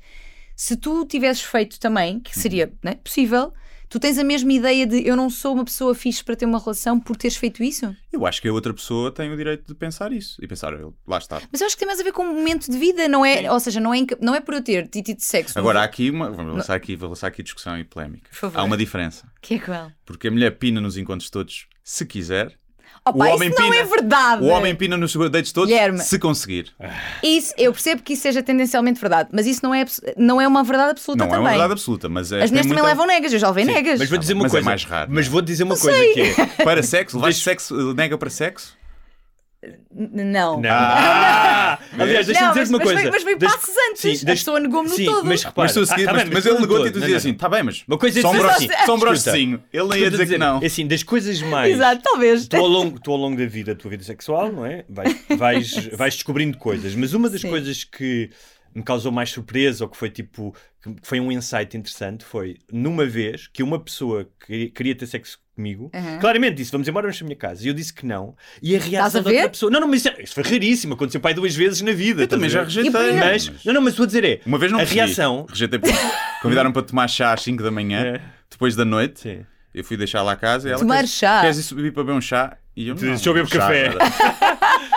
Se 0.57 0.77
tu 0.77 1.05
tivesses 1.07 1.43
feito 1.43 1.79
também, 1.79 2.19
que 2.21 2.37
seria 2.39 2.73
né, 2.83 2.95
possível, 2.97 3.53
tu 3.89 4.01
tens 4.01 4.19
a 4.19 4.25
mesma 4.25 4.53
ideia 4.53 4.85
de 4.87 5.07
eu 5.07 5.15
não 5.15 5.31
sou 5.31 5.55
uma 5.55 5.65
pessoa 5.65 5.95
fixe 5.95 6.23
para 6.25 6.35
ter 6.35 6.47
uma 6.47 6.59
relação 6.59 6.99
por 6.99 7.17
teres 7.17 7.37
feito 7.37 7.63
isso? 7.63 7.95
Eu 8.13 8.27
acho 8.27 8.43
que 8.43 8.49
a 8.49 8.53
outra 8.53 8.75
pessoa 8.75 9.13
tem 9.13 9.31
o 9.33 9.37
direito 9.37 9.67
de 9.69 9.75
pensar 9.77 10.13
isso. 10.13 10.37
E 10.43 10.49
pensar, 10.49 10.73
eu- 10.73 10.93
lá 11.07 11.19
está. 11.19 11.41
Mas 11.53 11.61
eu 11.61 11.67
acho 11.69 11.77
que 11.77 11.81
tem 11.81 11.87
mais 11.87 12.01
a 12.01 12.03
ver 12.03 12.13
com 12.13 12.25
um 12.25 12.35
momento 12.35 12.69
de 12.71 12.77
vida, 12.77 13.07
não 13.07 13.25
é? 13.25 13.51
Ou 13.53 13.61
seja, 13.61 13.79
não 13.79 13.95
é, 13.95 13.99
não 14.21 14.35
é 14.35 14.41
por 14.41 14.55
eu 14.55 14.63
ter 14.63 14.89
tido 14.89 15.05
tido 15.07 15.21
sexo. 15.21 15.57
Agora 15.57 15.81
há 15.81 15.85
aqui 15.85 16.11
uma. 16.11 16.29
Vamos 16.31 16.57
lançar 16.57 16.75
aqui, 16.75 16.97
vou 16.97 17.09
lançar 17.11 17.29
aqui 17.29 17.41
discussão 17.43 17.79
e 17.79 17.85
polémica. 17.85 18.29
Por 18.31 18.37
favor. 18.37 18.59
Há 18.59 18.65
uma 18.65 18.77
diferença. 18.77 19.31
Que 19.41 19.55
é 19.55 19.59
qual? 19.61 19.93
Porque 20.05 20.27
a 20.27 20.31
mulher 20.33 20.59
pina 20.59 20.81
nos 20.81 20.97
encontros 20.97 21.31
todos 21.31 21.69
se 21.85 22.05
quiser. 22.05 22.59
Opa, 23.09 23.25
o 23.27 23.35
homem 23.35 23.49
isso 23.51 23.61
não 23.61 23.71
pina, 23.71 23.81
é 23.83 23.85
verdade. 23.85 24.42
O 24.44 24.47
homem 24.49 24.75
pina 24.75 24.97
nos 24.97 25.12
dates 25.31 25.53
todos 25.53 25.68
Guilherme. 25.71 25.99
se 26.01 26.18
conseguir. 26.18 26.73
Isso, 27.23 27.53
eu 27.57 27.73
percebo 27.73 28.03
que 28.03 28.12
isso 28.14 28.23
seja 28.23 28.42
tendencialmente 28.42 29.01
verdade, 29.01 29.29
mas 29.33 29.47
isso 29.47 29.61
não 29.62 29.75
é, 29.75 29.85
não 30.16 30.40
é 30.40 30.47
uma 30.49 30.62
verdade 30.62 30.90
absoluta 30.92 31.18
Não 31.25 31.27
é 31.27 31.31
também. 31.31 31.44
uma 31.44 31.51
verdade 31.51 31.73
absoluta, 31.73 32.09
mas 32.09 32.33
é. 32.33 32.42
As 32.42 32.51
mulheres 32.51 32.66
tem 32.66 32.77
também 32.77 32.83
muita- 32.83 32.87
levam 32.88 33.07
negas, 33.07 33.33
eu 33.33 33.38
já 33.38 33.49
levei 33.49 33.64
negas. 33.64 33.99
Mas 33.99 34.09
vou 34.09 34.18
dizer 34.18 34.35
uma 34.35 34.42
Mas 34.42 34.53
é 34.53 34.55
coisa. 34.55 34.64
mais 34.64 34.85
raro, 34.85 35.11
Mas 35.12 35.27
não 35.27 35.31
é? 35.31 35.33
vou 35.33 35.42
dizer 35.42 35.64
uma 35.64 35.77
coisa 35.77 35.99
sei. 35.99 36.12
que 36.14 36.21
é. 36.40 36.47
Para 36.64 36.83
sexo, 36.83 37.16
levaste 37.16 37.42
sexo, 37.42 37.94
nega 37.94 38.16
para 38.18 38.31
sexo? 38.31 38.77
Não. 39.90 40.61
Não. 40.61 40.71
Ah! 40.71 41.79
Aliás, 41.99 42.27
deixa-me 42.27 42.47
Não, 42.47 42.53
dizer 42.55 42.61
mas- 42.61 42.68
uma 42.71 42.79
mas 42.79 42.87
coisa. 42.87 43.01
veio- 43.01 43.12
mas 43.12 43.25
veio 43.25 43.38
Deixa- 43.38 43.57
passos 43.59 43.75
antes. 43.90 44.23
A 44.23 44.27
pessoa 44.27 44.61
negou-me 44.61 44.88
no 44.88 44.94
sim, 44.94 45.05
todo. 45.05 45.25
Mas 45.27 45.42
repara, 45.42 45.66
Mas, 45.66 45.75
tu 45.75 45.81
a 45.81 45.83
ah, 45.83 45.87
tá 46.07 46.12
mas, 46.12 46.23
bem, 46.25 46.33
mas 46.35 46.47
ele 46.47 46.59
negou-te 46.61 46.88
e 46.88 46.90
tu 46.92 47.01
não. 47.01 47.16
assim: 47.16 47.31
está 47.31 47.49
bem, 47.49 47.62
mas 47.64 47.85
Uma 47.88 47.99
coisa 47.99 48.18
é 48.18 48.23
só 48.23 48.31
um, 48.31 48.38
broche- 48.38 48.68
só 48.87 48.97
brochezinho. 48.97 49.62
Ele 49.73 49.88
nem 49.88 50.01
ia 50.01 50.07
a 50.07 50.11
dizer 50.11 50.27
que 50.29 50.38
não. 50.38 50.62
É 50.62 50.66
assim, 50.66 50.87
das 50.87 51.03
coisas 51.03 51.42
mais. 51.42 51.75
Exato, 51.75 52.03
talvez. 52.03 52.47
Tu 52.47 52.57
ao, 52.57 52.66
longo, 52.68 53.01
tu 53.01 53.11
ao 53.11 53.16
longo 53.16 53.37
da 53.37 53.47
vida, 53.47 53.75
da 53.75 53.81
tua 53.81 53.90
vida 53.90 54.05
sexual, 54.05 54.53
não 54.53 54.64
é? 54.64 54.85
Vais, 54.88 55.16
vais, 55.37 55.87
vais 55.97 56.14
descobrindo 56.14 56.57
coisas, 56.57 56.94
mas 56.94 57.12
uma 57.12 57.29
das 57.29 57.40
Sim. 57.40 57.51
coisas 57.51 57.83
que 57.83 58.31
me 58.75 58.83
causou 58.85 59.11
mais 59.11 59.31
surpresa 59.31 59.85
ou 59.85 59.90
que 59.90 59.97
foi 59.97 60.09
tipo 60.11 60.55
que 60.81 60.94
foi 61.03 61.18
um 61.18 61.33
insight 61.33 61.77
interessante 61.77 62.25
foi 62.25 62.59
numa 62.73 63.05
vez 63.05 63.49
que 63.49 63.62
uma 63.62 63.81
pessoa 63.83 64.29
que 64.47 64.68
queria 64.71 64.94
ter 64.94 65.07
sexo 65.07 65.40
comigo 65.59 65.90
Uhum. 65.94 66.18
claramente 66.21 66.55
disse 66.55 66.71
vamos 66.71 66.87
embora 66.87 67.07
vamos 67.07 67.16
para 67.18 67.25
a 67.25 67.29
minha 67.29 67.37
casa 67.37 67.64
e 67.64 67.68
eu 67.68 67.75
disse 67.75 67.92
que 67.92 68.07
não 68.07 68.35
e 68.62 68.77
a 68.77 68.79
reação 68.79 69.21
a 69.21 69.25
da 69.25 69.31
outra 69.31 69.49
pessoa 69.51 69.71
não 69.73 69.81
não 69.81 69.88
mas 69.88 70.05
isso, 70.05 70.14
isso 70.23 70.35
foi 70.35 70.44
raríssimo 70.44 70.94
aconteceu 70.94 71.21
pai 71.21 71.35
duas 71.35 71.55
vezes 71.55 71.81
na 71.83 71.92
vida 71.92 72.23
Eu 72.23 72.29
também 72.29 72.49
já 72.49 72.62
rejeitei. 72.62 72.92
mas 73.18 73.51
não 73.64 73.75
não 73.75 73.81
mas 73.83 73.97
vou 73.97 74.07
dizer 74.07 74.25
é 74.25 74.40
Uma 74.47 74.57
vez 74.59 74.71
não 74.71 74.79
a 74.79 74.83
percebi. 74.83 75.01
reação 75.01 75.47
Rejeitei 75.49 75.79
porque 75.81 75.94
convidaram 76.42 76.71
para 76.73 76.83
tomar 76.83 77.09
chá 77.09 77.33
às 77.33 77.42
5 77.42 77.62
da 77.62 77.71
manhã, 77.71 78.01
É. 78.16 78.21
depois 78.49 78.77
da 78.77 78.85
noite. 78.85 79.21
Sim. 79.21 79.44
Eu 79.75 79.85
fui 79.85 79.97
deixar 79.97 80.23
lá 80.23 80.33
a 80.33 80.37
casa 80.37 80.68
e 80.68 80.71
ela. 80.73 80.81
Tomar 80.81 80.94
"Queres- 80.97 81.11
chá?" 81.11 81.40
Queres 81.42 81.59
ir 81.59 81.62
subir 81.62 81.92
para 81.92 82.03
beber 82.05 82.16
um 82.16 82.21
chá? 82.21 82.57
E 82.77 82.88
eu 82.88 82.94
não. 82.94 83.01
"Deixa 83.03 83.29
eu 83.29 83.35
beber 83.35 83.49
chá 83.49 83.59
café." 83.59 83.88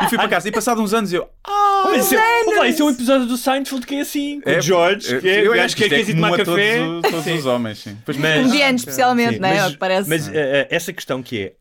Agora." 0.02 0.06
e 0.06 0.10
fui 0.10 0.18
para 0.18 0.28
casa. 0.30 0.48
E 0.48 0.52
passado 0.52 0.82
uns 0.82 0.94
anos 0.94 1.12
eu. 1.14 1.30
Ah! 1.46 1.84
Mas 1.86 2.06
isso, 2.06 2.16
é, 2.16 2.80
é 2.80 2.84
um 2.84 2.90
episódio 2.90 3.26
do 3.28 3.38
Seinfeld 3.38 3.86
que 3.86 3.96
é 3.96 4.02
assim, 4.02 4.40
com 4.42 4.50
o 4.50 4.62
George, 4.62 5.20
que 5.20 5.28
é 5.28 5.42
eu 5.46 5.52
o 5.52 5.54
acho 5.54 5.62
gajo 5.62 5.76
que 5.76 5.90
que 5.90 5.96
é 5.96 6.00
ir 6.02 6.06
tomar 6.14 6.30
comum 6.30 6.34
a 6.34 6.38
café. 6.46 6.78
Todos, 6.78 6.96
os- 7.06 7.12
todos 7.26 7.40
os 7.40 7.46
homens, 7.46 7.78
sim. 7.80 7.98
Pois, 8.06 8.18
Mas- 8.18 8.42
Comediantes, 8.46 8.82
especialmente, 8.84 9.34
Sim, 9.36 9.40
não 9.40 9.50
é? 9.50 9.54
mas- 9.56 9.66
É 9.68 9.70
que 9.72 9.78
parece. 9.78 10.10
Mas 10.10 10.28
eh, 10.34 10.68
essa 10.70 10.94
questão 10.94 11.22
que 11.24 11.40
é 11.40 11.54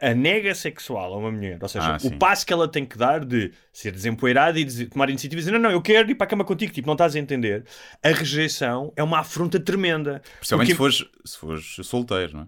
a 0.00 0.14
nega 0.14 0.54
sexual 0.54 1.12
a 1.12 1.16
uma 1.18 1.30
mulher, 1.30 1.58
ou 1.60 1.68
seja, 1.68 1.94
Ah, 1.94 1.98
o 2.04 2.12
passo 2.18 2.46
que 2.46 2.52
ela 2.52 2.68
tem 2.68 2.84
que 2.86 2.96
dar 2.96 3.24
de 3.24 3.50
ser 3.72 3.90
desempoeirada 3.92 4.58
e 4.58 4.64
dizer- 4.64 4.86
tomar 4.88 5.10
iniciativa 5.10 5.40
e 5.40 5.42
dizer 5.42 5.50
não, 5.52 5.58
não, 5.58 5.70
eu 5.70 5.82
quero 5.82 6.08
ir 6.10 6.14
para 6.14 6.24
a 6.24 6.30
cama 6.30 6.44
contigo, 6.44 6.72
tipo, 6.72 6.86
não 6.86 6.94
estás 6.94 7.16
a 7.16 7.18
entender. 7.18 7.64
A 8.02 8.08
rejeição 8.10 8.92
é 8.96 9.02
uma 9.02 9.18
afronta 9.18 9.58
tremenda. 9.58 10.22
Principalmente 10.38 10.74
Porque- 10.76 10.92
se 10.94 10.98
fores, 10.98 11.10
se 11.24 11.38
fores 11.38 11.86
solteiro, 11.86 12.32
não 12.36 12.42
é? 12.42 12.46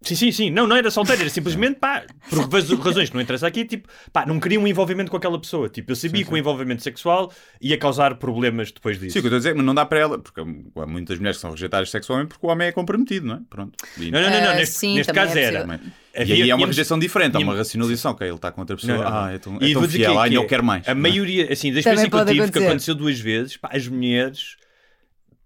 Sim, 0.00 0.14
sim, 0.14 0.30
sim. 0.30 0.50
Não, 0.50 0.64
não 0.64 0.76
era 0.76 0.90
solteiro, 0.92 1.22
era 1.22 1.30
simplesmente, 1.30 1.74
pá, 1.80 2.04
por 2.30 2.48
raz- 2.48 2.70
razões 2.78 3.08
que 3.10 3.14
não 3.16 3.20
interessa 3.20 3.48
aqui, 3.48 3.64
tipo, 3.64 3.88
pá, 4.12 4.24
não 4.24 4.38
queria 4.38 4.60
um 4.60 4.66
envolvimento 4.66 5.10
com 5.10 5.16
aquela 5.16 5.38
pessoa. 5.40 5.68
Tipo, 5.68 5.90
eu 5.90 5.96
sabia 5.96 6.24
que 6.24 6.32
o 6.32 6.36
envolvimento 6.36 6.84
sexual 6.84 7.32
ia 7.60 7.76
causar 7.76 8.14
problemas 8.14 8.70
depois 8.70 8.98
disso. 8.98 9.14
Sim, 9.14 9.18
o 9.18 9.22
que 9.22 9.26
eu 9.26 9.30
estou 9.30 9.36
a 9.36 9.40
dizer, 9.40 9.54
mas 9.56 9.64
não 9.66 9.74
dá 9.74 9.84
para 9.84 9.98
ela, 9.98 10.18
porque 10.18 10.40
há 10.40 10.86
muitas 10.86 11.18
mulheres 11.18 11.38
que 11.38 11.40
são 11.40 11.50
rejeitadas 11.50 11.90
sexualmente 11.90 12.28
porque 12.28 12.46
o 12.46 12.48
homem 12.48 12.68
é 12.68 12.72
comprometido, 12.72 13.26
não 13.26 13.34
é? 13.34 13.40
Pronto. 13.50 13.72
E, 13.98 14.10
Não, 14.12 14.20
não, 14.22 14.30
não, 14.30 14.40
não, 14.40 14.50
Ah, 14.50 14.54
neste, 14.54 14.76
sim, 14.76 14.94
neste 14.94 15.12
caso 15.12 15.36
é 15.36 15.42
era. 15.42 15.64
possível. 15.66 15.80
e 16.14 16.20
Havia- 16.22 16.44
aí 16.44 16.50
é 16.50 16.54
uma 16.54 16.66
rejeição 16.68 16.98
diferente, 16.98 17.36
há 17.36 17.40
uma 17.40 17.56
racionalização, 17.56 18.14
que 18.14 18.22
ele 18.22 18.34
está 18.34 18.52
com 18.52 18.60
outra 18.60 18.76
pessoa. 18.76 18.96
Não, 18.98 19.02
não. 19.04 19.24
Ah, 19.24 19.32
é 19.32 19.38
tão, 19.38 19.58
E 19.60 19.70
é 19.70 19.72
tão 19.74 19.82
fiel, 19.88 20.22
que- 20.22 20.28
que 20.30 20.36
é- 20.36 20.44
quero 20.44 20.64
mais. 20.64 20.88
A 20.88 20.94
maioria, 20.94 21.52
assim, 21.52 21.72
da 21.72 21.80
experiência 21.80 22.08
que 22.08 22.16
eu 22.16 22.24
tive, 22.26 22.52
que 22.52 22.58
aconteceu 22.64 22.94
duas 22.94 23.18
vezes, 23.18 23.56
pá, 23.56 23.70
as 23.72 23.88
mulheres. 23.88 24.56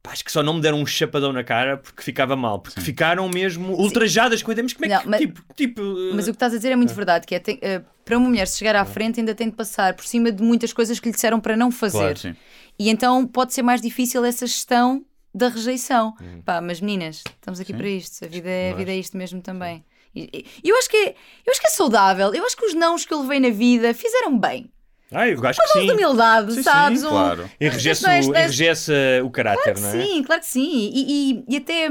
Pá, 0.02 0.12
acho 0.12 0.24
que 0.24 0.32
só 0.32 0.42
não 0.42 0.54
me 0.54 0.60
deram 0.60 0.80
um 0.80 0.86
chapadão 0.86 1.32
na 1.32 1.44
cara 1.44 1.76
porque 1.76 2.02
ficava 2.02 2.34
mal, 2.36 2.58
porque 2.58 2.80
ficaram 2.80 3.28
mesmo 3.28 3.72
ultrajadas 3.74 4.42
com 4.42 4.50
a 4.50 4.52
ideia. 4.52 4.64
Mas 4.64 4.72
como 4.72 4.84
é 4.84 4.88
que, 4.88 4.94
Não, 5.04 5.10
mas- 5.10 5.20
tipo, 5.20 5.42
tipo, 5.54 5.82
Mas 6.14 6.26
o 6.26 6.30
que 6.30 6.36
estás 6.36 6.52
a 6.52 6.56
dizer 6.56 6.70
é 6.72 6.76
muito 6.76 6.92
verdade, 6.94 7.26
que 7.26 7.34
é, 7.34 7.38
tem- 7.38 7.58
eh, 7.62 7.82
para 8.04 8.18
uma 8.18 8.28
mulher 8.28 8.46
se 8.48 8.58
chegar 8.58 8.74
à 8.76 8.84
frente 8.84 9.20
ainda 9.20 9.34
tem 9.34 9.48
de 9.48 9.54
passar 9.56 9.94
por 9.94 10.04
cima 10.04 10.32
de 10.32 10.42
muitas 10.42 10.72
coisas 10.72 10.98
que 10.98 11.08
lhe 11.08 11.14
disseram 11.14 11.38
para 11.40 11.56
não 11.56 11.70
fazer. 11.70 11.98
Claro, 11.98 12.18
sim. 12.18 12.34
E 12.78 12.88
então 12.90 13.26
pode 13.26 13.52
ser 13.54 13.62
mais 13.62 13.80
difícil 13.80 14.24
essa 14.24 14.46
gestão 14.46 15.04
da 15.34 15.48
rejeição. 15.48 16.14
Pá, 16.44 16.60
mas 16.60 16.80
meninas, 16.80 17.22
estamos 17.36 17.60
aqui 17.60 17.72
para 17.72 17.88
isto. 17.88 18.24
A 18.24 18.28
vida 18.28 18.48
é, 18.50 18.72
a 18.72 18.74
vida 18.74 18.90
é 18.90 18.96
isto 18.96 19.16
mesmo 19.16 19.40
também. 19.40 19.84
E 20.14 20.44
e 20.62 20.68
eu 20.68 20.76
acho 20.76 20.90
que 20.90 20.96
é, 20.96 21.08
eu 21.46 21.50
acho 21.52 21.60
que 21.60 21.66
é 21.68 21.70
saudável. 21.70 22.34
Eu 22.34 22.44
acho 22.44 22.56
que 22.56 22.66
os 22.66 22.74
nãos 22.74 23.06
que 23.06 23.14
eu 23.14 23.22
levei 23.22 23.40
na 23.40 23.48
vida 23.50 23.94
fizeram 23.94 24.36
bem. 24.38 24.70
Ah, 25.12 25.28
eu 25.28 25.46
acho 25.46 25.60
que 25.60 25.68
sim. 25.68 25.86
de 25.86 25.92
humildade, 25.92 26.54
Sim, 26.54 26.62
sabes? 26.62 27.00
sim, 27.00 27.06
Um- 27.06 27.10
claro. 27.10 27.50
Enrijece, 27.60 28.02
Não 28.02 28.10
é- 28.10 28.18
é- 28.18 28.44
enrijece 28.44 28.92
o 29.24 29.30
caráter, 29.30 29.78
não 29.78 29.88
é? 29.88 29.92
Sim, 30.02 30.22
claro 30.22 30.40
que 30.40 30.46
sim. 30.48 30.90
E, 30.92 31.32
e- 31.32 31.44
e 31.48 31.56
até 31.56 31.88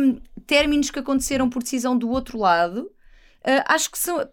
términos 0.47 0.89
que 0.89 0.99
aconteceram 0.99 1.49
por 1.49 1.61
decisão 1.61 1.97
do 1.97 2.09
outro 2.09 2.37
lado, 2.39 2.89
ah, 3.45 3.73
acho 3.75 3.89
que 3.91 3.97
são. 3.99 4.27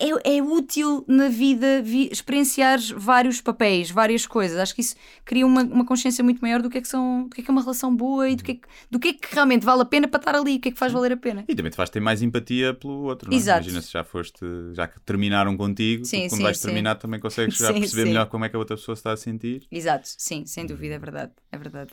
É, 0.00 0.36
é 0.38 0.42
útil 0.42 1.04
na 1.08 1.28
vida 1.28 1.82
vi- 1.82 2.08
experienciar 2.12 2.78
vários 2.96 3.40
papéis, 3.40 3.90
várias 3.90 4.26
coisas. 4.26 4.56
Acho 4.58 4.74
que 4.74 4.80
isso 4.80 4.94
cria 5.24 5.44
uma, 5.44 5.62
uma 5.62 5.84
consciência 5.84 6.22
muito 6.22 6.40
maior 6.40 6.62
do 6.62 6.70
que 6.70 6.78
é 6.78 6.80
que, 6.80 6.86
são, 6.88 7.24
do 7.24 7.30
que 7.30 7.40
é 7.40 7.44
que 7.44 7.50
é 7.50 7.52
uma 7.52 7.60
relação 7.62 7.94
boa 7.94 8.28
e 8.28 8.36
do 8.36 8.44
que, 8.44 8.52
é 8.52 8.54
que, 8.54 8.68
do 8.90 8.98
que 9.00 9.08
é 9.08 9.12
que 9.14 9.34
realmente 9.34 9.64
vale 9.64 9.82
a 9.82 9.84
pena 9.84 10.06
para 10.06 10.20
estar 10.20 10.34
ali, 10.36 10.56
o 10.56 10.60
que 10.60 10.68
é 10.68 10.72
que 10.72 10.78
faz 10.78 10.92
valer 10.92 11.12
a 11.12 11.16
pena. 11.16 11.44
E 11.48 11.54
também 11.54 11.70
te 11.70 11.76
faz 11.76 11.90
ter 11.90 12.00
mais 12.00 12.22
empatia 12.22 12.72
pelo 12.74 13.02
outro, 13.04 13.30
não 13.30 13.38
é? 13.38 13.40
Exato. 13.40 13.62
Imagina 13.62 13.82
se 13.82 13.90
já 13.92 14.04
foste, 14.04 14.44
já 14.72 14.86
que 14.86 15.00
terminaram 15.00 15.56
contigo, 15.56 16.04
tu, 16.04 16.08
Sim, 16.08 16.28
quando 16.28 16.30
sim, 16.30 16.42
vais 16.44 16.56
sim. 16.58 16.62
terminar 16.62 16.94
também 16.96 17.18
consegues 17.18 17.56
já 17.58 17.68
Sim, 17.74 17.80
perceber 17.80 18.02
sim. 18.02 18.08
melhor 18.10 18.26
como 18.26 18.44
é 18.44 18.48
que 18.48 18.54
a 18.56 18.58
outra 18.58 18.76
pessoa 18.76 18.94
se 18.94 19.00
está 19.00 19.12
a 19.12 19.16
sentir. 19.16 19.66
Exato, 19.70 20.08
sim, 20.16 20.46
sem 20.46 20.64
dúvida, 20.66 20.94
é 20.94 20.98
verdade. 20.98 21.32
É 21.50 21.58
verdade. 21.58 21.92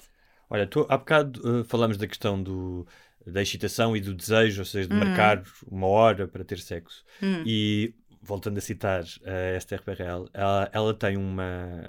Olha, 0.50 0.68
tu, 0.68 0.86
há 0.90 0.98
bocado 0.98 1.62
uh, 1.62 1.64
falamos 1.66 1.98
da 1.98 2.08
questão 2.08 2.42
do, 2.42 2.86
da 3.26 3.42
excitação 3.42 3.96
e 3.98 4.02
do 4.02 4.14
desejo, 4.14 4.62
ou 4.62 4.66
seja, 4.66 4.88
de 4.88 4.96
marcar 4.96 5.44
uma 5.70 5.88
hora 5.88 6.28
para 6.28 6.44
ter 6.44 6.60
sexo. 6.60 7.04
E, 7.46 7.94
voltando 8.22 8.58
a 8.58 8.62
citar 8.62 9.04
a 9.26 9.58
Esther 9.58 9.82
Perel, 9.84 10.28
ela, 10.34 10.70
ela 10.74 10.94
tem 10.94 11.16
uma, 11.18 11.84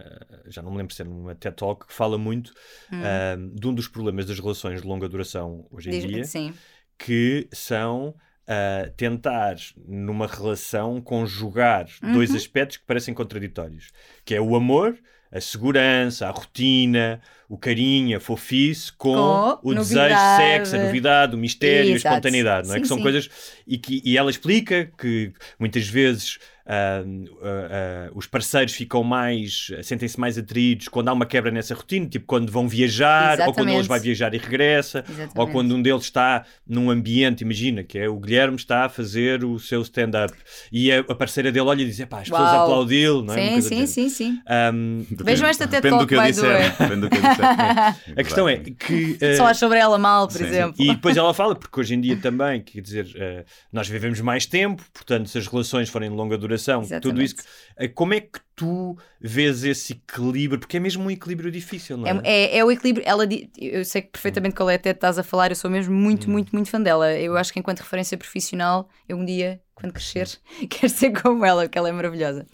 já 0.47 0.63
não 0.63 0.71
me 0.71 0.79
lembro 0.79 0.95
se 0.95 1.03
é 1.03 1.05
numa 1.05 1.35
TED 1.35 1.57
Talk, 1.57 1.87
que 1.87 1.93
fala 1.93 2.19
muito 2.19 2.49
uh, 2.93 3.55
de 3.59 3.67
um 3.67 3.75
dos 3.75 3.89
problemas 3.89 4.27
das 4.27 4.39
relações 4.39 4.83
de 4.83 4.87
longa 4.87 5.09
duração 5.09 5.67
hoje 5.71 5.89
em 5.91 5.93
Diz- 6.01 6.07
dia, 6.11 6.25
sim. 6.25 6.55
que 6.99 7.49
são 7.53 8.09
uh, 8.09 8.91
tentar, 8.97 9.57
numa 9.87 10.27
relação, 10.27 11.01
conjugar 11.01 11.87
dois 12.13 12.31
Uhum. 12.31 12.37
aspectos 12.37 12.77
que 12.79 12.85
parecem 12.87 13.15
contraditórios, 13.15 13.91
que 14.25 14.35
é 14.35 14.41
o 14.41 14.55
amor, 14.57 14.97
a 15.37 15.41
segurança, 15.41 16.27
a 16.27 16.31
rotina, 16.31 17.21
o 17.49 17.57
carinho, 17.59 18.17
a 18.17 18.21
fofice, 18.21 18.93
com, 18.93 19.15
Com 19.15 19.69
o 19.69 19.75
desejo, 19.75 20.01
novidade. 20.01 20.43
sexo, 20.43 20.77
a 20.77 20.79
novidade, 20.85 21.35
o 21.35 21.39
mistério, 21.39 21.93
a 21.93 21.97
Exato. 21.97 22.15
espontaneidade, 22.15 22.69
não 22.69 22.75
é? 22.75 22.79
Sim, 22.79 22.83
que 22.83 22.89
são 22.89 22.97
sim. 22.97 23.03
coisas 23.03 23.31
e 23.67 23.79
que 23.79 24.03
e 24.05 24.17
ela 24.17 24.31
explica 24.31 24.91
que 24.99 25.33
muitas 25.59 25.87
vezes 25.87 26.39
ah, 26.67 27.03
ah, 27.43 27.69
ah, 27.71 28.11
os 28.15 28.27
parceiros 28.27 28.75
ficam 28.75 29.03
mais 29.03 29.71
sentem-se 29.83 30.19
mais 30.19 30.39
atraídos 30.39 30.89
quando 30.89 31.09
há 31.09 31.13
uma 31.13 31.27
quebra 31.27 31.51
nessa 31.51 31.75
rotina, 31.75 32.07
tipo 32.07 32.27
quando 32.27 32.51
vão 32.51 32.69
viajar 32.69 33.41
ou 33.41 33.53
quando 33.53 33.69
um 33.69 33.73
deles 33.73 33.81
Exatamente. 33.81 33.89
vai 33.89 34.01
viajar 34.01 34.35
e 34.35 34.39
regressa, 34.39 35.05
ou 35.07 35.15
Exatamente. 35.15 35.53
quando 35.53 35.75
um 35.75 35.83
deles 35.83 36.03
está 36.03 36.45
num 36.67 36.91
ambiente, 36.91 37.43
imagina 37.43 37.83
que 37.83 37.99
é 37.99 38.09
o 38.09 38.19
Guilherme 38.19 38.57
está 38.57 38.85
a 38.85 38.89
fazer 38.89 39.45
o 39.45 39.59
seu 39.59 39.83
stand-up 39.83 40.35
e 40.71 40.93
a, 40.93 41.01
a 41.01 41.15
parceira 41.15 41.51
dele 41.51 41.67
olha 41.67 41.83
e 41.83 41.87
diz: 41.87 42.05
pá, 42.05 42.21
as 42.21 42.29
pessoas 42.29 42.51
Uau. 42.51 42.63
aplaudi-lo, 42.65 43.23
não 43.23 43.35
é? 43.35 43.61
Sim, 43.61 43.61
sim, 43.61 43.87
sim, 43.87 44.09
sim. 44.09 44.27
género. 44.27 44.43
Ahm, 44.47 45.07
Vejam 45.11 45.49
esta 45.49 45.67
TED 45.67 45.83
Depende 45.83 46.03
do 46.03 46.07
que 46.07 46.15
eu 46.15 46.23
disser. 46.23 46.77
Depende 46.77 47.01
do 47.01 47.11
que 47.11 47.17
eu 47.17 47.23
disser. 47.23 47.47
a 48.17 48.23
questão 48.23 48.49
é 48.49 48.57
que 48.57 49.19
ah, 49.21 49.37
Só 49.37 49.47
acho 49.47 49.61
sobre 49.61 49.79
ela 49.79 49.99
mal, 49.99 50.27
por 50.27 50.39
Sim. 50.39 50.45
exemplo. 50.45 50.75
E 50.79 50.89
depois 50.95 51.17
ela 51.17 51.33
fala, 51.35 51.55
porque 51.55 51.81
hoje 51.81 51.95
em 51.95 52.01
dia 52.01 52.17
também, 52.17 52.61
quer 52.61 52.81
dizer, 52.81 53.07
eh, 53.17 53.45
nós 53.73 53.89
vivemos 53.89 54.21
mais 54.21 54.47
tempo, 54.47 54.83
portanto, 54.93 55.29
se 55.29 55.39
as 55.39 55.47
relações 55.47 55.89
forem 55.89 56.11
de 56.11 56.17
longa 56.17 56.37
duração, 56.37 56.56
tudo 56.87 57.21
Exatamente. 57.21 57.25
isso. 57.25 57.37
eh, 57.77 57.89
como 57.89 58.15
é 58.15 58.21
que 58.21 58.41
tu 58.55 58.97
vês 59.21 59.65
esse 59.65 59.93
equilíbrio? 59.93 60.59
Porque 60.59 60.77
é 60.77 60.81
mesmo 60.81 61.05
um 61.05 61.11
equilíbrio 61.11 61.51
difícil, 61.51 61.97
não 61.97 62.07
é? 62.07 62.21
É, 62.25 62.57
é, 62.57 62.59
é 62.59 62.65
o 62.65 62.71
equilíbrio. 62.71 63.05
Ela, 63.07 63.25
eu 63.59 63.85
sei 63.85 64.03
que 64.03 64.09
perfeitamente 64.09 64.55
qual 64.55 64.71
é 64.71 64.75
a 64.83 64.91
estás 64.91 65.19
a 65.19 65.23
falar, 65.23 65.51
eu 65.51 65.57
sou 65.57 65.71
mesmo 65.71 65.95
muito, 65.95 66.31
muito, 66.31 66.53
muito 66.53 66.71
fã 66.71 66.81
dela. 66.81 67.13
Eu 67.13 67.37
acho 67.37 67.53
que 67.53 67.59
enquanto 67.59 67.81
referência 67.81 68.17
profissional, 68.17 68.89
eu 69.09 69.17
um 69.17 69.25
dia, 69.25 69.61
quando 69.75 69.93
crescer, 69.93 70.29
quero 70.71 70.89
ser 70.93 71.11
como 71.21 71.45
ela, 71.45 71.63
porque 71.65 71.79
ela 71.79 71.89
é 71.89 71.93
maravilhosa. 71.93 72.47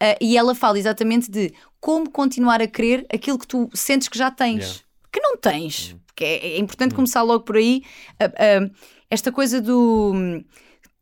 Ah, 0.00 0.16
e 0.20 0.36
ela 0.36 0.54
fala 0.54 0.78
exatamente 0.78 1.30
de 1.30 1.52
como 1.80 2.10
continuar 2.10 2.62
a 2.62 2.66
querer 2.66 3.04
aquilo 3.12 3.38
que 3.38 3.46
tu 3.46 3.68
sentes 3.74 4.08
que 4.08 4.16
já 4.18 4.30
tens, 4.30 4.62
Yeah. 4.64 4.80
que 5.12 5.20
não 5.20 5.36
tens. 5.36 5.96
Porque 6.06 6.24
é, 6.24 6.54
é 6.54 6.58
importante 6.58 6.94
começar 6.94 7.22
logo 7.22 7.44
por 7.44 7.56
aí. 7.56 7.82
Ah, 8.20 8.32
ah, 8.36 8.70
esta 9.10 9.30
coisa 9.30 9.60
do. 9.60 10.42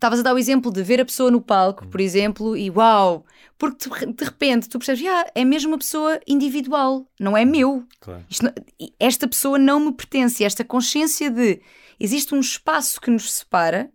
Estavas 0.00 0.20
a 0.20 0.22
dar 0.22 0.34
o 0.34 0.38
exemplo 0.38 0.72
de 0.72 0.82
ver 0.82 0.98
a 0.98 1.04
pessoa 1.04 1.30
no 1.30 1.42
palco, 1.42 1.86
por 1.86 2.00
exemplo, 2.00 2.56
e 2.56 2.70
uau! 2.70 3.22
Porque 3.58 3.86
de- 3.86 4.12
de 4.14 4.24
repente 4.24 4.66
tu 4.66 4.78
percebes, 4.78 5.04
ah, 5.06 5.26
é 5.34 5.44
mesmo 5.44 5.72
uma 5.72 5.76
pessoa 5.78 6.18
individual, 6.26 7.06
não 7.20 7.36
é 7.36 7.44
meu. 7.44 7.84
Claro. 8.00 8.24
Não- 8.42 8.50
esta 8.98 9.28
pessoa 9.28 9.58
não 9.58 9.78
me 9.78 9.92
pertence. 9.92 10.42
Esta 10.42 10.64
consciência 10.64 11.30
de 11.30 11.60
existe 12.00 12.34
um 12.34 12.40
espaço 12.40 12.98
que 12.98 13.10
nos 13.10 13.30
separa 13.30 13.90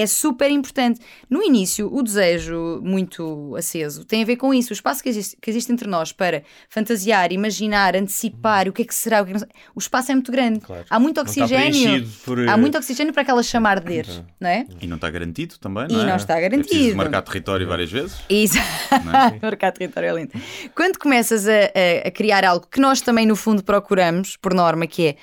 é 0.00 0.06
super 0.06 0.50
importante. 0.50 1.00
No 1.28 1.42
início, 1.42 1.88
o 1.92 2.02
desejo 2.02 2.80
muito 2.82 3.54
aceso 3.56 4.04
tem 4.04 4.22
a 4.22 4.26
ver 4.26 4.36
com 4.36 4.52
isso. 4.54 4.70
O 4.70 4.72
espaço 4.74 5.02
que 5.02 5.08
existe, 5.08 5.36
que 5.40 5.50
existe 5.50 5.72
entre 5.72 5.88
nós 5.88 6.12
para 6.12 6.42
fantasiar, 6.68 7.32
imaginar, 7.32 7.96
antecipar 7.96 8.68
o 8.68 8.72
que 8.72 8.82
é 8.82 8.84
que 8.84 8.94
será, 8.94 9.22
o, 9.22 9.24
que 9.24 9.32
é 9.32 9.34
que 9.34 9.40
não- 9.40 9.48
o 9.74 9.78
espaço 9.78 10.10
é 10.12 10.14
muito 10.14 10.30
grande. 10.32 10.60
Claro. 10.60 10.84
Há 10.88 10.98
muito 10.98 11.20
oxigênio. 11.20 12.08
por, 12.24 12.38
eh, 12.38 12.48
Há 12.48 12.56
muito 12.56 12.76
oxigênio 12.78 13.12
para 13.12 13.22
aquela 13.22 13.42
chamar 13.42 13.78
arder, 13.78 14.06
não 14.40 14.48
é? 14.48 14.66
E 14.80 14.86
não 14.86 14.96
está 14.96 15.10
garantido 15.10 15.58
também, 15.58 15.86
E 15.88 15.92
não 15.92 16.02
é? 16.02 16.06
não 16.06 16.16
está 16.16 16.38
É 16.38 16.40
garantido. 16.42 16.96
marcar 16.96 17.22
território 17.22 17.66
várias 17.66 17.90
vezes. 17.90 18.16
Isso. 18.28 18.56
Marcar 19.42 19.72
território 19.72 20.08
é 20.08 20.12
lindo. 20.14 20.32
Quando 20.74 20.98
começas 20.98 21.46
a, 21.46 21.52
a- 21.52 22.08
a 22.08 22.10
criar 22.10 22.44
algo 22.44 22.66
que 22.70 22.80
nós 22.80 23.00
também, 23.00 23.26
no 23.26 23.36
fundo, 23.36 23.62
procuramos, 23.62 24.36
por 24.36 24.54
norma, 24.54 24.86
que 24.86 25.06
é 25.08 25.16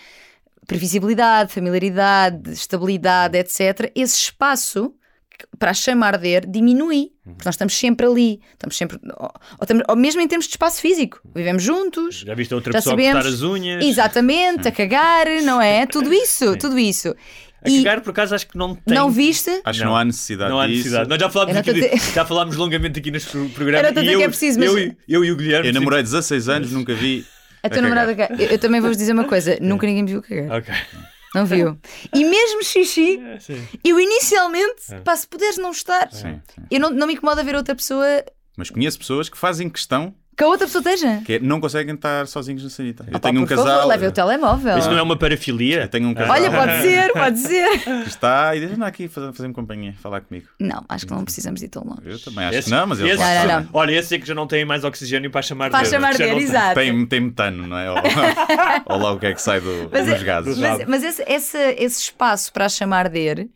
previsibilidade, 0.68 1.52
familiaridade, 1.54 2.52
estabilidade, 2.52 3.38
etc., 3.38 3.92
esse 3.96 4.16
espaço 4.18 4.94
para 5.60 5.72
a 5.72 5.74
chama 5.74 6.06
arder 6.08 6.46
diminui. 6.50 7.10
Porque 7.24 7.44
nós 7.46 7.56
estamos 7.56 7.74
sempre 7.78 8.06
ali. 8.06 8.40
Estamos 8.54 8.78
sempre. 8.78 8.98
Ou, 9.18 9.26
ou 9.26 9.32
estamos- 9.64 9.84
ou 9.90 9.96
mesmo 9.96 10.22
em 10.22 10.28
termos 10.28 10.46
de 10.46 10.52
espaço 10.52 10.80
físico. 10.80 11.20
Vivemos 11.36 11.62
juntos. 11.64 12.24
Já 12.26 12.34
viste 12.34 12.54
a 12.54 12.56
outra 12.56 12.72
já 12.72 12.78
pessoa 12.80 12.94
a 12.94 12.98
sabemos. 12.98 13.14
cortar 13.24 13.30
as 13.36 13.42
unhas? 13.42 13.84
Exatamente, 13.84 14.68
a 14.68 14.72
cagar, 14.72 15.26
não 15.44 15.62
é? 15.62 15.86
Tudo 15.92 16.14
isso, 16.14 16.56
tudo 16.58 16.78
isso. 16.80 17.14
A 17.64 17.70
E 17.70 17.84
cagar, 17.84 18.02
por 18.02 18.12
acaso, 18.12 18.36
acho 18.36 18.48
que 18.48 18.56
não 18.58 18.76
tem. 18.76 18.96
não 18.96 19.10
viste? 19.10 19.50
Acho 19.66 19.80
que 19.80 19.86
Não. 19.86 19.92
não 19.94 19.98
há 19.98 20.06
necessidade 20.06 20.52
Não 20.52 20.60
há 20.60 20.68
disso. 20.68 20.78
necessidade. 20.78 21.10
Nós 21.10 21.20
já 21.20 21.30
falámos, 21.30 21.56
Eu 21.56 21.60
aqui 21.62 21.70
a 21.72 21.74
dizer- 21.74 22.00
já 22.14 22.24
falámos 22.26 22.56
longamente 22.56 23.00
aqui 23.00 23.10
neste 23.12 23.30
pro- 23.32 23.50
programa. 23.56 23.84
Eu 23.84 23.88
a 23.88 23.92
e 23.92 23.94
dizer 23.96 24.12
eu, 24.14 24.20
que 24.20 24.24
é 24.24 24.28
preciso, 24.30 24.60
mas- 24.60 24.70
eu, 24.70 24.78
e- 24.80 24.98
eu 25.10 25.26
e 25.26 25.32
o 25.32 25.36
Guilherme. 25.36 25.68
Eu 25.68 25.74
sim, 25.74 25.80
namorei 25.80 26.04
16 26.04 26.48
anos, 26.48 26.72
nunca 26.72 26.94
vi 26.94 27.26
A 27.66 27.70
tua 27.70 27.82
namorada 27.82 28.16
caga. 28.16 28.42
Eu, 28.42 28.50
eu 28.52 28.60
também 28.60 28.80
vou-vos 28.82 28.98
dizer 28.98 29.14
uma 29.14 29.26
coisa: 29.26 29.58
nunca 29.62 29.86
ninguém 29.88 30.04
me 30.04 30.12
viu 30.12 30.22
cagar. 30.22 30.60
Ok. 30.60 30.74
Não 31.34 31.46
viu? 31.46 31.78
E 32.14 32.24
mesmo 32.24 32.64
xixi, 32.64 33.20
Sim. 33.42 33.68
eu 33.84 34.00
inicialmente, 34.00 34.84
pá, 35.04 35.14
se 35.18 35.28
puderes 35.28 35.58
não 35.58 35.72
estar, 35.72 36.10
Sim, 36.10 36.40
sim. 36.48 36.62
eu 36.72 36.80
não, 36.80 36.90
não 36.92 37.06
me 37.08 37.14
incomoda 37.14 37.44
ver 37.44 37.56
outra 37.56 37.76
pessoa 37.76 38.08
Mas 38.56 38.70
conheço 38.70 38.98
pessoas 38.98 39.28
que 39.28 39.38
fazem 39.38 39.70
questão 39.70 40.16
que 40.38 40.44
a 40.44 40.48
outra 40.48 40.68
pessoa 40.68 40.82
esteja. 40.82 41.22
que 41.26 41.34
é, 41.34 41.40
não 41.40 41.62
conseguem 41.62 41.96
estar 41.96 42.28
sozinhos 42.28 42.64
na 42.64 42.70
sanita. 42.70 43.06
Eu 43.12 43.20
tenho 43.20 43.42
um 43.42 43.46
casal. 43.46 43.66
favor, 43.66 43.86
leve 43.88 44.08
o 44.08 44.12
telemóvel. 44.12 44.78
Isso 44.78 44.90
não 44.90 44.98
é 44.98 45.02
uma 45.02 45.18
parafilia? 45.18 45.82
Eu 45.84 45.88
tenho 45.88 46.08
um 46.10 46.14
casal 46.14 46.34
Olha, 46.36 46.52
pode 46.52 46.72
ser, 46.82 47.14
pode 47.14 47.40
ser. 47.40 47.80
que 48.04 48.10
está 48.10 48.56
e 48.56 48.66
anda 48.66 48.86
aqui 48.86 49.08
fazer- 49.08 49.32
fazer-me 49.34 49.54
companhia, 49.54 49.94
falar 50.02 50.22
comigo. 50.22 50.48
Não, 50.60 50.84
acho 50.90 51.06
que 51.06 51.14
não 51.14 51.24
precisamos 51.24 51.62
ir 51.62 51.70
tão 51.70 51.84
longe. 51.84 52.02
Eu 52.06 52.20
também 52.20 52.46
acho 52.46 52.58
Esse- 52.58 52.70
que 52.70 52.76
não, 52.76 52.88
mas 52.88 53.00
eles 53.00 53.14
esse- 53.14 53.22
Não, 53.24 53.42
estão. 53.42 53.60
não, 53.62 53.70
Olha, 53.74 53.92
esse 53.94 54.16
é 54.16 54.20
que 54.20 54.28
já 54.28 54.36
não 54.36 54.48
tem 54.48 54.66
mais 54.66 54.84
oxigênio 54.84 55.32
para 55.32 55.42
chamar 55.42 55.70
Para 55.72 55.84
de 55.84 55.90
chamar 55.90 56.12
já 56.14 56.18
dele, 56.20 56.32
não 56.32 56.38
tem. 56.38 56.48
exato. 56.48 56.76
Tem, 56.76 57.06
tem 57.06 57.20
metano, 57.22 57.68
não 57.68 57.78
é? 57.78 57.92
Ou, 57.92 57.98
ou 58.96 58.98
lá 59.02 59.12
o 59.14 59.20
que 59.20 59.26
é 59.28 59.34
que 59.34 59.42
sai 59.42 59.62
do, 59.62 59.90
Mas, 59.92 60.06
dos 60.06 60.22
é- 60.22 60.24
gases. 60.24 60.58
mas, 60.58 60.86
mas 60.88 61.04
esse, 61.04 61.24
esse, 61.28 61.58
esse 61.78 62.02
espaço 62.02 62.52
para 62.52 62.66
a 62.66 62.70
chamar 62.70 63.10
de 63.10 63.20
er, 63.20 63.48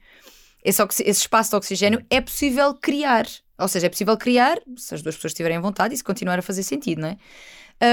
esse, 0.64 0.82
esse 0.82 1.22
espaço 1.22 1.52
de 1.52 1.56
oxigênio, 1.56 2.06
é 2.10 2.22
possível 2.22 2.74
criar. 2.74 3.26
Ou 3.58 3.68
seja, 3.68 3.88
é 3.88 3.90
possível 3.90 4.18
criar, 4.18 4.60
se 4.78 4.96
as 4.96 5.02
duas 5.02 5.16
pessoas 5.16 5.34
tiverem 5.34 5.60
vontade 5.60 5.94
e 5.94 5.98
se 5.98 6.04
continuar 6.04 6.40
a 6.40 6.42
fazer 6.42 6.64
sentido, 6.64 7.02
não 7.02 7.10
é? 7.10 7.18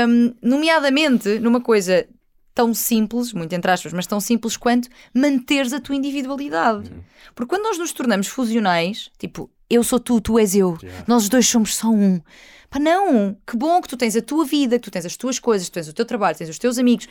Hum, 0.06 0.34
nomeadamente 0.42 1.38
numa 1.38 1.60
coisa 1.60 2.06
tão 2.54 2.72
simples, 2.72 3.32
muito 3.32 3.52
entre 3.52 3.70
aspas, 3.70 3.92
mas 3.92 4.06
tão 4.06 4.18
simples 4.18 4.56
quanto 4.56 4.88
manteres 5.12 5.72
a 5.72 5.80
tua 5.80 5.94
individualidade. 5.94 6.90
Porque 7.34 7.50
quando 7.50 7.64
nós 7.64 7.78
nos 7.78 7.92
tornamos 7.92 8.28
fusionais, 8.28 9.10
tipo, 9.18 9.50
eu 9.68 9.84
sou 9.84 10.00
tu, 10.00 10.20
tu 10.20 10.38
és 10.38 10.54
eu, 10.54 10.78
nós 11.06 11.24
os 11.24 11.28
dois 11.28 11.46
somos 11.46 11.76
só 11.76 11.88
um. 11.88 12.20
Pá, 12.70 12.78
não! 12.78 13.36
Que 13.46 13.56
bom 13.56 13.80
que 13.80 13.88
tu 13.88 13.96
tens 13.96 14.16
a 14.16 14.22
tua 14.22 14.44
vida, 14.44 14.78
que 14.78 14.84
tu 14.84 14.90
tens 14.90 15.04
as 15.04 15.16
tuas 15.16 15.38
coisas, 15.38 15.68
que 15.68 15.72
tu 15.72 15.74
tens 15.74 15.88
o 15.88 15.92
teu 15.92 16.04
trabalho, 16.04 16.36
tens 16.36 16.48
os 16.48 16.58
teus 16.58 16.78
amigos. 16.78 17.06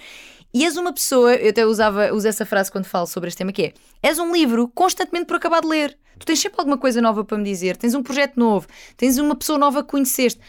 E 0.55 0.63
és 0.63 0.77
uma 0.77 0.93
pessoa, 0.93 1.35
eu 1.35 1.49
até 1.49 1.65
usava, 1.65 2.13
uso 2.13 2.25
essa 2.25 2.45
frase 2.45 2.71
quando 2.71 2.85
falo 2.85 3.05
sobre 3.05 3.27
este 3.27 3.39
tema, 3.39 3.51
que 3.51 3.61
é 3.61 3.73
és 4.01 4.17
um 4.19 4.31
livro 4.33 4.69
constantemente 4.69 5.25
por 5.25 5.35
acabar 5.35 5.59
de 5.59 5.67
ler. 5.67 5.97
Tu 6.17 6.25
tens 6.25 6.39
sempre 6.39 6.57
alguma 6.61 6.77
coisa 6.77 7.01
nova 7.01 7.25
para 7.25 7.37
me 7.37 7.43
dizer, 7.43 7.75
tens 7.75 7.93
um 7.93 8.01
projeto 8.01 8.37
novo, 8.39 8.65
tens 8.95 9.17
uma 9.17 9.35
pessoa 9.35 9.59
nova 9.59 9.83
que 9.83 9.89
conheceste. 9.89 10.39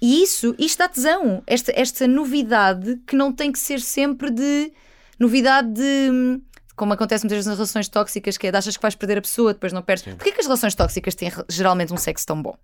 E 0.00 0.20
isso, 0.20 0.52
isto 0.58 0.78
dá 0.78 0.88
tesão. 0.88 1.44
Esta, 1.46 1.72
esta 1.76 2.08
novidade 2.08 3.00
que 3.06 3.14
não 3.14 3.32
tem 3.32 3.52
que 3.52 3.58
ser 3.60 3.80
sempre 3.80 4.32
de 4.32 4.72
novidade 5.16 5.68
de. 5.74 6.40
Como 6.74 6.92
acontece 6.92 7.22
muitas 7.22 7.36
vezes 7.36 7.46
nas 7.46 7.56
relações 7.58 7.88
tóxicas, 7.88 8.36
que 8.36 8.48
é 8.48 8.50
de 8.50 8.56
achas 8.56 8.76
que 8.76 8.82
vais 8.82 8.96
perder 8.96 9.18
a 9.18 9.22
pessoa, 9.22 9.52
depois 9.54 9.72
não 9.72 9.80
perdes. 9.80 10.02
Porquê 10.16 10.32
que 10.32 10.40
as 10.40 10.46
relações 10.46 10.74
tóxicas 10.74 11.14
têm 11.14 11.30
geralmente 11.48 11.92
um 11.92 11.96
sexo 11.96 12.26
tão 12.26 12.42
bom? 12.42 12.56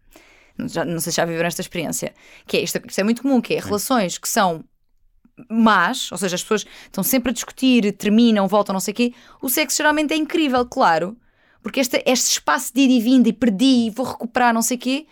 Já- 0.67 0.85
não 0.85 0.99
sei 0.99 1.13
se 1.13 1.17
já 1.19 1.25
viveram 1.25 1.47
esta 1.47 1.61
experiência. 1.61 2.13
Que 2.45 2.57
é, 2.57 2.61
isto, 2.61 2.81
isto 2.85 2.99
é 2.99 3.05
muito 3.05 3.23
comum, 3.23 3.41
que 3.41 3.55
é 3.55 3.61
relações 3.61 4.19
que 4.19 4.29
são 4.29 4.65
más, 5.49 6.11
ou 6.13 6.19
seja, 6.19 6.35
as 6.35 6.43
pessoas 6.43 6.67
estão 6.85 7.05
sempre 7.05 7.31
a 7.31 7.33
discutir, 7.33 7.93
terminam, 7.93 8.47
voltam, 8.49 8.73
não 8.73 8.81
sei 8.81 8.93
o 8.93 8.95
quê. 8.95 9.15
O 9.43 9.49
sexo 9.49 9.77
geralmente 9.77 10.13
é 10.13 10.17
incrível, 10.17 10.65
claro. 10.67 11.17
Porque 11.63 11.81
este, 11.81 12.03
este 12.07 12.33
espaço 12.33 12.73
de 12.75 12.81
ir 12.83 12.91
e 12.91 13.01
vindo 13.01 13.27
e 13.29 13.33
perdi 13.33 13.87
e 13.87 13.91
vou 13.91 14.07
recuperar, 14.07 14.55
não 14.55 14.63
sei 14.63 14.77
o 14.77 14.81
quê. 14.81 15.07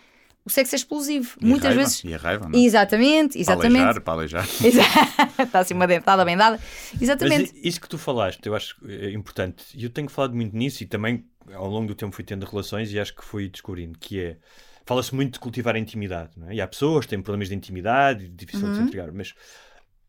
O 0.45 0.49
sexo 0.49 0.75
é 0.75 0.77
explosivo. 0.77 1.35
E 1.41 1.45
a 1.45 1.47
Muitas 1.49 1.67
raiva, 1.67 1.81
vezes. 1.81 2.03
E 2.05 2.13
a 2.13 2.17
raiva, 2.17 2.47
não 2.47 2.57
é? 2.57 2.63
Exatamente, 2.63 3.33
Para 3.33 3.41
exatamente. 3.41 3.81
aleijar, 3.81 4.01
para 4.01 4.13
aleijar. 4.13 4.47
Exato. 4.63 5.41
Está 5.43 5.59
assim 5.59 5.73
uma 5.73 5.85
dentada 5.85 6.23
bem 6.23 6.37
dada. 6.37 6.57
Exatamente. 7.01 7.51
Mas 7.53 7.65
isso 7.65 7.81
que 7.81 7.89
tu 7.89 7.97
falaste, 7.97 8.45
eu 8.45 8.55
acho 8.55 8.77
é 8.87 9.11
importante. 9.11 9.65
E 9.75 9.83
eu 9.83 9.89
tenho 9.89 10.07
falado 10.07 10.33
muito 10.33 10.55
nisso 10.55 10.81
e 10.83 10.85
também 10.85 11.25
ao 11.53 11.67
longo 11.67 11.87
do 11.87 11.95
tempo 11.95 12.15
fui 12.15 12.23
tendo 12.23 12.45
relações 12.45 12.91
e 12.93 12.99
acho 12.99 13.13
que 13.13 13.25
fui 13.25 13.49
descobrindo 13.49 13.97
que 13.99 14.21
é. 14.21 14.37
Fala-se 14.85 15.13
muito 15.13 15.33
de 15.33 15.39
cultivar 15.41 15.75
a 15.75 15.79
intimidade, 15.79 16.31
não 16.37 16.49
é? 16.49 16.55
E 16.55 16.61
há 16.61 16.67
pessoas 16.67 17.03
que 17.05 17.09
têm 17.09 17.21
problemas 17.21 17.49
de 17.49 17.55
intimidade 17.55 18.23
e 18.23 18.29
difícil 18.29 18.69
de 18.69 18.77
se 18.77 18.81
entregar, 18.83 19.11
mas 19.11 19.33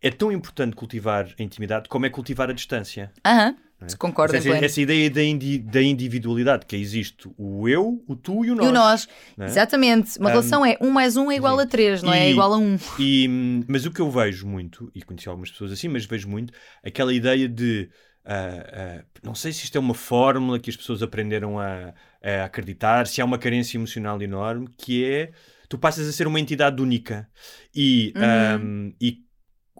é 0.00 0.10
tão 0.10 0.30
importante 0.32 0.74
cultivar 0.76 1.28
a 1.38 1.42
intimidade 1.42 1.88
como 1.88 2.06
é 2.06 2.10
cultivar 2.10 2.50
a 2.50 2.52
distância. 2.52 3.12
Aham. 3.24 3.56
é? 3.80 3.84
Em 3.84 4.28
seja, 4.28 4.50
pleno. 4.50 4.64
essa 4.64 4.80
ideia 4.80 5.08
da, 5.10 5.22
indi- 5.22 5.58
da 5.58 5.80
individualidade, 5.82 6.66
que 6.66 6.74
existe 6.76 7.30
o 7.36 7.68
eu, 7.68 8.02
o 8.08 8.16
tu 8.16 8.44
e 8.44 8.50
o 8.50 8.54
nós. 8.56 8.66
E 8.66 8.68
o 8.68 8.72
nós. 8.72 9.08
é? 9.38 9.44
Exatamente. 9.46 10.18
Uma 10.18 10.28
Um, 10.28 10.32
relação 10.32 10.66
é 10.66 10.76
um 10.80 10.90
mais 10.90 11.16
um 11.16 11.30
é 11.30 11.36
igual 11.36 11.58
a 11.58 11.66
três, 11.66 12.02
não 12.02 12.12
é 12.12 12.26
E- 12.28 12.30
igual 12.32 12.52
a 12.54 12.58
um. 12.58 12.76
E, 12.98 13.28
mas 13.68 13.86
o 13.86 13.90
que 13.92 14.00
eu 14.00 14.10
vejo 14.10 14.46
muito, 14.46 14.90
e 14.94 15.02
conheci 15.02 15.28
algumas 15.28 15.50
pessoas 15.50 15.70
assim, 15.72 15.88
mas 15.88 16.04
vejo 16.04 16.28
muito, 16.28 16.52
aquela 16.82 17.12
ideia 17.14 17.48
de. 17.48 17.88
ah, 18.24 19.00
ah, 19.00 19.04
não 19.22 19.34
sei 19.34 19.52
se 19.52 19.64
isto 19.64 19.76
é 19.76 19.80
uma 19.80 19.94
fórmula 19.94 20.58
que 20.58 20.70
as 20.70 20.76
pessoas 20.76 21.02
aprenderam 21.02 21.58
a, 21.58 21.94
a 22.22 22.44
acreditar, 22.44 23.06
se 23.06 23.20
há 23.20 23.24
uma 23.24 23.38
carência 23.38 23.76
emocional 23.78 24.20
enorme, 24.20 24.68
que 24.76 25.04
é 25.04 25.30
tu 25.68 25.78
passas 25.78 26.08
a 26.08 26.12
ser 26.12 26.26
uma 26.26 26.40
entidade 26.40 26.82
única. 26.82 27.28
E, 27.74 28.12
Uhum. 28.16 28.60
hum, 28.60 28.92
e 29.00 29.22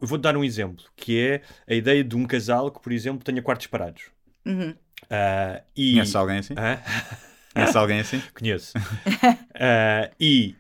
vou-te 0.07 0.23
dar 0.23 0.37
um 0.37 0.45
exemplo, 0.45 0.85
que 0.97 1.19
é 1.21 1.43
a 1.67 1.75
ideia 1.75 2.05
de 2.05 2.17
um 2.17 2.25
casal 2.27 2.71
que, 2.71 2.81
por 2.81 2.93
exemplo, 2.93 3.25
tenha 3.25 3.43
quartos 3.43 3.65
separados. 3.65 4.05
Uhum. 4.47 4.75
Ah, 5.11 5.63
e, 5.77 5.93
Conhece 5.93 6.17
alguém 6.17 6.39
assim? 6.39 6.55
Hã? 6.57 6.79
Conhece 7.55 7.79
alguém 7.79 8.01
assim? 8.01 8.23
Conheço. 8.39 8.73
Ah, 9.55 10.11
e 10.21 10.55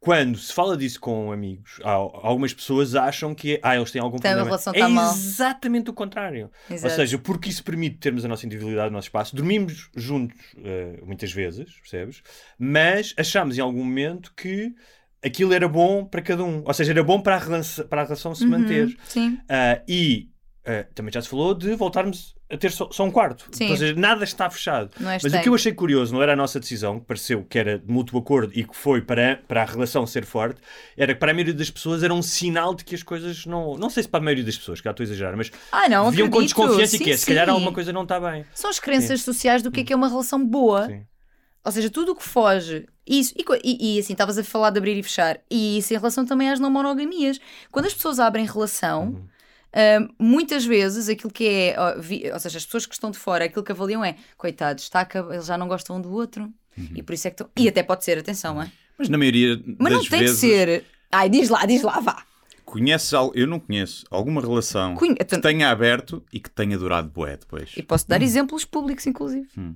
quando 0.00 0.38
se 0.38 0.52
fala 0.52 0.76
disso 0.76 1.00
com 1.00 1.32
amigos, 1.32 1.80
algumas 1.82 2.54
pessoas 2.54 2.94
acham 2.94 3.34
que 3.34 3.58
ah, 3.62 3.74
eles 3.76 3.90
têm 3.90 4.00
algum 4.00 4.18
Tem 4.18 4.30
problema. 4.30 4.44
relação 4.44 4.72
é 4.72 4.78
tá 4.78 4.88
mal. 4.88 5.12
exatamente 5.12 5.90
o 5.90 5.92
contrário. 5.92 6.50
Exato. 6.70 6.92
Ou 6.92 6.96
seja, 6.96 7.18
porque 7.18 7.48
isso 7.48 7.64
permite 7.64 7.96
termos 7.96 8.24
a 8.24 8.28
nossa 8.28 8.46
individualidade, 8.46 8.90
o 8.90 8.92
nosso 8.92 9.08
espaço, 9.08 9.34
dormimos 9.34 9.90
juntos 9.96 10.38
ah, 10.58 11.04
muitas 11.04 11.32
vezes, 11.32 11.74
percebes? 11.80 12.22
Mas 12.58 13.14
achamos 13.16 13.58
em 13.58 13.60
algum 13.60 13.82
momento 13.84 14.32
que 14.36 14.72
aquilo 15.26 15.52
era 15.52 15.68
bom 15.68 16.04
para 16.04 16.22
cada 16.22 16.44
um. 16.44 16.62
Ou 16.64 16.74
seja, 16.74 16.92
era 16.92 17.02
bom 17.02 17.20
para 17.20 17.36
a 17.36 17.38
relação, 17.38 17.86
para 17.86 18.02
a 18.02 18.04
relação 18.04 18.34
se 18.34 18.46
manter. 18.46 18.86
Uhum. 18.86 18.96
Sim. 19.06 19.38
Ah, 19.48 19.80
e 19.88 20.28
ah, 20.66 20.84
também 20.94 21.12
já 21.12 21.22
se 21.22 21.28
falou 21.28 21.54
de 21.54 21.74
voltarmos 21.74 22.34
a 22.50 22.56
ter 22.56 22.70
só, 22.70 22.88
só 22.90 23.04
um 23.04 23.10
quarto. 23.10 23.48
Sim. 23.52 23.70
Ou 23.70 23.76
seja, 23.76 23.94
nada 23.94 24.24
está 24.24 24.48
fechado. 24.48 24.90
É 25.00 25.02
Mas 25.02 25.24
o 25.24 25.40
que 25.40 25.48
eu 25.48 25.54
achei 25.54 25.72
curioso 25.72 26.12
não 26.14 26.22
era 26.22 26.32
a 26.32 26.36
nossa 26.36 26.60
decisão, 26.60 27.00
que 27.00 27.06
pareceu 27.06 27.44
que 27.44 27.58
era 27.58 27.78
de 27.78 27.90
mútuo 27.90 28.18
acordo 28.18 28.52
e 28.54 28.64
que 28.64 28.74
foi 28.74 29.00
para, 29.00 29.40
para 29.48 29.62
a 29.62 29.64
relação 29.64 30.06
ser 30.06 30.24
forte, 30.24 30.60
era 30.96 31.14
que 31.14 31.20
para 31.20 31.30
a 31.32 31.34
maioria 31.34 31.54
das 31.54 31.70
pessoas 31.70 32.02
era 32.02 32.14
um 32.14 32.22
sinal 32.22 32.74
de 32.74 32.84
que 32.84 32.94
as 32.94 33.02
coisas 33.02 33.46
não. 33.46 33.76
Não 33.76 33.90
sei 33.90 34.04
se 34.04 34.08
para 34.08 34.20
a 34.20 34.22
maioria 34.22 34.44
das 34.44 34.56
pessoas, 34.56 34.80
que 34.80 34.84
já 34.84 34.90
estou 34.90 35.02
a 35.02 35.06
exagerar, 35.06 35.36
mas 35.36 35.50
Ah, 35.72 35.88
não, 35.88 36.10
viam 36.10 36.28
com 36.28 36.38
acredito. 36.38 36.56
desconfiança 36.56 36.96
e 36.96 36.98
Sim, 36.98 37.04
que 37.04 37.10
é, 37.10 37.16
se 37.16 37.26
calhar 37.26 37.46
sim. 37.46 37.52
alguma 37.52 37.72
coisa 37.72 37.92
não 37.92 38.02
está 38.02 38.20
bem. 38.20 38.44
São 38.54 38.70
as 38.70 38.78
crenças 38.78 39.22
sociais 39.22 39.62
do 39.62 39.70
que 39.70 39.80
é 39.80 39.84
que 39.84 39.92
é 39.92 39.96
uma 39.96 40.08
relação 40.08 40.44
boa. 40.44 40.86
Sim. 40.86 41.02
Ou 41.66 41.72
seja, 41.72 41.90
tudo 41.90 42.12
o 42.12 42.16
que 42.16 42.22
foge. 42.22 42.86
Isso, 43.06 43.34
e, 43.36 43.44
e, 43.64 43.96
e, 43.96 43.98
assim, 43.98 44.12
estavas 44.14 44.38
a 44.38 44.44
falar 44.44 44.70
de 44.70 44.78
abrir 44.78 44.96
e 44.96 45.02
fechar. 45.02 45.38
E 45.50 45.78
isso 45.78 45.92
em 45.92 45.96
relação 45.96 46.24
também 46.24 46.48
às 46.48 46.60
não 46.60 46.70
monogamias. 46.70 47.40
Quando 47.72 47.86
as 47.86 47.92
pessoas 47.94 48.20
abrem 48.20 48.46
relação, 48.46 49.08
Uhum. 49.08 49.26
ah, 49.72 50.08
muitas 50.18 50.64
vezes 50.64 51.08
aquilo 51.08 51.32
que 51.32 51.46
é. 51.46 51.74
ó, 51.76 51.98
vi- 51.98 52.30
Ou 52.32 52.38
seja, 52.38 52.56
as 52.58 52.64
pessoas 52.64 52.86
que 52.86 52.94
estão 52.94 53.10
de 53.10 53.18
fora, 53.18 53.44
aquilo 53.46 53.64
que 53.64 53.72
avaliam 53.72 54.04
é: 54.04 54.14
coitados, 54.36 54.84
está 54.84 55.06
eles 55.32 55.46
já 55.46 55.58
não 55.58 55.66
gostam 55.68 55.96
um 55.96 56.00
do 56.00 56.12
outro. 56.12 56.48
E 56.94 57.02
por 57.02 57.14
isso 57.14 57.26
é 57.26 57.30
que 57.30 57.34
estão. 57.34 57.50
E 57.56 57.68
até 57.68 57.82
pode 57.82 58.04
ser, 58.04 58.16
atenção, 58.18 58.62
é? 58.62 58.70
Mas 58.96 59.08
na 59.08 59.18
maioria 59.18 59.60
Mas 59.78 59.92
não 59.92 60.04
tem 60.04 60.20
vezes 60.20 60.36
de 60.40 60.40
ser. 60.46 60.84
Ai, 61.10 61.28
diz 61.28 61.48
lá, 61.48 61.66
diz 61.66 61.82
lá, 61.82 61.98
vá. 62.00 62.22
Conheces 62.66 63.14
al- 63.14 63.30
eu 63.34 63.46
não 63.46 63.58
conheço 63.58 64.04
alguma 64.10 64.40
relação 64.42 64.94
Conhe- 64.96 65.14
que 65.14 65.38
tenha 65.40 65.70
aberto 65.70 66.22
e 66.32 66.38
que 66.40 66.50
tenha 66.50 66.76
durado 66.76 67.08
bué 67.08 67.36
depois. 67.38 67.70
E 67.76 67.82
posso 67.82 68.06
dar 68.08 68.20
exemplos 68.20 68.64
públicos, 68.66 69.06
inclusive. 69.06 69.48
Hum. 69.56 69.74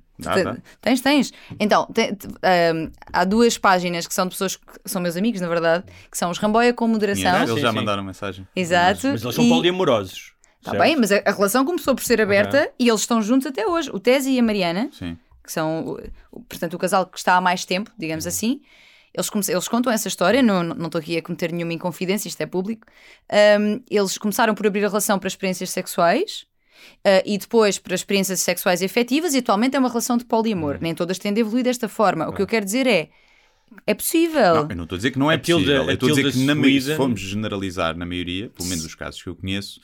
Tens, 0.82 1.00
tens. 1.00 1.32
Então, 1.58 1.86
te- 1.86 2.14
te- 2.14 2.28
ahm, 2.42 2.90
há 3.12 3.24
duas 3.24 3.56
páginas 3.56 4.06
que 4.06 4.12
são 4.12 4.26
de 4.26 4.32
pessoas 4.32 4.56
que 4.56 4.64
são 4.84 5.00
meus 5.00 5.16
amigos, 5.16 5.40
na 5.40 5.48
verdade, 5.48 5.84
que 6.10 6.18
são 6.18 6.30
os 6.30 6.36
Ramboia 6.38 6.74
com 6.74 6.86
moderação. 6.88 7.42
Eles 7.44 7.60
já 7.62 7.70
sim. 7.70 7.76
mandaram 7.76 8.02
mensagem. 8.04 8.46
Exato. 8.54 9.06
Mas 9.08 9.22
eles 9.22 9.34
são 9.34 9.44
e- 9.44 9.48
poliamorosos. 9.48 10.32
Tá 10.62 10.72
certo? 10.72 10.82
bem, 10.82 10.94
mas 10.96 11.10
a, 11.10 11.22
a 11.24 11.30
relação 11.32 11.64
começou 11.64 11.94
por 11.94 12.04
ser 12.04 12.20
aberta 12.20 12.70
e 12.78 12.86
eles 12.86 13.00
estão 13.00 13.22
juntos 13.22 13.46
até 13.46 13.66
hoje. 13.66 13.88
O 13.94 13.98
Tese 13.98 14.30
e 14.30 14.38
a 14.38 14.42
Mariana, 14.42 14.90
Sim. 14.92 15.16
que 15.42 15.50
são, 15.50 15.96
portanto, 16.48 16.74
o 16.74 16.78
casal 16.78 17.06
que 17.06 17.16
está 17.16 17.36
há 17.36 17.40
mais 17.40 17.64
tempo, 17.64 17.90
digamos 17.98 18.26
Uhum. 18.26 18.28
assim. 18.28 18.60
Eles, 19.12 19.28
come- 19.28 19.44
eles 19.48 19.66
contam 19.68 19.92
essa 19.92 20.06
história, 20.08 20.42
não 20.42 20.62
não 20.62 20.86
estou 20.86 21.00
aqui 21.00 21.16
a 21.16 21.22
cometer 21.22 21.52
nenhuma 21.52 21.72
inconfidência, 21.72 22.28
isto 22.28 22.40
é 22.40 22.46
público. 22.46 22.86
Ahm, 23.30 23.80
eles 23.90 24.16
começaram 24.18 24.54
por 24.54 24.66
abrir 24.66 24.84
a 24.84 24.88
relação 24.88 25.18
para 25.18 25.26
experiências 25.28 25.70
sexuais 25.70 26.46
ah, 27.04 27.22
e 27.26 27.36
depois 27.36 27.78
para 27.78 27.94
experiências 27.94 28.40
sexuais 28.40 28.82
efetivas 28.82 29.34
e 29.34 29.38
atualmente 29.38 29.74
é 29.74 29.78
uma 29.78 29.88
relação 29.88 30.16
de 30.16 30.24
poliamor. 30.24 30.74
Uhum. 30.76 30.80
Nem 30.82 30.94
todas 30.94 31.18
têm 31.18 31.32
de 31.32 31.40
evoluir 31.40 31.64
desta 31.64 31.88
forma. 31.88 32.28
O 32.28 32.32
que 32.32 32.40
eu 32.42 32.46
quero 32.46 32.64
dizer 32.64 32.86
é, 32.86 33.10
é 33.86 33.94
possível. 33.94 34.54
Não, 34.54 34.68
eu 34.70 34.76
não 34.76 34.84
estou 34.84 34.94
a 34.96 34.98
dizer 34.98 35.10
que 35.10 35.18
não 35.18 35.30
é 35.30 35.36
da- 35.36 35.40
possível. 35.42 35.74
eu 35.84 35.90
estou 35.94 36.08
a 36.08 36.12
dizer 36.12 36.32
que 36.32 36.38
na 36.46 36.54
maioria, 36.54 36.80
se 36.80 36.96
formos 36.96 37.20
generalizar 37.20 37.96
na 37.96 38.06
maioria, 38.06 38.48
pelo 38.50 38.68
menos 38.68 38.84
os 38.84 38.94
casos 38.94 39.20
que 39.22 39.28
eu 39.28 39.34
conheço, 39.34 39.80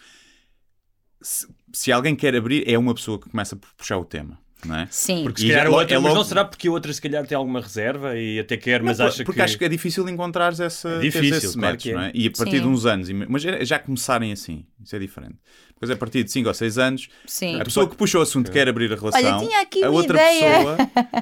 se, 1.20 1.46
se 1.72 1.90
alguém 1.90 2.14
quer 2.14 2.34
abrir, 2.36 2.62
é 2.68 2.78
uma 2.78 2.94
pessoa 2.94 3.18
que 3.20 3.28
começa 3.28 3.56
por 3.56 3.72
puxar 3.74 3.98
o 3.98 4.04
tema. 4.04 4.38
Não 4.64 4.74
é? 4.74 4.88
Sim. 4.90 5.22
Porque 5.24 5.42
se 5.42 5.48
calhar 5.48 5.66
a 5.66 5.70
outra, 5.70 5.94
é 5.94 5.98
mas 5.98 6.04
logo- 6.04 6.14
não 6.16 6.24
será 6.24 6.44
porque 6.44 6.66
a 6.66 6.70
outra 6.72 6.92
se 6.92 7.00
calhar 7.00 7.26
tem 7.26 7.36
alguma 7.36 7.60
reserva 7.60 8.16
e 8.18 8.40
até 8.40 8.56
quer, 8.56 8.82
mas 8.82 8.98
Não, 8.98 9.06
acha 9.06 9.22
porque 9.22 9.38
que... 9.38 9.42
acho 9.44 9.58
que 9.58 9.64
é 9.64 9.68
difícil 9.68 10.08
encontrares 10.08 10.58
essa, 10.60 10.88
É 10.88 10.98
difícil, 11.00 11.36
esse 11.36 11.58
claro 11.58 11.76
é. 11.84 11.92
não 11.92 12.00
é? 12.00 12.10
E 12.14 12.26
a 12.26 12.30
partir 12.30 12.56
Sim. 12.56 12.62
de 12.62 12.66
uns 12.68 12.86
anos, 12.86 13.08
mas 13.28 13.42
já- 13.42 13.62
já 13.64 13.78
começarem 13.78 14.32
assim, 14.32 14.64
isso 14.82 14.96
é 14.96 14.98
diferente. 14.98 15.36
Depois 15.74 15.90
a 15.90 15.96
partir 15.96 16.24
de 16.24 16.30
5 16.32 16.48
ou 16.48 16.54
6 16.54 16.78
anos, 16.78 17.08
Sim. 17.26 17.60
a 17.60 17.64
pessoa 17.64 17.86
que 17.88 17.94
puxa 17.96 18.18
o 18.18 18.22
assunto 18.22 18.50
quer 18.50 18.66
abrir 18.66 18.90
a 18.90 18.96
relação, 18.96 19.20
Olha, 19.38 19.46
tinha 19.46 19.60
aqui 19.60 19.84
a 19.84 19.90
outra 19.90 20.16
ideia. 20.16 20.56
pessoa, 20.56 20.76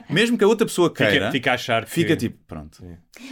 mesmo 0.09 0.39
que 0.39 0.45
a 0.45 0.47
outra 0.47 0.65
pessoa 0.67 0.89
queira, 0.95 1.13
Fica, 1.13 1.33
fica 1.33 1.51
a 1.51 1.55
achar 1.55 1.85
que... 1.85 1.91
fica 1.91 2.17
tipo, 2.17 2.39
pronto. 2.47 2.83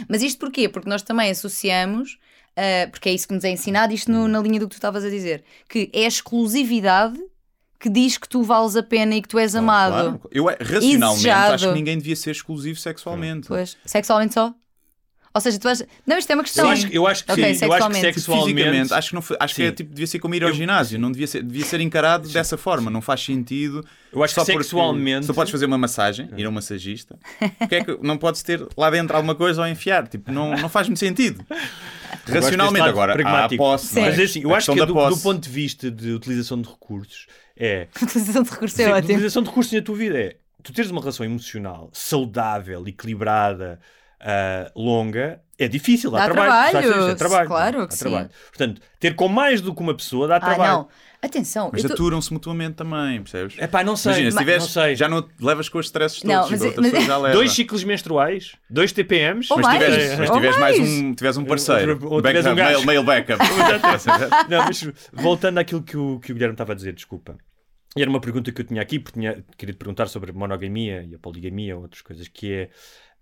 Mas 0.09 0.21
isto 0.21 0.37
porquê? 0.37 0.67
Porque 0.67 0.89
nós 0.89 1.01
também 1.01 1.31
associamos 1.31 2.17
Uh, 2.55 2.85
porque 2.91 3.09
é 3.09 3.13
isso 3.15 3.27
que 3.27 3.33
nos 3.33 3.43
é 3.43 3.49
ensinado, 3.49 3.91
isto 3.95 4.11
no- 4.11 4.27
na 4.27 4.39
linha 4.39 4.59
do 4.59 4.67
que 4.67 4.75
tu 4.75 4.77
estavas 4.77 5.03
a 5.03 5.09
dizer, 5.09 5.43
que 5.67 5.89
é 5.91 6.05
a 6.05 6.07
exclusividade 6.07 7.17
que 7.83 7.89
diz 7.89 8.17
que 8.17 8.27
tu 8.29 8.41
vales 8.43 8.75
a 8.75 8.81
pena 8.83 9.13
e 9.15 9.21
que 9.21 9.27
tu 9.27 9.37
és 9.37 9.53
amado. 9.55 9.91
Claro. 9.93 10.21
Eu, 10.31 10.45
racionalmente, 10.45 11.19
Exejado. 11.19 11.53
acho 11.53 11.67
que 11.67 11.73
ninguém 11.73 11.97
devia 11.97 12.15
ser 12.15 12.31
exclusivo 12.31 12.79
sexualmente. 12.79 13.47
Pois, 13.47 13.77
sexualmente 13.85 14.33
só? 14.33 14.53
Ou 15.35 15.41
seja, 15.41 15.57
tu 15.57 15.67
és. 15.67 15.83
Não, 16.05 16.15
isto 16.17 16.29
é 16.31 16.35
uma 16.35 16.43
questão. 16.43 16.65
Eu 16.65 16.71
acho, 16.71 16.87
que- 16.87 16.97
eu 16.97 17.07
acho 17.07 17.25
que 17.25 17.31
Ok, 17.31 17.43
sim, 17.43 17.49
eu 17.49 17.51
acho 17.51 17.59
que 17.59 17.65
sexualmente. 17.95 18.13
sexualmente. 18.13 18.53
Fisicamente, 18.55 18.93
acho 18.93 19.09
que, 19.09 19.15
não, 19.15 19.21
foi- 19.23 19.37
acho 19.39 19.55
que 19.55 19.63
é, 19.63 19.67
Sim. 19.69 19.73
tipo, 19.73 19.89
devia 19.89 20.05
ser 20.07 20.19
como 20.19 20.35
ir 20.35 20.43
ao 20.43 20.53
ginásio, 20.53 20.99
não 20.99 21.11
devia 21.11 21.25
ser, 21.25 21.41
devia 21.41 21.65
ser 21.65 21.81
encarado 21.81 22.29
dessa 22.29 22.55
forma, 22.55 22.91
não 22.91 23.01
faz 23.01 23.21
sentido. 23.25 23.83
Eu 24.11 24.23
acho 24.23 24.35
que 24.35 24.39
só 24.39 24.45
porque- 24.45 24.61
sexualmente- 24.63 25.25
Se 25.25 25.31
tu 25.31 25.33
podes 25.33 25.51
fazer 25.51 25.65
uma 25.65 25.77
massagem, 25.77 26.29
ir 26.37 26.45
a 26.45 26.49
um 26.49 26.51
massagista, 26.51 27.17
porque 27.57 27.75
é 27.75 27.83
que 27.83 27.97
não 28.03 28.15
podes 28.15 28.43
ter 28.43 28.63
lá 28.77 28.91
dentro 28.91 29.15
alguma 29.15 29.33
coisa 29.33 29.59
ou 29.61 29.67
enfiar? 29.67 30.07
Tipo, 30.07 30.31
não, 30.31 30.51
não 30.55 30.69
faz 30.69 30.87
muito 30.87 30.99
sentido. 30.99 31.43
Racionalmente, 32.27 32.87
agora, 32.87 33.11
há 33.13 33.15
a 33.15 33.17
pragmático. 33.17 33.63
posse. 33.63 33.95
não 33.95 34.03
é? 34.03 34.09
Mas 34.11 34.19
é 34.19 34.23
assim, 34.23 34.41
eu 34.43 34.53
A 34.53 34.57
acho 34.57 34.71
que 34.71 34.79
da 34.79 34.85
do, 34.85 34.93
do 35.09 35.17
ponto 35.17 35.41
de 35.41 35.49
vista 35.49 35.89
de 35.91 36.11
utilização 36.11 36.61
de 36.61 36.69
recursos 36.69 37.25
é. 37.57 37.87
Utilização 38.01 38.43
de 38.43 38.49
recursos 38.51 38.79
é 38.79 38.87
ótimo. 38.89 38.97
utilização 39.13 39.43
de 39.43 39.49
recursos 39.49 39.73
na 39.73 39.81
tua 39.81 39.95
vida 39.95 40.17
é 40.19 40.35
tu 40.63 40.71
teres 40.73 40.89
uma 40.91 41.01
relação 41.01 41.25
emocional 41.25 41.89
saudável, 41.91 42.87
equilibrada, 42.87 43.79
ah, 44.19 44.71
longa, 44.75 45.41
é 45.59 45.67
difícil, 45.67 46.09
dá, 46.09 46.19
Dá 46.19 46.25
trabalho. 46.33 46.71
trabalho, 46.71 46.91
Sabes, 46.93 47.07
é 47.09 47.15
trabalho. 47.15 47.47
claro 47.47 47.79
Dá 47.81 47.87
que 47.87 47.97
trabalho. 47.97 48.29
sim. 48.29 48.35
Portanto, 48.49 48.81
ter 48.99 49.15
com 49.15 49.27
mais 49.27 49.61
do 49.61 49.73
que 49.75 49.81
uma 49.81 49.93
pessoa 49.95 50.27
dá 50.27 50.37
Ah, 50.37 50.39
trabalho. 50.39 50.73
não. 50.73 50.87
Atenção. 51.23 51.69
Mas 51.71 51.81
tô- 51.83 51.93
aturam-se 51.93 52.33
mutuamente 52.33 52.75
também, 52.75 53.21
percebes? 53.21 53.55
É 53.57 53.65
pá, 53.65 53.81
não 53.83 53.95
sei. 53.95 54.11
Imagina, 54.11 54.31
se 54.31 54.37
tiveres, 54.37 54.61
não 54.63 54.69
sei. 54.69 54.95
já 54.95 55.07
não 55.07 55.25
levas 55.39 55.69
com 55.69 55.77
os 55.79 55.85
stresses 55.85 56.19
todos, 56.19 56.35
Não, 56.35 56.49
mas 56.49 56.61
é- 56.61 56.65
outra 56.65 56.81
mas 56.81 56.91
pessoa 56.91 57.03
é- 57.03 57.07
já 57.07 57.17
leva. 57.17 57.35
Dois 57.35 57.51
ciclos 57.53 57.83
menstruais, 57.85 58.55
dois 58.69 58.91
TPMs, 58.91 59.47
Ou 59.51 59.57
mas 59.59 59.65
mais, 59.67 59.79
tiveres, 59.83 60.19
mas 60.19 60.29
ou 60.29 60.35
tiveres 60.35 60.57
mais 60.59 60.77
mais. 60.79 60.89
um, 60.91 61.15
tiveres 61.15 61.37
um 61.37 61.45
parceiro, 61.45 61.99
Ou- 62.03 62.11
ou 62.13 62.21
tiveres 62.21 62.45
um 62.45 62.49
backup, 62.55 62.73
gajo. 62.73 62.85
mail, 62.85 63.03
mail 63.03 63.03
backup. 63.03 63.39
Não, 64.49 64.65
mas 64.65 64.83
voltando 65.13 65.57
àquilo 65.59 65.81
que 65.81 65.95
o, 65.95 66.19
que 66.19 66.31
o 66.31 66.35
Guilherme 66.35 66.53
estava 66.55 66.73
a 66.73 66.75
dizer, 66.75 66.93
desculpa. 66.93 67.37
E 67.95 68.01
era 68.01 68.09
uma 68.09 68.19
pergunta 68.19 68.51
que 68.51 68.59
eu 68.59 68.65
tinha 68.65 68.81
aqui, 68.81 68.99
porque 68.99 69.19
tinha 69.19 69.45
querido 69.57 69.77
perguntar 69.77 70.07
sobre 70.07 70.31
a 70.31 70.33
monogamia 70.33 71.03
e 71.03 71.15
a 71.15 71.19
poligamia, 71.19 71.77
outras 71.77 72.01
coisas, 72.01 72.27
que 72.27 72.51
é. 72.51 72.69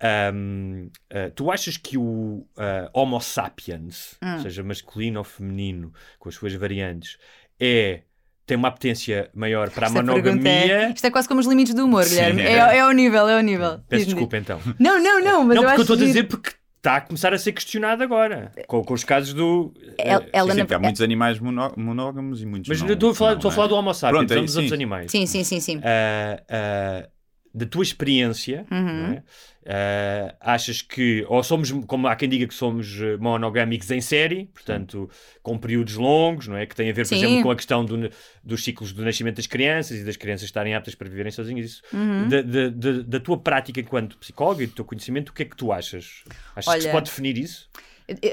ahm, 0.04 0.88
ah, 1.12 1.30
tu 1.36 1.52
achas 1.52 1.78
que 1.78 1.98
o 1.98 2.48
ah, 2.58 2.90
Homo 2.94 3.20
sapiens, 3.20 4.16
Hum. 4.24 4.40
seja, 4.42 4.64
masculino 4.64 5.20
ou 5.20 5.24
feminino, 5.26 5.94
com 6.18 6.30
as 6.30 6.36
suas 6.36 6.54
variantes, 6.56 7.18
é. 7.62 8.02
tem 8.46 8.58
uma 8.58 8.68
apetência 8.68 9.30
maior 9.34 9.70
para 9.70 9.86
a 9.86 9.90
Esta 9.90 10.04
pergunta 10.04 10.24
monogamia? 10.26 10.82
é- 10.88 10.92
Isto 10.94 11.06
é 11.08 11.12
quase 11.12 11.28
como 11.28 11.40
os 11.40 11.46
limites 11.48 11.74
do 11.74 11.86
humor, 11.86 12.04
Sim, 12.04 12.10
Guilherme. 12.16 12.42
é. 12.42 12.52
É, 12.54 12.58
é 12.78 12.80
ao 12.82 12.92
nível, 12.92 13.30
é 13.30 13.36
ao 13.36 13.42
nível. 13.42 13.80
Peço 13.88 14.06
desculpa 14.06 14.36
então. 14.38 14.60
Não, 14.80 15.02
não, 15.02 15.22
não, 15.24 15.44
mas 15.46 15.56
não, 15.56 15.64
eu 15.64 15.70
porque 15.70 15.72
acho 15.72 15.76
eu 15.78 15.82
estou 15.84 15.96
a 15.96 16.00
dizer 16.00 16.24
porque 16.28 16.52
está 16.78 16.96
a 16.98 17.02
começar 17.02 17.32
a 17.34 17.38
ser 17.38 17.52
questionado 17.54 18.02
agora, 18.04 18.52
com, 18.68 18.84
com 18.84 18.94
os 18.94 19.04
casos 19.04 19.34
do. 19.34 19.72
Ela- 19.98 20.24
eh, 20.26 20.30
ela 20.34 20.54
Sim, 20.54 20.60
porque 20.62 20.74
há 20.74 20.80
muitos 20.80 21.02
animais 21.02 21.40
mono- 21.40 21.72
monógamos 21.78 22.42
e 22.42 22.46
muitos 22.46 22.68
Mas 22.68 22.82
não, 22.82 22.92
estou 22.92 23.12
a 23.12 23.16
falar, 23.16 23.30
não, 23.32 23.38
estou 23.38 23.50
a 23.50 23.52
não 23.52 23.54
é? 23.54 23.56
falar 23.56 23.68
do 23.68 23.76
Homo 23.76 23.94
sapiens, 23.94 24.18
Pronto, 24.18 24.34
é 24.34 24.36
não 24.36 24.46
dos 24.46 24.74
animais. 24.74 25.12
Sim, 25.12 25.26
sim, 25.28 25.44
sim, 25.44 25.60
sim. 25.60 25.80
Ah, 25.84 26.42
ah, 26.50 27.10
da 27.54 27.66
tua 27.66 27.84
experiência, 27.84 28.66
Uhum. 28.72 29.14
é? 29.14 29.24
Ah, 29.64 30.36
achas 30.56 30.82
que, 30.82 31.24
ou 31.30 31.44
somos, 31.44 31.70
como 31.86 32.08
há 32.08 32.16
quem 32.16 32.28
diga 32.28 32.48
que 32.48 32.54
somos 32.54 33.00
eh, 33.00 33.16
monogâmicos 33.18 33.92
em 33.92 34.02
série, 34.02 34.46
portanto, 34.54 35.08
com 35.44 35.56
períodos 35.58 35.96
longos, 35.96 36.48
não 36.48 36.58
é? 36.58 36.66
Que 36.66 36.76
tem 36.76 36.90
a 36.90 36.94
ver, 36.94 37.04
por 37.04 37.10
Sim. 37.10 37.18
exemplo, 37.18 37.44
com 37.44 37.52
a 37.52 37.56
questão 37.56 37.86
do- 37.86 38.10
dos 38.44 38.64
ciclos 38.64 38.92
do 38.92 39.04
nascimento 39.06 39.36
das 39.36 39.46
crianças 39.48 40.00
e 40.00 40.04
das 40.04 40.18
crianças 40.18 40.46
estarem 40.46 40.74
aptas 40.74 40.96
para 40.96 41.08
viverem 41.10 41.32
sozinhas. 41.32 41.66
Isso. 41.66 41.82
Uhum. 41.94 42.28
Da, 42.28 42.42
da- 42.42 42.70
da- 42.70 43.02
da 43.06 43.20
tua 43.20 43.38
prática 43.38 43.80
enquanto 43.80 44.18
psicóloga 44.18 44.64
e 44.64 44.68
do 44.68 44.74
teu 44.74 44.86
conhecimento, 44.86 45.30
o 45.30 45.34
que 45.34 45.44
é 45.44 45.46
que 45.46 45.56
tu 45.56 45.72
achas? 45.72 46.24
Achas 46.56 46.74
que 46.74 46.82
se 46.82 46.88
Olha, 46.88 46.92
pode 46.92 47.06
definir 47.10 47.38
isso? 47.38 47.70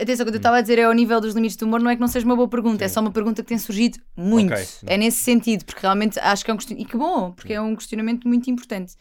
Atenção, 0.00 0.26
quando 0.26 0.34
eu 0.34 0.38
estava 0.38 0.56
a 0.56 0.60
dizer 0.60 0.78
é 0.78 0.84
ao 0.84 0.92
nível 0.92 1.20
dos 1.20 1.34
limites 1.34 1.56
do 1.56 1.66
humor, 1.66 1.80
não 1.80 1.90
é 1.90 1.94
que 1.94 2.00
não 2.00 2.08
seja 2.08 2.26
uma 2.26 2.34
boa 2.36 2.48
pergunta, 2.48 2.84
é 2.84 2.88
só 2.88 3.00
uma 3.00 3.10
pergunta 3.12 3.42
que 3.42 3.48
tem 3.48 3.58
surgido 3.58 3.98
muito. 4.16 4.52
Ok. 4.52 4.64
É 4.86 4.96
nesse 4.96 5.18
sentido, 5.22 5.64
porque 5.64 5.80
realmente 5.82 6.18
acho 6.18 6.44
que 6.44 6.50
é 6.50 6.54
um 6.54 6.56
questionamento. 6.56 6.86
E 6.86 6.90
que 6.90 6.96
bom, 6.96 7.32
porque 7.32 7.52
é 7.52 7.60
um 7.60 7.76
questionamento 7.76 8.26
muito 8.26 8.50
importante. 8.50 8.94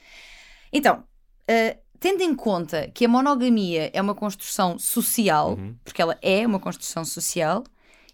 Então, 0.71 1.03
eh, 1.47 1.77
tendo 1.99 2.21
em 2.21 2.35
conta 2.35 2.89
que 2.93 3.05
a 3.05 3.07
monogamia 3.07 3.89
é 3.93 4.01
uma 4.01 4.13
construção 4.13 4.77
social, 4.77 5.51
Uhum. 5.57 5.75
porque 5.83 6.01
ela 6.01 6.17
é 6.21 6.45
uma 6.45 6.59
construção 6.59 7.03
social, 7.03 7.63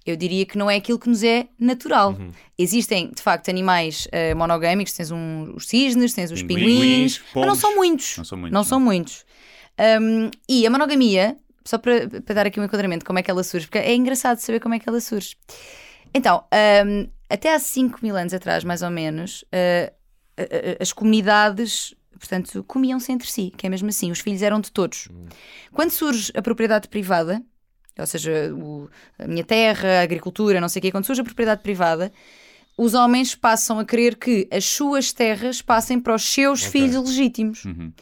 eu 0.05 0.15
diria 0.15 0.45
que 0.45 0.57
não 0.57 0.69
é 0.69 0.75
aquilo 0.75 0.99
que 0.99 1.09
nos 1.09 1.23
é 1.23 1.47
natural. 1.59 2.11
Uhum. 2.11 2.31
Existem, 2.57 3.09
de 3.09 3.21
facto, 3.21 3.49
animais 3.49 4.07
eh, 4.11 4.33
monogâmicos, 4.35 4.93
tens 4.93 5.11
um- 5.11 5.53
os 5.55 5.67
cisnes, 5.67 6.13
tens 6.13 6.31
os 6.31 6.43
Pinguins, 6.43 7.17
pinguins, 7.17 7.21
mas 7.35 7.45
não 7.47 7.55
são 7.55 7.75
muitos. 7.75 8.17
Não 8.17 8.23
são 8.25 8.37
muitos, 8.37 8.53
Não 8.53 8.59
não. 8.61 8.63
são 8.65 8.79
muitos. 8.79 9.25
Um, 10.01 10.29
e 10.47 10.67
a 10.67 10.69
monogamia, 10.69 11.35
só 11.65 11.77
para, 11.77 12.07
para 12.21 12.35
dar 12.35 12.47
aqui 12.47 12.59
um 12.59 12.63
enquadramento, 12.63 13.05
como 13.05 13.19
é 13.19 13.23
que 13.23 13.31
ela 13.31 13.43
surge, 13.43 13.67
porque 13.67 13.77
é 13.79 13.95
engraçado 13.95 14.37
saber 14.39 14.59
como 14.59 14.75
é 14.75 14.79
que 14.79 14.87
ela 14.87 14.99
surge. 14.99 15.35
Então, 16.13 16.43
um, 16.85 17.09
até 17.29 17.53
há 17.53 17.59
5 17.59 17.99
mil 18.03 18.15
anos 18.15 18.33
atrás, 18.33 18.63
mais 18.63 18.81
ou 18.81 18.89
menos, 18.89 19.43
uh, 19.43 19.93
as 20.79 20.91
comunidades, 20.93 21.93
portanto, 22.19 22.63
comiam-se 22.63 23.11
entre 23.11 23.29
si, 23.29 23.51
que 23.55 23.65
é 23.65 23.69
mesmo 23.69 23.89
assim, 23.89 24.11
os 24.11 24.19
filhos 24.19 24.41
eram 24.41 24.59
de 24.59 24.71
todos. 24.71 25.07
Quando 25.71 25.91
surge 25.91 26.31
a 26.35 26.41
propriedade 26.41 26.87
privada, 26.87 27.41
ou 27.97 28.05
seja, 28.07 28.51
o- 28.53 28.89
a 29.19 29.27
minha 29.27 29.43
terra, 29.43 29.99
a 29.99 30.01
agricultura, 30.01 30.59
não 30.59 30.69
sei 30.69 30.79
o 30.79 30.81
quê, 30.83 30.91
quando 30.91 31.05
surge 31.05 31.21
a 31.21 31.23
propriedade 31.23 31.61
privada, 31.61 32.11
os 32.75 32.95
homens 32.95 33.35
passam 33.35 33.77
a 33.77 33.85
querer 33.85 34.15
que 34.15 34.47
as 34.51 34.65
suas 34.65 35.13
terras 35.13 35.61
passem 35.61 35.99
para 35.99 36.15
os 36.15 36.23
seus 36.23 36.63
filhos 36.63 36.95
legítimos. 37.07 37.65
Uhum. 37.65 37.93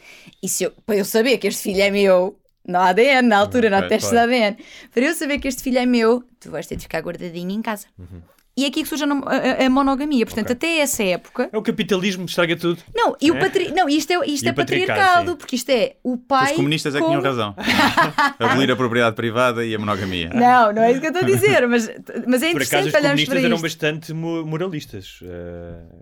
E 0.42 0.48
se 0.48 0.64
eu, 0.64 0.70
para 0.86 0.96
eu 0.96 1.04
saber 1.04 1.36
que 1.36 1.46
este 1.46 1.62
filho 1.62 1.82
é 1.82 1.90
meu, 1.90 2.38
não 2.66 2.80
há 2.80 2.88
ADN 2.88 3.28
na 3.28 3.38
altura, 3.38 3.68
não 3.70 3.78
há 3.78 3.80
Ok, 3.80 3.88
testes 3.90 4.10
claro. 4.10 4.30
de 4.30 4.36
ADN, 4.36 4.56
para 4.92 5.04
eu 5.04 5.14
saber 5.14 5.38
que 5.38 5.48
este 5.48 5.62
filho 5.62 5.78
é 5.78 5.86
meu, 5.86 6.22
tu 6.40 6.50
vais 6.50 6.66
ter 6.66 6.76
de 6.76 6.82
ficar 6.82 7.00
guardadinho 7.00 7.50
em 7.50 7.62
casa. 7.62 7.86
E 8.54 8.64
é 8.64 8.68
aqui 8.68 8.82
que 8.82 8.88
surge 8.88 9.04
a, 9.04 9.06
a- 9.06 9.66
a 9.66 9.70
monogamia. 9.70 10.26
Portanto, 10.26 10.50
Uhum. 10.50 10.56
Ok. 10.56 10.68
até 10.70 10.78
essa 10.80 11.02
época. 11.02 11.48
É 11.50 11.56
o 11.56 11.62
capitalismo, 11.62 12.26
estraga 12.26 12.54
tudo. 12.54 12.78
Não, 12.94 13.16
e 13.20 13.30
o 13.30 13.36
É? 13.36 13.40
patri... 13.40 13.72
não 13.72 13.88
isto 13.88 14.10
é, 14.12 14.26
isto 14.26 14.44
E 14.44 14.48
é 14.48 14.52
patriarcado, 14.52 15.36
porque 15.38 15.56
isto 15.56 15.70
é 15.70 15.96
o 16.02 16.18
pai. 16.18 16.50
Os 16.50 16.56
comunistas 16.56 16.94
é 16.94 16.98
que 17.00 17.06
tinham 17.06 17.22
razão. 17.22 17.54
Abolir 18.38 18.70
a 18.70 18.76
propriedade 18.76 19.16
privada 19.16 19.64
e 19.64 19.74
a 19.74 19.78
monogamia. 19.78 20.28
Não, 20.34 20.72
não 20.72 20.82
é 20.82 20.90
isso 20.92 21.00
que 21.00 21.06
eu 21.06 21.12
estou 21.12 21.24
a 21.26 21.30
dizer, 21.30 21.66
mas, 21.66 21.88
mas 22.26 22.42
é 22.42 22.50
Por 22.52 22.60
interessante 22.62 22.88
acaso, 22.88 22.88
os 22.88 22.94
olharmos 22.94 23.24
comunistas 23.24 23.28
para 23.28 23.38
eram 23.40 23.54
isto. 23.56 23.62
bastante 23.62 24.12
mo- 24.12 24.44
moralistas. 24.44 25.18
eh, 25.22 25.26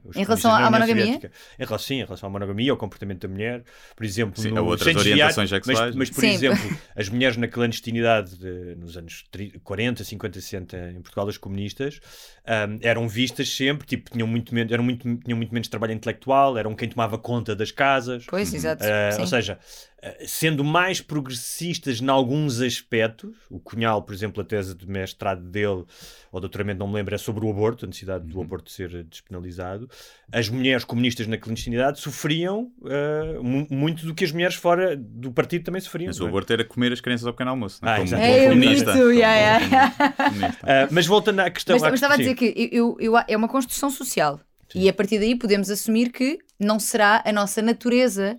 os 0.05 0.17
Em 0.17 0.25
comunistas 0.25 0.27
relação 0.27 0.51
na 0.53 0.67
à 0.67 0.71
monogamia? 0.71 1.05
Soviética. 1.05 1.33
Em 1.59 1.65
relação, 1.65 1.79
sim, 1.87 1.95
em 2.01 2.05
relação 2.05 2.29
à 2.29 2.33
monogamia, 2.33 2.71
ao 2.73 2.77
comportamento 2.77 3.21
da 3.27 3.29
mulher. 3.29 3.63
Por 3.95 4.05
exemplo, 4.05 4.43
Sim, 4.43 4.51
no 4.51 4.59
a 4.59 4.63
outras 4.63 4.97
orientações 4.97 5.51
mas, 5.53 5.65
sexuais. 5.65 5.95
mas, 5.95 6.11
por 6.11 6.21
Sim. 6.21 6.31
exemplo, 6.31 6.77
as 6.97 7.09
mulheres 7.09 7.37
na 7.37 7.47
clandestinidade 7.49 8.37
de- 8.37 8.75
nos 8.77 8.97
anos 8.97 9.25
30, 9.31 9.59
40, 9.63 10.03
50, 10.05 10.41
60 10.41 10.77
em 10.97 11.01
Portugal, 11.01 11.29
as 11.29 11.37
comunistas, 11.39 12.01
ahm, 12.47 12.79
eram 12.83 13.09
vistas 13.09 13.49
sempre, 13.49 13.87
tipo, 13.87 14.11
tinham 14.11 14.27
muito, 14.27 14.55
menos, 14.55 14.73
eram 14.73 14.85
muito, 14.85 15.03
tinham 15.19 15.37
muito 15.37 15.53
menos 15.53 15.69
trabalho 15.69 15.93
intelectual, 15.93 16.57
eram 16.59 16.75
quem 16.75 16.89
tomava 16.89 17.19
conta 17.19 17.55
das 17.55 17.71
casas. 17.71 18.25
Pois, 18.29 18.53
exato. 18.53 18.85
Uh, 18.85 19.13
sim. 19.15 19.21
ou 19.21 19.27
seja, 19.27 19.55
uh, 19.55 19.90
sendo 20.27 20.65
mais 20.65 21.01
progressistas 21.01 22.01
em 22.01 22.09
alguns 22.09 22.61
aspectos, 22.61 23.37
o 23.51 23.59
Cunhal, 23.61 24.03
por 24.03 24.15
exemplo, 24.15 24.41
a 24.41 24.45
tese 24.45 24.75
de 24.75 24.87
mestrado 24.89 25.43
dele, 25.43 25.85
ou 26.33 26.41
doutoramento, 26.41 26.79
não 26.79 26.89
me 26.89 26.95
lembro, 26.95 27.15
é 27.15 27.19
sobre 27.19 27.45
o 27.45 27.51
aborto, 27.51 27.85
a 27.85 27.89
necessidade 27.89 28.25
Uhum. 28.25 28.31
do 28.31 28.41
aborto 28.41 28.71
ser 28.71 29.05
despenalizado. 29.05 29.91
As 30.33 30.49
mulheres 30.49 30.85
comunistas 30.85 31.27
na 31.27 31.37
clandestinidade 31.37 32.01
sofriam 32.01 32.71
uh, 32.81 33.43
mu- 33.43 33.67
muito 33.71 34.07
do 34.07 34.15
que 34.15 34.25
as 34.25 34.33
mulheres 34.33 34.55
fora 34.55 34.97
do 34.97 35.33
partido 35.33 35.65
também 35.65 35.81
sofriam. 35.81 36.07
Mas 36.09 36.21
o 36.21 36.25
é? 36.25 36.29
aborto 36.29 36.53
era 36.53 36.65
comer 36.65 36.93
as 36.93 37.01
crianças 37.01 37.27
ao 37.27 37.33
pequeno 37.33 37.51
almoço. 37.51 37.79
Não 37.83 37.91
Ah, 37.93 37.97
é? 37.97 37.99
Como 38.05 38.15
É, 38.17 38.49
comunista. 38.49 38.91
isso, 38.93 39.11
yeah, 39.13 39.37
yeah. 39.69 40.15
Comunista. 40.17 40.61
Uh, 40.63 40.89
mas 40.93 41.07
voltando 41.07 41.41
à 41.41 41.51
questão. 41.51 41.75
Mas, 41.75 41.83
à 41.83 41.87
mas 41.91 41.95
estava 41.99 42.15
a 42.15 42.17
dizer 42.17 42.35
que 42.35 42.69
eu, 42.73 42.97
eu- 43.01 43.15
é 43.29 43.37
uma 43.37 43.49
construção 43.49 43.91
social. 43.91 44.41
E 44.75 44.89
a 44.89 44.93
partir 44.93 45.19
daí 45.19 45.35
podemos 45.35 45.69
assumir 45.69 46.11
que 46.11 46.39
não 46.59 46.79
será 46.79 47.23
a 47.27 47.33
nossa 47.33 47.61
natureza 47.61 48.39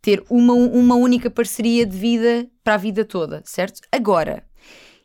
ter 0.00 0.24
uma, 0.28 0.54
uma 0.54 0.94
única 0.94 1.30
parceria 1.30 1.84
de 1.84 1.96
vida 1.96 2.48
para 2.64 2.74
a 2.74 2.78
vida 2.78 3.04
toda, 3.04 3.42
certo? 3.44 3.80
Agora, 3.92 4.44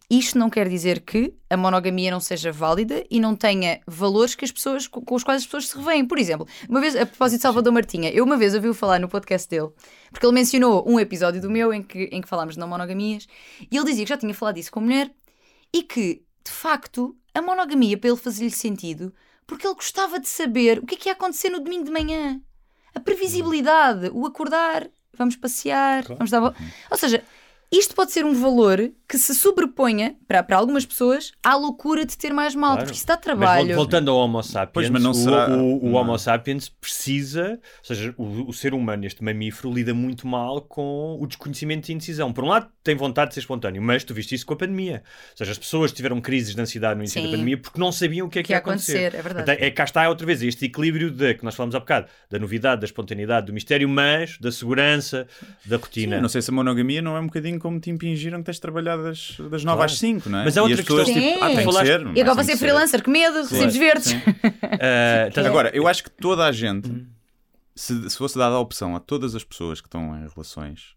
isto 0.10 0.38
não 0.38 0.50
quer 0.50 0.70
dizer 0.70 1.02
que 1.02 1.34
a 1.50 1.58
monogamia 1.58 2.12
não 2.12 2.20
seja 2.20 2.52
válida 2.52 3.04
e 3.10 3.20
não 3.20 3.36
tenha 3.36 3.82
valores 3.88 4.36
que 4.36 4.46
as 4.46 4.52
pessoas, 4.52 4.88
com 4.88 5.16
os 5.16 5.24
quais 5.24 5.41
as 5.41 5.46
pessoas 5.46 5.68
se 5.68 5.78
revêem. 5.78 6.06
Por 6.06 6.20
exemplo, 6.20 6.48
uma 6.70 6.80
vez, 6.80 6.96
a 6.96 7.06
propósito 7.06 7.39
de 7.39 7.41
Salvador 7.41 7.74
Martinha, 7.74 8.12
eu 8.12 8.24
uma 8.24 8.38
vez 8.38 8.54
ouvi-o 8.54 8.74
falar 8.74 9.00
no 9.00 9.10
podcast 9.10 9.50
dele, 9.50 9.70
porque 10.12 10.26
ele 10.26 10.34
mencionou 10.34 10.84
um 10.88 11.00
episódio 11.00 11.41
do 11.41 11.50
meu 11.50 11.74
em 11.74 11.82
que, 11.82 12.04
em 12.12 12.22
que 12.22 12.28
falámos 12.28 12.54
de 12.54 12.60
não 12.60 12.68
monogamias, 12.68 13.28
e 13.60 13.76
ele 13.76 13.86
dizia 13.86 14.06
que 14.06 14.10
já 14.10 14.18
tinha 14.18 14.34
falado 14.34 14.56
disso 14.56 14.72
com 14.72 14.80
mulher 14.80 15.12
e 15.74 15.82
que, 15.82 16.24
de 16.43 16.52
facto, 16.52 17.16
a 17.34 17.41
monogamia 17.41 17.98
para 17.98 18.10
ele 18.10 18.20
fazia-lhe 18.20 18.52
sentido 18.52 19.12
porque 19.48 19.68
ele 19.68 19.76
gostava 19.76 20.20
de 20.20 20.28
saber 20.28 20.80
o 20.80 20.86
que 20.86 20.96
é 20.96 20.98
que 20.98 21.10
ia 21.10 21.14
acontecer 21.14 21.50
no 21.50 21.60
domingo 21.60 21.86
de 21.86 21.91
manhã. 21.91 22.41
A 22.96 23.00
previsibilidade, 23.00 24.10
o 24.14 24.26
acordar, 24.26 24.88
vamos 25.18 25.36
passear, 25.36 26.04
vamos 26.08 26.32
dar. 26.32 26.39
vo- 26.39 26.56
Ou 26.91 26.98
seja, 26.98 27.24
isto 27.72 27.93
pode 27.95 28.11
ser 28.11 28.24
um 28.26 28.34
valor 28.34 28.91
que 29.07 29.18
se 29.18 29.36
sobreponha 29.36 30.16
para, 30.28 30.41
para 30.41 30.57
algumas 30.57 30.86
pessoas 30.86 31.32
à 31.43 31.55
loucura 31.55 32.05
de 32.05 32.18
ter 32.18 32.34
mais 32.34 32.55
malta, 32.55 32.78
Claro. 32.78 32.86
porque 32.88 32.97
isso 32.97 33.05
dá 33.07 33.13
Mas 33.16 33.24
trabalho. 33.24 33.68
vol- 33.68 33.76
voltando 33.76 34.09
ao 34.11 34.18
Homo 34.18 34.41
sapiens, 34.41 34.72
Pois, 34.74 34.89
mas 34.89 35.03
não 35.03 35.11
o, 35.11 35.13
será- 35.13 35.49
o- 35.49 35.78
o 35.86 35.89
não. 35.89 35.93
Homo 35.93 36.18
sapiens 36.18 36.70
precisa, 36.70 37.59
ou 37.80 37.86
seja, 37.86 38.13
o, 38.18 38.49
o 38.49 38.53
ser 38.53 38.74
humano, 38.74 39.05
este 39.05 39.24
mamífero, 39.24 39.72
lida 39.72 39.93
muito 39.93 40.26
mal 40.28 40.61
com 40.61 41.18
o 41.22 41.28
desconhecimento 41.28 41.89
e 41.89 41.93
indecisão. 41.93 42.34
Por 42.34 42.43
um 42.43 42.47
lado, 42.47 42.68
tem 42.84 42.95
vontade 42.95 43.30
de 43.30 43.34
ser 43.36 43.41
espontâneo, 43.41 43.82
mas 43.82 44.03
tu 44.03 44.13
viste 44.13 44.34
isso 44.34 44.45
com 44.45 44.53
a 44.53 44.57
pandemia. 44.57 45.03
Ou 45.32 45.38
seja, 45.38 45.51
as 45.51 45.57
pessoas 45.57 45.91
tiveram 45.91 46.20
crises 46.20 46.55
de 46.55 46.61
ansiedade 46.61 46.95
no 46.95 47.01
início 47.01 47.22
Sim. 47.22 47.28
da 47.28 47.32
pandemia 47.34 47.57
porque 47.57 47.80
não 47.80 47.91
sabiam 47.91 48.26
o 48.28 48.30
que 48.30 48.39
é 48.39 48.41
que, 48.41 48.47
que 48.47 48.53
ia 48.53 48.57
acontecer. 48.57 49.07
acontecer, 49.07 49.20
é 49.20 49.22
verdade. 49.22 49.63
É, 49.63 49.70
cá 49.72 49.84
está 49.84 50.07
outra 50.09 50.26
vez 50.26 50.41
este 50.41 50.66
equilíbrio 50.66 51.11
de, 51.11 51.36
que 51.36 51.43
nós 51.43 51.53
falamos 51.55 51.76
há 51.76 51.80
bocado, 51.80 52.07
da 52.30 52.39
novidade, 52.39 52.82
da 52.82 52.86
espontaneidade, 52.86 53.45
do 53.47 53.53
mistério, 53.53 53.88
mas 53.88 54.38
da 54.39 54.51
segurança, 54.51 55.28
da 55.66 55.78
rotina. 55.78 56.16
Sim, 56.18 56.22
não 56.22 56.30
sei 56.30 56.41
se 56.41 56.49
a 56.49 56.53
monogamia 56.53 57.01
não 57.01 57.16
é 57.16 57.20
um 57.20 57.26
bocadinho 57.28 57.55
como 57.60 57.80
te 57.80 57.89
impingiram 57.89 58.39
que 58.39 58.45
tens 58.45 58.56
de 58.56 58.62
trabalhar 58.62 58.97
das, 58.97 59.38
das 59.49 59.64
9 59.64 59.78
Claro. 59.78 59.82
às 59.84 59.97
5, 59.97 60.30
não 60.30 60.39
é? 60.39 60.43
Mas 60.45 60.58
há 60.58 60.62
outra 60.64 60.78
pessoas, 60.78 61.06
questão- 61.06 61.24
tipo, 61.24 61.43
ah, 61.43 61.47
tem 61.47 61.66
que 61.68 61.72
ser. 61.74 62.01
E 62.18 62.22
agora 62.22 62.43
você 62.43 62.51
é 62.53 62.58
freelancer, 62.58 63.03
que 63.03 63.10
medo, 63.10 63.38
recibos 63.41 63.76
verdes. 63.76 64.14
A- 64.72 65.47
Agora, 65.47 65.72
eu 65.74 65.88
acho 65.88 66.03
que 66.03 66.10
toda 66.10 66.45
a 66.45 66.51
gente, 66.51 66.89
se, 67.76 68.10
se 68.10 68.18
fosse 68.18 68.38
dada 68.38 68.56
a 68.56 68.60
opção 68.60 68.95
a 68.95 68.99
todas 68.99 69.36
as 69.36 69.43
pessoas 69.43 69.82
que 69.82 69.88
estão 69.88 70.16
em 70.18 70.28
relações 70.34 70.95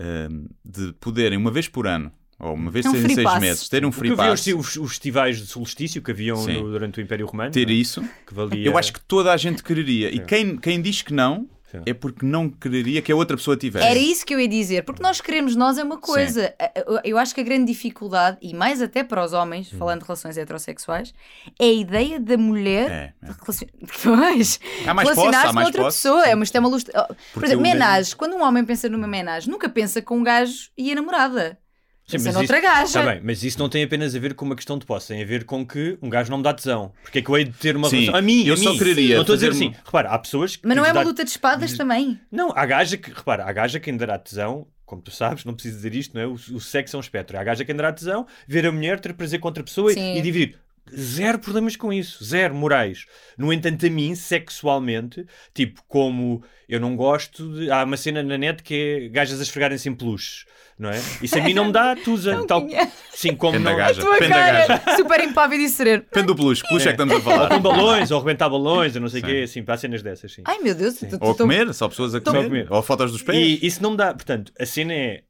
hum, 0.00 0.46
de 0.64 0.92
poderem, 0.94 1.38
uma 1.38 1.50
vez 1.50 1.68
por 1.68 1.86
ano, 1.86 2.10
ou 2.38 2.54
uma 2.54 2.70
vez 2.70 2.84
Um 2.86 2.94
em 2.96 3.08
seis 3.14 3.22
pass. 3.22 3.40
meses, 3.40 3.68
ter 3.68 3.84
um 3.86 3.92
free 3.92 4.08
eu 4.10 4.16
vi 4.16 4.22
pass, 4.22 4.46
os, 4.48 4.54
os, 4.54 4.76
os 4.76 4.90
festivais 4.90 5.38
de 5.38 5.46
solstício 5.46 6.02
que 6.02 6.10
haviam 6.10 6.36
no- 6.46 6.70
durante 6.70 6.98
o 6.98 7.02
Império 7.02 7.26
Romano. 7.26 7.50
ter 7.52 7.66
não 7.66 7.72
é? 7.72 7.76
isso, 7.76 8.02
Que 8.26 8.34
valia... 8.34 8.66
eu 8.66 8.76
acho 8.76 8.92
que 8.92 9.00
toda 9.00 9.32
a 9.32 9.36
gente 9.36 9.62
quereria. 9.62 10.12
E 10.14 10.18
quem, 10.18 10.56
quem 10.56 10.82
diz 10.82 11.00
que 11.02 11.12
não, 11.14 11.48
Sim. 11.78 11.82
é 11.86 11.94
porque 11.94 12.24
não 12.26 12.48
quereria 12.48 13.00
que 13.02 13.10
a 13.12 13.16
outra 13.16 13.36
pessoa 13.36 13.56
tivesse. 13.56 13.86
Era 13.86 13.98
isso 13.98 14.24
que 14.26 14.34
eu 14.34 14.40
ia 14.40 14.48
dizer, 14.48 14.84
porque 14.84 15.02
nós 15.02 15.20
queremos 15.20 15.54
nós 15.56 15.78
é 15.78 15.82
uma 15.82 15.98
coisa. 15.98 16.54
Eu- 16.86 17.00
Eu 17.14 17.18
acho 17.18 17.34
que 17.34 17.40
a 17.40 17.44
grande 17.44 17.66
dificuldade, 17.66 18.38
e 18.42 18.52
mais 18.54 18.80
até 18.82 19.02
para 19.04 19.24
os 19.24 19.32
homens, 19.32 19.72
Hum. 19.72 19.78
falando 19.78 20.00
de 20.00 20.06
relações 20.06 20.36
heterossexuais, 20.36 21.12
é 21.58 21.64
a 21.64 21.72
ideia 21.72 22.18
da 22.20 22.36
mulher 22.36 22.90
É, 22.90 23.12
é. 23.22 23.32
relacion- 23.40 23.68
Pois, 24.02 24.60
relacionar-se 24.84 25.52
com 25.54 25.60
outra 25.64 25.82
posse, 25.82 25.98
pessoa. 26.02 26.24
sim. 26.24 26.30
É, 26.30 26.34
mas 26.34 26.48
isto 26.48 26.56
é 26.56 26.60
uma 26.60 26.68
luz. 26.68 26.84
Por 27.32 27.44
exemplo, 27.44 27.62
menage. 27.62 28.16
Quando 28.16 28.34
um 28.34 28.42
homem 28.42 28.64
pensa 28.64 28.88
numa 28.88 29.06
menage, 29.06 29.48
nunca 29.50 29.68
pensa 29.68 30.00
com 30.02 30.18
um 30.18 30.22
gajo 30.22 30.70
e 30.76 30.92
a 30.92 30.94
namorada. 30.94 31.58
Sim, 32.06 32.18
Pensa 32.18 32.24
mas 32.26 32.34
noutra 32.34 32.58
isso, 32.58 32.66
gaja. 32.68 33.02
Tá 33.02 33.10
bem, 33.12 33.20
mas 33.24 33.42
isso 33.42 33.58
não 33.58 33.68
tem 33.68 33.82
apenas 33.82 34.14
a 34.14 34.18
ver 34.18 34.34
com 34.34 34.44
uma 34.44 34.54
questão 34.54 34.78
de 34.78 34.84
posse, 34.84 35.08
tem 35.08 35.22
a 35.22 35.26
ver 35.26 35.44
com 35.44 35.66
que 35.66 35.96
um 36.02 36.10
gajo 36.10 36.30
não 36.30 36.36
me 36.36 36.42
dá 36.44 36.52
tesão. 36.52 36.92
Porque 37.02 37.20
é 37.20 37.22
que 37.22 37.28
eu 37.30 37.36
hei 37.38 37.44
de 37.44 37.52
ter 37.52 37.76
uma 37.76 37.88
Sim, 37.88 38.00
relação. 38.00 38.16
A 38.18 38.22
mim, 38.22 38.44
eu 38.46 38.54
a 38.54 38.56
só 38.58 38.72
mim. 38.72 38.78
quereria 38.78 39.14
Não 39.14 39.22
estou 39.22 39.32
a 39.32 39.36
dizer 39.36 39.50
assim. 39.52 39.74
Repara, 39.84 40.10
há 40.10 40.18
pessoas 40.18 40.56
que. 40.56 40.66
Mas 40.68 40.76
não 40.76 40.84
é 40.84 40.88
uma 40.92 41.00
dá- 41.02 41.08
luta 41.08 41.24
de 41.24 41.30
espadas 41.30 41.74
também. 41.76 42.20
Não, 42.30 42.52
há 42.54 42.66
gaja 42.66 42.98
que. 42.98 43.10
Repara, 43.10 43.44
há 43.46 43.52
gaja 43.52 43.80
que 43.80 43.88
ainda 43.90 44.06
dará 44.06 44.18
tesão. 44.18 44.66
Como 44.84 45.00
tu 45.00 45.10
sabes, 45.10 45.46
não 45.46 45.54
preciso 45.54 45.76
dizer 45.76 45.94
isto, 45.94 46.14
não 46.14 46.20
é? 46.20 46.26
O, 46.26 46.34
o 46.34 46.60
sexo 46.60 46.94
é 46.94 46.98
um 46.98 47.00
espectro. 47.00 47.38
Há 47.38 47.42
gaja 47.42 47.64
que 47.64 47.72
ainda 47.72 47.82
dará 47.82 47.92
tesão, 47.94 48.26
ver 48.46 48.66
a 48.66 48.70
mulher, 48.70 49.00
ter 49.00 49.14
prazer 49.14 49.40
com 49.40 49.48
outra 49.48 49.64
pessoa 49.64 49.90
e, 49.90 49.94
Sim. 49.94 50.18
e 50.18 50.20
dividir. 50.20 50.58
Zero 50.96 51.38
problemas 51.38 51.76
com 51.76 51.92
isso, 51.92 52.24
zero 52.24 52.54
morais. 52.54 53.06
No 53.36 53.52
entanto, 53.52 53.84
a 53.86 53.90
mim, 53.90 54.14
sexualmente, 54.14 55.26
tipo, 55.52 55.82
como 55.88 56.42
eu 56.68 56.80
não 56.80 56.96
gosto 56.96 57.46
de. 57.54 57.70
Há 57.70 57.84
uma 57.84 57.96
cena 57.96 58.22
na 58.22 58.38
net 58.38 58.62
que 58.62 58.74
é 58.74 59.08
gajas 59.08 59.40
a 59.40 59.42
esfregarem-se 59.42 59.88
em 59.88 59.94
peluches, 59.94 60.44
não 60.78 60.90
é? 60.90 61.00
Isso 61.22 61.38
a 61.38 61.42
mim 61.42 61.52
não 61.54 61.66
me 61.66 61.72
dá 61.72 61.94
tusa. 61.96 62.44
tal, 62.46 62.62
conheço. 62.62 62.92
sim, 63.12 63.34
como 63.34 63.52
Depende 63.52 63.64
da 63.64 63.70
não. 63.70 63.76
gaja. 63.78 64.00
Tua 64.00 64.12
Depende 64.14 64.30
da 64.32 64.36
cara, 64.38 64.66
gaja. 64.78 64.96
super 64.96 65.20
impávido 65.20 65.62
e 65.62 65.68
sereno. 65.68 66.02
Depende 66.10 66.26
do 66.26 66.36
peluche, 66.36 66.62
peluche 66.66 66.88
é 66.88 66.92
que 66.94 67.02
estamos 67.02 67.12
a 67.14 67.16
Ou 67.16 67.22
falar. 67.22 67.48
com 67.48 67.60
balões, 67.60 68.10
ou 68.10 68.18
rebentar 68.20 68.48
balões, 68.48 68.94
eu 68.94 69.00
não 69.00 69.08
sei 69.08 69.20
o 69.20 69.24
quê, 69.24 69.40
assim, 69.44 69.62
para 69.62 69.76
cenas 69.76 70.02
dessas, 70.02 70.32
sim. 70.32 70.42
Ai 70.46 70.58
meu 70.60 70.74
Deus, 70.74 70.94
tu- 70.94 71.06
tu- 71.08 71.18
Ou 71.20 71.32
a 71.32 71.36
comer, 71.36 71.72
só 71.74 71.88
pessoas 71.88 72.14
a 72.14 72.18
Só 72.20 72.30
a 72.30 72.32
comer. 72.34 72.44
comer. 72.48 72.66
Ou 72.72 72.82
fotos 72.82 73.12
dos 73.12 73.22
pés. 73.22 73.36
E 73.36 73.66
isso 73.66 73.82
não 73.82 73.92
me 73.92 73.96
dá. 73.96 74.14
Portanto, 74.14 74.52
a 74.58 74.64
cena 74.66 74.92
é. 74.94 75.22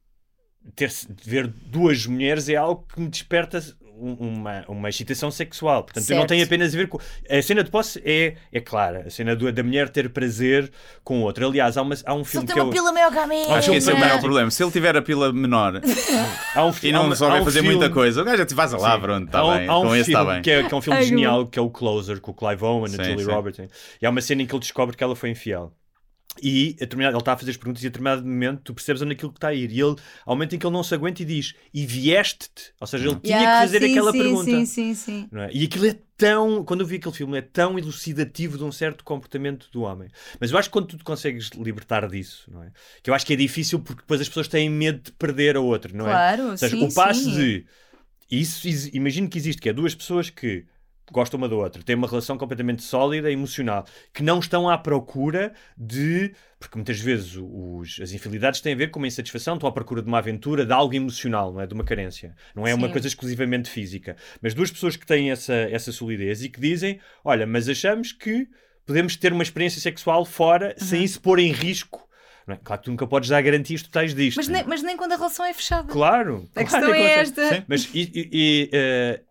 Ter 0.75 0.91
ver 1.23 1.45
duas 1.47 2.07
mulheres 2.07 2.49
é 2.49 2.55
algo 2.55 2.87
que 2.91 2.99
me 2.99 3.07
desperta 3.07 3.61
uma, 3.97 4.65
uma 4.67 4.89
excitação 4.89 5.31
sexual. 5.31 5.83
Portanto, 5.83 6.03
não 6.09 6.17
Certo. 6.17 6.29
tem 6.29 6.41
apenas 6.43 6.73
a 6.73 6.77
ver 6.77 6.87
com. 6.87 6.99
A 7.29 7.41
cena 7.41 7.63
de 7.63 7.69
posse 7.71 8.01
é, 8.05 8.35
é 8.51 8.59
clara. 8.59 9.03
A 9.07 9.09
cena 9.09 9.35
do- 9.35 9.51
da 9.51 9.63
mulher 9.63 9.89
ter 9.89 10.09
prazer 10.09 10.71
com 11.03 11.21
outra. 11.21 11.45
Aliás, 11.45 11.77
há, 11.77 11.81
uma, 11.81 11.95
há 12.05 12.13
um 12.13 12.23
filme 12.23 12.45
tem 12.47 12.53
que 12.53 12.59
é 12.59 12.63
uma 12.63 12.69
o- 12.69 12.73
pila 12.73 12.91
maior 12.91 13.11
que 13.11 13.17
a 13.17 13.27
minha. 13.27 13.55
Acho 13.55 13.71
que 13.71 13.77
esse 13.77 13.89
é 13.89 13.93
o 13.93 13.95
Não. 13.97 14.05
maior 14.05 14.19
problema. 14.19 14.51
Se 14.51 14.63
ele 14.63 14.71
tiver 14.71 14.95
a 14.97 15.01
pila 15.01 15.31
menor 15.31 15.79
há 16.55 16.65
um, 16.65 16.69
e 16.69 16.73
fi- 16.73 16.89
há 16.89 16.93
não 16.93 17.03
há 17.05 17.07
um 17.07 17.43
fazer 17.43 17.61
filme- 17.61 17.75
muita 17.77 17.89
coisa, 17.93 18.21
o 18.21 18.25
gajo 18.25 18.37
já 18.37 18.45
te 18.45 18.53
vaza 18.55 18.77
lá, 18.77 18.97
pronto, 18.99 19.25
está 19.27 19.39
há 19.39 19.45
um, 19.47 19.57
bem. 19.57 19.67
há 19.67 19.77
um 19.79 19.81
Com 19.83 19.95
esse 19.95 20.09
está 20.11 20.19
filme 20.19 20.33
bem. 20.33 20.41
Que 20.41 20.51
é, 20.51 20.63
que 20.67 20.73
é 20.73 20.77
um 20.77 20.81
filme 20.81 20.97
Ai, 20.99 21.03
eu- 21.03 21.07
genial, 21.07 21.45
que 21.47 21.59
é 21.59 21.61
o 21.61 21.69
Closer, 21.69 22.19
com 22.19 22.31
o 22.31 22.33
Clive 22.33 22.63
Owen, 22.63 22.87
Sim, 22.91 23.01
a 23.01 23.03
Julie. 23.03 23.25
Roberts. 23.25 23.69
E 24.01 24.05
há 24.05 24.09
uma 24.09 24.21
cena 24.21 24.41
em 24.41 24.45
que 24.45 24.53
ele 24.53 24.59
descobre 24.59 24.95
que 24.95 25.03
ela 25.03 25.15
foi 25.15 25.29
infiel. 25.29 25.71
E 26.43 26.75
ele 26.79 27.17
está 27.17 27.33
a 27.33 27.37
fazer 27.37 27.51
as 27.51 27.57
perguntas 27.57 27.81
e 27.83 27.87
a 27.87 27.89
determinado 27.89 28.23
momento 28.25 28.61
tu 28.63 28.73
percebes 28.73 29.01
onde 29.01 29.13
aquilo 29.13 29.31
que 29.31 29.37
está 29.37 29.47
a 29.49 29.53
ir. 29.53 29.71
E 29.71 29.79
ele, 29.79 29.95
ao 30.25 30.35
momento 30.35 30.55
em 30.55 30.59
que 30.59 30.65
ele 30.65 30.73
não 30.73 30.83
se 30.83 30.93
aguenta 30.93 31.21
e 31.21 31.25
diz, 31.25 31.53
e 31.73 31.85
vieste-te? 31.85 32.73
Ou 32.79 32.85
seja, 32.87 33.07
ele 33.09 33.19
tinha 33.21 33.37
Yeah, 33.37 33.55
que 33.61 33.65
fazer 33.65 33.79
sim, 33.79 33.91
aquela 33.91 34.11
sim, 34.11 34.17
pergunta. 34.17 34.43
Sim, 34.43 34.65
sim, 34.65 34.93
sim. 34.95 35.27
não 35.31 35.43
é? 35.43 35.49
E 35.53 35.63
aquilo 35.63 35.85
é 35.87 35.97
tão. 36.17 36.63
Quando 36.65 36.81
eu 36.81 36.85
vi 36.87 36.97
aquele 36.97 37.15
filme, 37.15 37.37
é 37.37 37.41
tão 37.41 37.79
elucidativo 37.79 38.57
de 38.57 38.63
um 38.63 38.71
certo 38.71 39.03
comportamento 39.03 39.69
do 39.71 39.81
homem. 39.83 40.09
Mas 40.39 40.51
eu 40.51 40.57
acho 40.57 40.69
que 40.69 40.73
quando 40.73 40.87
tu 40.87 40.97
te 40.97 41.03
consegues 41.03 41.49
libertar 41.51 42.07
disso, 42.09 42.49
não 42.51 42.63
é? 42.63 42.71
Que 43.01 43.09
eu 43.09 43.13
acho 43.13 43.25
que 43.25 43.33
é 43.33 43.35
difícil 43.37 43.79
porque 43.79 44.01
depois 44.01 44.19
as 44.19 44.27
pessoas 44.27 44.47
têm 44.47 44.69
medo 44.69 45.01
de 45.03 45.11
perder 45.13 45.55
a 45.55 45.61
outra, 45.61 45.91
não 45.93 46.05
é? 46.07 46.11
Claro, 46.11 46.43
Ou 46.51 46.57
seja, 46.57 46.75
sim, 46.75 46.85
o 46.85 46.93
passo 46.93 47.23
sim. 47.23 47.31
de. 47.31 47.65
Isso, 48.29 48.67
is- 48.67 48.87
imagino 48.93 49.29
que 49.29 49.37
existe, 49.37 49.61
que 49.61 49.69
é 49.69 49.73
duas 49.73 49.93
pessoas 49.93 50.29
que 50.29 50.65
gostam 51.11 51.37
uma 51.37 51.47
da 51.49 51.55
outra, 51.55 51.81
têm 51.83 51.95
uma 51.95 52.07
relação 52.07 52.37
completamente 52.37 52.81
sólida 52.83 53.29
e 53.29 53.33
emocional, 53.33 53.85
que 54.13 54.23
não 54.23 54.39
estão 54.39 54.69
à 54.69 54.77
procura 54.77 55.53
de. 55.77 56.33
Porque 56.59 56.77
muitas 56.77 56.99
vezes 56.99 57.35
os- 57.37 57.99
as 58.01 58.11
infidelidades 58.11 58.59
têm 58.61 58.73
a 58.73 58.75
ver 58.75 58.89
com 58.89 58.97
uma 58.99 59.07
insatisfação, 59.07 59.53
estão 59.55 59.69
à 59.69 59.71
procura 59.71 60.01
de 60.01 60.07
uma 60.07 60.17
aventura, 60.17 60.65
de 60.65 60.73
algo 60.73 60.93
emocional, 60.95 61.53
não 61.53 61.61
é? 61.61 61.67
De 61.67 61.73
uma 61.73 61.83
carência. 61.83 62.35
Não 62.55 62.65
é 62.65 62.73
uma 62.73 62.87
Sim. 62.87 62.93
coisa 62.93 63.07
exclusivamente 63.07 63.69
física. 63.69 64.15
Mas 64.41 64.53
duas 64.53 64.71
pessoas 64.71 64.95
que 64.95 65.05
têm 65.05 65.29
essa, 65.31 65.53
essa 65.53 65.91
solidez 65.91 66.43
e 66.43 66.49
que 66.49 66.59
dizem: 66.59 66.99
olha, 67.23 67.45
mas 67.45 67.69
achamos 67.69 68.11
que 68.11 68.47
podemos 68.85 69.15
ter 69.15 69.31
uma 69.33 69.43
experiência 69.43 69.79
sexual 69.81 70.25
fora 70.25 70.73
sem 70.77 71.03
isso 71.03 71.21
pôr 71.21 71.39
em 71.39 71.51
risco. 71.51 72.03
Não 72.47 72.53
é? 72.53 72.59
Claro 72.63 72.79
que 72.79 72.85
tu 72.85 72.91
nunca 72.91 73.07
podes 73.07 73.27
dar 73.29 73.41
garantias 73.41 73.81
totais 73.81 74.13
disto. 74.13 74.37
Mas 74.37 74.47
nem, 74.47 74.63
mas 74.63 74.83
nem 74.83 74.95
quando 74.95 75.13
a 75.13 75.15
relação 75.15 75.43
é 75.45 75.51
fechada. 75.53 75.91
Claro. 75.91 76.47
A 76.55 76.63
claro, 76.63 76.85
questão 76.85 76.93
é 76.93 76.97
claro. 77.01 77.21
esta. 77.21 77.65
Mas 77.67 77.89
e, 77.93 77.99
e- 78.13 78.29
e, 78.31 78.69
eh, 78.71 79.21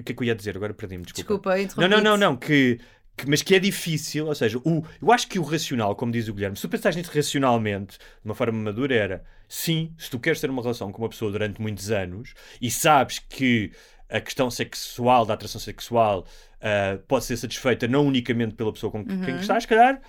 o 0.00 0.04
que 0.04 0.12
é 0.12 0.14
que 0.14 0.22
eu 0.22 0.26
ia 0.26 0.34
dizer? 0.34 0.56
Agora 0.56 0.72
perdi-me, 0.74 1.04
desculpa. 1.04 1.54
Desculpa, 1.56 1.80
Não, 1.82 1.88
não, 1.88 2.00
não, 2.02 2.16
não, 2.16 2.36
que, 2.36 2.78
que- 3.16 3.28
mas 3.28 3.42
que 3.42 3.54
é 3.54 3.58
difícil, 3.58 4.26
ou 4.26 4.34
seja, 4.34 4.58
o, 4.58 4.84
eu 5.02 5.12
acho 5.12 5.26
que 5.28 5.38
o 5.38 5.42
racional, 5.42 5.94
como 5.96 6.12
diz 6.12 6.28
o 6.28 6.34
Guilherme, 6.34 6.56
se 6.56 6.62
tu 6.62 6.68
pensares 6.68 6.96
nisso 6.96 7.10
racionalmente, 7.14 7.98
de 7.98 8.24
uma 8.24 8.34
forma 8.34 8.58
madura, 8.62 8.94
era 8.94 9.24
sim, 9.48 9.92
se 9.98 10.08
tu 10.10 10.18
queres 10.18 10.40
ter 10.40 10.50
uma 10.50 10.62
relação 10.62 10.90
com 10.92 11.02
uma 11.02 11.08
pessoa 11.08 11.30
durante 11.32 11.60
muitos 11.60 11.90
anos 11.90 12.34
e 12.60 12.70
sabes 12.70 13.18
que 13.18 13.72
a 14.10 14.20
questão 14.20 14.50
sexual, 14.50 15.26
da 15.26 15.34
atração 15.34 15.60
sexual, 15.60 16.26
ah, 16.62 16.98
pode 17.06 17.24
ser 17.24 17.36
satisfeita 17.36 17.86
não 17.88 18.06
unicamente 18.06 18.54
pela 18.54 18.72
pessoa 18.72 18.90
com 18.90 18.98
Uhum. 19.00 19.20
quem 19.24 19.36
estás, 19.36 19.64
se 19.64 19.68
calhar. 19.68 20.00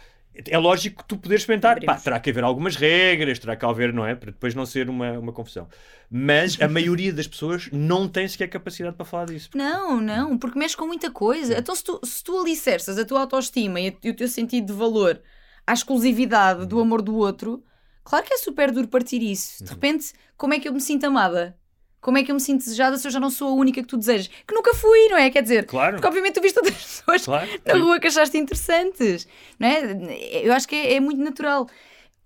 É 0.48 0.58
lógico 0.58 1.04
que 1.04 1.08
tu 1.08 1.18
poderes 1.18 1.42
experimentar. 1.42 1.80
Pá, 1.84 1.96
terá 1.96 2.20
que 2.20 2.30
haver 2.30 2.44
algumas 2.44 2.76
regras, 2.76 3.40
terá 3.40 3.56
que 3.56 3.66
haver, 3.66 3.94
não 3.94 4.06
é? 4.06 4.16
Para 4.16 4.32
depois 4.32 4.56
não 4.56 4.66
ser 4.66 4.90
uma, 4.90 5.20
uma 5.20 5.34
confusão. 5.34 5.68
Mas 6.10 6.60
a 6.62 6.68
maioria 6.68 7.14
das 7.14 7.28
pessoas 7.28 7.70
não 7.72 8.08
tem 8.08 8.28
sequer 8.28 8.48
capacidade 8.48 8.96
para 8.96 9.06
falar 9.06 9.26
disso. 9.26 9.50
Não, 9.54 10.00
não, 10.00 10.38
porque 10.38 10.58
mexe 10.58 10.76
com 10.76 10.88
muita 10.88 11.12
coisa. 11.12 11.58
Então, 11.58 11.76
se 11.76 11.84
tu, 11.84 12.00
se 12.04 12.24
tu 12.24 12.38
alicerças 12.38 12.98
a 12.98 13.06
tua 13.06 13.22
autoestima 13.22 13.80
e, 13.80 13.96
e 14.04 14.10
o 14.10 14.16
teu 14.16 14.28
sentido 14.28 14.68
de 14.68 14.74
valor 14.74 15.22
à 15.68 15.74
exclusividade 15.74 16.66
do 16.66 16.80
amor 16.80 17.02
do 17.02 17.16
outro, 17.16 17.64
claro 18.04 18.26
que 18.26 18.34
é 18.34 18.38
super 18.38 18.72
duro 18.72 18.88
partir 18.88 19.22
isso. 19.22 19.64
De 19.64 19.70
repente, 19.70 20.14
como 20.38 20.54
é 20.54 20.60
que 20.60 20.68
eu 20.68 20.74
me 20.74 20.82
sinto 20.82 21.06
amada? 21.06 21.59
Como 22.02 22.18
é 22.18 22.24
que 22.24 22.32
eu 22.32 22.36
me 22.36 22.40
sinto 22.42 22.60
desejada 22.60 22.98
se 22.98 23.06
eu 23.08 23.12
já 23.12 23.20
não 23.20 23.30
sou 23.30 23.50
a 23.50 23.54
única 23.54 23.82
que 23.82 23.88
tu 23.88 23.98
desejas? 23.98 24.28
Que 24.48 24.54
nunca 24.56 24.74
fui, 24.74 25.08
não 25.10 25.18
é? 25.18 25.30
Quer 25.30 25.42
dizer, 25.42 25.66
Claro. 25.66 25.96
porque 25.96 26.08
obviamente 26.08 26.36
tu 26.36 26.42
viste 26.42 26.58
outras 26.58 26.76
pessoas 26.82 27.26
Claro. 27.26 27.50
na 27.66 27.74
rua 27.76 28.00
que 28.00 28.08
achaste 28.08 28.38
interessantes, 28.38 29.28
não 29.60 29.68
é? 29.68 30.42
Eu 30.44 30.54
acho 30.54 30.68
que 30.68 30.76
é, 30.76 30.94
é 30.96 31.00
muito 31.00 31.22
natural. 31.22 31.68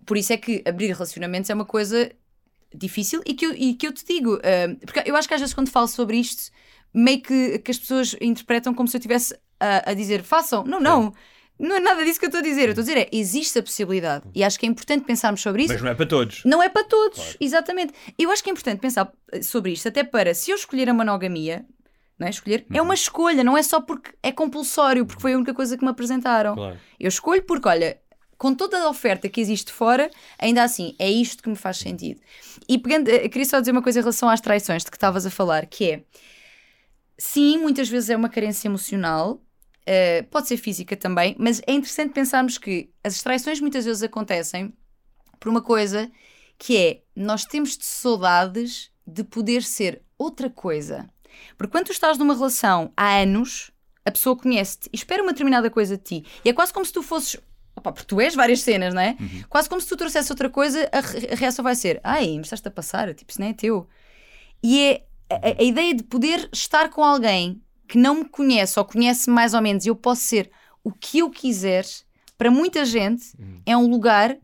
Por 0.05 0.17
isso 0.17 0.31
é 0.33 0.37
que 0.37 0.61
abrir 0.65 0.87
relacionamentos 0.91 1.49
é 1.49 1.53
uma 1.53 1.65
coisa 1.65 2.11
difícil 2.75 3.21
e 3.25 3.33
que 3.33 3.45
eu, 3.45 3.53
e 3.55 3.73
que 3.75 3.87
eu 3.87 3.91
te 3.93 4.03
digo, 4.05 4.39
ah, 4.43 4.75
porque 4.85 5.03
eu 5.09 5.15
acho 5.15 5.27
que 5.27 5.33
às 5.33 5.39
vezes 5.39 5.53
quando 5.53 5.69
falo 5.69 5.87
sobre 5.87 6.17
isto, 6.17 6.51
meio 6.93 7.21
que, 7.21 7.59
que 7.59 7.71
as 7.71 7.77
pessoas 7.79 8.15
interpretam 8.21 8.73
como 8.73 8.87
se 8.87 8.95
eu 8.95 8.99
estivesse 8.99 9.35
a, 9.59 9.91
a 9.91 9.93
dizer 9.93 10.21
façam. 10.23 10.63
Não, 10.63 10.79
não. 10.79 11.13
Não 11.59 11.75
é 11.75 11.79
nada 11.79 12.03
disso 12.03 12.19
que 12.19 12.25
eu 12.25 12.29
estou 12.29 12.39
a 12.39 12.43
dizer. 12.43 12.63
Eu 12.63 12.69
estou 12.69 12.81
a 12.81 12.85
dizer 12.85 12.97
é, 12.97 13.09
existe 13.11 13.57
a 13.59 13.63
possibilidade. 13.63 14.25
E 14.33 14.43
acho 14.43 14.59
que 14.59 14.65
é 14.65 14.69
importante 14.69 15.05
pensarmos 15.05 15.41
sobre 15.41 15.63
isso. 15.63 15.73
Mas 15.73 15.81
não 15.81 15.89
é 15.91 15.95
para 15.95 16.05
todos. 16.05 16.41
Não 16.43 16.63
é 16.63 16.69
para 16.69 16.83
todos, 16.83 17.37
exatamente. 17.39 17.93
Eu 18.17 18.31
acho 18.31 18.43
que 18.43 18.49
é 18.49 18.51
importante 18.53 18.79
pensar 18.79 19.11
eh, 19.31 19.41
sobre 19.41 19.71
isto, 19.71 19.87
até 19.87 20.03
para 20.03 20.33
se 20.33 20.51
eu 20.51 20.55
escolher 20.55 20.89
a 20.89 20.93
monogamia, 20.93 21.65
não 22.17 22.27
é? 22.27 22.29
Escolher 22.29 22.65
é 22.73 22.79
Uhum. 22.79 22.85
uma 22.87 22.93
escolha, 22.93 23.43
não 23.43 23.57
é 23.57 23.63
só 23.63 23.79
porque 23.79 24.11
é 24.21 24.31
compulsório, 24.31 25.05
porque 25.05 25.21
foi 25.21 25.33
a 25.33 25.37
única 25.37 25.53
coisa 25.53 25.77
que 25.77 25.83
me 25.83 25.89
apresentaram. 25.91 26.55
Claro. 26.55 26.77
Eu 26.99 27.07
escolho 27.07 27.43
porque, 27.43 27.67
olha, 27.67 27.97
com 28.37 28.53
toda 28.53 28.77
a 28.81 28.89
oferta 28.89 29.29
que 29.29 29.39
existe 29.39 29.71
fora, 29.71 30.09
ainda 30.39 30.63
assim, 30.63 30.95
é 30.99 31.09
isto 31.09 31.41
que 31.43 31.49
me 31.49 31.55
faz 31.55 31.77
sentido. 31.77 32.19
E 32.67 32.77
pegando, 32.77 33.07
eh, 33.09 33.29
queria 33.29 33.45
só 33.45 33.59
dizer 33.59 33.71
uma 33.71 33.81
coisa 33.81 33.99
em 33.99 34.01
relação 34.01 34.27
às 34.27 34.41
traições 34.41 34.83
de 34.83 34.89
que 34.91 34.97
estavas 34.97 35.25
a 35.25 35.29
falar, 35.29 35.65
que 35.67 35.91
é 35.91 36.03
sim, 37.17 37.57
muitas 37.59 37.87
vezes 37.87 38.09
é 38.09 38.15
uma 38.15 38.27
carência 38.29 38.67
emocional, 38.67 39.41
eh, 39.85 40.23
pode 40.23 40.47
ser 40.47 40.57
física 40.57 40.95
também, 40.95 41.35
mas 41.39 41.61
é 41.67 41.73
interessante 41.73 42.13
pensarmos 42.13 42.57
que 42.57 42.89
as 43.03 43.21
traições 43.21 43.59
muitas 43.59 43.85
vezes 43.85 44.03
acontecem 44.03 44.73
por 45.39 45.49
uma 45.49 45.61
coisa 45.61 46.09
que 46.57 46.77
é 46.77 47.01
nós 47.15 47.45
temos 47.45 47.77
de 47.77 47.85
saudades 47.85 48.91
de 49.05 49.23
poder 49.23 49.63
ser 49.63 50.01
outra 50.17 50.49
coisa. 50.49 51.09
Porque 51.57 51.71
quando 51.71 51.87
tu 51.87 51.91
estás 51.91 52.17
numa 52.17 52.33
relação 52.35 52.91
há 52.95 53.17
anos, 53.17 53.71
a 54.05 54.11
pessoa 54.11 54.37
conhece-te 54.37 54.89
e 54.93 54.95
espera 54.95 55.21
uma 55.23 55.31
determinada 55.33 55.69
coisa 55.69 55.97
de 55.97 56.03
ti. 56.03 56.25
E 56.45 56.49
é 56.49 56.53
quase 56.53 56.71
como 56.71 56.85
se 56.85 56.93
tu 56.93 57.01
fosses. 57.03 57.39
Opa, 57.75 57.91
porque 57.91 58.05
tu 58.07 58.21
és 58.21 58.35
várias 58.35 58.61
cenas, 58.61 58.93
não 58.93 59.01
é? 59.01 59.17
Quase 59.49 59.67
como 59.67 59.81
se 59.81 59.87
tu 59.87 59.97
trouxesse 59.97 60.31
outra 60.31 60.49
coisa, 60.49 60.87
a, 60.91 60.99
re- 60.99 61.29
a 61.33 61.35
reação 61.35 61.63
vai 61.63 61.75
ser: 61.75 61.99
Ai, 62.03 62.27
me 62.35 62.41
estás 62.41 62.61
a 62.63 62.69
passar, 62.71 63.13
tipo, 63.15 63.31
isso 63.31 63.41
não 63.41 63.47
é 63.47 63.53
teu. 63.53 63.87
E 64.61 64.79
é 64.79 65.03
a, 65.29 65.59
a 65.59 65.63
ideia 65.63 65.93
de 65.95 66.03
poder 66.03 66.47
estar 66.53 66.89
com 66.89 67.03
alguém 67.03 67.61
que 67.87 67.97
não 67.97 68.15
me 68.15 68.25
conhece 68.25 68.79
ou 68.79 68.85
conhece 68.85 69.29
mais 69.29 69.53
ou 69.53 69.61
menos 69.61 69.85
e 69.85 69.89
eu 69.89 69.95
posso 69.95 70.21
ser 70.21 70.49
o 70.83 70.91
que 70.91 71.19
eu 71.19 71.29
quiser, 71.29 71.85
para 72.37 72.51
muita 72.51 72.83
gente, 72.85 73.33
é 73.65 73.75
um 73.77 73.87
lugar 73.87 74.37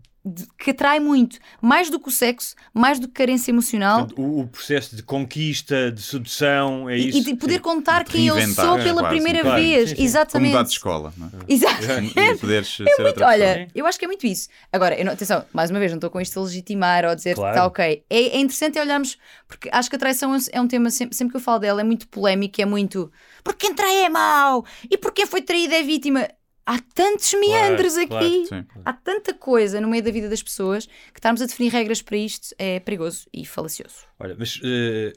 que 0.57 0.72
atrai 0.72 0.99
muito. 0.99 1.39
Mais 1.61 1.89
do 1.89 1.99
que 1.99 2.09
o 2.09 2.11
sexo, 2.11 2.53
mais 2.74 2.99
do 2.99 3.07
que 3.07 3.13
carência 3.13 3.51
emocional. 3.51 3.99
Portanto, 4.05 4.22
o, 4.22 4.41
o 4.41 4.47
processo 4.47 4.95
de 4.95 5.01
conquista, 5.01 5.91
de 5.91 6.01
sedução, 6.01 6.89
é 6.89 6.97
E, 6.97 7.07
isso. 7.09 7.17
e 7.20 7.22
de 7.24 7.36
poder 7.36 7.59
contar 7.59 8.03
De 8.03 8.11
quem 8.11 8.28
eu 8.28 8.36
sou 8.53 8.78
é, 8.78 8.84
pela 8.84 9.01
quase, 9.01 9.15
primeira 9.15 9.41
claro. 9.41 9.61
vez. 9.61 9.82
Sim, 9.82 9.88
sim. 9.89 9.95
Como 9.95 10.05
Exatamente. 10.07 10.51
mudar 10.51 10.63
de 10.63 10.70
escola, 10.70 11.13
não 11.17 11.28
é? 11.28 11.32
Exatamente. 11.47 12.20
E 12.20 12.36
poderes 12.38 12.67
ser 12.67 12.84
outra 12.84 13.13
pessoa. 13.13 13.30
Olha, 13.30 13.67
eu 13.74 13.86
acho 13.86 13.97
que 13.97 14.05
é 14.05 14.07
muito 14.07 14.28
isso. 14.28 14.49
Agora, 14.72 14.97
eu 14.99 15.05
não- 15.05 15.13
atenção, 15.13 15.45
mais 15.53 15.70
uma 15.72 15.80
vez, 15.80 15.91
não 15.91 15.97
estou 15.97 16.09
com 16.09 16.20
isto 16.20 16.38
a 16.39 16.43
legitimar 16.43 17.05
ou 17.05 17.11
a 17.11 17.15
dizer 17.15 17.30
que 17.32 17.36
Claro. 17.36 17.55
está 17.55 17.65
ok. 17.65 18.03
É, 18.09 18.17
é 18.20 18.38
interessante 18.39 18.78
é 18.78 18.82
olharmos, 18.82 19.17
porque 19.47 19.70
acho 19.72 19.89
que 19.89 19.95
a 19.95 19.99
traição 19.99 20.34
é 20.34 20.38
um- 20.38 20.41
é 20.53 20.61
um 20.61 20.67
tema, 20.67 20.89
sempre, 20.91 21.15
sempre 21.15 21.32
que 21.32 21.38
eu 21.38 21.41
falo 21.41 21.59
dela, 21.59 21.82
é 21.82 21.84
muito 21.84 22.07
polémico, 22.07 22.61
é 22.61 22.65
muito 22.65 23.11
porque 23.43 23.67
quem 23.67 23.74
trai 23.76 24.03
é 24.03 24.09
mau 24.09 24.65
e 24.91 24.97
porque 24.97 25.22
quem 25.22 25.26
foi 25.26 25.41
traído 25.41 25.74
é 25.74 25.82
vítima. 25.82 26.28
Há 26.66 26.80
tantos 26.93 27.34
meandros 27.34 27.97
aqui, 27.97 28.07
claro, 28.07 28.45
sim. 28.47 28.66
há 28.86 28.93
tanta 28.93 29.34
coisa 29.34 29.82
no 29.82 29.88
meio 29.88 30.03
da 30.03 30.12
vida 30.12 30.30
das 30.30 30.43
pessoas 30.43 30.86
que 30.86 31.18
estarmos 31.18 31.41
a 31.41 31.45
definir 31.45 31.72
regras 31.72 32.01
para 32.01 32.16
isto 32.16 32.53
é 32.60 32.80
perigoso 32.80 33.28
e 33.34 33.45
falacioso. 33.45 34.05
Olha, 34.20 34.36
mas 34.38 34.60
eh, 34.64 35.14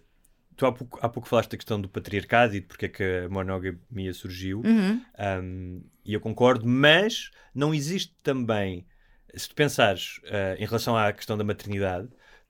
tu 0.57 0.66
há 0.66 0.72
pouco, 0.72 0.99
há 1.03 1.09
pouco 1.09 1.28
falaste 1.28 1.51
da 1.51 1.57
questão 1.57 1.80
do 1.80 1.88
patriarcado 1.88 2.55
e 2.55 2.61
de 2.61 2.66
porque 2.66 2.86
é 2.86 2.88
que 2.88 3.03
a 3.03 3.28
monogamia 3.28 4.12
surgiu. 4.14 4.62
Uhum. 4.64 5.03
Um, 5.18 5.82
e 6.05 6.14
eu 6.14 6.20
concordo, 6.20 6.66
mas 6.66 7.30
não 7.55 7.74
existe 7.74 8.14
também, 8.22 8.86
se 9.34 9.49
tu 9.49 9.55
pensares 9.55 10.20
eh, 10.24 10.57
em 10.59 10.64
relação 10.64 10.97
à 10.97 11.12
questão 11.12 11.36
da 11.36 11.45
maternidade, 11.45 12.09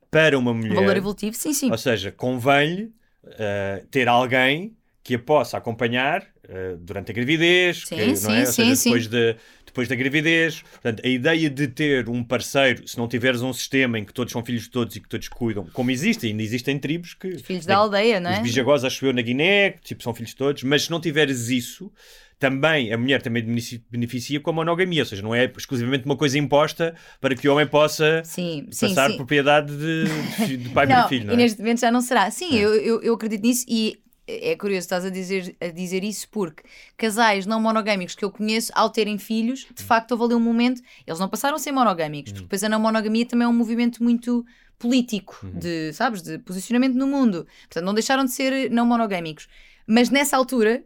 para 0.09 0.37
uma 0.37 0.53
mulher, 0.53 0.75
Valor 0.75 0.97
evolutivo, 0.97 1.35
sim, 1.35 1.53
sim. 1.53 1.71
ou 1.71 1.77
seja, 1.77 2.11
convém-lhe 2.11 2.93
eh, 3.25 3.85
ter 3.89 4.07
alguém 4.07 4.77
que 5.03 5.15
a 5.15 5.19
possa 5.19 5.57
acompanhar 5.57 6.32
eh, 6.47 6.75
durante 6.79 7.11
a 7.11 7.13
gravidez, 7.13 7.85
Sim, 7.85 7.95
que, 7.95 8.05
não 8.05 8.15
sim, 8.15 8.31
é? 8.33 8.39
Ou 8.41 8.45
sim, 8.45 8.51
seja, 8.53 8.75
sim. 8.75 8.89
depois, 8.89 9.07
de, 9.07 9.35
depois 9.65 9.87
da 9.87 9.95
gravidez. 9.95 10.61
Portanto, 10.61 11.01
a 11.05 11.07
ideia 11.07 11.49
de 11.49 11.67
ter 11.67 12.09
um 12.09 12.23
parceiro, 12.23 12.87
se 12.87 12.97
não 12.97 13.07
tiveres 13.07 13.41
um 13.41 13.53
sistema 13.53 13.97
em 13.99 14.03
que 14.05 14.13
todos 14.13 14.31
são 14.31 14.43
filhos 14.43 14.63
de 14.63 14.69
todos 14.69 14.95
e 14.95 14.99
que 14.99 15.07
todos 15.09 15.27
cuidam, 15.27 15.65
como 15.73 15.89
existe, 15.91 16.27
ainda 16.27 16.43
existem 16.43 16.77
tribos 16.79 17.13
que. 17.13 17.37
Filhos 17.39 17.65
da 17.65 17.77
aldeia, 17.77 18.19
não 18.19 18.29
Os 18.29 18.37
é? 18.37 18.41
bijagós, 18.41 18.83
acho 18.83 19.05
eu, 19.05 19.13
na 19.13 19.21
Guiné, 19.21 19.71
tipo, 19.83 20.03
são 20.03 20.13
filhos 20.13 20.31
de 20.31 20.35
todos, 20.37 20.63
mas 20.63 20.83
se 20.83 20.91
não 20.91 20.99
tiveres 20.99 21.49
isso, 21.49 21.91
também 22.39 22.91
a 22.91 22.97
mulher 22.97 23.21
também 23.21 23.41
beneficia- 23.89 24.39
com 24.39 24.49
a 24.49 24.53
monogamia, 24.53 25.01
ou 25.01 25.05
seja, 25.05 25.21
não 25.21 25.33
é 25.33 25.51
exclusivamente 25.57 26.05
uma 26.05 26.17
coisa 26.17 26.37
imposta 26.37 26.93
para 27.21 27.35
que 27.35 27.47
o 27.47 27.53
homem 27.53 27.65
possa 27.65 28.21
Sim, 28.25 28.67
sim, 28.69 28.89
passar 28.89 29.09
sim. 29.09 29.15
propriedade 29.17 29.71
de, 29.77 30.57
de 30.57 30.69
pai 30.69 30.85
para 30.87 31.01
Não, 31.01 31.07
filho, 31.07 31.25
não 31.25 31.33
e 31.33 31.37
é? 31.37 31.37
neste 31.37 31.59
momento 31.59 31.79
já 31.79 31.91
não 31.91 32.01
será. 32.01 32.29
Sim, 32.31 32.53
eu, 32.53 32.75
eu, 32.75 33.01
eu 33.01 33.13
acredito 33.13 33.43
nisso 33.43 33.65
e 33.67 33.97
é 34.27 34.55
curioso, 34.55 34.85
estás 34.85 35.05
a 35.05 35.09
dizer, 35.09 35.55
a 35.59 35.67
dizer 35.67 36.03
isso 36.03 36.27
porque 36.29 36.63
casais 36.97 37.45
não 37.45 37.59
monogâmicos 37.59 38.15
que 38.15 38.23
eu 38.23 38.31
conheço, 38.31 38.71
ao 38.75 38.89
terem 38.89 39.17
filhos, 39.17 39.67
de 39.73 39.83
facto 39.83 40.11
houve 40.11 40.25
ali 40.25 40.35
um 40.35 40.39
momento, 40.39 40.81
eles 41.05 41.19
não 41.19 41.27
passaram 41.27 41.55
a 41.55 41.59
ser 41.59 41.71
monogâmicos, 41.71 42.31
porque 42.31 42.43
depois 42.43 42.63
a 42.63 42.69
não 42.69 42.79
monogamia 42.79 43.25
também 43.25 43.45
é 43.45 43.49
um 43.49 43.53
movimento 43.53 44.01
muito 44.01 44.45
político, 44.79 45.39
de, 45.53 45.93
sabes, 45.93 46.21
de 46.21 46.37
posicionamento 46.39 46.95
no 46.95 47.07
mundo. 47.07 47.47
Portanto, 47.61 47.85
não 47.85 47.93
deixaram 47.93 48.25
de 48.25 48.31
ser 48.31 48.69
não 48.69 48.85
monogâmicos. 48.85 49.47
Mas 49.87 50.09
nessa 50.09 50.35
altura, 50.35 50.83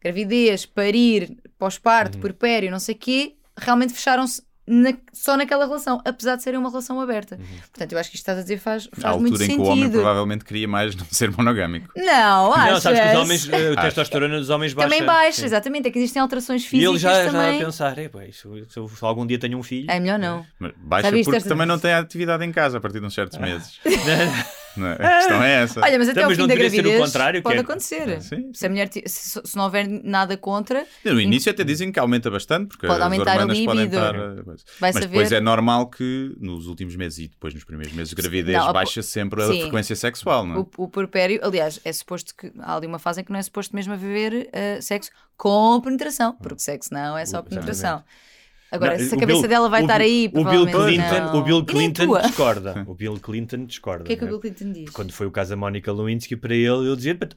gravidez, 0.00 0.66
parir, 0.66 1.36
pós-parto, 1.58 2.18
puerpério, 2.18 2.70
não 2.70 2.78
sei 2.80 2.94
o 2.94 2.98
quê, 2.98 3.36
realmente 3.56 3.92
fecharam-se 3.92 4.42
na- 4.66 4.92
só 5.12 5.36
naquela 5.36 5.64
relação, 5.66 6.00
apesar 6.04 6.36
de 6.36 6.42
serem 6.42 6.58
uma 6.58 6.68
relação 6.68 7.00
aberta. 7.00 7.38
Portanto, 7.70 7.92
eu 7.92 7.98
acho 7.98 8.10
que 8.10 8.16
isto 8.16 8.22
estás 8.22 8.38
a 8.38 8.42
dizer 8.42 8.58
faz, 8.58 8.88
faz 8.92 9.16
muito 9.16 9.32
altura 9.34 9.44
em 9.44 9.46
sentido. 9.46 9.62
que 9.62 9.68
o 9.68 9.72
homem 9.72 9.90
provavelmente 9.90 10.44
queria 10.44 10.66
mais 10.68 10.94
não 10.96 11.06
ser 11.10 11.30
monogâmico. 11.30 11.88
Não, 11.96 12.52
achas? 12.52 12.72
Não, 12.72 12.80
sabes 12.80 13.00
que 13.00 13.06
os 13.08 13.14
homens, 13.16 13.48
eh, 13.48 13.72
a 13.76 13.82
testosterona 13.82 14.38
dos 14.38 14.50
homens 14.50 14.72
baixa. 14.74 14.88
Também 14.90 15.06
baixa, 15.06 15.40
sim. 15.40 15.44
exatamente. 15.46 15.88
É 15.88 15.90
que 15.90 15.98
existem 15.98 16.20
alterações 16.20 16.62
E 16.64 16.68
físicas 16.68 16.90
ele 16.90 16.98
já, 16.98 17.24
já 17.24 17.30
também. 17.30 17.62
a 17.62 17.64
pensar, 17.64 17.98
"Epá, 17.98 18.24
isso- 18.24 18.52
se 18.68 18.78
eu 18.78 18.90
algum 19.02 19.26
dia 19.26 19.38
tenho 19.38 19.56
um 19.58 19.62
filho. 19.62 19.90
É 19.90 20.00
melhor 20.00 20.18
não. 20.18 20.44
Mas 20.58 20.72
Baixa 20.76 21.10
porque 21.12 21.36
esta- 21.36 21.48
também 21.48 21.66
não 21.66 21.78
tem 21.78 21.92
atividade 21.92 22.44
em 22.44 22.50
casa 22.52 22.78
a 22.78 22.80
partir 22.80 23.00
de 23.00 23.06
uns 23.06 23.14
certos 23.14 23.38
meses. 23.38 23.78
Não 24.76 24.86
é? 24.88 24.92
A 24.94 25.16
questão 25.18 25.42
é 25.42 25.62
essa. 25.62 25.80
Olha, 25.80 25.98
mas 25.98 26.08
até 26.08 26.20
Então, 26.20 26.22
ao 26.24 26.28
mas 26.30 26.36
fim 26.36 26.40
não 26.42 26.48
da 26.48 26.54
deveria 26.54 26.70
ser 26.70 26.80
o 26.80 26.82
gravidez 26.82 27.06
contrário, 27.12 27.42
pode 27.42 27.54
que 27.54 27.58
é- 27.58 27.62
acontecer. 27.62 28.20
Sim, 28.22 28.50
Se 28.52 28.66
a 28.66 28.68
mulher 28.68 28.88
ti- 28.88 29.02
se, 29.06 29.40
se 29.44 29.56
não 29.56 29.64
houver 29.64 29.86
nada 29.88 30.36
contra, 30.36 30.86
No 31.04 31.20
início 31.20 31.50
até 31.50 31.64
dizem 31.64 31.90
que 31.90 31.98
aumenta 31.98 32.30
bastante, 32.30 32.68
porque 32.68 32.86
Pode 32.86 32.98
as 33.00 33.04
aumentar 33.04 33.38
podem 33.38 33.84
libido. 33.84 33.96
estar... 33.96 34.12
Vai 34.12 34.54
Mas 34.80 34.94
saber. 34.94 35.06
depois 35.08 35.32
é 35.32 35.40
normal 35.40 35.88
que 35.90 36.34
nos 36.40 36.66
últimos 36.66 36.94
meses 36.96 37.18
e 37.18 37.28
depois 37.28 37.54
nos 37.54 37.64
primeiros 37.64 37.94
meses 37.94 38.10
de 38.10 38.16
gravidez 38.16 38.56
Não, 38.58 38.72
baixa 38.72 39.02
sempre 39.02 39.42
a 39.42 39.46
Sim. 39.46 39.60
frequência 39.62 39.96
sexual, 39.96 40.46
não 40.46 40.56
é? 40.56 40.58
o, 40.58 40.68
o 40.84 40.88
aliás, 41.42 41.80
é 41.84 41.92
suposto 41.92 42.34
que 42.36 42.52
há 42.60 42.76
ali 42.76 42.86
uma 42.86 42.98
fase 42.98 43.20
em 43.20 43.24
que 43.24 43.32
não 43.32 43.38
é 43.38 43.42
suposto 43.42 43.74
mesmo 43.74 43.92
haver 43.94 44.48
eh, 44.52 44.80
sexo 44.80 45.10
com 45.36 45.80
penetração, 45.80 46.34
porque 46.42 46.60
sexo 46.60 46.92
não 46.92 47.16
é 47.16 47.24
só 47.26 47.42
penetração. 47.42 48.02
Agora, 48.70 48.98
Não, 48.98 49.04
se 49.04 49.14
a 49.14 49.16
o 49.16 49.20
cabeça 49.20 49.40
Bill- 49.40 49.48
dela 49.48 49.68
vai 49.68 49.82
o 49.82 49.84
estar 49.84 50.00
aí, 50.00 50.30
o 50.34 50.44
Bill 50.44 50.66
Clinton, 50.66 51.18
não. 51.20 51.36
o 51.38 51.42
Bill 51.42 51.64
Clinton 51.64 52.18
discorda. 52.20 52.84
O 52.88 52.94
Bill 52.94 53.14
Clinton 53.20 53.64
discorda. 53.64 54.02
O 54.02 54.06
que 54.06 54.12
é 54.12 54.16
que 54.16 54.22
o 54.22 54.24
né? 54.24 54.30
Bill 54.32 54.40
Clinton 54.40 54.72
diz? 54.72 54.90
Quando 54.90 55.12
foi 55.12 55.26
o 55.26 55.30
caso 55.30 55.50
da 55.50 55.56
Mónica 55.56 55.92
Lewinsky 55.92 56.34
para 56.36 56.54
ele, 56.54 56.66
ele 56.88 56.96
dizia: 56.96 57.14
"But 57.14 57.34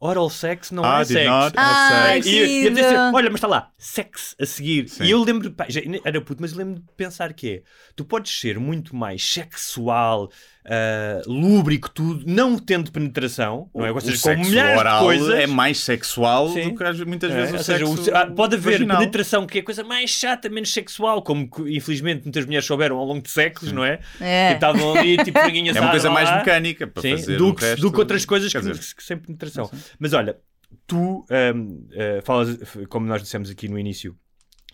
oral 0.00 0.30
sex 0.30 0.70
não 0.70 0.84
Ah, 0.84 1.00
é 1.00 1.04
did 1.04 1.12
sexo. 1.12 1.28
not 1.30 1.58
have 1.58 1.76
Ah, 1.76 2.08
sex. 2.12 2.26
E, 2.26 2.30
e 2.30 2.62
querido. 2.62 2.88
olha, 3.14 3.30
mas 3.30 3.34
está 3.34 3.46
lá, 3.48 3.70
sexo 3.76 4.36
a 4.40 4.46
seguir. 4.46 4.88
Sim. 4.88 5.04
E 5.04 5.10
eu 5.10 5.22
lembro, 5.24 5.50
pá, 5.50 5.66
já 5.68 5.80
era 6.04 6.20
puto, 6.20 6.40
mas 6.40 6.52
lembro 6.52 6.76
de 6.80 6.86
pensar 6.96 7.32
que 7.32 7.50
é: 7.50 7.62
tu 7.96 8.04
podes 8.04 8.38
ser 8.38 8.58
muito 8.58 8.94
mais 8.94 9.22
sexual, 9.24 10.30
ah, 10.64 11.20
lúbrico, 11.26 11.90
tudo, 11.90 12.24
não 12.26 12.58
tendo 12.58 12.92
penetração, 12.92 13.70
não 13.74 13.84
é? 13.86 13.90
Ou 13.90 13.96
O 13.96 14.00
seja, 14.00 14.22
com 14.36 14.42
de 14.42 14.58
oral 14.58 15.04
coisas. 15.04 15.34
é 15.34 15.46
mais 15.46 15.78
sexual 15.80 16.48
Sim. 16.50 16.70
do 16.70 16.74
que 16.76 17.04
muitas 17.04 17.30
É, 17.32 17.34
vezes 17.34 17.54
ou 17.54 17.60
o 17.60 17.64
seja, 17.64 17.86
sexo 17.86 18.10
o- 18.10 18.16
ah, 18.16 18.26
pode 18.26 18.54
haver 18.56 18.72
vaginal. 18.72 18.98
penetração 18.98 19.46
que 19.46 19.58
é 19.58 19.60
a 19.60 19.64
coisa 19.64 19.82
mais 19.82 20.10
chata, 20.10 20.48
menos 20.48 20.72
sexual, 20.72 21.22
como 21.22 21.50
que, 21.50 21.62
infelizmente 21.76 22.22
muitas 22.24 22.44
mulheres 22.44 22.66
souberam 22.66 22.98
ao 22.98 23.04
longo 23.04 23.22
de 23.22 23.30
séculos, 23.30 23.72
não 23.72 23.84
é? 23.84 23.98
É. 24.20 24.48
Que 24.48 24.54
estavam 24.54 24.94
ali, 24.96 25.16
tipo, 25.24 25.38
É 25.78 25.80
uma 25.80 25.90
coisa 25.90 26.10
mais 26.10 26.30
mecânica 26.30 26.86
para 26.86 27.02
Sim, 27.02 27.16
fazer 27.16 27.36
do, 27.36 27.48
o 27.48 27.54
que, 27.54 27.64
resto. 27.64 27.80
do 27.80 27.90
que 27.92 27.98
outras 27.98 28.24
coisas 28.24 28.52
que, 28.52 28.58
dizer, 28.60 28.78
que 28.94 29.02
sem 29.02 29.16
penetração. 29.16 29.70
Mas 29.98 30.12
olha, 30.12 30.38
tu 30.86 31.24
hum, 31.54 31.88
eh, 31.92 32.20
falas, 32.24 32.58
como 32.88 33.06
nós 33.06 33.22
dissemos 33.22 33.50
aqui 33.50 33.68
no 33.68 33.78
início, 33.78 34.16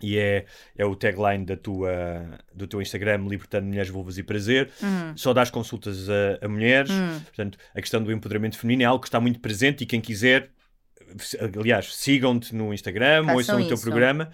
e 0.03 0.19
é, 0.19 0.45
é 0.77 0.85
o 0.85 0.95
tagline 0.97 1.47
da 1.47 1.57
tua, 1.57 1.91
do 2.55 2.67
teu 2.67 2.83
Instagram, 2.83 3.27
Libertando 3.29 3.67
Mulheres, 3.67 3.89
Vulvas 3.91 4.19
e 4.19 4.23
Prazer, 4.23 4.71
Hum. 4.83 5.13
só 5.17 5.33
dás 5.33 5.51
consultas 5.51 6.09
a, 6.11 6.45
a 6.45 6.49
mulheres, 6.49 6.91
portanto, 7.27 7.57
a 7.75 7.81
questão 7.81 8.03
do 8.03 8.13
empoderamento 8.13 8.59
feminino 8.59 8.83
é 8.83 8.87
algo 8.87 9.01
que 9.01 9.09
está 9.09 9.21
muito 9.21 9.39
presente 9.41 9.83
e 9.85 9.87
quem 9.87 10.01
quiser, 10.01 10.51
aliás, 11.59 11.95
sigam-te 11.95 12.55
no 12.55 12.75
Instagram, 12.75 13.23
Façam 13.25 13.37
ouçam 13.37 13.63
o 13.63 13.67
teu 13.67 13.75
isso. 13.75 13.83
programa. 13.85 14.31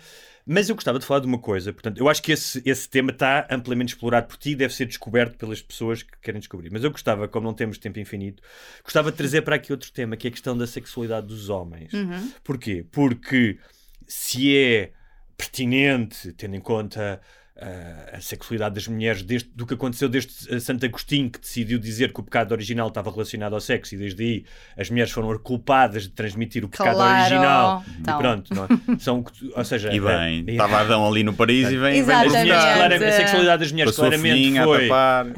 Mas 0.52 0.68
eu 0.68 0.74
gostava 0.74 0.98
de 0.98 1.06
falar 1.06 1.20
de 1.20 1.28
uma 1.28 1.38
coisa, 1.38 1.72
portanto, 1.72 1.98
eu 1.98 2.08
acho 2.08 2.20
que 2.20 2.32
esse, 2.32 2.60
esse 2.66 2.88
tema 2.88 3.12
está 3.12 3.46
amplamente 3.48 3.94
explorado 3.94 4.26
por 4.26 4.36
ti 4.36 4.50
e 4.50 4.56
deve 4.56 4.74
ser 4.74 4.84
descoberto 4.84 5.38
pelas 5.38 5.62
pessoas 5.62 6.02
que 6.02 6.10
querem 6.20 6.40
descobrir. 6.40 6.70
Mas 6.72 6.82
eu 6.82 6.90
gostava, 6.90 7.28
como 7.28 7.46
não 7.46 7.54
temos 7.54 7.78
tempo 7.78 8.00
infinito, 8.00 8.42
gostava 8.82 9.12
de 9.12 9.16
trazer 9.16 9.42
para 9.42 9.54
aqui 9.54 9.70
outro 9.70 9.92
tema, 9.92 10.16
que 10.16 10.26
é 10.26 10.28
a 10.28 10.32
questão 10.32 10.58
da 10.58 10.66
sexualidade 10.66 11.28
dos 11.28 11.48
homens. 11.48 11.92
Uhum. 11.92 12.32
Porquê? 12.42 12.84
Porque 12.90 13.60
se 14.08 14.56
é 14.58 14.90
pertinente, 15.36 16.32
tendo 16.32 16.56
em 16.56 16.60
conta 16.60 17.20
ah, 17.60 18.16
a 18.16 18.20
sexualidade 18.20 18.74
das 18.74 18.88
mulheres 18.88 19.22
desde, 19.22 19.48
do 19.54 19.66
que 19.66 19.74
aconteceu 19.74 20.08
desde 20.08 20.32
eh, 20.54 20.58
Santo 20.60 20.84
Agostinho, 20.86 21.30
que 21.30 21.38
decidiu 21.40 21.78
dizer 21.78 22.12
que 22.12 22.20
o 22.20 22.22
pecado 22.22 22.52
original 22.52 22.88
estava 22.88 23.10
relacionado 23.10 23.52
ao 23.54 23.60
sexo 23.60 23.94
e 23.94 23.98
desde 23.98 24.22
aí 24.22 24.44
as 24.76 24.88
mulheres 24.90 25.12
foram 25.12 25.38
culpadas 25.38 26.04
de 26.04 26.10
transmitir 26.10 26.64
o 26.64 26.68
pecado 26.68 26.94
Claro. 26.96 27.20
original. 27.20 27.84
Então. 28.00 28.14
E 28.18 28.22
pronto, 28.22 28.54
não 28.54 28.64
é? 28.64 28.68
São, 28.98 29.24
ou 29.54 29.64
seja, 29.64 29.92
E 29.92 30.00
bem, 30.00 30.44
eh, 30.48 30.52
estava 30.52 30.80
Adão 30.80 31.06
ali 31.06 31.22
no 31.22 31.34
paraíso 31.34 31.72
e 31.72 31.76
vem, 31.78 32.02
vem 32.02 32.14
as 32.16 32.26
mulheres, 32.28 32.50
claramente- 32.50 33.04
a 33.04 33.12
sexualidade 33.12 33.62
das 33.62 33.72
mulheres 33.72 33.92
Passou 33.92 34.06
claramente 34.10 34.58
foi, 34.64 34.88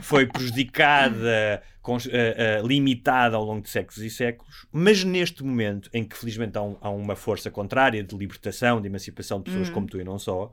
foi 0.02 0.26
prejudicada, 0.26 1.62
cons- 1.80 2.06
eh, 2.10 2.34
eh, 2.36 2.62
limitada 2.64 3.36
ao 3.36 3.44
longo 3.44 3.62
de 3.62 3.70
séculos 3.70 3.98
e 4.02 4.10
séculos, 4.10 4.66
mas 4.72 5.04
neste 5.04 5.42
momento 5.44 5.90
em 5.92 6.04
que 6.04 6.16
felizmente 6.16 6.56
há, 6.56 6.62
um- 6.62 6.76
há 6.80 6.90
uma 6.90 7.16
força 7.16 7.50
contrária 7.50 8.02
de 8.02 8.16
libertação, 8.16 8.80
de 8.80 8.86
emancipação 8.86 9.38
de 9.38 9.44
pessoas 9.44 9.68
como 9.70 9.86
tu 9.86 10.00
e 10.00 10.04
não 10.04 10.18
só, 10.18 10.52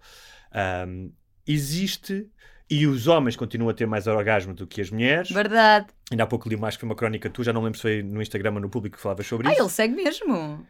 ahm, 0.52 1.10
existe 1.54 2.28
e 2.70 2.86
os 2.86 3.08
homens 3.08 3.36
continuam 3.36 3.70
a 3.70 3.74
ter 3.74 3.88
mais 3.88 4.06
orgasmo 4.08 4.54
do 4.54 4.68
que 4.68 4.80
as 4.80 4.92
mulheres. 4.92 5.32
Verdade. 5.32 5.88
Ainda 6.12 6.24
há 6.24 6.28
pouco 6.28 6.48
li 6.48 6.56
mais 6.56 6.76
que 6.76 6.82
foi 6.82 6.90
uma 6.90 6.96
crónica 6.96 7.30
tu, 7.30 7.44
já 7.44 7.52
não 7.52 7.64
lembro 7.64 7.78
se 7.78 7.82
foi 7.82 8.04
no 8.04 8.22
Instagram 8.22 8.54
ou 8.54 8.60
no 8.60 8.70
público 8.70 8.96
que 8.98 9.02
falavas 9.02 9.26
sobre 9.26 9.48
Ah, 9.48 9.52
isso. 9.54 9.62
ele 9.64 9.70
segue 9.70 9.96
mesmo. 9.96 10.66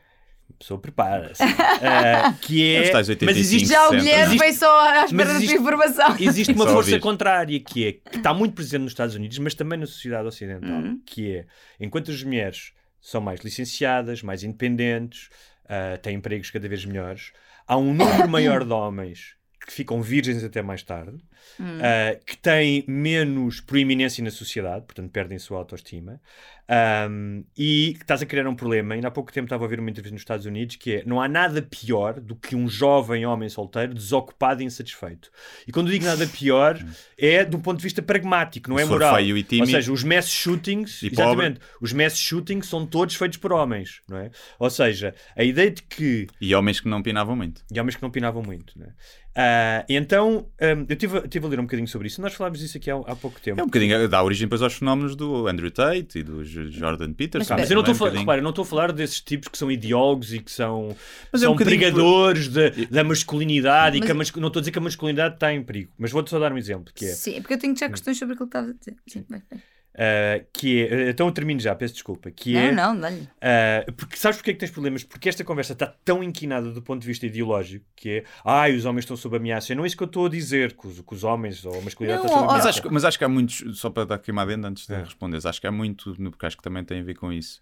a 0.49 0.53
pessoa 0.57 0.79
prepara-se. 0.79 1.43
Ah, 1.43 2.33
que 2.41 2.73
é. 2.75 2.81
Os 2.81 2.89
tais 2.89 3.07
mas 3.07 3.09
85, 3.09 3.39
existe, 3.39 3.67
Já 3.67 3.81
a 3.81 3.89
60. 3.89 4.01
mulher 4.03 4.19
Existe- 4.25 4.39
vem 4.39 4.53
só 4.53 4.79
à 4.81 4.85
espera 5.05 5.13
mas 5.13 5.27
da 5.27 5.33
existe- 5.35 5.55
informação. 5.57 6.15
Existe 6.19 6.53
uma 6.55 6.65
força 6.65 6.77
ouvir. 6.91 6.99
contrária 6.99 7.59
que 7.59 7.85
é 7.87 7.91
que 7.93 8.17
está 8.17 8.33
muito 8.33 8.53
presente 8.55 8.81
nos 8.81 8.91
Estados 8.91 9.13
Unidos, 9.15 9.37
mas 9.37 9.53
também 9.53 9.77
na 9.77 9.85
sociedade 9.85 10.27
ocidental, 10.27 10.69
Uhum. 10.81 11.01
que 11.05 11.35
é 11.35 11.45
enquanto 11.79 12.09
as 12.11 12.23
mulheres 12.23 12.71
são 13.01 13.21
mais 13.21 13.41
licenciadas, 13.41 14.23
mais 14.23 14.43
independentes, 14.43 15.29
ah, 15.67 15.97
têm 16.01 16.15
empregos 16.15 16.49
cada 16.49 16.67
vez 16.67 16.83
melhores, 16.83 17.31
há 17.67 17.77
um 17.77 17.93
número 17.93 18.27
maior 18.27 18.63
de 18.65 18.73
homens 18.73 19.35
que 19.69 19.75
ficam 19.75 20.01
virgens 20.01 20.43
até 20.43 20.63
mais 20.63 20.81
tarde, 20.81 21.19
ah, 21.59 22.17
que 22.25 22.35
têm 22.35 22.83
menos 22.87 23.61
proeminência 23.61 24.23
na 24.23 24.31
sociedade, 24.31 24.83
portanto 24.83 25.11
perdem 25.11 25.35
a 25.35 25.39
sua 25.39 25.59
autoestima, 25.59 26.19
ahm, 26.67 27.43
e 27.55 27.93
que 27.95 28.01
estás 28.01 28.23
a 28.23 28.25
criar 28.25 28.47
um 28.47 28.55
problema. 28.55 28.95
Ainda 28.95 29.09
há 29.09 29.11
pouco 29.11 29.31
tempo 29.31 29.45
estava 29.45 29.63
a 29.63 29.65
ouvir 29.65 29.79
uma 29.79 29.87
entrevista 29.91 30.11
nos 30.13 30.21
Estados 30.23 30.47
Unidos 30.47 30.75
que 30.75 30.95
é 30.95 31.03
não 31.05 31.21
há 31.21 31.27
nada 31.27 31.61
pior 31.61 32.19
do 32.19 32.35
que 32.35 32.55
um 32.55 32.67
jovem 32.67 33.27
homem 33.27 33.47
solteiro 33.47 33.93
desocupado 33.93 34.63
e 34.63 34.65
insatisfeito. 34.65 35.29
E 35.67 35.71
quando 35.71 35.91
digo 35.91 36.03
nada 36.03 36.25
pior, 36.25 36.83
é 37.15 37.45
do 37.45 37.59
ponto 37.59 37.77
de 37.77 37.83
vista 37.83 38.01
pragmático, 38.01 38.71
não 38.71 38.79
é 38.79 38.85
moral. 38.93 39.13
Ou 39.61 39.67
seja, 39.67 39.91
os 39.93 40.03
mass 40.03 40.27
shootings, 40.29 41.03
exatamente, 41.03 41.59
os 41.79 41.93
mass 41.93 42.17
shootings 42.17 42.65
são 42.67 42.87
todos 42.87 43.13
feitos 43.15 43.37
por 43.37 43.53
homens, 43.53 44.01
não 44.09 44.17
é? 44.17 44.31
Ou 44.57 44.69
seja, 44.71 45.13
a 45.35 45.43
ideia 45.43 45.69
de 45.69 45.83
que 45.83 46.25
E 46.41 46.55
homens 46.55 46.79
que 46.79 46.87
não 46.87 47.03
pinavam 47.03 47.35
muito. 47.35 47.61
e 47.71 47.79
homens 47.79 47.95
que 47.95 48.01
não 48.01 48.09
pinavam 48.09 48.41
muito, 48.41 48.77
né? 48.79 48.93
Ah, 49.41 49.85
então, 49.87 50.49
hum, 50.61 50.85
eu 50.89 50.93
estive 50.93 51.17
a, 51.17 51.21
tive 51.25 51.45
a 51.45 51.49
ler 51.49 51.59
um 51.61 51.63
bocadinho 51.63 51.87
sobre 51.87 52.07
isso. 52.07 52.21
Nós 52.21 52.33
falámos 52.33 52.59
disso 52.59 52.75
aqui 52.77 52.91
há, 52.91 52.95
há 52.95 53.15
pouco 53.15 53.39
tempo. 53.39 53.57
É 53.57 53.63
um 53.63 53.67
bocadinho, 53.67 54.09
dá 54.09 54.21
origem 54.21 54.45
depois 54.47 54.61
aos 54.61 54.73
fenómenos 54.73 55.15
do 55.15 55.47
Andrew 55.47 55.71
Tate 55.71 56.19
e 56.19 56.23
do 56.23 56.43
Jordan 56.43 57.13
Peterson. 57.13 57.53
Ah, 57.53 57.57
mas 57.57 57.71
eu 57.71 57.75
não 57.75 57.81
estou 57.83 57.93
a 57.93 57.95
um 57.95 57.97
falar, 57.97 58.09
bocadinho. 58.25 58.49
a 58.49 58.65
falar 58.65 58.91
desses 58.91 59.21
tipos 59.21 59.47
que 59.47 59.57
são 59.57 59.71
ideólogos 59.71 60.33
e 60.33 60.39
que 60.39 60.51
são, 60.51 60.93
Mas 61.31 61.41
é 61.41 61.45
são 61.45 61.53
um 61.53 61.55
bocadinho 61.55 61.79
pregadores 61.79 62.49
da, 62.49 62.63
da 62.91 63.03
masculinidade 63.05 63.95
e 63.95 63.99
Mas- 64.01 64.05
que 64.07 64.11
a 64.11 64.15
mas- 64.15 64.31
não 64.33 64.47
estou 64.47 64.59
a 64.59 64.61
dizer 64.61 64.71
que 64.71 64.79
a 64.79 64.81
masculinidade 64.81 65.35
está 65.35 65.53
em 65.53 65.63
perigo, 65.63 65.93
mas 65.97 66.11
vou-te 66.11 66.29
só 66.29 66.37
dar 66.37 66.51
um 66.51 66.57
exemplo, 66.57 66.91
que 66.93 67.05
é, 67.05 67.13
Sim, 67.13 67.37
é 67.37 67.39
porque 67.39 67.53
eu 67.53 67.59
tenho 67.59 67.77
já 67.77 67.87
questões 67.89 68.17
sobre 68.17 68.33
aquilo 68.33 68.49
que 68.49 68.57
estava 68.57 68.71
a 68.71 68.73
dizer. 68.77 68.95
Sim, 69.07 69.23
vai, 69.29 69.41
vai. 69.49 69.61
Ah, 70.01 70.41
que 70.53 70.83
é 70.87 71.09
então 71.09 71.27
eu 71.27 71.31
termino 71.33 71.59
já, 71.59 71.75
peço 71.75 71.93
desculpa, 71.93 72.31
que 72.31 72.55
é, 72.55 72.71
Não, 72.71 72.93
não, 72.93 73.01
dá-lhe. 73.01 73.27
ah, 73.41 73.85
porque 73.97 74.15
sabes 74.15 74.37
porque 74.37 74.51
é 74.51 74.53
que 74.53 74.59
tens 74.59 74.71
problemas? 74.71 75.03
Porque 75.03 75.27
esta 75.27 75.43
conversa 75.43 75.73
está 75.73 75.87
tão 76.05 76.23
inquinada 76.23 76.71
do 76.71 76.81
ponto 76.81 77.01
de 77.01 77.07
vista 77.07 77.25
ideológico, 77.25 77.85
que 77.95 78.09
é, 78.09 78.23
ai, 78.45 78.75
os 78.75 78.85
homens 78.85 79.03
estão 79.03 79.17
sob 79.17 79.35
ameaça, 79.35 79.73
e 79.73 79.75
não 79.75 79.83
é 79.83 79.87
isso 79.87 79.97
que 79.97 80.03
eu 80.03 80.07
estou 80.07 80.25
a 80.25 80.29
dizer, 80.29 80.71
que 80.77 80.87
os, 80.87 81.01
que 81.01 81.13
os 81.13 81.23
homens 81.25 81.65
ou 81.65 81.77
a 81.77 81.81
masculinidade 81.81 82.23
Não, 82.23 82.27
está 82.27 82.39
sob 82.39 82.47
ó, 82.49 82.53
Mas 82.53 82.61
ameaça. 82.61 82.79
acho, 82.79 82.93
mas 82.93 83.03
acho 83.05 83.17
que 83.17 83.23
há 83.25 83.29
muitos, 83.29 83.77
só 83.79 83.89
para 83.89 84.05
dar 84.05 84.15
aqui 84.15 84.31
uma 84.31 84.43
adenda 84.43 84.67
antes 84.69 84.87
de 84.87 84.93
É. 84.93 85.03
responderes, 85.03 85.45
acho 85.45 85.59
que 85.59 85.67
há 85.67 85.71
muito, 85.71 86.15
porque 86.31 86.45
acho 86.45 86.55
que 86.57 86.63
também 86.63 86.83
tem 86.85 87.01
a 87.01 87.03
ver 87.03 87.15
com 87.15 87.33
isso. 87.33 87.59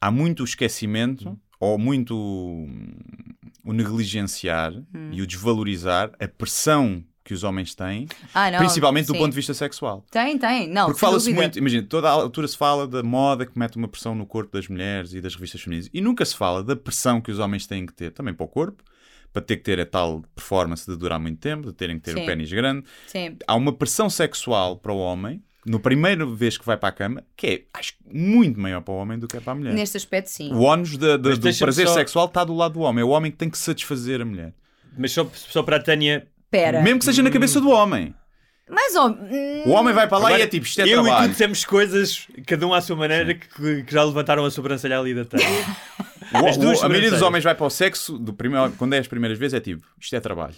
Há 0.00 0.10
muito 0.10 0.40
o 0.40 0.44
esquecimento 0.44 1.28
Hum. 1.28 1.36
ou 1.60 1.78
muito 1.78 2.14
o 3.64 3.72
negligenciar 3.72 4.72
Hum. 4.94 5.10
e 5.12 5.22
o 5.22 5.26
desvalorizar 5.26 6.10
a 6.18 6.28
pressão 6.28 7.04
que 7.24 7.32
os 7.32 7.42
homens 7.42 7.74
têm, 7.74 8.06
Ah, 8.34 8.50
não, 8.50 8.58
principalmente 8.58 9.06
do 9.06 9.12
sim. 9.14 9.18
ponto 9.18 9.30
de 9.30 9.36
vista 9.36 9.54
sexual. 9.54 10.04
Tem, 10.10 10.36
tem. 10.36 10.68
Não, 10.68 10.86
Porque 10.86 11.00
fala-se 11.00 11.32
muito, 11.32 11.58
imagina, 11.58 11.82
toda 11.88 12.08
a 12.08 12.12
altura 12.12 12.46
se 12.46 12.56
fala 12.56 12.86
da 12.86 13.02
moda 13.02 13.46
que 13.46 13.58
mete 13.58 13.76
uma 13.76 13.88
pressão 13.88 14.14
no 14.14 14.26
corpo 14.26 14.52
das 14.52 14.68
mulheres 14.68 15.14
e 15.14 15.20
das 15.22 15.34
revistas 15.34 15.62
femininas. 15.62 15.88
E 15.94 16.00
nunca 16.02 16.22
se 16.24 16.36
fala 16.36 16.62
da 16.62 16.76
pressão 16.76 17.20
que 17.22 17.30
os 17.32 17.38
homens 17.38 17.66
têm 17.66 17.86
que 17.86 17.94
ter 17.94 18.10
também 18.12 18.34
para 18.34 18.44
o 18.44 18.48
corpo, 18.48 18.82
para 19.32 19.40
ter 19.42 19.56
que 19.56 19.62
ter 19.64 19.80
a 19.80 19.86
tal 19.86 20.22
performance 20.34 20.88
de 20.88 20.96
durar 20.98 21.18
muito 21.18 21.38
tempo, 21.40 21.66
de 21.68 21.72
terem 21.72 21.98
que 21.98 22.04
ter 22.04 22.16
o 22.16 22.26
pênis 22.26 22.52
grande. 22.52 22.84
Sim. 23.06 23.36
Há 23.48 23.54
uma 23.54 23.72
pressão 23.72 24.10
sexual 24.10 24.76
para 24.76 24.92
o 24.92 24.98
homem, 24.98 25.42
no 25.66 25.80
primeira 25.80 26.26
vez 26.26 26.58
que 26.58 26.66
vai 26.66 26.76
para 26.76 26.90
a 26.90 26.92
cama, 26.92 27.24
que 27.34 27.46
é, 27.46 27.62
acho, 27.72 27.94
muito 28.06 28.60
maior 28.60 28.82
para 28.82 28.92
o 28.92 28.98
homem 28.98 29.18
do 29.18 29.26
que 29.26 29.38
é 29.38 29.40
para 29.40 29.54
a 29.54 29.56
mulher. 29.56 29.72
Neste 29.72 29.96
aspecto, 29.96 30.28
sim. 30.28 30.52
O 30.52 30.60
ónus 30.60 30.90
de- 30.90 31.16
de- 31.16 31.28
Mas 31.30 31.38
do 31.38 31.58
prazer 31.58 31.88
só- 31.88 31.94
sexual 31.94 32.26
está 32.26 32.44
do 32.44 32.54
lado 32.54 32.74
do 32.74 32.80
homem. 32.80 33.00
É 33.00 33.04
o 33.04 33.08
homem 33.08 33.30
que 33.32 33.38
tem 33.38 33.48
que 33.48 33.56
satisfazer 33.56 34.20
a 34.20 34.26
mulher. 34.26 34.52
Mas 34.96 35.10
só, 35.10 35.26
só 35.32 35.62
para 35.62 35.78
a 35.78 35.82
Tânia, 35.82 36.28
Espera. 36.56 36.82
Mesmo 36.82 36.98
que 36.98 37.04
seja 37.04 37.22
na 37.22 37.30
cabeça 37.30 37.60
do 37.60 37.68
homem. 37.70 38.14
Mas, 38.68 38.96
ó, 38.96 39.08
O 39.66 39.70
homem 39.72 39.92
vai 39.92 40.08
para 40.08 40.16
lá 40.18 40.28
Agora, 40.28 40.40
e 40.40 40.44
é 40.44 40.46
tipo, 40.46 40.64
isto 40.66 40.80
é 40.80 40.84
eu 40.84 40.86
e 40.86 40.90
tu 40.94 41.02
trabalho. 41.04 41.28
dissemos 41.28 41.64
coisas, 41.66 42.26
cada 42.46 42.66
um 42.66 42.72
à 42.72 42.80
sua 42.80 42.96
maneira, 42.96 43.34
que, 43.34 43.82
que 43.82 43.92
já 43.92 44.02
levantaram 44.02 44.44
a 44.44 44.50
sobrancelha 44.50 44.98
ali 44.98 45.12
da. 45.14 45.22
O- 45.22 46.46
As 46.46 46.56
duas 46.56 46.82
a 46.82 46.88
maioria 46.88 47.10
dos 47.10 47.18
sobrancelhas. 47.18 47.22
homens 47.22 47.44
vai 47.44 47.54
para 47.54 47.66
o 47.66 47.70
sexo 47.70 48.16
do 48.18 48.32
primeiro, 48.32 48.72
quando 48.78 48.94
é 48.94 48.98
as 48.98 49.06
primeiras 49.06 49.38
vezes, 49.38 49.52
é 49.54 49.60
tipo, 49.60 49.84
isto 50.00 50.16
é 50.16 50.20
trabalho. 50.20 50.54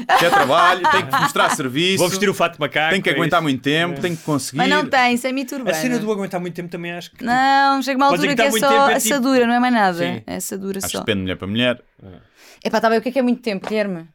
Isto 0.00 0.24
é 0.24 0.30
trabalho, 0.30 0.80
tem 0.90 1.06
que 1.06 1.12
mostrar 1.20 1.50
serviço, 1.50 1.98
Vou 1.98 2.08
vestir 2.08 2.28
o 2.28 2.34
fato 2.34 2.54
de 2.54 2.60
macaco. 2.60 2.90
tem 2.92 3.00
que 3.02 3.08
é 3.08 3.12
aguentar 3.12 3.38
isso? 3.40 3.44
muito 3.44 3.62
tempo, 3.62 4.00
tem 4.00 4.16
que 4.16 4.22
conseguir. 4.22 4.58
mas 4.58 4.68
não 4.68 4.84
tem, 4.86 5.14
isso 5.14 5.26
é 5.26 5.32
mito 5.32 5.54
A 5.54 5.58
urbano. 5.58 5.76
cena 5.76 5.98
do 6.00 6.10
aguentar 6.12 6.40
muito 6.40 6.54
tempo 6.54 6.68
também 6.68 6.90
acho 6.92 7.12
que. 7.12 7.24
Não, 7.24 7.80
chega 7.82 7.96
uma 7.96 8.06
altura 8.06 8.34
que 8.34 8.42
é 8.42 8.46
está 8.46 8.50
muito 8.50 8.64
só 8.64 8.68
tempo, 8.68 8.82
é 8.90 9.00
tipo- 9.00 9.14
assadura, 9.14 9.46
não 9.46 9.54
é 9.54 9.60
mais 9.60 9.74
nada. 9.74 9.98
Sim. 9.98 10.22
É 10.26 10.36
assadura 10.36 10.78
Acho 10.78 10.86
que 10.88 10.92
só. 10.92 10.98
depende 11.00 11.18
de 11.18 11.22
mulher 11.22 11.36
para 11.36 11.46
mulher. 11.46 11.82
Epá, 12.64 12.80
tá 12.80 12.90
bem, 12.90 12.98
o 12.98 13.02
que 13.02 13.08
é 13.08 13.12
que 13.12 13.18
é 13.18 13.22
muito 13.22 13.40
tempo, 13.42 13.66
Guilherme? 13.68 14.08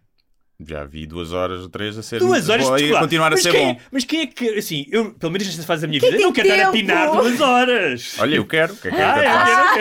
Já 0.67 0.83
vi 0.85 1.05
duas 1.05 1.31
horas 1.31 1.61
ou 1.61 1.69
três 1.69 1.97
a 1.97 2.03
ser 2.03 2.19
Duas 2.19 2.49
horas 2.49 2.67
bom, 2.67 2.75
de 2.75 2.85
e 2.85 2.95
a 2.95 2.99
continuar 2.99 3.27
a 3.27 3.31
mas 3.31 3.41
ser 3.43 3.51
quem, 3.51 3.73
bom. 3.73 3.79
Mas 3.91 4.03
quem 4.05 4.21
é 4.21 4.27
que, 4.27 4.49
assim, 4.57 4.85
eu, 4.91 5.13
pelo 5.13 5.31
menos 5.31 5.47
nesta 5.47 5.63
fase 5.63 5.81
da 5.83 5.87
minha 5.87 5.99
Quem 5.99 6.11
vida, 6.11 6.21
eu 6.21 6.27
não 6.27 6.33
quero 6.33 6.47
estar 6.49 6.67
a 6.67 6.71
pinar 6.71 7.11
duas 7.11 7.41
horas. 7.41 8.15
Olha, 8.19 8.35
eu 8.35 8.45
quero. 8.45 8.73
O 8.73 8.77
que 8.77 8.87
é 8.87 8.91
que 8.91 8.97
é 8.97 9.03
Ah, 9.03 9.13
que 9.13 9.19
eu 9.19 9.23
eu 9.23 9.45
quero, 9.45 9.61
eu 9.61 9.73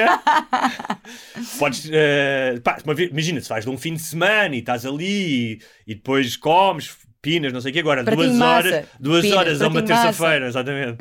quero. 1.39 1.49
Podes, 1.59 1.89
eh, 1.93 2.61
pá, 2.63 2.79
imagina, 3.11 3.41
se 3.41 3.49
vais 3.49 3.65
de 3.65 3.71
um 3.71 3.79
fim 3.79 3.95
de 3.95 4.01
semana 4.03 4.55
e 4.55 4.59
estás 4.59 4.85
ali 4.87 5.59
e, 5.87 5.93
e 5.93 5.95
depois 5.95 6.37
comes, 6.37 6.97
pinas, 7.23 7.53
não 7.53 7.61
sei 7.61 7.71
o 7.71 7.73
que, 7.73 7.79
agora 7.79 8.03
Pratinho 8.03 8.27
duas 8.27 8.37
de 8.37 8.43
horas, 8.43 8.87
duas 8.99 9.23
Pinas, 9.23 9.39
horas 9.39 9.63
a 9.63 9.69
uma 9.69 9.81
de 9.81 9.87
terça-feira, 9.89 10.47
exatamente. 10.49 10.99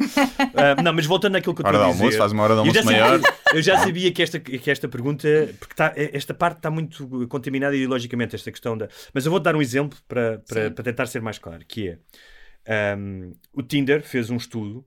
Ah, 0.55 0.79
não, 0.83 0.93
mas 0.93 1.05
voltando 1.07 1.35
àquilo 1.35 1.55
que 1.55 1.61
eu 1.63 1.65
Hora 1.67 1.77
estou 1.77 1.85
a 1.85 1.87
de 1.87 1.93
dizer. 1.93 2.03
almoço, 2.03 2.17
faz 2.19 2.31
uma 2.31 2.43
hora 2.43 2.53
de 2.53 2.59
eu 2.69 2.73
já 2.73 2.79
almoço 2.79 2.95
sabia- 2.95 3.17
maior. 3.19 3.33
Eu 3.53 3.61
já 3.61 3.77
sabia 3.79 4.11
que 4.13 4.21
esta, 4.23 4.39
que 4.39 4.71
esta 4.71 4.87
pergunta, 4.87 5.27
porque 5.59 5.75
tá, 5.75 5.91
esta 5.97 6.33
parte 6.33 6.57
está 6.57 6.71
muito 6.71 7.27
contaminada 7.27 7.75
ideologicamente, 7.75 8.33
esta 8.33 8.49
questão 8.49 8.77
da. 8.77 8.87
Mas 9.13 9.25
eu 9.25 9.31
vou 9.31 9.41
dar 9.41 9.53
um 9.57 9.61
exemplo 9.61 9.99
para, 10.07 10.39
para, 10.47 10.71
para 10.71 10.83
tentar 10.85 11.05
ser 11.07 11.21
mais 11.21 11.37
claro, 11.37 11.61
que 11.67 11.89
é 11.89 12.93
ahm, 12.93 13.31
o 13.51 13.61
Tinder 13.61 14.01
fez 14.03 14.29
um 14.29 14.37
estudo 14.37 14.85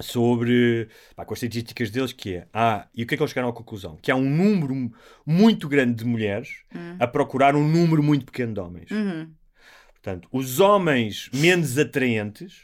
sobre 0.00 0.88
pá, 1.14 1.24
com 1.24 1.32
as 1.34 1.42
estatísticas 1.42 1.90
deles 1.90 2.12
que 2.12 2.34
é 2.34 2.46
ah, 2.52 2.86
e 2.94 3.02
o 3.02 3.06
que 3.06 3.14
é 3.14 3.16
que 3.16 3.22
eles 3.22 3.30
chegaram 3.30 3.48
à 3.48 3.52
conclusão? 3.52 3.96
Que 4.02 4.10
há 4.10 4.16
um 4.16 4.28
número 4.28 4.92
muito 5.24 5.68
grande 5.68 5.94
de 5.94 6.04
mulheres 6.04 6.48
a 6.98 7.06
procurar 7.06 7.54
um 7.54 7.66
número 7.66 8.02
muito 8.02 8.24
pequeno 8.26 8.52
de 8.52 8.60
homens. 8.60 8.90
Uhum. 8.90 9.28
Portanto, 10.06 10.28
os 10.30 10.60
homens 10.60 11.28
menos 11.34 11.76
atraentes 11.76 12.62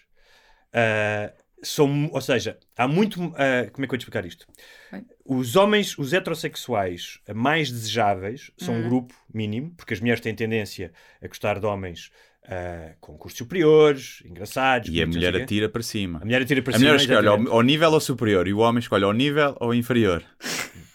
ah, 0.73 1.33
são, 1.61 2.09
ou 2.13 2.21
seja, 2.21 2.57
há 2.77 2.87
muito. 2.87 3.21
ah, 3.35 3.69
como 3.73 3.85
é 3.85 3.89
que 3.89 3.95
eu 3.95 3.97
vou 3.97 3.99
te 3.99 4.03
explicar 4.03 4.25
isto? 4.25 4.47
Bem. 4.93 5.05
Os 5.25 5.57
homens, 5.57 5.99
os 5.99 6.13
heterossexuais 6.13 7.19
mais 7.35 7.69
desejáveis 7.69 8.53
são 8.57 8.77
um 8.77 8.89
grupo 8.89 9.13
mínimo, 9.35 9.75
porque 9.77 9.93
as 9.93 9.99
mulheres 9.99 10.21
têm 10.21 10.37
tendência 10.37 10.93
a 11.21 11.27
gostar 11.27 11.59
de 11.59 11.67
homens 11.67 12.13
ah, 12.49 12.93
com 13.01 13.17
cursos 13.17 13.39
superiores, 13.39 14.23
engraçados. 14.25 14.89
E 14.93 15.03
a 15.03 15.07
mulher 15.07 15.33
quê. 15.35 15.43
atira 15.43 15.69
para 15.69 15.83
cima. 15.83 16.19
A 16.21 16.25
mulher 16.25 16.43
atira 16.43 16.63
para 16.63 16.75
A 16.75 16.79
cima. 16.79 16.91
mulher 16.93 17.01
escolhe 17.03 17.27
ao, 17.29 17.53
ao 17.57 17.63
nível 17.63 17.91
ou 17.93 18.01
superior 18.01 18.47
e 18.49 18.53
o 18.53 18.59
homem 18.59 18.81
escolhe 18.81 19.05
ao 19.05 19.13
nível 19.13 19.57
ou 19.61 19.75
inferior. 19.75 20.23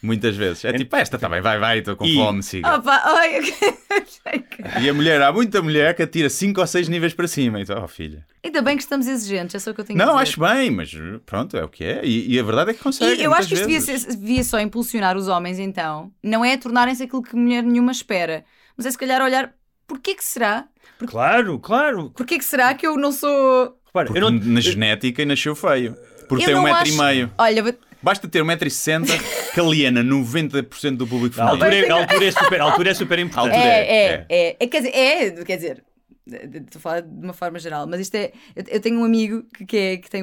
Muitas 0.02 0.36
vezes. 0.36 0.64
É 0.64 0.72
tipo, 0.74 0.96
esta 0.96 1.18
também, 1.18 1.42
vai, 1.42 1.58
vai, 1.58 1.80
estou 1.80 1.96
com 1.96 2.06
E- 2.06 2.14
fome, 2.16 2.44
siga. 2.44 2.76
Opa, 2.76 3.02
olha. 3.08 3.42
E 4.82 4.90
a 4.90 4.94
mulher, 4.94 5.22
há 5.22 5.32
muita 5.32 5.62
mulher 5.62 5.96
que 5.96 6.04
atira 6.04 6.30
5 6.30 6.60
ou 6.60 6.68
6 6.68 6.88
níveis 6.90 7.14
para 7.14 7.28
cima. 7.28 7.60
Então, 7.62 7.82
oh 7.84 7.88
filha. 7.88 8.26
Ainda 8.44 8.62
bem 8.62 8.76
que 8.76 8.84
estamos 8.84 9.08
exigentes, 9.08 9.56
é 9.56 9.60
só 9.60 9.72
o 9.72 9.74
que 9.74 9.82
eu 9.82 9.86
tenho 9.86 10.02
a 10.02 10.06
Não, 10.06 10.14
dizer. 10.14 10.24
acho 10.24 10.40
bem, 10.40 10.70
mas 10.72 10.92
pronto, 11.26 11.56
é 11.58 11.64
o 11.64 11.70
que 11.70 11.84
é. 11.84 12.02
E, 12.06 12.34
e 12.36 12.40
a 12.40 12.44
verdade 12.44 12.72
é 12.72 12.74
que 12.74 12.82
consegue. 12.84 13.20
E 13.22 13.24
eu 13.24 13.34
acho 13.34 13.48
que 13.48 13.54
isto 13.56 13.66
devia, 13.68 13.82
ser- 13.82 14.16
devia 14.16 14.44
só 14.44 14.60
impulsionar 14.60 15.16
os 15.18 15.28
homens, 15.28 15.60
então. 15.60 16.12
Não 16.22 16.44
é 16.44 16.58
tornarem-se 16.58 17.04
aquilo 17.04 17.24
que 17.24 17.36
mulher 17.36 17.64
nenhuma 17.64 17.92
espera. 17.92 18.44
Mas 18.76 18.86
é 18.86 18.92
se 18.92 18.98
calhar 18.98 19.22
olhar, 19.22 19.54
porquê 19.88 20.14
que 20.14 20.24
será? 20.24 20.68
Claro, 21.08 21.58
claro. 21.60 22.12
Porquê 22.12 22.38
que 22.38 22.46
será 22.46 22.74
que 22.74 22.86
eu 22.86 22.98
não 22.98 23.12
sou... 23.12 23.78
Repara, 23.86 24.10
eu 24.14 24.22
não, 24.22 24.32
na 24.32 24.60
genética 24.60 25.26
nasceu 25.26 25.56
feio. 25.56 25.96
Porque 26.28 26.44
eu 26.44 26.48
tem 26.48 26.56
um 26.56 26.64
metro 26.64 26.82
acho... 26.82 26.94
e 26.94 26.98
meio. 26.98 27.32
Olha, 27.38 27.78
Basta 28.02 28.28
ter 28.28 28.44
1,60m 28.44 29.54
que 29.54 29.60
aliena 29.60 30.04
90% 30.04 30.98
do 30.98 31.08
público 31.08 31.40
a, 31.42 31.50
altura 31.50 31.76
é, 31.76 31.90
a, 31.90 31.96
altura 31.96 32.26
é 32.26 32.32
super, 32.32 32.62
a 32.62 32.64
altura 32.64 32.92
é 32.92 32.94
super 32.94 33.20
importante. 33.20 33.56
altura 33.56 33.70
É, 33.70 33.80
é, 33.80 34.06
é, 34.06 34.26
é, 34.30 34.58
é, 34.60 34.68
Quer 34.68 34.78
dizer, 34.78 34.96
é, 34.96 35.32
quer 35.44 35.56
dizer, 35.56 35.84
estou 36.28 36.78
a 36.78 36.82
falar 36.82 37.02
de 37.02 37.26
uma 37.26 37.34
forma 37.34 37.58
geral, 37.58 37.88
mas 37.88 38.02
isto 38.02 38.16
é. 38.16 38.32
Eu, 38.56 38.80
tenho 38.80 39.00
um 39.00 39.04
amigo 39.04 39.44
que, 39.54 39.66
que, 39.66 39.78
é, 39.78 39.98
que 39.98 40.10
tem 40.10 40.22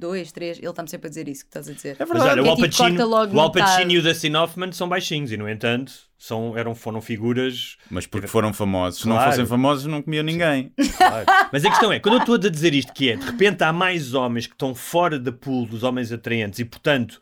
1,62m, 0.00 0.32
3 0.32 0.58
ele 0.58 0.68
está-me 0.68 0.88
sempre 0.90 1.06
a 1.06 1.08
dizer 1.08 1.28
isso 1.28 1.44
que 1.44 1.48
estás 1.50 1.68
a 1.68 1.72
dizer. 1.72 1.96
É 1.98 2.04
Mas 2.04 2.08
verdade. 2.08 2.30
olha, 2.30 2.42
o 2.42 2.46
é 2.46 2.48
Al 2.50 2.56
tipo, 2.56 2.68
Pacino, 2.68 3.06
logo 3.06 3.36
o 3.36 3.40
Al. 3.40 3.52
Pacino 3.52 3.92
e 3.92 3.98
o 3.98 4.02
Dustin 4.02 4.34
Hoffman 4.34 4.72
são 4.72 4.88
baixinhos 4.88 5.30
e, 5.30 5.36
no 5.36 5.48
entanto, 5.48 5.92
são, 6.18 6.56
eram, 6.58 6.74
foram 6.74 7.00
figuras. 7.00 7.76
Mas 7.90 8.06
porque 8.06 8.26
foram 8.26 8.52
famosos. 8.52 9.02
Se 9.02 9.08
não 9.08 9.16
Claro. 9.16 9.30
fossem 9.30 9.46
famosos, 9.46 9.86
não 9.86 10.02
comia 10.02 10.22
ninguém. 10.22 10.72
Claro. 10.96 11.26
Mas 11.52 11.64
a 11.64 11.70
questão 11.70 11.92
é, 11.92 12.00
quando 12.00 12.14
eu 12.14 12.20
estou 12.20 12.34
a 12.34 12.38
dizer 12.50 12.74
isto, 12.74 12.92
que 12.92 13.10
é 13.10 13.16
de 13.16 13.24
repente 13.24 13.62
há 13.62 13.72
mais 13.72 14.14
homens 14.14 14.46
que 14.46 14.54
estão 14.54 14.74
fora 14.74 15.18
da 15.18 15.30
pool 15.30 15.66
dos 15.66 15.82
homens 15.82 16.10
atraentes 16.10 16.58
e, 16.58 16.64
portanto, 16.64 17.20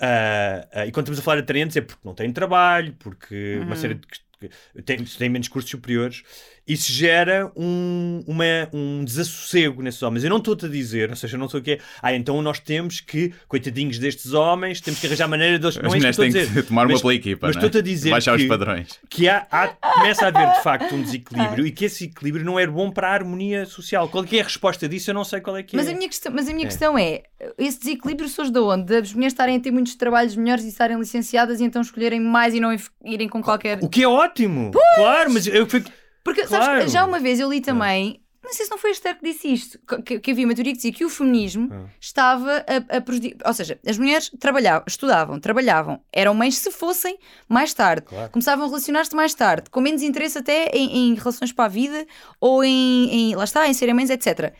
ah, 0.00 0.66
ah, 0.72 0.86
e 0.86 0.92
quando 0.92 1.04
estamos 1.04 1.18
a 1.20 1.22
falar 1.22 1.36
de 1.36 1.42
atraentes 1.42 1.76
é 1.76 1.80
porque 1.80 2.00
não 2.04 2.14
têm 2.14 2.30
trabalho, 2.32 2.94
porque 2.98 3.60
uma 3.62 3.76
série 3.76 3.94
de 3.94 4.02
têm, 4.84 5.04
têm 5.04 5.28
menos 5.28 5.48
cursos 5.48 5.70
superiores, 5.70 6.22
isso 6.66 6.92
gera 6.92 7.50
um, 7.56 8.22
uma, 8.26 8.44
um 8.72 9.04
desassossego 9.04 9.82
nesses 9.82 10.02
homens. 10.02 10.22
Eu 10.24 10.30
não 10.30 10.36
estou-te 10.38 10.66
a 10.66 10.68
dizer, 10.68 11.10
ou 11.10 11.16
seja, 11.16 11.34
eu 11.36 11.38
não 11.38 11.46
estou 11.46 11.58
aqui, 11.60 11.78
ah, 12.02 12.14
então 12.14 12.40
nós 12.42 12.58
temos 12.60 13.00
que, 13.00 13.32
coitadinhos 13.48 13.98
destes 13.98 14.32
homens, 14.32 14.80
temos 14.80 15.00
que 15.00 15.06
arranjar 15.06 15.28
maneira 15.28 15.58
de 15.58 15.64
eles. 15.66 15.76
As 15.76 15.82
Não 15.82 15.90
é 15.90 15.92
que 15.92 15.98
mulheres 15.98 16.16
têm 16.16 16.32
que 16.54 16.62
tomar 16.62 16.82
uma 16.86 16.92
Mas- 16.92 17.00
pela 17.02 17.14
equipa, 17.14 17.46
Mas 17.48 17.56
não 17.56 17.62
é? 17.62 17.66
estou-te 17.66 17.82
a 17.82 17.84
dizer 17.86 18.10
Baixar 18.10 18.36
que, 18.36 18.42
os 18.42 18.48
padrões. 18.48 18.88
que 19.08 19.28
há, 19.28 19.46
há- 19.50 19.68
começa 19.68 20.24
a 20.24 20.28
haver 20.28 20.52
de 20.56 20.62
facto 20.62 20.94
um 20.94 21.02
desequilíbrio 21.02 21.66
e 21.66 21.72
que 21.72 21.84
esse 21.84 22.04
equilíbrio 22.04 22.44
não 22.44 22.58
é 22.58 22.66
bom 22.66 22.90
para 22.90 23.08
a 23.08 23.12
harmonia 23.14 23.66
social. 23.66 24.08
Qual 24.08 24.24
é 24.24 24.26
que 24.26 24.38
é 24.38 24.40
a 24.40 24.44
resposta 24.44 24.88
disso? 24.88 25.10
Eu 25.10 25.14
não 25.14 25.24
sei 25.24 25.40
qual 25.40 25.56
é 25.56 25.62
que 25.62 25.76
Mas 25.76 25.88
é. 25.88 25.92
a 25.92 25.94
minha 25.96 26.08
questão, 26.08 26.32
mas 26.32 26.48
a 26.48 26.52
minha 26.52 26.66
questão 26.66 26.96
é: 26.98 27.22
esse 27.58 27.78
desequilíbrio 27.80 28.28
surge 28.28 28.50
de 28.52 28.58
onde? 28.58 28.84
Das 28.84 29.12
mulheres 29.12 29.32
estarem 29.32 29.56
a 29.56 29.60
ter 29.60 29.70
muitos 29.70 29.94
trabalhos 29.94 30.36
melhores 30.36 30.64
e 30.64 30.68
estarem 30.68 30.98
licenciadas 30.98 31.60
e 31.60 31.64
então 31.64 31.82
escolherem 31.82 32.20
mais 32.20 32.54
e 32.54 32.60
não 32.60 32.74
irem 33.04 33.28
com 33.28 33.42
qualquer. 33.42 33.78
O 33.82 33.88
que 33.88 34.02
é 34.02 34.08
ótimo! 34.08 34.70
Claro, 34.96 35.32
mas 35.32 35.46
eu 35.46 35.66
fui. 35.66 35.82
Porque, 36.24 36.44
Claro. 36.46 36.64
sabes, 36.64 36.92
já 36.92 37.04
uma 37.04 37.18
vez 37.18 37.40
eu 37.40 37.48
li 37.50 37.60
também, 37.60 38.20
não 38.42 38.52
sei 38.52 38.64
se 38.64 38.70
não 38.70 38.78
foi 38.78 38.90
a 38.90 38.92
Esther 38.92 39.16
que 39.18 39.24
disse 39.24 39.48
isto, 39.52 39.78
que, 40.04 40.18
que 40.18 40.30
havia 40.30 40.44
uma 40.44 40.54
teoria 40.54 40.72
que 40.72 40.76
dizia 40.78 40.92
que 40.92 41.04
o 41.04 41.08
feminismo 41.10 41.68
Ah. 41.72 41.86
estava 42.00 42.64
a, 42.66 42.96
a 42.96 43.00
prejudicar. 43.00 43.46
Ou 43.48 43.54
seja, 43.54 43.78
as 43.86 43.96
mulheres 43.98 44.30
trabalhavam, 44.38 44.84
estudavam, 44.86 45.40
trabalhavam, 45.40 46.02
eram 46.12 46.34
mães 46.34 46.56
se 46.58 46.70
fossem 46.70 47.18
mais 47.48 47.72
tarde, 47.72 48.02
Claro. 48.06 48.30
começavam 48.30 48.64
a 48.64 48.68
relacionar-se 48.68 49.14
mais 49.14 49.34
tarde, 49.34 49.70
com 49.70 49.80
menos 49.80 50.02
interesse 50.02 50.38
até 50.38 50.66
em, 50.74 51.10
em 51.10 51.14
relações 51.14 51.52
para 51.52 51.66
a 51.66 51.68
vida 51.68 52.06
ou 52.40 52.62
em, 52.64 53.30
em- 53.30 53.34
lá 53.34 53.44
está, 53.44 53.66
em 53.68 53.72
serem 53.74 53.94
mães, 53.94 54.10
etc. 54.10 54.52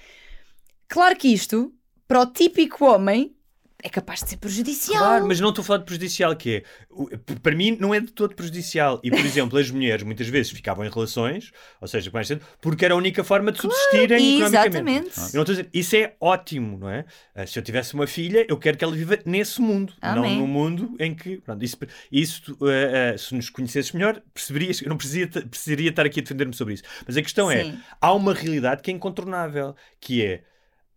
Claro 0.88 1.16
que 1.16 1.28
isto, 1.32 1.72
para 2.08 2.20
o 2.20 2.26
típico 2.26 2.84
homem, 2.84 3.34
é 3.82 3.88
capaz 3.88 4.22
de 4.22 4.30
ser 4.30 4.36
prejudicial. 4.36 4.98
Claro, 4.98 5.26
mas 5.26 5.40
não 5.40 5.50
estou 5.50 5.62
a 5.62 5.64
falar 5.64 5.78
de 5.78 5.84
prejudicial, 5.84 6.34
que 6.36 6.56
é. 6.56 7.36
Para 7.42 7.54
mim, 7.54 7.76
não 7.80 7.94
é 7.94 8.00
de 8.00 8.12
todo 8.12 8.34
prejudicial. 8.34 9.00
E, 9.02 9.10
por 9.10 9.20
exemplo, 9.20 9.58
as 9.58 9.70
mulheres 9.70 10.02
muitas 10.02 10.28
vezes 10.28 10.52
ficavam 10.52 10.84
em 10.84 10.90
relações, 10.90 11.52
ou 11.80 11.88
seja, 11.88 12.10
mais 12.12 12.26
cedo, 12.26 12.44
porque 12.60 12.84
era 12.84 12.94
a 12.94 12.96
única 12.96 13.24
forma 13.24 13.52
de 13.52 13.60
subsistirem 13.60 14.36
economicamente. 14.36 15.08
Exatamente. 15.08 15.18
Eu 15.18 15.34
não 15.34 15.42
estou 15.42 15.52
a 15.52 15.56
dizer, 15.56 15.68
isso 15.72 15.96
é 15.96 16.14
ótimo, 16.20 16.78
não 16.78 16.88
é? 16.88 17.04
Ah, 17.34 17.46
Se 17.46 17.58
eu 17.58 17.62
tivesse 17.62 17.94
uma 17.94 18.06
filha, 18.06 18.44
eu 18.48 18.56
quero 18.56 18.76
que 18.76 18.84
ela 18.84 18.94
viva 18.94 19.18
nesse 19.24 19.60
mundo, 19.60 19.92
Amém. 20.00 20.36
não 20.36 20.40
no 20.40 20.46
mundo 20.46 20.94
em 20.98 21.14
que. 21.14 21.38
Pronto, 21.38 21.64
isso, 21.64 21.76
isso 22.10 22.42
tu, 22.42 22.58
ah, 22.66 23.14
ah, 23.14 23.18
se 23.18 23.34
nos 23.34 23.48
conhecesses 23.50 23.92
melhor, 23.92 24.20
perceberias. 24.32 24.80
Eu 24.82 24.88
não 24.88 24.96
precisaria, 24.96 25.28
precisaria 25.46 25.90
estar 25.90 26.04
aqui 26.06 26.20
a 26.20 26.22
defender-me 26.22 26.54
sobre 26.54 26.74
isso. 26.74 26.82
Mas 27.06 27.16
a 27.16 27.22
questão 27.22 27.50
é: 27.50 27.64
Sim. 27.64 27.78
há 28.00 28.12
uma 28.12 28.34
realidade 28.34 28.82
que 28.82 28.90
é 28.90 28.94
incontornável, 28.94 29.74
que 30.00 30.24
é. 30.24 30.42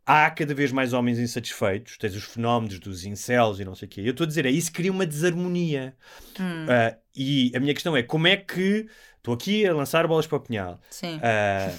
Há 0.05 0.29
cada 0.31 0.53
vez 0.53 0.71
mais 0.71 0.91
homens 0.91 1.17
insatisfeitos, 1.17 1.97
tens 1.97 2.15
os 2.15 2.25
fenómenos 2.25 2.79
dos 2.79 3.05
incels 3.05 3.59
e 3.59 3.65
não 3.65 3.73
sei 3.73 3.87
o 3.87 3.89
quê. 3.89 4.01
Eu 4.01 4.11
estou 4.11 4.25
a 4.25 4.27
dizer, 4.27 4.45
é 4.45 4.49
isso 4.49 4.71
cria 4.71 4.91
uma 4.91 5.05
desarmonia. 5.05 5.95
Hum. 6.39 6.65
Ah, 6.69 6.97
e 7.15 7.51
a 7.55 7.59
minha 7.59 7.73
questão 7.73 7.95
é, 7.95 8.03
como 8.03 8.27
é 8.27 8.35
que... 8.37 8.87
Estou 9.17 9.33
aqui 9.33 9.65
a 9.65 9.73
lançar 9.73 10.05
bolas 10.05 10.27
para 10.27 10.37
o 10.37 10.41
punhal. 10.41 10.81
Sim. 10.89 11.17
Ah, 11.23 11.71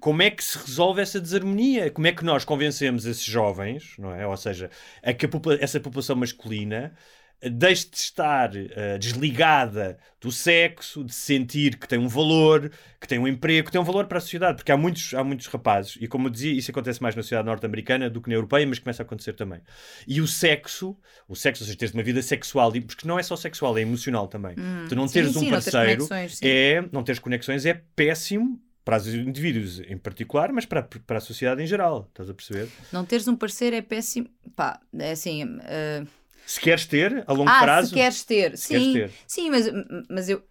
como 0.00 0.22
é 0.22 0.30
que 0.30 0.42
se 0.42 0.58
resolve 0.58 1.00
essa 1.00 1.20
desarmonia? 1.20 1.88
Como 1.88 2.08
é 2.08 2.12
que 2.12 2.24
nós 2.24 2.44
convencemos 2.44 3.06
esses 3.06 3.24
jovens, 3.24 3.94
não 3.96 4.12
é? 4.12 4.26
Ou 4.26 4.36
seja, 4.36 4.68
a 5.00 5.12
que 5.12 5.28
popula- 5.28 5.58
essa 5.60 5.78
população 5.78 6.16
masculina 6.16 6.92
deixe 7.50 7.88
de 7.90 7.96
estar 7.96 8.50
eh, 8.54 8.98
desligada 8.98 9.98
do 10.20 10.32
sexo, 10.32 11.04
de 11.04 11.14
sentir 11.14 11.76
que 11.78 11.86
tem 11.86 11.98
um 11.98 12.08
valor, 12.08 12.70
que 13.00 13.06
tem 13.06 13.18
um 13.18 13.28
emprego, 13.28 13.66
que 13.66 13.72
tem 13.72 13.80
um 13.80 13.84
valor 13.84 14.06
para 14.06 14.18
a 14.18 14.20
sociedade. 14.20 14.56
Porque 14.56 14.72
há 14.72 14.76
muitos, 14.76 15.12
há 15.14 15.22
muitos 15.22 15.46
rapazes, 15.46 15.96
e 16.00 16.06
como 16.08 16.28
eu 16.28 16.30
dizia, 16.30 16.52
isso 16.52 16.70
acontece 16.70 17.02
mais 17.02 17.14
na 17.14 17.22
sociedade 17.22 17.46
norte-americana 17.46 18.08
do 18.08 18.20
que 18.20 18.28
na 18.28 18.34
europeia, 18.34 18.66
mas 18.66 18.78
começa 18.78 19.02
a 19.02 19.04
acontecer 19.04 19.34
também. 19.34 19.60
E 20.06 20.20
o 20.20 20.26
sexo, 20.26 20.96
o 21.28 21.36
sexo, 21.36 21.62
ou 21.62 21.66
seja, 21.66 21.78
teres 21.78 21.94
uma 21.94 22.02
vida 22.02 22.22
sexual, 22.22 22.72
porque 22.72 23.06
não 23.06 23.18
é 23.18 23.22
só 23.22 23.36
sexual, 23.36 23.76
é 23.76 23.82
emocional 23.82 24.26
também. 24.28 24.54
tu 24.88 24.94
não 24.94 25.04
Hum, 25.04 25.08
sim, 25.08 25.14
teres 25.14 25.32
sim, 25.32 25.38
um 25.38 25.42
não 25.42 25.50
teres 25.50 25.64
parceiro 25.70 26.08
sim. 26.30 26.46
é 26.46 26.84
não 26.92 27.02
teres 27.02 27.18
conexões 27.18 27.66
é 27.66 27.74
péssimo 27.94 28.60
para 28.84 28.98
os 28.98 29.06
indivíduos 29.06 29.80
em 29.80 29.96
particular, 29.96 30.52
mas 30.52 30.66
para, 30.66 30.82
para 30.82 31.18
a 31.18 31.20
sociedade 31.20 31.62
em 31.62 31.66
geral. 31.66 32.06
Estás 32.10 32.28
a 32.28 32.34
perceber? 32.34 32.68
Não 32.92 33.04
teres 33.04 33.26
um 33.26 33.34
parceiro 33.34 33.74
é 33.76 33.82
péssimo. 33.82 34.28
Pá, 34.54 34.78
é 34.98 35.12
assim. 35.12 35.58
ah, 35.62 36.04
Se 36.46 36.60
queres 36.60 36.86
ter, 36.86 37.24
a 37.26 37.32
longo 37.32 37.50
ah, 37.50 37.60
prazo. 37.60 37.88
se 37.88 37.94
queres 37.94 38.24
ter. 38.24 38.56
se 38.58 38.66
sim, 38.66 38.92
queres 38.92 39.12
ter. 39.12 39.18
sim, 39.26 39.50
mas, 39.50 39.66
mas 40.08 40.28
eu. 40.28 40.42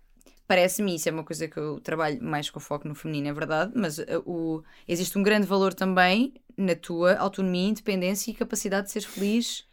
Parece-me 0.45 0.93
isso, 0.95 1.07
é 1.07 1.11
uma 1.11 1.23
coisa 1.23 1.47
que 1.47 1.57
eu 1.57 1.79
trabalho 1.79 2.21
mais 2.21 2.49
com 2.49 2.59
foco 2.59 2.85
no 2.87 2.93
feminino, 2.93 3.29
é 3.29 3.33
verdade, 3.33 3.71
mas 3.75 3.97
ah, 3.99 4.03
o, 4.25 4.61
existe 4.87 5.17
um 5.17 5.23
grande 5.23 5.47
valor 5.47 5.73
também 5.73 6.33
na 6.57 6.75
tua 6.75 7.15
autonomia, 7.15 7.69
independência 7.69 8.29
e 8.29 8.33
capacidade 8.33 8.87
de 8.87 8.91
seres 8.91 9.07
feliz 9.07 9.65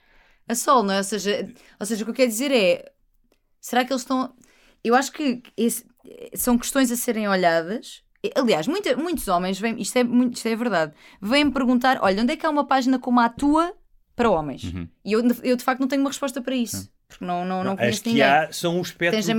a 0.48 0.54
sol, 0.54 0.82
não 0.84 0.94
é? 0.94 0.98
Ou 0.98 1.04
seja, 1.04 1.52
ou 1.78 1.84
seja, 1.86 2.02
o 2.02 2.04
que 2.06 2.10
eu 2.12 2.14
quero 2.14 2.28
dizer 2.30 2.52
é: 2.52 2.92
será 3.60 3.84
que 3.84 3.92
eles 3.92 4.02
estão. 4.02 4.32
Eu 4.82 4.94
acho 4.94 5.12
que 5.12 5.42
esse- 5.56 5.84
são 6.34 6.56
questões 6.56 6.90
a 6.90 6.96
serem 6.96 7.28
olhadas. 7.28 8.02
Aliás, 8.34 8.66
muita- 8.66 8.96
muitos 8.96 9.26
homens 9.28 9.58
vêm, 9.58 9.80
isto 9.80 9.96
é, 9.98 10.02
isto 10.32 10.46
é 10.46 10.54
verdade, 10.56 10.94
vêm 11.20 11.50
perguntar: 11.50 11.98
olha, 12.00 12.22
onde 12.22 12.32
é 12.32 12.36
que 12.36 12.46
há 12.46 12.50
uma 12.50 12.66
página 12.66 12.98
como 12.98 13.18
a 13.20 13.28
tua 13.28 13.74
para 14.20 14.30
homens? 14.30 14.64
Uhum. 14.64 14.86
E 15.04 15.12
eu, 15.12 15.22
eu 15.42 15.56
de 15.56 15.64
facto 15.64 15.80
não 15.80 15.88
tenho 15.88 16.02
uma 16.02 16.10
resposta 16.10 16.40
para 16.40 16.54
isso. 16.54 16.88
Porque 17.08 17.24
não, 17.24 17.44
não, 17.44 17.64
não 17.64 17.72
As 17.72 17.78
conheço 17.78 18.02
que 18.04 18.08
ninguém. 18.10 18.22
há 18.24 18.48
são 18.52 18.78
o 18.78 18.82
espectro. 18.82 19.16
Tens 19.20 19.28
a 19.28 19.34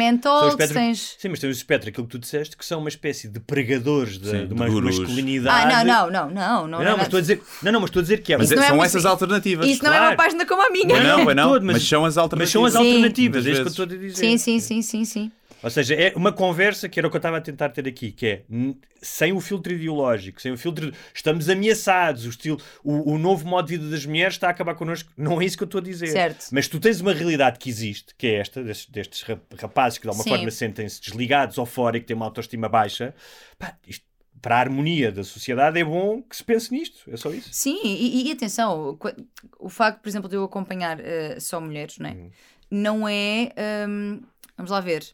o 0.46 0.50
espectro- 0.50 0.74
tens. 0.78 1.16
Sim, 1.18 1.30
mas 1.30 1.40
tens 1.40 1.48
o 1.48 1.52
espectro, 1.58 1.90
aquilo 1.90 2.06
que 2.06 2.12
tu 2.12 2.20
disseste, 2.20 2.58
que 2.58 2.66
são 2.66 2.80
uma 2.80 2.90
espécie 2.90 3.30
de 3.30 3.40
pregadores 3.40 4.18
de, 4.20 4.30
Sim, 4.30 4.40
de 4.40 4.48
de 4.48 4.54
uma 4.54 4.68
gurus. 4.68 5.00
masculinidade. 5.00 5.74
Ah, 5.74 5.84
não, 5.86 6.10
não, 6.10 6.12
não, 6.12 6.30
não. 6.30 6.68
Não, 6.68 6.80
Não, 6.80 6.84
não, 6.84 6.98
mas 6.98 7.04
estou 7.08 7.18
a 7.18 7.22
dizer, 7.22 7.42
não, 7.64 7.72
não, 7.72 7.80
mas 7.80 7.88
estou 7.90 8.02
a 8.02 8.04
dizer 8.04 8.18
que 8.22 8.34
é. 8.34 8.38
Mas 8.38 8.50
não 8.50 8.62
é 8.62 8.68
são 8.68 8.76
muito- 8.76 8.86
essas 8.88 9.06
alternativas. 9.06 9.68
Isso 9.70 9.84
não 9.86 9.94
é 9.94 9.98
claro. 9.98 10.12
uma 10.12 10.18
página 10.18 10.46
como 10.46 10.62
a 10.68 10.70
minha. 10.70 11.02
Não, 11.02 11.24
pois 11.24 11.36
não. 11.38 11.50
todo, 11.54 11.66
mas, 11.66 11.76
mas- 11.76 11.88
são 11.88 12.04
as 12.04 12.16
Mas 12.16 12.18
alternativas. 12.18 12.52
são 12.52 12.66
as 12.66 12.74
Sim. 12.74 12.92
alternativas, 12.92 13.46
é 13.46 13.50
isso 13.52 13.62
que 13.62 13.68
eu 13.68 13.72
estou 13.72 13.86
a 13.86 13.88
dizer. 13.88 14.16
Sim, 14.16 14.38
sim, 14.38 14.60
sim, 14.60 14.82
sim, 14.82 15.06
sim. 15.06 15.32
Ou 15.64 15.70
seja, 15.70 15.94
é 15.96 16.14
uma 16.16 16.32
conversa 16.32 16.90
que 16.90 17.00
era 17.00 17.08
o 17.08 17.12
que 17.12 17.18
eu 17.18 17.20
estava 17.20 17.38
a 17.38 17.42
tentar 17.42 17.70
ter 17.70 17.88
aqui, 17.88 18.12
que 18.12 18.26
é 18.28 18.44
sem 19.02 19.32
o 19.32 19.40
filtro 19.40 19.74
ideológico, 19.74 20.42
sem 20.42 20.52
o 20.52 20.58
filtro 20.58 20.92
estamos 21.14 21.50
ameaçados, 21.50 22.26
o, 22.26 22.30
estilo, 22.30 22.60
o, 22.84 23.14
o 23.14 23.18
novo 23.18 23.48
modo 23.48 23.68
de 23.68 23.78
vida 23.78 23.90
das 23.90 24.06
mulheres 24.06 24.36
está 24.36 24.48
a 24.48 24.52
acabar 24.52 24.76
connosco. 24.76 25.12
Não 25.16 25.42
é 25.42 25.46
isso 25.46 25.58
que 25.58 25.64
eu 25.64 25.66
estou 25.66 25.80
a 25.80 25.84
dizer. 25.84 26.08
Certo. 26.08 26.48
Mas 26.52 26.68
tu 26.68 26.80
tens 26.80 27.00
uma 27.02 27.14
realidade 27.14 27.60
que 27.60 27.70
existe, 27.70 28.14
que 28.18 28.28
é 28.28 28.36
esta, 28.36 28.64
destes, 28.64 28.90
destes 28.92 29.22
rap- 29.24 29.42
rapazes 29.60 29.98
que 29.98 30.04
de 30.04 30.10
alguma 30.10 30.24
Sim. 30.24 30.30
forma 30.32 30.52
sentem-se 30.52 31.02
desligados 31.02 31.58
ou 31.58 31.66
fora 31.66 31.98
e 31.98 32.00
que 32.00 32.08
têm 32.08 32.16
uma 32.16 32.26
autoestima 32.26 32.68
baixa. 32.68 33.14
Pá, 33.58 33.76
isto, 33.88 34.06
para 34.42 34.56
a 34.56 34.60
harmonia 34.60 35.12
da 35.12 35.24
sociedade 35.24 35.80
é 35.80 35.84
bom 35.84 36.22
que 36.24 36.36
se 36.36 36.44
pense 36.44 36.72
nisto. 36.72 37.10
É 37.12 37.18
só 37.18 37.32
isso. 37.32 37.50
Sim, 37.52 37.80
e, 37.84 38.28
e 38.28 38.32
atenção, 38.32 38.98
o, 39.60 39.66
o 39.66 39.70
facto, 39.70 40.02
por 40.02 40.10
exemplo, 40.10 40.28
de 40.28 40.36
eu 40.36 40.44
acompanhar 40.44 41.00
eh, 41.00 41.40
só 41.40 41.62
mulheres, 41.62 42.00
não 42.00 42.10
é? 42.10 42.14
Hum. 42.14 42.30
Não 42.72 43.08
é. 43.08 43.54
hum, 43.88 44.22
vamos 44.58 44.72
lá 44.72 44.80
ver. 44.80 45.06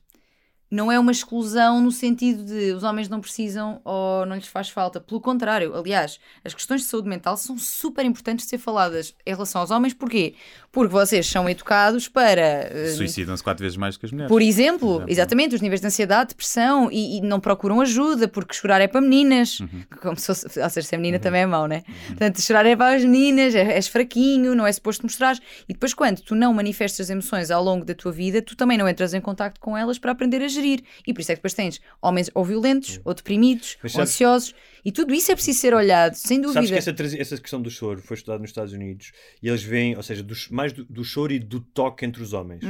Não 0.70 0.92
é 0.92 1.00
uma 1.00 1.12
exclusão 1.12 1.80
no 1.82 1.92
sentido 1.92 2.44
de 2.44 2.74
os 2.74 2.84
homens 2.84 3.08
não 3.08 3.22
precisam 3.22 3.80
ou 3.86 4.26
não 4.26 4.36
lhes 4.36 4.48
faz 4.48 4.70
falta. 4.70 5.00
Pelo 5.00 5.22
contrário, 5.22 5.74
aliás, 5.76 6.20
as 6.44 6.54
questões 6.54 6.82
de 6.82 6.88
saúde 6.88 7.08
mental 7.08 7.38
são 7.38 7.58
super 7.58 8.04
importantes 8.06 8.46
de 8.46 8.50
ser 8.50 8.58
faladas 8.58 9.16
em 9.26 9.32
relação 9.34 9.62
aos 9.62 9.72
homens. 9.72 9.94
Porquê? 9.94 10.34
Porque 10.72 10.92
vocês 10.92 11.26
são 11.26 11.50
educados 11.50 12.08
para. 12.10 12.42
eh, 12.42 12.94
Suicidam-se 12.98 13.42
quatro 13.44 13.64
vezes 13.64 13.78
mais 13.78 13.96
que 13.96 14.06
as 14.06 14.12
mulheres. 14.12 14.30
Por 14.30 14.42
exemplo, 14.42 14.96
exemplo. 14.96 15.10
exatamente, 15.12 15.56
os 15.56 15.62
níveis 15.62 15.80
de 15.80 15.88
ansiedade, 15.88 16.30
depressão 16.30 16.90
e, 16.92 17.18
e 17.18 17.22
não 17.22 17.40
procuram 17.40 17.80
ajuda 17.80 18.28
porque 18.28 18.54
chorar 18.54 18.82
é 18.82 18.88
para 18.88 19.00
meninas. 19.00 19.62
Uhum. 19.62 19.84
Como 20.02 20.18
se 20.18 20.26
fosse, 20.28 20.60
ou 20.60 20.70
seja, 20.70 20.88
ser 20.88 20.98
menina 20.98 21.18
também 21.18 21.44
é 21.44 21.46
mau, 21.46 21.66
né? 21.68 21.84
Portanto, 22.08 22.42
chorar 22.42 22.66
é 22.66 22.76
para 22.76 22.96
as 22.96 23.04
meninas, 23.04 23.56
é- 23.56 23.74
és 23.76 23.88
fraquinho, 23.88 24.54
não 24.54 24.68
é 24.68 24.72
suposto 24.74 25.04
mostrar. 25.04 25.38
E 25.70 25.74
depois, 25.74 25.94
quando 25.94 26.20
tu 26.22 26.36
não 26.36 26.54
manifestas 26.54 27.06
as 27.06 27.10
emoções 27.10 27.50
ao 27.52 27.64
longo 27.64 27.86
da 27.86 27.96
tua 27.96 28.12
vida, 28.12 28.42
tu 28.42 28.56
também 28.56 28.78
não 28.78 28.88
entras 28.90 29.14
em 29.14 29.22
contacto 29.22 29.60
com 29.62 29.78
elas 29.78 29.98
para 29.98 30.12
aprender 30.12 30.42
a 30.44 30.48
gerir. 30.62 30.84
E 31.06 31.14
por 31.14 31.22
isso 31.22 31.32
é 31.32 31.36
que 31.36 31.40
depois 31.40 31.54
tens 31.54 31.80
homens 32.02 32.30
ou 32.34 32.44
violentos, 32.44 33.00
ou 33.06 33.14
deprimidos, 33.14 33.78
ou 33.96 34.02
ansiosos. 34.02 34.54
E 34.86 34.92
tudo 34.92 35.14
isso 35.14 35.32
é 35.32 35.36
preciso 35.36 35.60
ser 35.60 35.74
olhado, 35.74 36.14
sem 36.16 36.38
Sabes 36.42 36.54
dúvida. 36.56 36.74
que 36.94 37.02
essa, 37.04 37.18
essa 37.22 37.38
questão 37.38 37.62
do 37.62 37.70
choro 37.70 38.02
foi 38.02 38.16
estudada 38.16 38.40
nos 38.42 38.50
Estados 38.50 38.74
Unidos 38.74 39.12
e 39.42 39.48
eles 39.50 39.64
veem, 39.64 39.96
ou 39.96 40.04
seja, 40.04 40.24
dos- 40.24 40.50
mais 40.50 40.72
do, 40.74 40.86
do 40.86 41.04
choro 41.04 41.34
e 41.34 41.40
do 41.40 41.60
toque 41.60 42.06
entre 42.06 42.22
os 42.22 42.34
homens. 42.34 42.62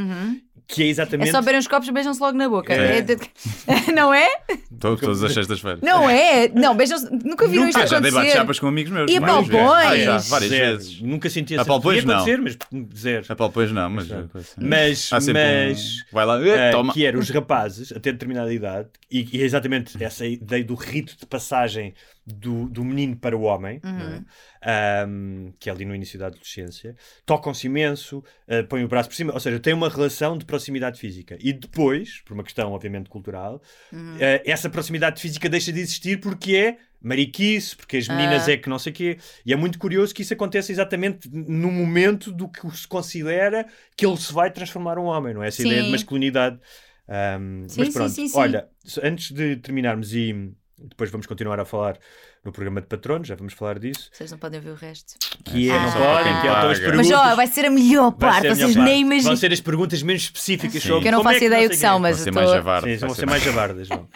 Que 0.68 0.84
é 0.84 0.86
É 0.88 0.90
exatamente. 0.90 1.32
só 1.32 1.40
beberem 1.40 1.60
os 1.60 1.68
copos 1.68 1.88
e 1.88 1.92
beijam-se 1.92 2.20
logo 2.20 2.38
na 2.38 2.50
boca. 2.50 2.74
É. 2.74 2.98
É 2.98 3.02
de- 3.02 3.18
não 3.96 4.14
é? 4.14 4.28
Tô- 4.80 4.98
Todas 4.98 5.24
as 5.24 5.34
sextas-feiras. 5.34 5.82
Não 5.82 6.10
é? 6.10 6.48
Não, 6.50 6.76
beijam-se. 6.76 7.10
Nunca 7.12 7.48
viram 7.48 7.66
Nunca, 7.66 7.80
isto 7.80 7.90
já 7.92 8.00
dei 8.00 8.10
acontecer. 8.10 8.28
bate-chapas 8.32 8.60
com 8.60 8.68
amigos 8.68 8.92
meus. 8.92 9.10
E 9.12 9.18
apalpões? 9.18 9.86
Ah, 9.86 9.98
já, 9.98 10.18
várias 10.18 10.50
Zero. 10.50 10.78
vezes. 10.78 11.02
Nunca 11.02 11.30
senti 11.30 11.54
essa 11.54 11.62
Apalpões, 11.64 12.04
não. 12.04 12.16
acontecer, 12.16 12.38
mas 12.42 12.58
zero. 12.98 13.26
Apalpões 13.30 13.72
não, 13.72 13.90
mas... 13.90 14.08
Mas, 14.58 15.10
Há 15.14 15.22
sempre 15.22 15.42
um- 15.42 15.68
mas 15.70 16.04
Vai 16.12 16.26
lá, 16.26 16.46
eh, 16.48 16.72
toma. 16.72 16.94
que 16.94 17.06
era 17.06 17.18
os 17.18 17.30
rapazes, 17.30 17.92
até 17.92 18.12
determinada 18.12 18.54
idade, 18.54 18.90
e, 19.10 19.28
e 19.38 19.42
é 19.42 19.46
exatamente 19.46 20.02
essa 20.04 20.26
ideia 20.26 20.64
do 20.64 20.76
rito 20.76 21.16
de 21.18 21.26
passagem 21.26 21.94
do, 22.26 22.68
do 22.70 22.84
menino 22.84 23.16
para 23.16 23.36
o 23.38 23.42
homem, 23.44 23.80
Uhum. 23.84 24.24
é? 24.62 25.04
Ahm, 25.04 25.54
que 25.60 25.70
é 25.70 25.74
ali 25.74 25.86
no 25.86 25.96
início 25.96 26.18
da 26.20 26.28
adolescência, 26.28 26.96
tocam-se 27.26 27.68
imenso, 27.68 28.24
eh, 28.48 28.64
põem 28.64 28.84
o 28.84 28.88
braço 28.88 29.10
por 29.10 29.16
cima, 29.16 29.34
ou 29.34 29.40
seja, 29.40 29.60
tem 29.60 29.74
uma 29.74 29.90
relação 29.90 30.38
de 30.38 30.46
proximidade 30.46 31.00
física. 31.00 31.38
E 31.40 31.54
depois, 31.54 32.22
por 32.26 32.34
uma 32.34 32.44
questão 32.44 32.72
obviamente 32.74 33.10
cultural, 33.10 33.62
Uhum. 33.92 34.18
eh, 34.20 34.42
essa 34.46 34.70
proximidade 34.70 35.22
física 35.22 35.48
deixa 35.48 35.72
de 35.72 35.80
existir 35.80 36.20
porque 36.20 36.56
é 36.56 36.78
mariquice, 37.00 37.76
porque 37.76 37.98
as 37.98 38.08
meninas 38.08 38.48
Ah. 38.48 38.54
é 38.54 38.58
que 38.58 38.68
não 38.68 38.80
sei 38.80 38.92
o 38.92 38.96
quê. 38.96 39.18
E 39.46 39.54
é 39.54 39.56
muito 39.56 39.78
curioso 39.80 40.14
que 40.14 40.24
isso 40.24 40.34
aconteça 40.34 40.72
exatamente 40.72 41.30
no 41.32 41.72
momento 41.72 42.32
do 42.32 42.50
que 42.50 42.70
se 42.76 42.88
considera 42.88 43.66
que 43.96 44.06
ele 44.06 44.18
se 44.18 44.34
vai 44.34 44.52
transformar 44.52 44.98
um 44.98 45.04
homem, 45.06 45.34
não 45.34 45.44
é? 45.44 45.48
Essa 45.48 45.62
ideia 45.62 45.82
de 45.82 45.86
Sim. 45.88 45.92
masculinidade 45.92 46.60
Um, 47.10 47.64
Sim, 47.70 47.80
mas 47.80 47.88
sim, 47.88 47.94
pronto, 47.94 48.10
sim, 48.12 48.28
sim. 48.28 48.38
olha, 48.38 48.68
antes 49.02 49.32
de 49.32 49.56
terminarmos 49.56 50.14
e 50.14 50.52
depois 50.80 51.10
vamos 51.10 51.26
continuar 51.26 51.60
a 51.60 51.66
falar 51.66 51.98
no 52.46 52.52
programa 52.52 52.80
de 52.82 52.88
patronos, 52.88 53.28
já 53.28 53.36
vamos 53.36 53.54
falar 53.54 53.80
disso, 53.80 54.10
Vocês 54.12 54.32
não 54.32 54.38
podem 54.38 54.60
ouvir 54.60 54.72
o 54.72 54.76
resto. 54.76 55.16
que 55.44 55.70
é, 55.70 55.74
Ah. 55.76 55.80
não 55.86 55.92
podem, 55.94 56.42
que 56.42 56.48
é 56.48 56.50
as 56.52 56.80
perguntas. 56.80 57.08
Mas 57.10 57.12
ó, 57.32 57.36
vai 57.36 57.48
ser 57.48 57.66
a 57.66 57.70
melhor 57.70 58.12
parte, 58.12 58.48
a 58.48 58.56
vocês 58.56 58.76
minha 58.76 58.86
nem 58.86 59.02
imaginam. 59.02 59.32
Vão 59.32 59.36
ser 59.36 59.52
as 59.52 59.62
perguntas 59.62 60.04
menos 60.04 60.24
específicas 60.24 60.82
Sim. 60.82 60.88
sobre 60.88 61.02
Que 61.02 61.08
eu 61.08 61.12
não 61.14 61.22
é 61.22 61.24
faço 61.24 61.44
ideia 61.44 61.62
não 61.62 61.68
o 61.68 61.70
que 61.70 61.76
são, 61.78 62.00
mas 62.00 62.16
Vão 62.18 62.24
ser 62.26 62.32
mais 62.32 62.50
javarde. 62.52 62.94
Sim, 63.00 63.06
vão 63.06 63.16
ser 63.16 63.26
mais 63.26 63.44
javardas, 63.44 63.88
João. 63.88 64.08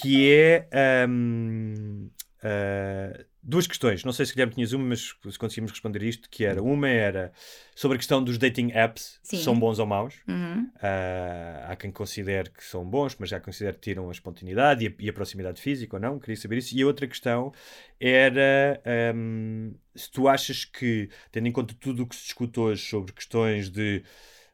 Que 0.00 0.32
é 0.32 1.06
hum, 1.08 2.08
ah, 2.42 3.20
duas 3.46 3.66
questões. 3.66 4.02
Não 4.02 4.12
sei 4.12 4.26
se 4.26 4.32
Guilherme 4.32 4.54
tinhas 4.54 4.72
uma, 4.72 4.84
mas 4.84 5.14
se 5.30 5.38
conseguimos 5.38 5.70
responder 5.70 6.02
isto, 6.02 6.28
que 6.28 6.44
era 6.44 6.60
uma 6.60 6.88
era 6.88 7.32
sobre 7.76 7.94
a 7.94 7.98
questão 7.98 8.22
dos 8.22 8.36
dating 8.38 8.72
apps, 8.72 9.20
se 9.22 9.36
Sim. 9.36 9.44
são 9.44 9.58
bons 9.58 9.78
ou 9.78 9.86
maus. 9.86 10.16
Uhum. 10.26 10.68
Ah, 10.82 11.68
há 11.68 11.76
quem 11.76 11.92
considere 11.92 12.50
que 12.50 12.64
são 12.64 12.84
bons, 12.84 13.16
mas 13.18 13.30
já 13.30 13.38
considere 13.38 13.76
que 13.76 13.82
tiram 13.82 14.08
a 14.08 14.12
espontaneidade 14.12 14.84
e 14.84 14.88
a, 14.88 14.92
e 14.98 15.08
a 15.08 15.12
proximidade 15.12 15.60
física 15.62 15.96
ou 15.96 16.00
não. 16.00 16.18
Queria 16.18 16.36
saber 16.36 16.58
isso. 16.58 16.76
E 16.76 16.82
a 16.82 16.86
outra 16.86 17.06
questão 17.06 17.52
era 18.00 18.82
hum, 19.14 19.74
se 19.94 20.10
tu 20.10 20.26
achas 20.26 20.64
que, 20.64 21.08
tendo 21.30 21.46
em 21.46 21.52
conta 21.52 21.72
tudo 21.78 22.02
o 22.02 22.06
que 22.06 22.16
se 22.16 22.24
discute 22.24 22.58
hoje 22.58 22.82
sobre 22.82 23.12
questões 23.12 23.70
de 23.70 24.02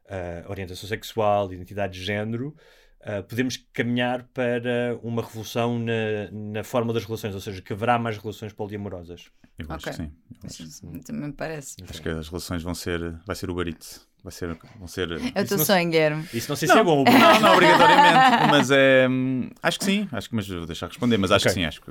ah, 0.07 0.45
orientação 0.49 0.87
sexual, 0.87 1.51
identidade 1.51 1.95
de 1.99 2.05
género, 2.05 2.55
ah, 3.05 3.23
podemos 3.23 3.57
caminhar 3.73 4.25
para 4.35 4.99
uma 5.03 5.23
revolução 5.23 5.79
na, 5.79 6.31
na 6.31 6.65
forma 6.65 6.93
das 6.93 7.05
relações, 7.05 7.35
ou 7.35 7.41
seja, 7.41 7.61
que 7.63 7.73
haverá 7.73 7.99
mais 7.99 8.17
relações 8.19 8.53
poliamorosas. 8.53 9.27
Eu 9.59 9.67
acho 9.69 9.89
Ok. 9.89 9.91
que 9.91 9.97
sim. 9.97 10.13
Acho, 10.45 10.67
Sim, 10.71 11.01
Também 11.01 11.27
me 11.29 11.33
parece. 11.33 11.77
acho 11.89 12.01
que 12.03 12.09
as 12.09 12.29
relações 12.29 12.63
vão 12.63 12.75
ser. 12.75 13.15
Vai 13.27 13.37
ser 13.37 13.51
o 13.51 13.55
barito. 13.55 13.87
Vai 14.25 14.33
ser. 14.33 14.57
Vão 14.79 14.87
ser. 14.89 15.11
É 15.11 15.15
o 15.15 15.19
Isso 15.19 15.49
teu 15.49 15.59
não- 15.59 15.65
sonho, 15.65 15.91
Guilherme. 15.91 16.25
Isso 16.33 16.49
não 16.49 16.57
sei 16.57 16.69
se 16.69 16.79
é 16.79 16.83
bom. 16.83 17.05
Não, 17.05 17.41
não 17.41 17.53
obrigatoriamente, 17.55 18.51
mas 18.51 18.71
é. 18.71 19.07
Acho 19.63 19.79
que 19.79 19.85
sim, 19.85 20.09
acho 20.13 20.29
que, 20.31 20.35
mas 20.37 20.49
vou 20.49 20.65
deixar 20.67 20.87
responder, 20.87 21.19
mas 21.19 21.31
acho 21.33 21.45
Ok. 21.49 21.55
que 21.55 21.61
sim, 21.61 21.67
acho 21.67 21.81
que. 21.83 21.91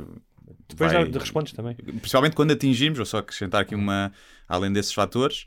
Depois 0.69 0.91
vai- 0.91 1.11
já 1.11 1.19
respondes 1.19 1.53
também. 1.53 1.75
Principalmente 1.75 2.35
quando 2.35 2.51
atingimos, 2.51 2.97
vou 2.97 3.05
só 3.05 3.17
acrescentar 3.19 3.61
aqui 3.61 3.75
uma. 3.75 4.11
Além 4.47 4.71
desses 4.73 4.93
fatores, 4.93 5.45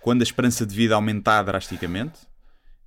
quando 0.00 0.20
a 0.20 0.24
esperança 0.24 0.66
de 0.66 0.74
vida 0.74 0.94
aumentar 0.94 1.42
drasticamente, 1.42 2.18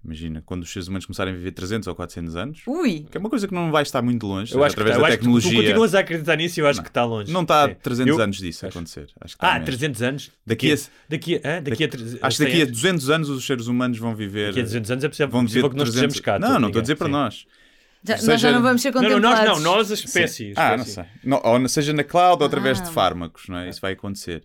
imagina, 0.05 0.41
quando 0.45 0.63
os 0.63 0.71
seres 0.71 0.87
humanos 0.87 1.05
começarem 1.05 1.33
a 1.33 1.37
viver 1.37 1.51
300 1.51 1.87
ou 1.87 1.95
400 1.95 2.35
anos, 2.35 2.61
Ui! 2.67 3.05
que 3.09 3.17
é 3.17 3.19
uma 3.19 3.29
coisa 3.29 3.47
que 3.47 3.53
não 3.53 3.71
vai 3.71 3.83
estar 3.83 4.01
muito 4.01 4.25
longe, 4.27 4.53
Eu 4.53 4.63
acho 4.63 4.75
que, 4.75 4.81
através 4.81 4.95
tá, 4.95 4.99
eu 4.99 5.01
da 5.01 5.07
acho 5.09 5.17
que 5.17 5.23
tu- 5.23 5.31
tu 5.31 5.35
tecnologia. 5.37 5.61
continuas 5.69 5.95
a 5.95 5.99
acreditar 5.99 6.35
nisso 6.35 6.59
e 6.59 6.61
eu 6.61 6.67
acho 6.67 6.81
que 6.81 6.87
está 6.87 7.03
longe. 7.03 7.31
Não 7.33 7.41
está 7.41 7.65
a 7.65 7.69
Sim. 7.69 7.75
300 7.81 8.15
Eu- 8.17 8.23
anos 8.23 8.37
disso 8.37 8.65
a 8.65 8.69
acho- 8.69 8.77
acontecer. 8.77 9.07
Acho 9.19 9.35
que 9.35 9.37
está 9.37 9.49
Ah, 9.49 9.53
mesmo. 9.53 9.65
300 9.65 10.01
anos? 10.01 10.31
Daqui 10.45 10.71
a- 10.71 10.77
daqui 11.09 11.35
a, 11.35 11.57
ah, 11.57 11.59
daqui 11.61 11.83
a, 11.83 11.87
tre- 11.87 12.01
Acho 12.03 12.37
que 12.37 12.43
100 12.43 12.45
daqui 12.47 12.59
a 12.59 12.63
anos? 12.63 12.71
200 12.81 13.09
anos 13.09 13.29
os 13.29 13.45
seres 13.45 13.67
humanos 13.67 13.97
vão 13.97 14.15
viver. 14.15 14.47
Daqui 14.47 14.59
a 14.59 14.63
200 14.63 14.91
anos 14.91 15.03
é 15.03 15.09
possível, 15.09 15.29
vão 15.31 15.41
possível 15.43 15.63
viver 15.63 15.73
que 15.73 15.77
nós 15.79 15.89
300 15.91 16.15
estejamos 16.15 16.41
cá. 16.41 16.47
Não, 16.53 16.59
não 16.59 16.67
estou 16.67 16.79
a 16.79 16.81
dizer 16.83 16.95
para 16.95 17.07
Sim. 17.07 17.11
nós. 17.11 17.45
Já, 18.07 18.17
Seja- 18.17 18.31
Nós 18.33 18.41
já 18.41 18.51
não 18.51 18.61
vamos 18.61 18.81
ser 18.83 18.93
Não, 18.93 19.01
não, 19.01 19.09
contemplados. 19.09 19.47
nós 19.47 19.63
não, 19.63 19.73
nós 19.77 19.91
as 19.91 19.99
espécies. 19.99 20.53
Ah, 20.55 20.77
não 20.77 20.85
sei. 20.85 21.05
Não, 21.23 21.41
ou 21.43 21.67
seja 21.67 21.91
na 21.91 22.03
cloud 22.03 22.39
ou 22.43 22.45
através 22.45 22.79
Ah. 22.79 22.83
de 22.83 22.91
fármacos, 22.91 23.47
não 23.49 23.57
é? 23.57 23.67
Isso 23.69 23.81
vai 23.81 23.93
acontecer. 23.93 24.43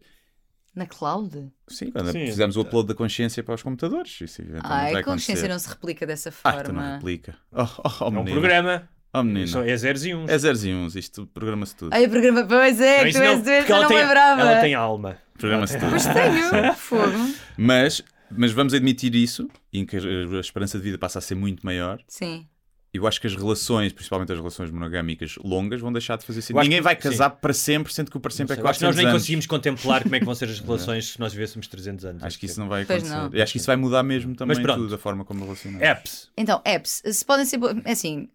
Na 0.75 0.87
cloud? 0.87 1.51
Sim, 1.69 1.91
quando 1.91 2.13
Sim. 2.13 2.27
fizermos 2.27 2.57
o 2.57 2.61
upload 2.61 2.89
da 2.89 2.95
consciência 2.95 3.43
para 3.43 3.55
os 3.57 3.63
computadores. 3.63 4.21
Isso 4.21 4.41
Ai, 4.63 4.95
a 4.95 5.03
consciência 5.03 5.49
não 5.49 5.59
se 5.59 5.69
replica 5.69 6.07
dessa 6.07 6.33
Ah, 6.45 6.57
então 6.61 6.73
não 6.73 6.81
forma. 6.81 6.95
replica. 6.95 7.37
Oh, 7.53 7.63
oh, 7.63 7.91
oh 8.01 8.05
É 8.05 8.09
um 8.09 8.11
menino. 8.13 8.31
programa. 8.41 8.89
Oh, 9.13 9.23
menino. 9.25 9.49
Só 9.49 9.63
É 9.65 9.77
zeros 9.77 10.05
e 10.05 10.15
uns. 10.15 10.31
É 10.31 10.39
zeros 10.39 10.65
e 10.65 10.73
uns. 10.73 10.95
Isto 10.95 11.27
programa-se 11.27 11.75
tudo. 11.75 11.93
Ai, 11.93 12.07
programa. 12.07 12.45
Pois 12.47 12.81
é, 12.81 13.05
Não, 13.05 13.11
tu 13.11 13.19
és 13.51 13.69
não, 13.69 13.77
ela 13.77 13.83
não 13.83 13.89
tem, 13.89 13.97
lembrava. 13.99 14.41
ela 14.43 14.61
tem 14.61 14.75
alma. 14.75 15.19
Programa-se 15.37 15.77
tudo. 15.79 15.91
Pois 15.91 16.05
tenho, 16.07 16.75
fogo. 16.75 17.35
Mas, 17.57 18.03
mas 18.31 18.53
vamos 18.53 18.73
admitir 18.73 19.13
isso, 19.17 19.49
em 19.73 19.85
que 19.85 19.97
a 19.97 20.39
esperança 20.41 20.79
de 20.79 20.85
vida 20.85 20.99
passa 20.99 21.19
a 21.19 21.23
ser 21.23 21.35
muito 21.35 21.67
maior. 21.67 22.01
Sim. 22.07 22.47
Eu 22.93 23.07
acho 23.07 23.21
que 23.21 23.27
as 23.29 23.37
relações, 23.37 23.93
principalmente 23.93 24.33
as 24.33 24.39
relações 24.39 24.69
monogâmicas 24.71 25.37
longas, 25.45 25.81
vão 25.81 25.93
deixar 25.93 26.19
de 26.19 26.25
fazer 26.27 26.43
sentido. 26.43 26.61
Ninguém 26.63 26.79
que- 26.79 26.83
vai 26.85 26.97
casar 26.97 27.31
para 27.31 27.53
sempre, 27.53 27.93
sendo 27.95 28.11
que 28.11 28.17
o 28.17 28.21
para 28.21 28.33
sempre 28.33 28.57
é 28.57 28.61
Eu 28.61 28.67
acho 28.67 28.79
que 28.81 28.85
nós 28.85 28.95
400 28.95 28.97
nem 28.97 29.07
anos. 29.07 29.21
conseguimos 29.23 29.47
contemplar 29.47 30.03
como 30.03 30.15
é 30.17 30.19
que 30.19 30.25
vão 30.25 30.35
ser 30.35 30.49
as 30.49 30.59
relações 30.61 31.13
se 31.13 31.21
nós 31.21 31.33
vivêssemos 31.33 31.69
300 31.69 32.05
anos. 32.05 32.23
Acho 32.25 32.37
que 32.39 32.47
isso 32.47 32.59
não 32.59 32.69
vai 32.69 32.83
acontecer. 32.83 33.09
não. 33.15 33.31
E 33.33 33.41
acho 33.41 33.53
que 33.53 33.59
isso 33.59 33.67
vai 33.69 33.77
mudar 33.77 34.03
mesmo 34.03 34.35
também 34.35 34.57
Mas 34.61 34.75
tudo, 34.77 34.93
a 34.95 34.99
forma 34.99 35.25
como 35.25 35.45
relacionamos. 35.45 35.83
Apps. 35.87 36.31
Então, 36.37 36.61
apps, 36.65 37.01
se 37.05 37.25
podem 37.25 37.45
ser. 37.47 37.61
é 37.85 37.93
Assim. 37.93 38.29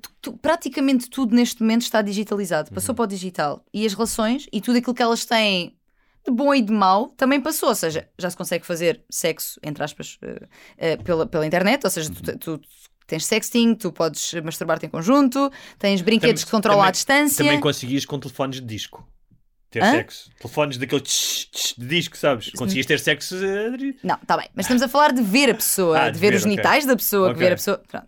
tu- 0.00 0.10
tu- 0.20 0.32
praticamente 0.38 1.08
tudo 1.08 1.34
neste 1.34 1.62
momento 1.62 1.82
está 1.82 2.02
digitalizado, 2.02 2.70
passou 2.72 2.92
Uhum. 2.92 2.96
para 2.96 3.04
o 3.04 3.06
digital. 3.06 3.64
E 3.72 3.86
as 3.86 3.94
relações 3.94 4.46
e 4.52 4.60
tudo 4.60 4.78
aquilo 4.78 4.94
que 4.94 5.02
elas 5.02 5.24
têm 5.24 5.74
de 6.26 6.32
bom 6.32 6.52
e 6.54 6.60
de 6.60 6.72
mau 6.72 7.08
também 7.10 7.40
passou. 7.40 7.68
Ou 7.68 7.74
seja, 7.74 8.08
já 8.18 8.28
se 8.28 8.36
consegue 8.36 8.66
fazer 8.66 9.00
sexo, 9.08 9.60
entre 9.62 9.84
aspas, 9.84 10.18
eh, 10.22 10.48
eh, 10.76 10.96
pela, 10.96 11.24
pela 11.24 11.46
internet. 11.46 11.84
Ou 11.84 11.90
seja, 11.90 12.10
tu, 12.12 12.36
tu- 12.36 12.58
tu 12.58 12.68
tens 13.06 13.24
sexting, 13.24 13.74
tu 13.74 13.92
podes 13.92 14.34
masturbar-te 14.42 14.86
em 14.86 14.88
conjunto, 14.88 15.50
tens 15.78 16.00
brinquedos 16.02 16.44
que 16.44 16.50
controlam 16.50 16.82
à 16.82 16.90
distância. 16.90 17.44
Também 17.44 17.60
conseguias 17.60 18.04
com 18.04 18.18
telefones 18.18 18.60
de 18.60 18.66
disco. 18.66 19.06
Ter 19.68 19.82
Hã? 19.82 19.90
sexo. 19.90 20.30
Telefones 20.38 20.78
daquele 20.78 21.00
tch, 21.00 21.48
tch 21.50 21.74
de 21.76 21.86
disco, 21.86 22.16
sabes? 22.16 22.50
Conseguias 22.50 22.86
ter 22.86 23.00
sexo. 23.00 23.34
eh, 23.36 23.94
Não, 24.02 24.14
está 24.14 24.36
bem, 24.36 24.48
mas 24.54 24.64
estamos 24.66 24.80
a 24.82 24.88
falar 24.88 25.12
de 25.12 25.20
ver 25.20 25.50
a 25.50 25.54
pessoa, 25.54 25.98
Ah, 25.98 26.06
de 26.06 26.12
de 26.14 26.18
ver 26.20 26.30
ver, 26.30 26.36
os 26.36 26.42
ok. 26.42 26.50
genitais 26.52 26.86
da 26.86 26.96
pessoa, 26.96 27.28
que 27.30 27.36
Ok. 27.36 27.46
ver 27.46 27.52
a 27.52 27.56
pessoa. 27.56 27.82
Pronto. 27.88 28.06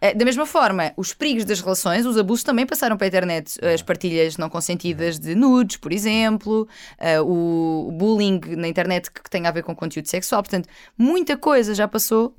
Eh, 0.00 0.14
Da 0.14 0.24
mesma 0.24 0.46
forma, 0.46 0.92
os 0.96 1.12
perigos 1.12 1.44
das 1.44 1.60
relações, 1.60 2.04
os 2.06 2.16
abusos 2.16 2.42
também 2.42 2.66
passaram 2.66 2.96
para 2.96 3.06
a 3.06 3.08
internet. 3.08 3.58
As 3.64 3.82
partilhas 3.82 4.36
não 4.38 4.48
consentidas 4.48 5.18
de 5.20 5.34
nudes, 5.34 5.76
por 5.76 5.92
exemplo, 5.92 6.66
eh, 6.98 7.20
o 7.20 7.90
bullying 7.92 8.40
na 8.56 8.66
internet 8.66 9.10
que 9.10 9.28
tem 9.30 9.46
a 9.46 9.50
ver 9.50 9.62
com 9.62 9.74
conteúdo 9.76 10.08
sexual. 10.08 10.42
Portanto, 10.42 10.68
muita 10.96 11.36
coisa 11.36 11.74
já 11.74 11.86
passou 11.86 12.34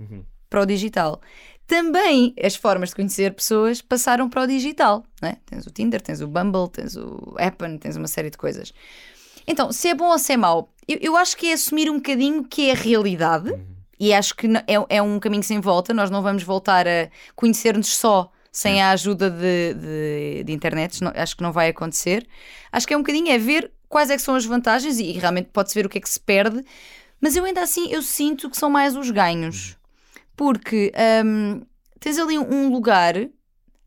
para 0.49 0.61
o 0.61 0.65
digital. 0.65 1.21
Também 1.67 2.33
as 2.41 2.55
formas 2.55 2.89
de 2.89 2.95
conhecer 2.95 3.33
pessoas 3.33 3.81
passaram 3.81 4.29
para 4.29 4.43
o 4.43 4.47
digital. 4.47 5.03
é? 5.21 5.35
Tens 5.45 5.65
o 5.65 5.71
Tinder, 5.71 6.01
tens 6.01 6.21
o 6.21 6.27
Bumble, 6.27 6.69
tens 6.69 6.95
o 6.95 7.35
Appen, 7.39 7.77
tens 7.77 7.95
uma 7.95 8.07
série 8.07 8.29
de 8.29 8.37
coisas. 8.37 8.73
Então, 9.47 9.71
se 9.71 9.87
é 9.87 9.93
bom 9.95 10.09
ou 10.09 10.19
se 10.19 10.33
é 10.33 10.37
mau, 10.37 10.71
eu, 10.87 10.97
eu 11.01 11.17
acho 11.17 11.35
que 11.37 11.47
é 11.47 11.53
assumir 11.53 11.89
um 11.89 11.95
bocadinho 11.95 12.43
que 12.43 12.69
é 12.69 12.71
a 12.71 12.75
realidade 12.75 13.53
e 13.99 14.13
acho 14.13 14.35
que 14.35 14.47
é, 14.67 14.97
é 14.97 15.01
um 15.01 15.19
caminho 15.19 15.43
sem 15.43 15.59
volta. 15.59 15.93
Nós 15.93 16.09
não 16.09 16.21
vamos 16.21 16.43
voltar 16.43 16.87
a 16.87 17.09
conhecer-nos 17.35 17.95
só 17.95 18.31
sem 18.51 18.81
a 18.81 18.91
ajuda 18.91 19.29
de, 19.29 19.73
de, 19.73 20.43
de 20.45 20.53
internet. 20.53 21.03
Não- 21.03 21.11
acho 21.15 21.35
que 21.35 21.43
não 21.43 21.51
vai 21.51 21.69
acontecer. 21.69 22.27
Acho 22.71 22.87
que 22.87 22.93
é 22.93 22.97
um 22.97 23.01
bocadinho 23.01 23.29
é 23.29 23.37
ver 23.37 23.71
quais 23.89 24.09
é 24.09 24.15
que 24.15 24.21
são 24.21 24.35
as 24.35 24.45
vantagens 24.45 24.99
e, 24.99 25.11
realmente 25.13 25.49
pode-se 25.51 25.75
ver 25.75 25.85
o 25.85 25.89
que 25.89 25.97
é 25.97 26.01
que 26.01 26.09
se 26.09 26.19
perde. 26.19 26.63
Mas 27.19 27.35
eu 27.35 27.43
ainda 27.45 27.61
assim 27.61 27.91
eu 27.91 28.01
sinto 28.01 28.49
que 28.49 28.57
são 28.57 28.69
mais 28.69 28.95
os 28.95 29.09
ganhos. 29.11 29.77
Porque 30.35 30.91
hum, 31.25 31.61
tens 31.99 32.17
ali 32.19 32.37
um 32.37 32.69
lugar 32.71 33.15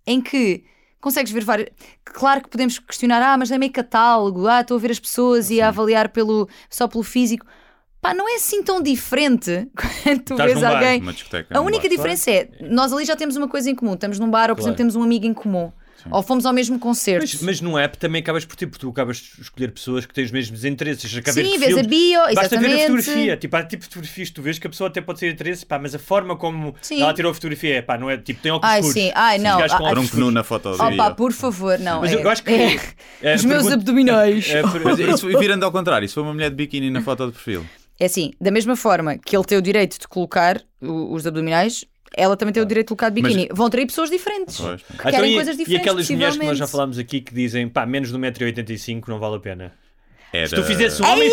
em 0.07 0.20
que 0.20 0.64
consegues 1.01 1.30
ver 1.32 1.44
várias. 1.44 1.68
Claro 2.05 2.42
que 2.42 2.49
podemos 2.49 2.78
questionar, 2.78 3.22
ah, 3.22 3.36
mas 3.36 3.51
é 3.51 3.59
meio 3.59 3.72
catálogo, 3.72 4.46
ah, 4.46 4.61
estou 4.62 4.76
a 4.76 4.80
ver 4.80 4.90
as 4.90 4.99
pessoas 4.99 5.51
e 5.51 5.61
a 5.61 5.68
avaliar 5.68 6.09
pelo, 6.09 6.49
só 6.70 6.88
pelo 6.88 7.05
físico. 7.05 7.46
Pá, 8.01 8.14
não 8.14 8.28
é 8.28 8.36
assim 8.36 8.62
tão 8.62 8.80
diferente 8.80 9.68
quando 10.05 10.20
tu 10.22 10.32
Estás 10.34 10.53
vês 10.53 10.61
bar, 10.62 10.74
alguém. 10.76 11.01
A 11.51 11.61
única 11.61 11.82
bar. 11.82 11.88
diferença 11.90 12.30
é, 12.30 12.49
nós 12.70 12.92
ali 12.92 13.05
já 13.05 13.16
temos 13.16 13.36
uma 13.36 13.49
coisa 13.49 13.68
em 13.70 13.74
comum, 13.74 13.94
estamos 13.94 14.18
num 14.18 14.30
bar 14.30 14.51
ou, 14.51 14.57
por 14.57 14.62
Claro. 14.62 14.68
exemplo, 14.70 14.76
temos 14.78 14.96
um 14.96 15.03
amigo 15.03 15.26
em 15.26 15.34
comum. 15.34 15.72
Ou 16.11 16.22
fomos 16.22 16.46
ao 16.46 16.53
mesmo 16.53 16.78
concerto. 16.78 17.26
Mas, 17.32 17.42
mas 17.42 17.61
no 17.61 17.76
app 17.78 17.99
também 17.99 18.20
acabas 18.20 18.44
por 18.44 18.55
ter, 18.57 18.66
porque 18.66 18.80
tu 18.84 18.90
acabas 18.90 19.16
de 19.18 19.42
escolher 19.42 19.70
pessoas 19.72 20.07
que 20.07 20.14
têm 20.14 20.24
os 20.24 20.30
mesmos 20.30 20.64
interesses. 20.64 21.12
Acabas 21.16 21.34
Sim, 21.44 21.59
vês 21.59 21.76
a 21.76 21.82
bio, 21.82 22.20
Basta 22.34 22.59
ver 22.59 22.66
a 22.66 22.68
exatamente. 22.74 22.80
fotografia. 22.82 23.36
Tipo, 23.36 23.57
há 23.57 23.62
tipo 23.64 23.82
de 23.82 23.88
fotografias 23.88 24.28
que 24.28 24.34
tu 24.34 24.42
vês 24.42 24.59
que 24.59 24.66
a 24.66 24.70
pessoa 24.70 24.88
até 24.88 25.01
pode 25.01 25.20
ter 25.20 25.32
interesse, 25.32 25.66
pá, 25.66 25.78
mas 25.78 25.94
a 25.94 25.99
forma 25.99 26.36
como 26.36 26.74
Sim. 26.80 27.03
ela 27.03 27.12
tirou 27.12 27.30
a 27.30 27.34
fotografia 27.34 27.76
é, 27.76 27.82
pá, 27.82 27.99
não 27.99 28.09
é 28.09 28.16
tipo, 28.16 28.40
tem 28.40 28.53
óculos 28.53 28.70
Ai, 28.72 28.80
escuros. 28.80 29.03
sim. 29.03 29.12
Ai, 29.14 29.36
Os 29.38 29.42
não. 29.42 29.59
gajos 29.59 29.76
com 29.76 29.86
Ah, 29.86 29.90
um 30.01 30.07
canu 30.09 30.30
na 30.30 30.44
foto 30.44 30.68
Oh, 30.78 30.96
pá, 30.96 31.11
por 31.11 31.32
favor, 31.32 31.78
não. 31.78 32.01
Mas 32.01 32.12
é- 32.12 32.22
eu 32.22 32.28
acho 32.30 32.42
que. 32.42 32.51
é- 32.53 32.80
é, 33.22 33.34
Os 33.34 33.44
meus 33.44 33.66
abdominais. 33.70 34.49
é, 34.51 34.59
é, 34.61 34.62
Mas 34.84 34.99
isso, 34.99 35.26
virando 35.38 35.64
ao 35.64 35.72
contrário, 35.72 36.09
se 36.09 36.14
for 36.14 36.22
uma 36.22 36.32
mulher 36.34 36.51
de 36.51 36.57
biquíni 36.57 36.90
na 36.90 37.01
foto 37.03 37.26
de 37.26 37.32
perfil. 37.32 37.66
É 38.01 38.05
assim, 38.05 38.30
da 38.40 38.51
mesma 38.53 38.76
forma 38.76 39.18
que 39.18 39.36
ele 39.36 39.44
tem 39.44 39.59
o 39.59 39.62
direito 39.62 39.99
de 39.99 40.07
colocar 40.07 40.62
o- 40.80 41.12
os 41.12 41.26
abdominais, 41.26 41.84
ela 42.17 42.37
também 42.37 42.53
tem 42.53 42.63
o 42.63 42.67
direito 42.67 42.87
de 42.87 42.89
colocar 42.89 43.09
de 43.11 43.21
biquíni. 43.21 43.49
Vão 43.53 43.69
ter 43.71 43.79
aí 43.81 43.87
pessoas 43.87 44.11
diferentes. 44.11 44.57
Pois. 44.61 44.83
que 44.83 44.93
Então, 44.95 45.11
Querem 45.11 45.33
e, 45.33 45.35
coisas 45.35 45.55
e 45.55 45.59
diferentes. 45.59 45.87
aquelas 45.89 46.11
mulheres 46.11 46.37
que 46.37 46.45
nós 46.47 46.59
já 46.59 46.67
falámos 46.67 46.99
aqui 46.99 47.21
que 47.21 47.35
dizem, 47.35 47.69
pá, 47.69 47.85
menos 47.87 48.11
de 48.11 48.17
1,85m 48.19 49.03
não 49.09 49.19
vale 49.19 49.37
a 49.37 49.41
pena. 49.41 49.73
Era... 50.33 50.47
Se 50.49 50.55
tu 50.55 50.63
fizesse 50.63 51.03
um 51.03 51.07
homem. 51.07 51.31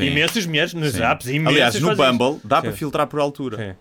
imensas 0.00 0.46
mulheres 0.46 0.72
nos 0.74 0.92
Sim. 0.92 1.02
apps, 1.02 1.26
imensas. 1.28 1.52
Aliás, 1.52 1.80
no. 1.80 1.94
Bumble 1.96 2.40
dá 2.44 2.56
Sim. 2.56 2.62
para 2.62 2.72
filtrar 2.72 3.06
por 3.06 3.20
altura. 3.20 3.56
Sim. 3.58 3.74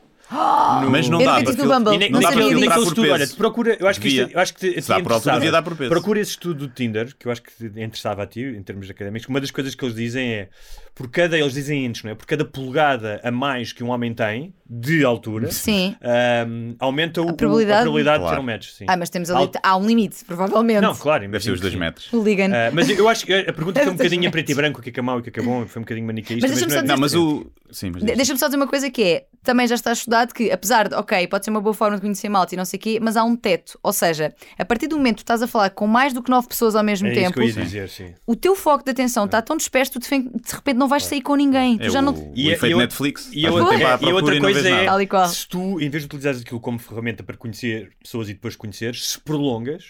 Mas 0.90 1.08
não 1.08 1.20
Eu 1.22 1.26
dá 1.28 1.34
para 1.36 1.44
tive 1.46 1.58
no 1.58 1.64
fil- 1.64 1.74
Bumble. 1.74 1.94
E 1.94 1.98
nem, 2.00 2.10
Não 2.10 2.20
nem 2.20 2.30
disso. 2.30 2.42
aquele 2.42 2.68
por 2.74 2.80
estudo, 2.82 3.02
peso. 3.04 3.14
olha, 3.14 3.28
procura, 3.38 3.78
eu 3.80 3.88
acho 3.88 4.02
que, 4.02 4.08
isto, 4.08 4.18
Devia. 4.22 4.36
eu 4.36 4.42
acho 4.42 4.54
que 4.56 4.60
te, 4.74 4.82
Se 4.82 4.88
dá 4.90 5.00
por 5.00 5.12
altura, 5.12 5.36
devia 5.36 5.52
dar 5.52 5.62
por 5.62 5.76
peso. 5.78 5.90
Procura 5.90 6.20
esse 6.20 6.32
estudo 6.32 6.68
do 6.68 6.74
Tinder, 6.74 7.16
que 7.18 7.28
eu 7.28 7.32
acho 7.32 7.44
que 7.44 7.52
te 7.56 7.66
interessava 7.66 8.24
a 8.24 8.26
ti, 8.26 8.42
em 8.42 8.64
termos 8.64 8.90
académicos. 8.90 9.28
Uma 9.30 9.40
das 9.40 9.52
coisas 9.52 9.76
que 9.76 9.86
eles 9.86 9.96
dizem 9.96 10.28
é 10.34 10.50
por 10.96 11.10
cada, 11.12 11.38
eles 11.38 11.54
dizem 11.54 11.86
inches, 11.86 12.04
não 12.06 12.12
é? 12.12 12.16
Por 12.16 12.26
cada 12.26 12.46
polegada 12.46 13.20
a 13.24 13.30
mais 13.30 13.74
que 13.74 13.84
um 13.84 13.90
homem 13.90 14.14
tem 14.14 14.54
de 14.68 15.04
altura, 15.06 15.52
Sim. 15.52 15.96
ahm, 16.02 16.74
aumenta 16.80 17.22
o, 17.22 17.26
o- 17.26 17.30
a 17.30 17.34
probabilidade? 17.34 17.82
probabilidade 17.82 18.18
de 18.18 18.24
Claro. 18.24 18.36
ter 18.38 18.42
um 18.42 18.46
match. 18.46 18.70
Sim. 18.72 18.86
Ah, 18.88 18.98
mas 18.98 19.10
temos 19.10 19.30
ali. 19.30 19.40
Alto- 19.42 19.60
Há 19.62 19.78
um 19.78 19.86
limite, 19.86 20.24
provavelmente. 20.26 20.82
Não, 20.82 20.96
claro, 20.96 21.28
Deve 21.30 21.44
ser 21.44 21.52
os 21.52 21.60
dois 21.60 21.74
que 21.74 21.80
metros. 21.80 22.12
O 22.14 22.24
Ligan. 22.24 22.50
Ah, 22.52 22.72
mas 22.74 22.90
eu 22.90 23.08
acho 23.10 23.26
que 23.26 23.34
a 23.34 23.54
pergunta 23.54 23.80
foi 23.82 23.92
um 23.92 23.96
bocadinho 23.98 24.28
a 24.28 24.32
preto 24.32 24.50
e 24.52 24.56
branco, 24.56 24.80
o 24.80 24.82
que 24.84 24.90
é 24.90 24.92
que 24.94 25.00
é 25.00 25.04
mau 25.04 25.18
e 25.18 25.20
o 25.20 25.24
que 25.24 25.30
é 25.30 25.32
que 25.34 25.40
é 25.40 25.44
bom, 25.44 25.68
foi 25.68 25.82
um 25.82 25.84
bocadinho 25.84 26.08
maniqueísta. 26.08 26.48
Mas 26.48 26.58
deixa-me 26.60 26.88
só 26.88 26.98
mas 26.98 27.14
o. 27.14 27.46
De-. 28.00 28.16
Deixa-me 28.16 28.40
só 28.40 28.46
dizer 28.48 28.58
uma 28.58 28.68
coisa 28.68 28.90
que 28.90 29.04
é, 29.04 29.26
também 29.44 29.68
já 29.68 29.76
está 29.76 29.92
estudado 29.92 30.34
que, 30.34 30.50
apesar 30.52 30.88
de, 30.88 30.96
ok, 30.96 31.28
pode 31.28 31.44
ser 31.46 31.52
uma 31.52 31.60
boa 31.62 31.74
forma 31.74 31.98
de 31.98 32.02
conhecer 32.02 32.30
malta 32.30 32.56
e 32.56 32.58
não 32.58 32.64
sei 32.66 32.78
o 32.78 32.82
quê, 32.82 33.00
mas 33.02 33.18
há 33.18 33.24
um 33.24 33.36
teto. 33.36 33.78
Ou 33.84 33.92
seja, 33.94 34.34
a 34.58 34.64
partir 34.66 34.88
do 34.88 34.96
momento 34.98 35.18
que 35.18 35.24
tu 35.24 35.26
estás 35.26 35.42
a 35.44 35.48
falar 35.48 35.70
com 35.72 35.86
mais 35.86 36.14
do 36.14 36.24
que 36.24 36.30
nove 36.32 36.48
pessoas 36.48 36.76
ao 36.76 36.84
mesmo 36.84 37.08
É 37.08 37.12
isso 37.12 37.20
tempo, 37.22 37.34
que 37.34 37.40
eu 37.40 37.44
ia 37.46 37.54
dizer, 37.54 37.90
sim. 37.90 38.14
o 38.26 38.36
teu 38.36 38.56
foco 38.56 38.84
de 38.84 38.92
atenção 38.92 39.26
está 39.26 39.42
tão 39.42 39.58
disperso, 39.58 39.92
tu 39.94 40.00
de 40.00 40.08
fe- 40.08 40.22
de 40.22 40.54
repente 40.54 40.78
não 40.78 40.85
vais 40.88 41.06
sair 41.06 41.22
com 41.22 41.36
ninguém. 41.36 41.76
É 41.80 41.86
Tu 41.86 41.92
já 41.92 42.00
o, 42.00 42.02
não... 42.02 42.14
o 42.14 42.34
E- 42.36 42.50
efeito 42.50 42.68
e 42.68 42.72
eu- 42.72 42.78
Netflix. 42.78 43.30
E, 43.34 43.46
a 43.46 43.50
à 43.50 43.54
e 44.02 44.10
a 44.10 44.14
outra 44.16 44.36
e 44.36 44.40
não 44.40 44.52
coisa 44.52 44.68
é, 44.68 44.72
nada. 44.72 44.86
Tal 44.86 45.02
e 45.02 45.08
qual. 45.08 45.28
se 45.28 45.48
tu, 45.48 45.80
em 45.82 45.90
vez 45.90 46.04
de 46.04 46.08
utilizares 46.08 46.42
aquilo 46.42 46.60
como 46.60 46.80
ferramenta 46.80 47.24
para 47.24 47.36
conhecer 47.38 47.92
pessoas 48.04 48.30
e 48.30 48.34
depois 48.34 48.56
conheceres, 48.56 49.12
se 49.12 49.20
prolongas, 49.20 49.84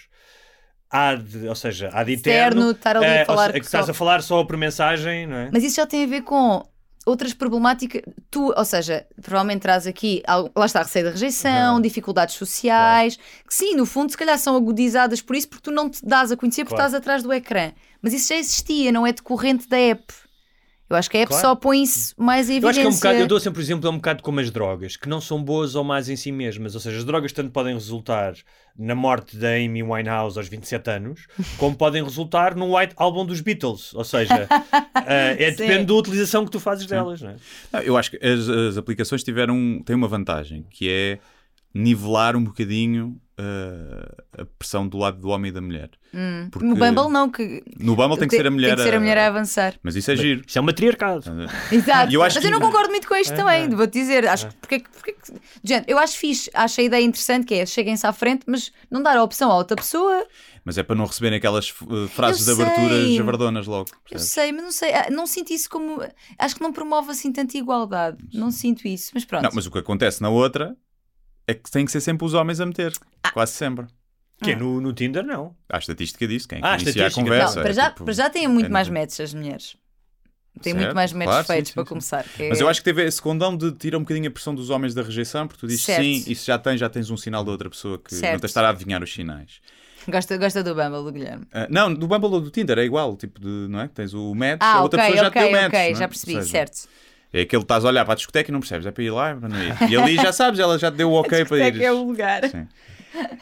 há 0.90 1.14
de, 1.14 1.48
ou 1.48 1.54
seja, 1.54 1.90
há 1.92 2.04
de 2.04 2.12
eterno, 2.12 2.70
estar 2.70 2.96
ali 2.96 3.06
a 3.06 3.08
eh, 3.08 3.24
falar 3.24 3.52
que 3.52 3.58
estás 3.60 3.86
só- 3.86 3.90
a 3.90 3.94
falar 3.94 4.22
só 4.22 4.44
por 4.44 4.56
mensagem, 4.56 5.26
não 5.26 5.36
é? 5.36 5.50
Mas 5.52 5.62
isso 5.64 5.76
já 5.76 5.86
tem 5.86 6.04
a 6.04 6.06
ver 6.06 6.22
com 6.22 6.62
outras 7.04 7.32
problemáticas. 7.32 8.02
Tu, 8.30 8.52
ou 8.56 8.64
seja, 8.64 9.06
provavelmente 9.22 9.62
traz 9.62 9.86
aqui, 9.86 10.22
algo- 10.26 10.50
lá 10.56 10.66
está, 10.66 10.82
receio 10.82 11.04
da 11.04 11.10
rejeição, 11.12 11.80
dificuldades 11.80 12.34
sociais, 12.34 13.16
que 13.16 13.54
sim, 13.54 13.74
no 13.76 13.86
fundo, 13.86 14.10
se 14.10 14.16
calhar 14.18 14.36
são 14.38 14.56
agudizadas 14.56 15.20
por 15.22 15.36
isso, 15.36 15.48
porque 15.48 15.62
tu 15.62 15.70
não 15.70 15.88
te 15.88 16.04
dás 16.04 16.32
a 16.32 16.36
conhecer 16.36 16.64
porque 16.64 16.74
Claro. 16.76 16.88
estás 16.88 17.00
atrás 17.00 17.22
do 17.22 17.32
ecrã. 17.32 17.72
Mas 18.02 18.12
isso 18.12 18.28
já 18.28 18.36
existia, 18.36 18.90
não 18.92 19.06
é 19.06 19.12
decorrente 19.12 19.68
da 19.68 19.78
app. 19.78 20.04
Eu 20.88 20.96
acho 20.96 21.10
que 21.10 21.16
a 21.16 21.20
app 21.20 21.28
Claro. 21.30 21.42
só 21.48 21.54
põe 21.56 21.82
isso 21.82 22.14
mais 22.16 22.48
em 22.48 22.60
Eu 22.60 22.68
acho 22.68 22.78
que 22.78 22.84
é 22.84 22.84
um 22.84 22.90
evidência. 22.90 22.98
bocado, 23.08 23.18
eu 23.18 23.26
dou 23.26 23.40
sempre 23.40 23.60
o 23.60 23.62
exemplo, 23.62 23.88
é 23.88 23.90
um 23.90 23.96
bocado 23.96 24.22
como 24.22 24.38
as 24.38 24.50
drogas, 24.52 24.96
que 24.96 25.08
não 25.08 25.20
são 25.20 25.42
boas 25.42 25.74
ou 25.74 25.82
más 25.82 26.08
em 26.08 26.14
si 26.14 26.30
mesmas. 26.30 26.74
Ou 26.74 26.80
seja, 26.80 26.98
as 26.98 27.04
drogas 27.04 27.32
tanto 27.32 27.50
podem 27.50 27.74
resultar 27.74 28.34
na 28.78 28.94
morte 28.94 29.36
da 29.36 29.48
Amy 29.54 29.82
Winehouse 29.82 30.38
aos 30.38 30.48
27 30.48 30.88
anos, 30.90 31.26
como 31.56 31.74
podem 31.74 32.04
resultar 32.04 32.54
num 32.54 32.76
White 32.76 32.94
Album 32.96 33.26
dos 33.26 33.40
Beatles. 33.40 33.92
Ou 33.94 34.04
seja, 34.04 34.46
eh, 35.06 35.36
é, 35.38 35.50
depende 35.50 35.86
da 35.86 35.94
utilização 35.94 36.44
que 36.44 36.50
tu 36.52 36.60
fazes 36.60 36.86
delas, 36.86 37.20
não 37.20 37.30
é? 37.30 37.36
Não, 37.72 37.80
eu 37.80 37.96
acho 37.96 38.10
que 38.12 38.18
as, 38.24 38.48
as 38.48 38.76
aplicações 38.76 39.24
tiveram 39.24 39.82
têm 39.84 39.96
uma 39.96 40.06
vantagem, 40.08 40.64
que 40.70 40.88
é 40.88 41.18
nivelar 41.76 42.36
um 42.36 42.42
bocadinho 42.44 43.20
uh, 43.38 44.22
a 44.42 44.44
pressão 44.58 44.88
do 44.88 44.96
lado 44.98 45.18
do 45.20 45.28
homem 45.28 45.50
e 45.50 45.52
da 45.52 45.60
mulher. 45.60 45.90
Porque 46.50 46.66
No 46.66 46.74
Bumble 46.74 47.10
não, 47.10 47.30
que 47.30 47.62
no 47.78 47.94
Bumble 47.94 48.18
tem 48.18 48.26
que 48.28 48.36
ser 48.36 48.46
a 48.46 48.50
mulher, 48.50 48.68
Tem 48.68 48.76
que 48.76 48.82
ser 48.84 48.94
a 48.96 49.00
mulher 49.00 49.18
a 49.18 49.26
avançar. 49.26 49.74
Mas 49.82 49.96
isso 49.96 50.10
é 50.10 50.16
giro. 50.16 50.42
Isso 50.46 50.58
é 50.58 50.62
um 50.62 50.64
matriarcado. 50.64 51.24
Exato. 51.70 52.12
Eu 52.12 52.22
acho 52.22 52.36
Mas 52.36 52.42
que- 52.44 52.48
eu 52.48 52.58
não 52.58 52.60
concordo 52.66 52.88
muito 52.90 53.06
com 53.06 53.14
isto 53.14 53.34
também, 53.34 53.68
vou-te 53.68 53.92
dizer. 53.92 54.26
Acho 54.26 54.48
que 54.48 54.54
porque, 54.56 54.84
porque, 54.94 55.14
gente, 55.62 55.84
eu 55.88 55.98
acho 55.98 56.16
fixe, 56.16 56.50
acho 56.54 56.80
a 56.80 56.84
ideia 56.84 57.04
interessante 57.04 57.44
que 57.46 57.54
é 57.54 57.66
cheguem-se 57.66 58.06
à 58.06 58.12
frente, 58.12 58.44
mas 58.46 58.72
não 58.90 59.02
dar 59.02 59.16
a 59.16 59.22
opção 59.22 59.50
a 59.50 59.56
outra 59.56 59.76
pessoa. 59.76 60.26
Mas 60.64 60.78
é 60.78 60.82
para 60.82 60.96
não 60.96 61.04
receberem 61.04 61.36
aquelas 61.36 61.70
uh, 61.82 62.08
frases 62.08 62.48
Eu 62.48 62.56
de 62.56 62.62
abertura 62.62 63.08
javardonas 63.14 63.66
logo. 63.66 63.88
Eu 63.90 63.98
percebes? 64.10 64.32
sei, 64.32 64.52
mas 64.52 64.62
não 64.64 64.72
sei, 64.72 64.94
ah, 64.94 65.08
não 65.10 65.26
sinto 65.26 65.52
isso 65.52 65.68
como. 65.70 66.02
Acho 66.38 66.56
que 66.56 66.62
não 66.62 66.72
promove 66.72 67.10
assim 67.10 67.30
tanta 67.30 67.56
igualdade. 67.56 68.16
Não 68.32 68.50
sinto 68.50 68.88
isso, 68.88 69.10
mas 69.14 69.24
pronto. 69.24 69.44
Não, 69.44 69.50
mas 69.54 69.66
o 69.66 69.70
que 69.70 69.78
acontece 69.78 70.20
na 70.22 70.28
outra 70.28 70.74
é 71.46 71.54
que 71.54 71.70
tem 71.70 71.84
que 71.84 71.92
ser 71.92 72.00
sempre 72.00 72.24
os 72.26 72.34
homens 72.34 72.60
a 72.60 72.66
meter. 72.66 72.92
Ah. 73.22 73.30
Quase 73.30 73.52
sempre. 73.52 73.86
Que 74.42 74.50
é 74.50 74.56
no, 74.56 74.80
no 74.80 74.92
Tinder, 74.92 75.24
não. 75.24 75.56
Há 75.68 75.78
estatística 75.78 76.26
disso, 76.28 76.46
quem 76.46 76.58
é 76.58 76.60
que 76.60 76.66
Ah, 76.66 76.74
inicia 76.74 76.88
a 76.88 76.90
estatística, 77.08 77.22
conversa. 77.24 77.54
Não, 77.56 77.62
para, 77.62 77.70
é 77.70 77.74
já, 77.74 77.90
tipo- 77.90 78.04
para 78.04 78.14
já 78.14 78.28
têm 78.30 78.46
muito 78.48 78.66
é 78.66 78.68
mais 78.68 78.88
no- 78.88 78.94
matches 78.94 79.20
as 79.20 79.32
mulheres. 79.34 79.76
Têm 80.60 80.72
Certo, 80.72 80.76
muito 80.84 80.94
mais 80.94 81.12
matches 81.12 81.30
claro, 81.32 81.46
feitos 81.46 81.68
sim, 81.70 81.74
para 81.74 81.82
sim. 81.84 81.88
começar. 81.88 82.24
que 82.24 82.42
é- 82.44 82.48
Mas 82.50 82.60
eu 82.60 82.68
acho 82.68 82.80
que 82.80 82.84
teve 82.84 83.04
esse 83.04 83.20
condão 83.20 83.56
de 83.56 83.72
tirar 83.72 83.96
um 83.98 84.00
bocadinho 84.02 84.28
a 84.28 84.30
pressão 84.30 84.54
dos 84.54 84.68
homens 84.70 84.94
da 84.94 85.02
rejeição, 85.02 85.46
porque 85.46 85.60
tu 85.60 85.66
dizes 85.66 85.84
Certo. 85.84 86.02
sim, 86.02 86.24
e 86.26 86.34
se 86.34 86.46
já 86.46 86.58
tens, 86.58 86.78
já 86.80 86.88
tens 86.88 87.10
um 87.10 87.16
sinal 87.16 87.44
da 87.44 87.50
outra 87.50 87.68
pessoa 87.70 87.98
que 87.98 88.10
Certo. 88.14 88.22
não 88.24 88.30
tens 88.32 88.40
de 88.40 88.46
estar 88.46 88.64
a 88.64 88.70
adivinhar 88.70 89.02
os 89.02 89.12
sinais. 89.12 89.60
Gosta, 90.08 90.36
gosta 90.38 90.62
do 90.62 90.74
Bumble, 90.74 91.02
do 91.02 91.12
Guilherme. 91.12 91.46
Ah, 91.52 91.66
não, 91.70 91.92
do 91.92 92.06
Bumble 92.06 92.28
ou 92.30 92.40
do 92.40 92.50
Tinder 92.50 92.78
é 92.78 92.84
igual, 92.84 93.16
tipo 93.16 93.40
de, 93.40 93.48
não 93.68 93.80
é? 93.80 93.88
Tens 93.88 94.14
o 94.14 94.34
match, 94.34 94.58
a 94.62 94.74
Ah, 94.76 94.82
outra 94.82 95.00
ok, 95.00 95.10
pessoa 95.12 95.24
já 95.24 95.28
ok, 95.30 95.42
te 95.42 95.44
deu 95.50 95.52
match. 95.62 95.68
ok, 95.68 95.80
não 95.90 95.96
é? 95.96 96.00
já 96.00 96.08
percebi, 96.08 96.32
seja, 96.34 96.46
certo. 96.46 96.88
É 97.38 97.42
aquele 97.42 97.60
que 97.62 97.64
estás 97.64 97.84
a 97.84 97.88
olhar 97.88 98.04
para 98.04 98.12
a 98.14 98.16
discoteca 98.16 98.50
e 98.50 98.52
não 98.52 98.60
percebes, 98.60 98.86
é 98.86 98.90
para 98.90 99.02
ir 99.04 99.10
lá, 99.10 99.28
é 99.30 99.34
para 99.34 99.48
não 99.48 99.62
ir. 99.62 99.90
E 99.90 99.96
ali 99.96 100.16
já 100.16 100.32
sabes, 100.32 100.58
ela 100.60 100.78
já 100.78 100.90
te 100.90 100.96
deu 100.96 101.10
o 101.10 101.14
ok 101.20 101.44
para 101.44 101.58
É 101.58 101.68
ir. 101.68 101.82
é 101.82 101.92
o 101.92 102.02
lugar. 102.04 102.48
Sim. 102.48 102.66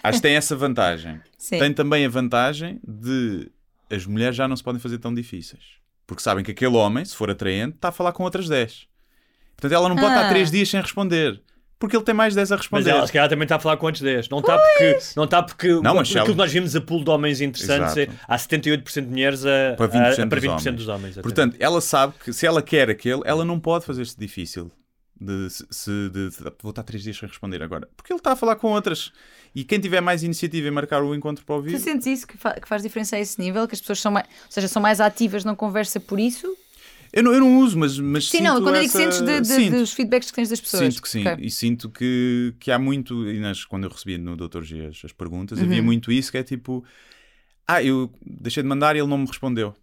Acho 0.03 0.19
que 0.19 0.23
tem 0.23 0.35
essa 0.37 0.55
vantagem. 0.57 1.21
Sim. 1.39 1.59
Tem 1.59 1.73
também 1.73 2.05
a 2.05 2.09
vantagem 2.09 2.81
de 2.87 3.51
as 3.91 4.07
mulheres 4.07 4.35
já 4.37 4.49
não 4.49 4.57
se 4.57 4.63
podem 4.65 4.81
fazer 4.81 4.99
tão 4.99 5.15
difíceis. 5.15 5.63
Porque 6.07 6.23
sabem 6.23 6.45
que 6.45 6.51
aquele 6.51 6.75
homem, 6.77 7.05
se 7.05 7.15
for 7.15 7.31
atraente, 7.31 7.77
está 7.77 7.89
a 7.89 7.93
falar 7.93 8.13
com 8.13 8.23
outras 8.25 8.49
10. 8.49 8.87
Portanto, 9.57 9.73
ela 9.73 9.89
não 9.89 9.97
pode 9.97 10.09
Ah. 10.13 10.17
estar 10.17 10.29
3 10.29 10.51
dias 10.51 10.69
sem 10.69 10.81
responder. 10.81 11.41
Porque 11.79 11.97
ele 11.97 12.05
tem 12.05 12.15
mais 12.15 12.35
10 12.35 12.51
a 12.53 12.55
Mas 12.55 12.61
responder. 12.63 12.91
ela, 12.91 13.07
se 13.07 13.13
calhar, 13.13 13.29
também 13.29 13.45
está 13.45 13.57
a 13.57 13.59
falar 13.59 13.77
com 13.77 13.87
antes 13.89 14.01
10. 14.01 14.29
Não 14.29 14.39
está 14.39 14.57
porque. 14.59 14.99
Não 15.17 15.25
está 15.25 15.43
porque. 15.43 15.69
Não, 15.83 15.95
mas 15.95 16.09
aquilo 16.11 16.27
que 16.27 16.35
nós 16.35 16.53
vimos 16.53 16.75
a 16.77 16.81
pool 16.81 17.05
de 17.05 17.11
homens 17.11 17.41
interessantes, 17.41 17.97
Exato. 17.97 18.13
é, 18.13 18.25
há 18.27 18.37
78% 18.37 19.01
de 19.03 19.07
mulheres 19.09 19.45
a, 19.45 19.75
Para 19.77 19.89
20%, 19.89 19.95
a, 20.21 20.23
a, 20.23 20.27
para 20.27 20.41
dos 20.41 20.49
20% 20.49 20.49
homens. 20.51 20.75
dos 20.77 20.89
homens. 20.89 21.15
Portanto, 21.19 21.57
ela 21.59 21.81
sabe 21.81 22.15
que 22.25 22.33
se 22.33 22.47
ela 22.47 22.63
quer 22.63 22.89
aquele, 22.89 23.21
ela 23.25 23.45
não 23.45 23.59
pode 23.61 23.85
fazer-se 23.85 24.19
difícil. 24.19 24.71
De, 25.21 25.49
se, 25.49 25.91
de, 26.11 26.29
de- 26.31 26.37
vou 26.61 26.71
estar 26.71 26.83
3 26.83 27.03
dias 27.03 27.17
sem 27.17 27.29
responder 27.29 27.63
agora. 27.63 27.89
Porque 27.97 28.13
ele 28.13 28.19
está 28.19 28.33
a 28.33 28.37
falar 28.37 28.57
com 28.57 28.73
outras. 28.73 29.13
E 29.55 29.63
quem 29.63 29.79
tiver 29.79 30.01
mais 30.01 30.23
iniciativa 30.25 30.67
em 30.67 30.71
marcar 30.73 31.03
o 31.05 31.15
encontro 31.15 31.45
para 31.45 31.55
Tu 31.55 31.59
ouvir. 31.59 31.79
sentes 31.79 32.07
isso 32.09 32.27
que, 32.27 32.37
fa- 32.37 32.55
que 32.55 32.67
faz 32.69 32.83
diferença 32.83 33.15
a 33.15 33.21
esse 33.21 33.41
nível? 33.41 33.67
Que 33.69 33.75
as 33.75 33.81
pessoas 33.81 34.01
são 34.01 34.11
mais, 34.11 34.27
ou 34.27 34.51
seja, 34.51 34.67
são 34.67 34.83
mais 34.83 35.01
ativas 35.01 35.45
na 35.45 35.55
conversa 35.55 36.01
por 36.01 36.19
isso? 36.19 36.53
Eu 37.17 37.23
não, 37.23 37.33
eu 37.33 37.39
não 37.41 37.59
uso, 37.61 37.79
mas, 37.79 37.97
mas 37.99 38.25
Sim, 38.25 38.39
sinto 38.39 38.43
não, 38.49 38.61
quando 38.63 38.75
eu 38.75 38.83
digo 38.83 38.87
essa... 38.87 38.99
sentes 38.99 39.21
de- 39.23 39.41
de- 39.41 39.47
Sinto. 39.47 39.77
dos 39.79 39.93
feedbacks 39.93 40.31
que 40.31 40.35
tens 40.35 40.49
das 40.49 40.61
pessoas. 40.61 40.83
Sinto 40.93 41.01
que 41.03 41.09
sim, 41.09 41.27
Ok. 41.29 41.45
e 41.47 41.49
sinto 41.51 41.89
que, 41.89 42.55
que 42.59 42.73
há 42.73 42.79
muito, 42.79 43.31
e 43.31 43.39
nas, 43.39 43.65
quando 43.65 43.85
eu 43.85 43.91
recebia 43.91 44.19
no 44.19 44.37
Dr. 44.37 44.63
G 44.63 44.87
as, 44.87 45.05
as 45.05 45.13
perguntas, 45.13 45.63
havia 45.63 45.79
Uhum. 45.79 45.85
muito 45.85 46.11
isso 46.11 46.33
que 46.33 46.39
é 46.39 46.43
tipo, 46.43 46.85
ah, 47.69 47.81
eu 47.83 48.13
deixei 48.27 48.65
de 48.65 48.69
mandar 48.69 48.97
e 48.97 48.99
ele 48.99 49.07
não 49.09 49.19
me 49.19 49.27
respondeu. 49.27 49.75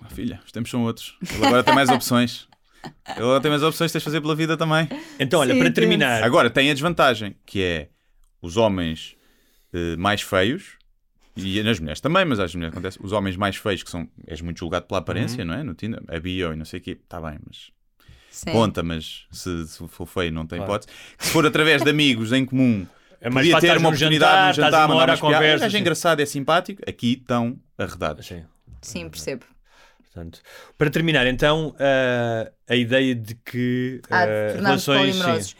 Ah, 0.00 0.08
filha, 0.08 0.40
os 0.46 0.52
tempos 0.52 0.70
são 0.70 0.84
outros. 0.84 1.18
Ele 1.34 1.44
agora 1.44 1.64
tem 1.64 1.74
mais 1.74 1.88
opções. 1.90 2.46
Ele 2.84 3.18
agora 3.24 3.40
tem 3.40 3.50
mais 3.50 3.64
opções, 3.64 3.90
tens 3.90 3.98
de 4.00 4.04
fazer 4.04 4.20
pela 4.20 4.36
vida 4.36 4.56
também. 4.56 4.88
Então, 5.18 5.40
olha, 5.40 5.52
Sim, 5.54 5.58
para 5.58 5.72
terminar. 5.72 6.22
Agora, 6.22 6.48
tem 6.48 6.70
a 6.70 6.72
desvantagem, 6.72 7.34
que 7.44 7.60
é 7.60 7.88
os 8.40 8.56
homens 8.56 9.16
eh, 9.72 9.96
mais 9.96 10.22
feios, 10.22 10.77
e 11.38 11.62
nas 11.62 11.78
mulheres 11.80 12.00
também, 12.00 12.24
mas 12.24 12.38
às 12.40 12.54
mulheres 12.54 12.72
acontece, 12.74 12.98
os 13.02 13.12
homens 13.12 13.36
mais 13.36 13.56
feios, 13.56 13.82
que 13.82 13.90
são, 13.90 14.08
és 14.26 14.40
muito 14.40 14.58
julgado 14.58 14.86
pela 14.86 15.00
aparência, 15.00 15.40
Uhum. 15.42 15.48
não 15.48 15.54
é? 15.54 15.62
No 15.62 15.74
Tinder, 15.74 16.02
a 16.08 16.18
bio 16.18 16.52
e 16.52 16.56
não 16.56 16.64
sei 16.64 16.80
o 16.80 16.82
quê, 16.82 16.98
está 17.02 17.20
bem, 17.20 17.38
mas 17.46 17.70
Sim. 18.30 18.52
conta, 18.52 18.82
mas 18.82 19.26
se, 19.30 19.66
se 19.66 19.88
for 19.88 20.06
feio 20.06 20.32
não 20.32 20.46
tem 20.46 20.58
Claro. 20.58 20.72
hipótese. 20.72 20.92
Se 21.18 21.30
for 21.30 21.44
através 21.46 21.82
de 21.82 21.90
amigos 21.90 22.32
em 22.32 22.44
comum, 22.44 22.86
É 23.20 23.28
mais 23.28 23.44
podia 23.46 23.54
fácil 23.56 23.68
ter 23.70 23.78
uma 23.78 23.88
oportunidade 23.88 24.30
jantar, 24.32 24.44
num 24.44 24.50
estás 24.50 24.66
jantar, 24.72 24.86
uma 24.86 24.94
mandar 24.94 25.08
umas 25.10 25.18
à 25.18 25.20
piadas. 25.26 25.38
conversa, 25.58 25.76
É 25.76 25.80
engraçado, 25.80 26.20
é 26.20 26.26
simpático. 26.26 26.82
Aqui 26.88 27.14
estão 27.14 27.58
arredados. 27.76 28.26
Sim. 28.26 28.44
Sim, 28.80 29.08
percebo. 29.08 29.44
Portanto, 30.04 30.40
para 30.76 30.88
terminar, 30.88 31.26
então, 31.26 31.74
ah, 31.80 32.48
a 32.68 32.76
ideia 32.76 33.16
de 33.16 33.34
que 33.34 34.00
Há 34.08 34.22
ah, 34.22 34.26
de 34.26 34.56
relações. 34.58 35.16
sim, 35.16 35.54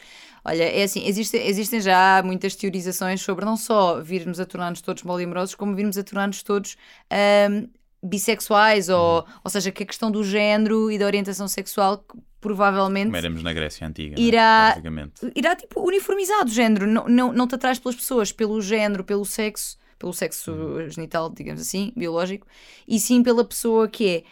Olha, 0.45 0.63
é 0.63 0.83
assim, 0.83 1.05
existem, 1.05 1.45
existem 1.47 1.81
já 1.81 2.21
muitas 2.23 2.55
teorizações 2.55 3.21
sobre 3.21 3.43
não 3.45 3.57
só 3.57 3.99
virmos 4.01 4.39
a 4.39 4.45
tornar-nos 4.45 4.81
todos 4.81 5.03
polimorosos, 5.03 5.55
como 5.55 5.75
virmos 5.75 5.97
a 5.97 6.03
tornar-nos 6.03 6.41
todos 6.43 6.75
ahm, 7.11 7.65
bissexuais, 8.01 8.89
ou, 8.89 9.25
ou 9.43 9.49
seja, 9.51 9.71
que 9.71 9.83
a 9.83 9.85
questão 9.85 10.09
do 10.09 10.23
género 10.23 10.89
e 10.91 10.97
da 10.97 11.05
orientação 11.05 11.47
sexual 11.47 12.03
provavelmente 12.41 13.05
Como 13.07 13.17
éramos 13.17 13.43
na 13.43 13.51
Grécia 13.51 13.85
Antiga. 13.85 14.15
Irá- 14.19 14.69
Basicamente. 14.69 15.31
irá 15.35 15.55
tipo 15.55 15.81
uniformizar 15.85 16.45
o 16.45 16.47
género, 16.47 16.87
não, 16.87 17.05
não, 17.07 17.33
não 17.33 17.47
te 17.47 17.55
atrás 17.55 17.77
pelas 17.79 17.95
pessoas, 17.97 18.31
pelo 18.31 18.61
género, 18.61 19.03
pelo 19.03 19.25
sexo, 19.25 19.77
pelo 19.99 20.13
sexo 20.13 20.51
Uhum. 20.51 20.89
genital, 20.89 21.29
digamos 21.29 21.61
assim, 21.61 21.91
biológico, 21.95 22.47
e 22.87 22.99
sim 22.99 23.21
pela 23.21 23.45
pessoa 23.45 23.87
que 23.87 24.07
é. 24.07 24.23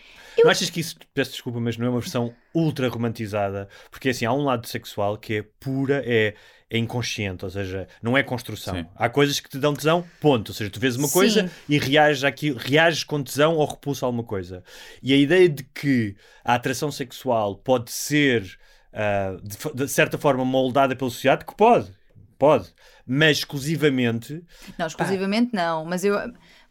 Não 0.43 0.49
achas 0.49 0.69
que 0.69 0.79
isso, 0.79 0.95
peço 1.13 1.31
desculpa, 1.31 1.59
mas 1.59 1.77
não 1.77 1.87
é 1.87 1.89
uma 1.89 1.99
versão 1.99 2.33
ultra 2.53 2.87
romantizada? 2.89 3.67
Porque 3.91 4.09
assim, 4.09 4.25
há 4.25 4.31
um 4.33 4.43
lado 4.43 4.67
sexual 4.67 5.17
que 5.17 5.35
é 5.35 5.45
pura, 5.59 6.01
é, 6.05 6.35
é 6.69 6.77
inconsciente, 6.77 7.43
ou 7.43 7.49
seja, 7.51 7.87
não 8.01 8.15
é 8.15 8.21
construção. 8.23 8.75
Sim. 8.75 8.85
Há 8.95 9.09
coisas 9.09 9.39
que 9.39 9.49
te 9.49 9.57
dão 9.57 9.73
tesão, 9.73 10.05
ponto. 10.21 10.49
Ou 10.49 10.53
seja, 10.55 10.69
tu 10.69 10.79
vês 10.79 10.95
uma 10.95 11.07
Sim. 11.07 11.13
coisa 11.13 11.51
e 11.67 11.77
reages, 11.79 12.23
àquilo, 12.23 12.57
reages 12.57 13.03
com 13.03 13.21
tesão 13.23 13.55
ou 13.55 13.65
repulsa 13.65 14.05
a 14.05 14.07
alguma 14.07 14.23
coisa. 14.23 14.63
E 15.01 15.11
a 15.11 15.17
ideia 15.17 15.49
de 15.49 15.63
que 15.63 16.15
a 16.45 16.53
atração 16.55 16.91
sexual 16.91 17.55
pode 17.55 17.91
ser, 17.91 18.59
ah, 18.93 19.35
de, 19.43 19.73
de 19.85 19.87
certa 19.87 20.17
forma, 20.19 20.45
moldada 20.45 20.95
pela 20.95 21.09
sociedade, 21.09 21.45
que 21.45 21.55
pode. 21.55 21.91
Pode, 22.37 22.67
mas 23.05 23.39
exclusivamente 23.39 24.43
Não, 24.77 24.87
exclusivamente 24.87 25.53
não, 25.53 25.83
mas 25.85 26.03
eu. 26.03 26.15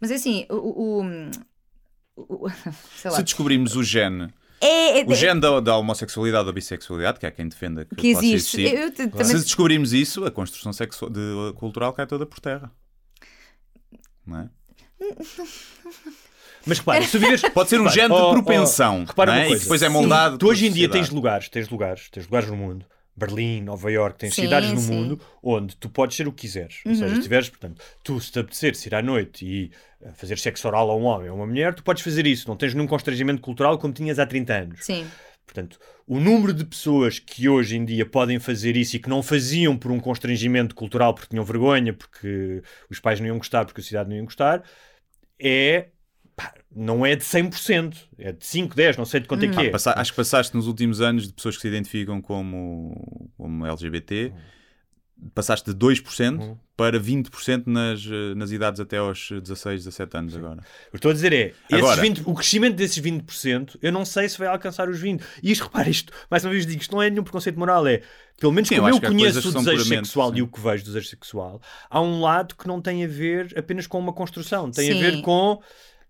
Mas 0.01 0.11
é 0.11 0.15
assim, 0.15 0.47
o. 0.51 0.55
o- 0.55 1.01
o- 2.17 2.47
o- 2.47 2.51
sei 2.97 3.11
lá. 3.11 3.17
Se 3.17 3.23
descobrirmos 3.23 3.75
o 3.77 3.83
gene, 3.83 4.33
É, 4.61 5.01
é- 5.01 5.05
o 5.05 5.15
gene 5.15 5.41
da, 5.41 5.59
da 5.61 5.77
homossexualidade 5.77 6.47
ou 6.47 6.53
bissexualidade, 6.53 7.19
que 7.19 7.27
há 7.27 7.31
quem 7.31 7.49
defenda 7.49 7.85
que, 7.85 7.97
que 7.97 8.13
possa 8.15 8.25
existe. 8.27 8.61
existir, 8.61 8.79
Eu 8.81 8.91
te- 8.91 9.09
também- 9.09 9.25
se 9.27 9.35
descobrirmos 9.43 9.93
isso, 9.93 10.25
a 10.25 10.31
construção 10.31 10.73
sexual, 10.73 11.11
de- 11.11 11.53
cultural 11.57 11.93
cai 11.93 12.07
toda 12.07 12.25
por 12.27 12.39
terra. 12.41 12.71
Não 14.27 14.41
é? 14.41 14.49
Mas 16.67 16.79
repara, 16.79 17.03
se 17.05 17.13
tu 17.13 17.19
vives. 17.21 17.43
Pode 17.51 17.69
ser 17.69 17.77
um 17.77 17.85
Repara, 17.85 17.95
género 17.95 18.15
oh, 18.15 18.19
de 18.19 18.25
oh, 18.25 18.31
propensão. 18.43 19.05
repara 19.05 19.31
não 19.33 19.39
uma 19.39 19.43
é? 19.43 19.47
E 19.47 19.49
coisa. 19.49 19.61
que 19.61 19.65
depois 19.67 19.83
é 19.83 19.89
moldado. 19.89 20.37
Tu 20.39 20.49
hoje 20.49 20.67
em 20.67 20.73
dia 20.73 20.89
tens 20.89 21.11
lugares, 21.11 21.49
tens 21.49 21.69
lugares, 21.69 22.09
tens 22.11 22.25
lugares 22.27 22.49
no 22.51 22.57
mundo. 22.57 22.85
Berlim, 23.17 23.63
Nova 23.63 23.91
York, 23.91 24.19
tens 24.19 24.35
Sim, 24.35 24.43
cidades 24.43 24.71
no 24.73 24.81
sim. 24.81 24.93
mundo 24.93 25.21
onde 25.43 25.75
tu 25.77 25.89
podes 25.89 26.17
ser 26.17 26.29
o 26.29 26.33
que 26.33 26.43
quiseres. 26.43 26.81
Ou 26.85 26.93
Uhum. 26.93 26.99
seja, 26.99 27.15
se 27.17 27.23
tiveres, 27.23 27.49
portanto, 27.49 27.83
tu 28.05 28.21
se 28.21 28.31
te 28.31 28.39
apeteceres 28.39 28.85
ir 28.85 28.95
à 28.95 29.01
noite 29.03 29.47
e 29.47 29.71
eh, 30.03 30.11
fazer 30.13 30.39
sexo 30.39 30.69
oral 30.69 30.91
a 30.91 30.97
um 30.97 31.05
homem 31.05 31.29
ou 31.29 31.33
a 31.35 31.37
uma 31.37 31.47
mulher, 31.47 31.75
tu 31.75 31.83
podes 31.83 32.03
fazer 32.03 32.27
isso. 32.27 32.47
Não 32.49 32.57
tens 32.57 32.75
nenhum 32.75 32.87
constrangimento 32.87 33.41
cultural 33.41 33.79
como 33.79 33.95
tinhas 33.95 34.19
há 34.19 34.27
30 34.27 34.55
anos. 34.55 34.85
Sim. 34.85 35.07
Portanto, 35.47 35.79
o 36.07 36.19
número 36.21 36.53
de 36.53 36.65
pessoas 36.65 37.19
que 37.19 37.49
hoje 37.49 37.77
em 37.77 37.85
dia 37.85 38.05
podem 38.05 38.39
fazer 38.39 38.77
isso 38.77 38.97
e 38.97 38.99
que 38.99 39.09
não 39.09 39.23
faziam 39.23 39.77
por 39.79 39.91
um 39.93 40.01
constrangimento 40.01 40.75
cultural 40.75 41.15
porque 41.15 41.29
tinham 41.31 41.45
vergonha, 41.45 41.93
porque 41.93 42.63
os 42.91 42.99
pais 43.01 43.21
não 43.21 43.29
iam 43.29 43.39
gostar, 43.39 43.65
porque 43.65 43.81
a 43.81 43.83
sociedade 43.83 44.11
não 44.11 44.17
ia 44.17 44.23
gostar, 44.25 44.63
é. 45.41 45.89
Pá, 46.37 46.53
não 46.75 47.05
é 47.07 47.17
de 47.17 47.25
100%, 47.25 47.97
é 48.19 48.31
de 48.33 48.45
5, 48.45 48.77
10, 48.77 48.97
não 48.99 49.05
sei 49.07 49.21
de 49.21 49.27
quanto 49.27 49.45
é 49.45 49.49
que 49.49 49.55
Pá, 49.55 49.65
é. 49.65 49.71
passa- 49.71 49.95
acho 49.99 50.13
que 50.13 50.17
passaste 50.17 50.55
nos 50.55 50.67
últimos 50.67 51.01
anos 51.01 51.27
de 51.27 51.33
pessoas 51.33 51.57
que 51.57 51.63
se 51.63 51.69
identificam 51.69 52.21
como, 52.21 53.31
como 53.37 53.67
LGBT, 53.67 54.33
passaste 55.35 55.71
de 55.73 55.77
2% 55.79 56.39
Uhum. 56.43 56.59
para 56.77 57.01
20% 57.01 57.67
nas, 57.67 58.05
nas 58.37 58.51
idades 58.51 58.79
até 58.81 58.99
aos 58.99 59.31
16, 59.31 59.83
17 59.85 60.15
anos 60.19 60.37
agora. 60.37 60.59
O 60.59 60.61
que 60.61 60.67
eu 60.93 60.97
estou 60.99 61.11
a 61.11 61.15
dizer 61.15 61.33
é, 61.33 61.47
esses 61.47 61.57
Agora- 61.73 62.03
20 62.03 62.21
o 62.27 62.35
crescimento 62.35 62.77
desses 62.77 62.99
20%, 62.99 63.79
eu 63.81 63.91
não 63.91 64.05
sei 64.05 64.29
se 64.29 64.37
vai 64.39 64.47
alcançar 64.49 64.91
os 64.91 65.01
20%. 65.01 65.23
E 65.43 65.51
isto, 65.53 65.65
repara, 65.65 65.89
isto, 65.89 66.13
mais 66.31 66.45
uma 66.45 66.51
vez 66.53 66.67
digo, 66.67 66.83
isto 66.83 66.93
não 66.95 67.01
é 67.03 67.09
nenhum 67.09 67.23
preconceito 67.25 67.59
moral, 67.59 67.87
é, 67.87 68.03
pelo 68.39 68.53
menos 68.53 68.69
Sim, 68.69 68.75
eu 68.75 68.83
como 68.83 68.95
eu, 68.95 69.01
que 69.01 69.07
coisas 69.07 69.23
conheço 69.23 69.41
que 69.41 69.49
o 69.49 69.63
desejo 69.63 69.85
sexual 69.87 70.31
sim. 70.33 70.37
e 70.37 70.43
o 70.43 70.49
que 70.49 70.61
vejo 70.61 70.85
do 70.85 70.87
desejo 70.89 71.09
sexual, 71.09 71.63
há 71.89 72.03
um 72.03 72.21
lado 72.21 72.55
que 72.55 72.69
não 72.69 72.83
tem 72.83 73.03
a 73.03 73.09
ver 73.09 73.55
apenas 73.57 73.87
com 73.87 73.99
uma 73.99 74.13
construção, 74.13 74.71
tem 74.71 74.93
Sim. 74.93 74.99
a 74.99 75.01
ver 75.01 75.23
com, 75.23 75.63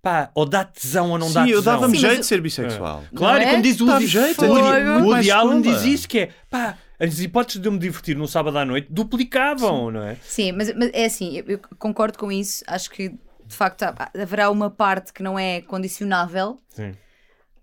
pá, 0.09 0.31
ou 0.35 0.47
dá 0.47 0.65
tesão 0.65 1.11
ou 1.11 1.19
não 1.19 1.33
dá 1.33 1.43
Sim, 1.45 1.51
eu 1.51 1.59
tesão. 1.59 1.73
dava-me 1.75 1.97
Sim, 1.97 2.03
mas 2.03 2.11
jeito 2.11 2.15
eu- 2.15 2.21
de 2.21 2.27
ser 2.27 2.41
bissexual. 2.41 3.05
Claro, 3.15 3.39
Não 3.39 3.43
e 3.43 3.47
é? 3.47 3.51
como 3.51 3.63
diz 3.63 3.81
o 3.81 3.87
Dá 3.87 3.93
Woody, 3.95 4.07
jeito, 4.07 4.41
o 4.43 4.45
é 4.45 4.49
Woody, 4.95 5.05
Woody 5.09 5.31
Allen 5.33 5.61
diz 5.61 5.83
é. 5.83 5.89
isso, 5.89 6.09
que 6.09 6.19
é, 6.21 6.31
pá, 6.49 6.79
as 7.01 7.19
hipóteses 7.19 7.61
de 7.61 7.67
eu 7.69 7.73
me 7.73 7.79
divertir 7.79 8.17
num 8.17 8.27
sábado 8.29 8.57
à 8.57 8.65
noite 8.65 8.87
duplicavam, 8.91 9.91
não 9.91 10.03
é? 10.05 10.17
Sim, 10.23 10.53
mas, 10.53 10.73
mas 10.75 10.91
é 10.93 11.05
assim, 11.07 11.39
eu, 11.39 11.45
eu 11.49 11.61
concordo 11.79 12.17
com 12.19 12.31
isso. 12.31 12.63
Acho 12.69 12.89
que 12.91 13.09
de 13.09 13.55
facto 13.55 13.83
há- 13.83 14.11
haverá 14.17 14.49
uma 14.51 14.71
parte 14.71 15.13
que 15.13 15.23
não 15.23 15.39
é 15.39 15.61
condicionável, 15.61 16.57
Sim. 16.69 16.93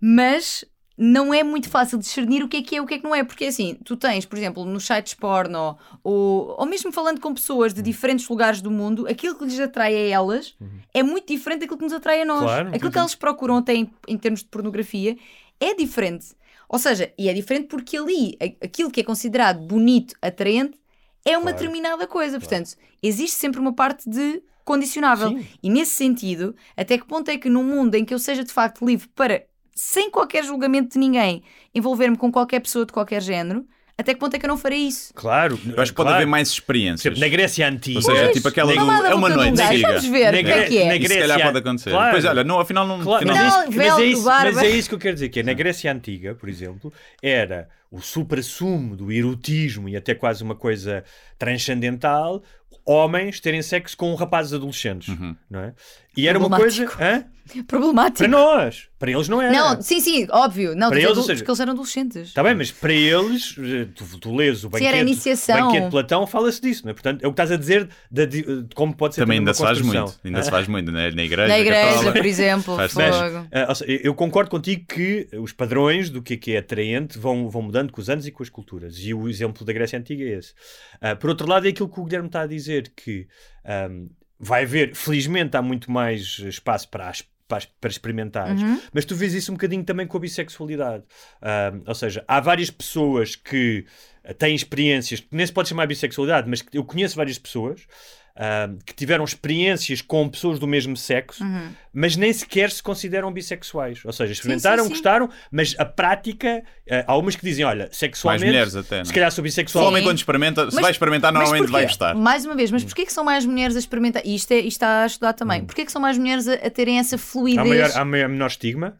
mas 0.00 0.64
não 0.96 1.34
é 1.34 1.42
muito 1.42 1.68
fácil 1.68 1.98
discernir 1.98 2.42
o 2.44 2.48
que 2.48 2.58
é 2.58 2.62
que 2.62 2.74
é 2.76 2.78
e 2.78 2.80
o 2.80 2.86
que 2.86 2.94
é 2.94 2.98
que 2.98 3.04
não 3.04 3.14
é. 3.14 3.24
Porque 3.24 3.46
assim, 3.46 3.74
tu 3.84 3.96
tens, 3.96 4.24
por 4.24 4.36
exemplo, 4.38 4.64
nos 4.64 4.86
sites 4.86 5.14
porno 5.14 5.76
ou, 6.02 6.54
ou 6.58 6.66
mesmo 6.66 6.92
falando 6.92 7.20
com 7.20 7.34
pessoas 7.34 7.72
Uhum. 7.72 7.76
de 7.76 7.82
diferentes 7.82 8.28
lugares 8.28 8.60
do 8.62 8.70
mundo, 8.70 9.06
aquilo 9.08 9.34
que 9.36 9.44
lhes 9.44 9.58
atrai 9.58 9.94
a 9.94 10.08
elas 10.08 10.54
é 10.92 11.02
muito 11.02 11.26
diferente 11.32 11.60
daquilo 11.60 11.78
que 11.78 11.84
nos 11.84 11.92
atrai 11.92 12.22
a 12.22 12.24
nós. 12.24 12.40
Uhum. 12.40 12.46
Claro, 12.46 12.68
aquilo 12.68 12.90
que 12.92 12.98
elas 12.98 13.14
procuram 13.14 13.56
até 13.56 13.74
em, 13.74 13.90
em 14.06 14.16
termos 14.16 14.40
de 14.40 14.46
pornografia 14.48 15.16
é 15.60 15.74
diferente. 15.74 16.26
Ou 16.68 16.78
seja, 16.78 17.12
e 17.18 17.28
é 17.28 17.32
diferente 17.34 17.66
porque 17.68 17.96
ali 17.96 18.36
aquilo 18.62 18.90
que 18.90 19.00
é 19.00 19.04
considerado 19.04 19.60
bonito, 19.60 20.14
atraente, 20.22 20.78
é 21.24 21.32
uma 21.36 21.42
Claro. 21.50 21.56
determinada 21.58 22.06
coisa. 22.06 22.38
Portanto, 22.38 22.70
existe 23.02 23.36
sempre 23.36 23.58
uma 23.60 23.72
parte 23.72 24.08
de 24.08 24.42
condicionável. 24.64 25.28
Sim. 25.30 25.46
E 25.62 25.68
nesse 25.70 25.92
sentido, 25.92 26.54
até 26.76 26.96
que 26.98 27.04
ponto 27.06 27.28
é 27.30 27.36
que 27.38 27.48
num 27.50 27.62
mundo 27.64 27.94
em 27.96 28.04
que 28.04 28.14
eu 28.14 28.18
seja 28.18 28.42
de 28.44 28.52
facto 28.52 28.84
livre 28.84 29.08
para, 29.14 29.44
sem 29.74 30.10
qualquer 30.10 30.44
julgamento 30.44 30.94
de 30.94 30.98
ninguém, 30.98 31.42
envolver-me 31.74 32.16
com 32.16 32.30
qualquer 32.30 32.60
pessoa 32.60 32.86
de 32.86 32.92
qualquer 32.92 33.20
género, 33.22 33.66
até 33.96 34.12
que 34.12 34.18
ponto 34.18 34.34
é 34.34 34.38
que 34.40 34.44
eu 34.44 34.48
não 34.48 34.56
farei 34.58 34.80
isso? 34.88 35.14
Claro. 35.14 35.54
Eu 35.66 35.80
acho 35.80 35.92
que 35.92 35.96
pode 35.96 36.08
claro. 36.08 36.14
haver 36.16 36.26
mais 36.26 36.48
Por 36.48 36.54
experiências. 36.54 37.06
exemplo, 37.06 37.20
na 37.20 37.28
Grécia 37.28 37.68
Antiga. 37.68 37.98
Ou 37.98 38.02
seja, 38.02 38.32
tipo 38.32 38.48
aquela 38.48 38.72
do, 38.72 38.80
é 38.80 39.14
uma 39.14 39.28
um 39.28 39.36
noite. 39.36 39.56
Vamos 39.82 40.04
ver 40.06 40.32
Na 40.32 40.38
o 40.40 40.42
que 40.44 40.50
é 40.50 40.64
que 40.66 40.78
é. 40.78 40.86
na 40.88 40.96
Isso 40.96 41.06
se 41.06 41.14
calhar 41.14 41.28
Grécia- 41.28 41.44
pode 41.44 41.58
acontecer. 41.58 41.90
Claro. 41.90 42.10
Pois 42.10 42.24
olha, 42.24 42.42
não, 42.42 42.58
afinal 42.58 42.86
não. 42.88 43.00
Claro, 43.00 43.30
afinal- 43.30 43.36
mas, 43.36 43.54
Não, 43.54 43.60
é 43.60 43.66
isso, 43.68 43.76
mas, 43.78 43.98
é 44.00 44.04
isso, 44.04 44.24
mas 44.54 44.56
é 44.64 44.68
isso 44.68 44.88
que 44.88 44.94
eu 44.96 44.98
quero 44.98 45.14
dizer, 45.14 45.28
que 45.28 45.38
é, 45.38 45.42
na 45.44 45.52
Grécia 45.52 45.92
Antiga, 45.92 46.34
por 46.34 46.48
exemplo, 46.48 46.92
era 47.22 47.68
o 47.88 48.00
supra-sumo 48.00 48.96
do 48.96 49.12
erotismo 49.12 49.88
e 49.88 49.96
até 49.96 50.12
quase 50.12 50.42
uma 50.42 50.56
coisa 50.56 51.04
transcendental, 51.38 52.42
homens 52.84 53.38
terem 53.38 53.62
sexo 53.62 53.96
com 53.96 54.12
rapazes 54.16 54.52
adolescentes, 54.52 55.08
Uhum. 55.08 55.36
não 55.48 55.60
é? 55.60 55.72
E 56.16 56.26
era 56.26 56.36
uma 56.38 56.50
coisa... 56.56 56.84
Hã? 57.00 57.24
Problemático. 57.66 58.18
Para 58.18 58.28
nós. 58.28 58.88
Para 58.98 59.10
eles 59.10 59.28
não 59.28 59.40
era. 59.42 59.52
Não, 59.52 59.82
sim, 59.82 60.00
sim, 60.00 60.26
óbvio. 60.30 60.74
Não, 60.74 60.88
Para 60.88 60.98
tu 61.00 61.06
eles, 61.06 61.24
seja- 61.26 61.34
porque 61.40 61.50
eles 61.50 61.60
eram 61.60 61.72
adolescentes. 61.72 62.28
Está 62.28 62.42
bem, 62.42 62.54
mas 62.54 62.72
para 62.72 62.92
eles, 62.92 63.54
eh, 63.58 63.86
tu, 63.94 64.18
tu 64.18 64.34
lês 64.34 64.64
o 64.64 64.70
Sim, 64.70 64.76
era 64.86 64.96
banquete, 64.96 65.00
iniciação. 65.02 65.66
banquete 65.66 65.84
de 65.84 65.90
Platão, 65.90 66.26
fala-se 66.26 66.60
disso, 66.60 66.84
não 66.84 66.90
é? 66.90 66.94
Portanto, 66.94 67.22
é 67.22 67.26
o 67.26 67.30
que 67.30 67.34
estás 67.34 67.52
a 67.52 67.56
dizer 67.56 67.88
de, 68.10 68.26
de- 68.26 68.62
de 68.62 68.74
como 68.74 68.96
pode 68.96 69.14
ser 69.14 69.20
Também 69.22 69.38
ainda 69.40 69.52
se 69.52 69.60
faz 69.62 69.80
muito. 69.80 70.18
Ainda 70.24 70.42
se 70.42 70.50
faz 70.50 70.66
muito 70.68 70.90
né? 70.90 71.10
na 71.10 71.22
igreja. 71.22 71.48
Na 71.48 71.58
igreja, 71.58 71.88
católica. 71.90 72.12
por 72.12 72.26
exemplo. 72.26 72.76
Faz-se 72.76 72.96
Mas, 72.96 73.14
fogo. 73.16 73.46
ah, 73.52 73.72
eu 73.86 74.14
concordo 74.14 74.50
contigo 74.50 74.84
que 74.88 75.28
os 75.38 75.52
padrões 75.52 76.08
do 76.08 76.22
que 76.22 76.34
é 76.34 76.36
que 76.38 76.52
é 76.52 76.58
atraente 76.58 77.18
vão, 77.18 77.50
vão 77.50 77.60
mudando 77.60 77.92
com 77.92 78.00
os 78.00 78.08
anos 78.08 78.26
e 78.26 78.30
com 78.30 78.42
as 78.42 78.48
culturas. 78.48 78.96
E 79.00 79.12
o 79.12 79.28
exemplo 79.28 79.66
da 79.66 79.72
Grécia 79.74 79.98
Antiga 79.98 80.24
é 80.24 80.38
esse. 80.38 80.54
Ah, 80.98 81.14
por 81.14 81.28
outro 81.28 81.46
lado, 81.46 81.66
é 81.66 81.70
aquilo 81.70 81.88
que 81.90 82.00
o 82.00 82.04
Guilherme 82.04 82.28
está 82.28 82.40
a 82.40 82.46
dizer, 82.46 82.90
que 82.96 83.26
ahm, 83.66 84.06
vai 84.40 84.62
haver, 84.64 84.94
felizmente, 84.94 85.56
há 85.56 85.62
muito 85.62 85.90
mais 85.90 86.38
espaço 86.38 86.88
para 86.88 87.08
as 87.08 87.22
para, 87.48 87.64
para 87.80 87.90
experimentares, 87.90 88.62
Uhum. 88.62 88.80
mas 88.92 89.04
tu 89.04 89.14
vês 89.14 89.34
isso 89.34 89.50
um 89.52 89.54
bocadinho 89.54 89.84
também 89.84 90.06
com 90.06 90.16
a 90.16 90.20
bissexualidade. 90.20 91.04
Ahm, 91.42 91.82
ou 91.86 91.94
seja, 91.94 92.24
há 92.26 92.40
várias 92.40 92.70
pessoas 92.70 93.36
que 93.36 93.84
ah, 94.24 94.32
têm 94.34 94.54
experiências, 94.54 95.20
que 95.20 95.28
nem 95.36 95.46
se 95.46 95.52
pode 95.52 95.68
chamar 95.68 95.86
bissexualidade, 95.86 96.48
mas 96.48 96.64
eu 96.72 96.84
conheço 96.84 97.16
várias 97.16 97.38
pessoas 97.38 97.86
ahm, 98.36 98.78
que 98.84 98.92
tiveram 98.94 99.24
experiências 99.24 100.00
com 100.02 100.28
pessoas 100.28 100.58
do 100.58 100.66
mesmo 100.66 100.96
sexo, 100.96 101.44
Uhum. 101.44 101.68
mas 101.92 102.16
nem 102.16 102.32
sequer 102.32 102.70
se 102.70 102.82
consideram 102.82 103.32
bissexuais. 103.32 104.00
Ou 104.04 104.12
seja, 104.12 104.32
experimentaram, 104.32 104.82
sim. 104.84 104.90
gostaram, 104.90 105.30
mas 105.52 105.74
a 105.78 105.84
prática, 105.84 106.62
eh, 106.86 107.04
há 107.06 107.16
umas 107.16 107.36
que 107.36 107.44
dizem, 107.44 107.64
olha, 107.64 107.84
Mais 107.84 107.96
sexualmente, 107.96 108.46
mulheres 108.46 108.74
até. 108.74 108.98
não 108.98 109.04
se 109.04 109.10
é? 109.12 109.14
calhar 109.14 109.30
sou 109.30 109.42
O 109.42 109.44
bissexual. 109.44 109.86
homem 109.86 110.02
Sim. 110.02 110.08
quando 110.08 110.18
experimenta, 110.18 110.68
se 110.68 110.74
Mas- 110.74 110.82
vai 110.82 110.90
experimentar, 110.90 111.32
normalmente 111.32 111.70
vai 111.70 111.84
gostar. 111.84 112.14
Mais 112.16 112.44
uma 112.44 112.54
vez, 112.56 112.70
mas 112.72 112.82
porquê 112.82 113.06
que 113.06 113.12
são 113.12 113.22
mais 113.24 113.44
mulheres 113.46 113.76
a 113.76 113.78
experimentar? 113.78 114.22
E 114.24 114.34
isto, 114.34 114.50
é, 114.52 114.56
isto 114.58 114.68
está 114.68 115.02
a 115.04 115.06
estudar 115.06 115.32
também. 115.34 115.64
Porquê 115.64 115.84
que 115.84 115.92
são 115.92 116.02
mais 116.02 116.18
mulheres 116.18 116.48
a, 116.48 116.54
a 116.54 116.70
terem 116.70 116.98
essa 116.98 117.16
fluidez? 117.16 117.60
Há, 117.64 117.64
maior, 117.68 117.90
há 117.94 118.04
maior- 118.04 118.28
menor 118.28 118.46
estigma. 118.48 118.96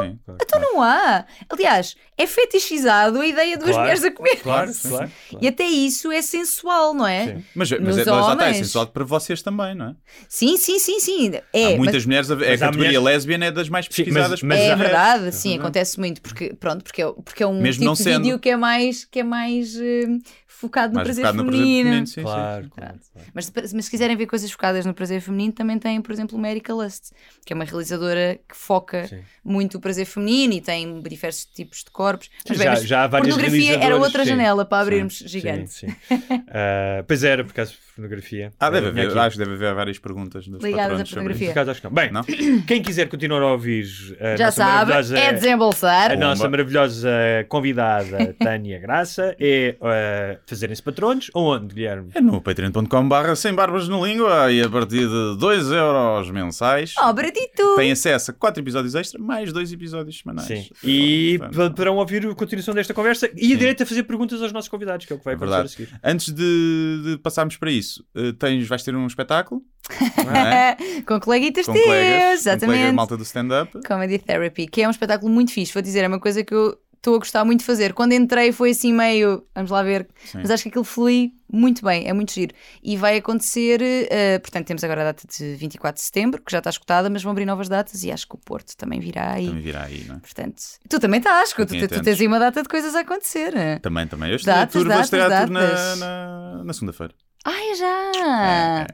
Sim. 0.00 0.18
Então 0.40 0.60
não 0.60 0.80
há. 0.80 1.24
Aliás, 1.48 1.96
é 2.16 2.26
fetichizado 2.28 3.20
a 3.20 3.26
ideia 3.26 3.54
de 3.56 3.64
duas 3.64 3.70
Claro, 3.72 3.82
mulheres 3.82 4.04
a 4.04 4.10
comer. 4.12 4.36
Claro, 4.36 4.70
claro. 4.88 5.10
E 5.40 5.48
até 5.48 5.64
isso 5.64 6.12
é 6.12 6.22
sensual, 6.22 6.94
não 6.94 7.06
é? 7.06 7.26
Sim. 7.26 7.44
Mas, 7.54 7.70
mas, 7.72 7.80
Nos 7.80 7.98
é, 7.98 8.04
mas 8.04 8.08
é 8.44 8.48
homens. 8.50 8.66
sensual 8.66 8.86
para 8.86 9.04
vocês 9.04 9.42
também, 9.42 9.74
não 9.74 9.88
é? 9.90 9.94
Sim, 10.28 10.56
sim, 10.56 10.78
sim, 10.78 11.00
sim. 11.00 11.32
É, 11.52 11.74
há 11.74 11.76
muitas 11.76 11.96
mas- 11.96 12.06
mulheres, 12.06 12.30
a, 12.30 12.34
a 12.34 12.38
categoria 12.38 12.72
mulheres- 13.00 13.02
lésbiana 13.02 13.44
é 13.46 13.50
das 13.50 13.68
mais 13.68 13.86
Sim, 13.86 13.90
mas- 13.90 13.96
pesquisadas. 14.06 14.42
mas 14.42 14.60
é 14.60 14.76
verdade, 14.76 15.32
sim, 15.32 15.58
acontece 15.58 15.98
muito, 15.98 16.20
porque, 16.22 16.54
pronto, 16.54 16.82
porque 16.84 17.02
é, 17.02 17.12
porque 17.12 17.42
é 17.42 17.46
um 17.46 17.60
Mesmo 17.60 17.80
tipo 17.80 17.84
não 17.86 17.92
de 17.94 18.02
sendo. 18.02 18.22
vídeo 18.24 18.38
que 18.38 18.48
é 18.50 18.56
mais, 18.56 19.04
que 19.04 19.20
é 19.20 19.24
mais 19.24 19.76
eh, 19.78 20.06
focado 20.46 20.92
no 20.92 20.96
Mais 20.96 21.06
prazer 21.06 21.22
focado 21.24 21.38
no 21.38 21.44
prazer 21.44 21.60
feminino. 21.62 21.84
feminino, 21.88 22.06
sim, 22.06 22.14
sim. 22.14 22.22
Claro, 22.22 22.44
Claro. 22.44 22.70
claro, 22.70 23.00
claro. 23.12 23.28
Mas, 23.34 23.52
mas 23.72 23.84
se 23.84 23.90
quiserem 23.90 24.16
ver 24.16 24.26
coisas 24.26 24.50
focadas 24.50 24.86
no 24.86 24.94
prazer 24.94 25.20
feminino, 25.20 25.52
também 25.52 25.78
tem, 25.78 26.00
por 26.00 26.12
exemplo, 26.12 26.38
uma 26.38 26.48
Erika 26.48 26.72
Lust, 26.72 27.10
que 27.44 27.52
é 27.52 27.56
uma 27.56 27.64
realizadora 27.64 28.38
que 28.48 28.56
foca 28.56 29.06
Sim. 29.08 29.20
muito 29.44 29.76
o 29.78 29.80
prazer 29.80 30.06
feminino 30.06 30.54
e 30.54 30.60
tem 30.60 31.02
diversos 31.02 31.44
tipos 31.46 31.78
de 31.84 31.90
corpos. 31.90 32.30
Mas, 32.48 32.56
Já- 32.58 32.64
bem, 32.64 32.72
mas 32.72 32.86
já 32.88 33.04
há 33.04 33.06
várias 33.08 33.34
pornografia 33.34 33.76
era 33.78 33.96
outra 33.96 34.22
sim. 34.22 34.30
janela 34.30 34.64
para 34.64 34.78
Sim, 34.78 34.82
abrirmos 34.82 35.18
sim, 35.18 35.28
gigante. 35.28 35.72
sim. 35.72 35.86
Ah, 36.48 37.04
pois 37.06 37.24
era, 37.24 37.44
por 37.44 37.52
causa 37.52 37.72
de 37.94 37.96
pornografia. 37.96 38.52
Ah, 38.58 38.70
deve 38.70 38.90
tinha 38.90 39.02
haver, 39.04 39.10
aqui. 39.10 39.18
acho 39.18 39.38
que 39.38 39.44
deve 39.44 39.54
haver 39.54 39.74
várias 39.74 39.98
perguntas 39.98 40.46
dos 40.48 40.62
Ligadas 40.62 41.00
à. 41.00 41.22
Por 41.22 41.32
acaso 41.50 41.70
acho 41.70 41.80
que 41.80 41.86
não. 41.86 41.94
Bem, 41.94 42.10
Não? 42.12 42.24
quem 42.66 42.82
quiser 42.82 43.08
continuar 43.08 43.42
a 43.42 43.52
ouvir 43.52 43.84
a 44.20 44.36
Já 44.36 44.46
nossa 44.46 44.56
sabe, 44.92 45.18
é 45.18 45.32
desembolsar. 45.32 46.12
A 46.12 46.16
nossa 46.16 46.48
maravilhosa 46.48 47.08
convidada 47.48 48.34
Tânia 48.38 48.78
Graça 48.80 49.36
é 49.38 49.76
uh, 49.80 50.40
fazerem-se 50.46 50.82
patronos 50.82 51.30
onde, 51.34 51.74
Guilherme? 51.74 52.10
É 52.14 52.20
no 52.20 52.40
patreon.com 52.40 53.08
barra 53.08 53.36
sem 53.36 53.54
barbas 53.54 53.88
na 53.88 53.98
língua 54.00 54.50
e 54.52 54.62
a 54.62 54.68
partir 54.68 55.06
de 55.08 55.36
2 55.38 55.70
euros 55.70 56.30
mensais 56.30 56.94
Oh, 57.02 57.12
Bradito! 57.12 57.76
tem 57.76 57.92
acesso 57.92 58.30
a 58.30 58.34
4 58.34 58.62
episódios 58.62 58.94
extra 58.94 59.20
mais 59.20 59.52
2 59.52 59.72
episódios 59.72 60.18
semanais. 60.18 60.46
Sim. 60.46 60.66
E 60.82 61.36
Portanto, 61.38 61.70
poderão 61.74 61.96
ouvir 61.96 62.26
a 62.26 62.34
continuação 62.34 62.74
desta 62.74 62.92
conversa 62.94 63.30
e 63.36 63.52
a 63.52 63.56
direito 63.56 63.82
a 63.82 63.86
fazer 63.86 64.02
perguntas 64.04 64.42
aos 64.42 64.52
nossos 64.52 64.68
convidados, 64.68 65.06
que 65.06 65.12
é 65.12 65.16
o 65.16 65.18
que 65.18 65.24
vai 65.24 65.34
É 65.34 65.36
acontecer 65.36 65.54
a 65.54 65.62
verdade. 65.62 65.72
seguir. 65.72 66.00
Antes 66.02 66.32
de, 66.32 67.00
de 67.04 67.18
passarmos 67.18 67.56
para 67.56 67.70
isso, 67.70 67.83
eh, 68.14 68.32
tens, 68.38 68.66
vais 68.66 68.82
ter 68.82 68.94
um 68.94 69.06
espetáculo 69.06 69.62
é? 70.34 71.02
com 71.02 71.20
coleguitas 71.20 71.66
com 71.66 71.72
teus, 71.72 71.84
colegas, 71.84 72.08
com 72.08 72.16
colegas 72.18 72.40
exatamente. 72.40 72.92
malta 72.92 73.16
do 73.16 73.22
stand-up. 73.22 73.80
Comedy 73.86 74.18
Therapy, 74.18 74.66
que 74.66 74.82
é 74.82 74.88
um 74.88 74.90
espetáculo 74.90 75.32
muito 75.32 75.52
fixe. 75.52 75.72
Vou 75.72 75.82
dizer, 75.82 76.00
é 76.04 76.08
uma 76.08 76.20
coisa 76.20 76.42
que 76.42 76.54
eu 76.54 76.78
estou 77.04 77.16
a 77.16 77.18
gostar 77.18 77.44
muito 77.44 77.60
de 77.60 77.66
fazer. 77.66 77.92
Quando 77.92 78.12
entrei 78.12 78.50
foi 78.50 78.70
assim 78.70 78.92
meio, 78.92 79.46
vamos 79.54 79.70
lá 79.70 79.82
ver, 79.82 80.08
Sim. 80.24 80.38
mas 80.38 80.50
acho 80.50 80.62
que 80.62 80.70
aquilo 80.70 80.84
flui 80.84 81.32
muito 81.52 81.84
bem, 81.84 82.08
é 82.08 82.12
muito 82.12 82.32
giro. 82.32 82.54
E 82.82 82.96
vai 82.96 83.18
acontecer, 83.18 83.80
eh, 83.82 84.38
portanto, 84.38 84.66
temos 84.66 84.82
agora 84.82 85.02
a 85.02 85.04
data 85.04 85.24
de 85.28 85.54
24 85.54 86.00
de 86.00 86.04
setembro, 86.04 86.42
que 86.42 86.50
já 86.50 86.58
está 86.58 86.70
escutada, 86.70 87.10
mas 87.10 87.22
vão 87.22 87.32
abrir 87.32 87.44
novas 87.44 87.68
datas 87.68 88.02
e 88.02 88.10
acho 88.10 88.26
que 88.26 88.34
o 88.34 88.38
Porto 88.38 88.74
também 88.76 88.98
virá 88.98 89.32
aí. 89.32 89.46
Também 89.46 89.62
virá 89.62 89.82
aí, 89.84 90.04
não 90.08 90.16
é? 90.16 90.18
Portanto, 90.18 90.62
tu 90.88 90.98
também 90.98 91.18
estás, 91.18 91.52
tu, 91.52 91.66
tu, 91.66 91.88
tu 91.88 92.02
tens 92.02 92.20
aí 92.20 92.26
uma 92.26 92.38
data 92.38 92.62
de 92.62 92.68
coisas 92.68 92.94
a 92.94 93.00
acontecer. 93.00 93.52
Também, 93.80 94.06
também. 94.06 94.32
Eu 94.32 94.38
Datas, 94.42 94.74
estou, 94.74 94.82
vou 94.82 94.88
datas, 94.88 95.04
estrear 95.06 95.42
tudo 95.42 95.52
na, 95.52 95.60
datas. 95.60 95.98
na, 96.00 96.64
na 96.64 96.72
segunda-feira. 96.72 97.14
Ai, 97.44 97.74
já! 97.74 98.12
É, 98.16 98.86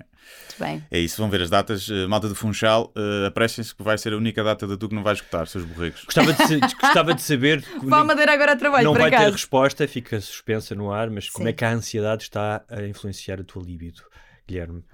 bem. 0.59 0.85
É 0.90 0.98
isso, 0.98 1.16
vão 1.18 1.31
ver 1.31 1.43
as 1.43 1.51
datas. 1.51 1.89
Uh, 1.89 2.09
malta 2.09 2.28
do 2.28 2.35
Funchal, 2.35 2.93
uh, 2.97 3.27
apressem-se 3.27 3.74
que 3.74 3.82
vai 3.82 3.97
ser 3.97 4.12
a 4.12 4.16
única 4.16 4.43
data 4.43 4.66
da 4.66 4.77
tu 4.77 4.89
que 4.89 4.94
não 4.94 5.02
vai 5.02 5.14
escutar, 5.14 5.47
seus 5.47 5.64
borregos. 5.64 6.05
Gostava 6.05 6.32
de, 6.32 6.47
se- 6.47 6.60
gostava 6.81 7.14
de 7.14 7.22
saber. 7.22 7.64
Vá 7.82 8.02
Madeira 8.05 8.32
agora 8.32 8.52
a 8.52 8.56
trabalho, 8.56 8.85
não 8.85 8.94
vai 8.94 9.10
ter 9.10 9.31
resposta, 9.31 9.86
fica 9.86 10.20
suspensa 10.20 10.74
no 10.74 10.93
ar, 10.93 11.10
mas 11.10 11.28
como 11.31 11.47
Sim. 11.47 11.51
é 11.51 11.52
que 11.52 11.64
a 11.64 11.70
ansiedade 11.70 12.24
está 12.24 12.62
a 12.68 12.82
influenciar 12.82 13.40
a 13.40 13.44
tua 13.44 13.62
libido, 13.62 14.02
Guilherme? 14.47 14.85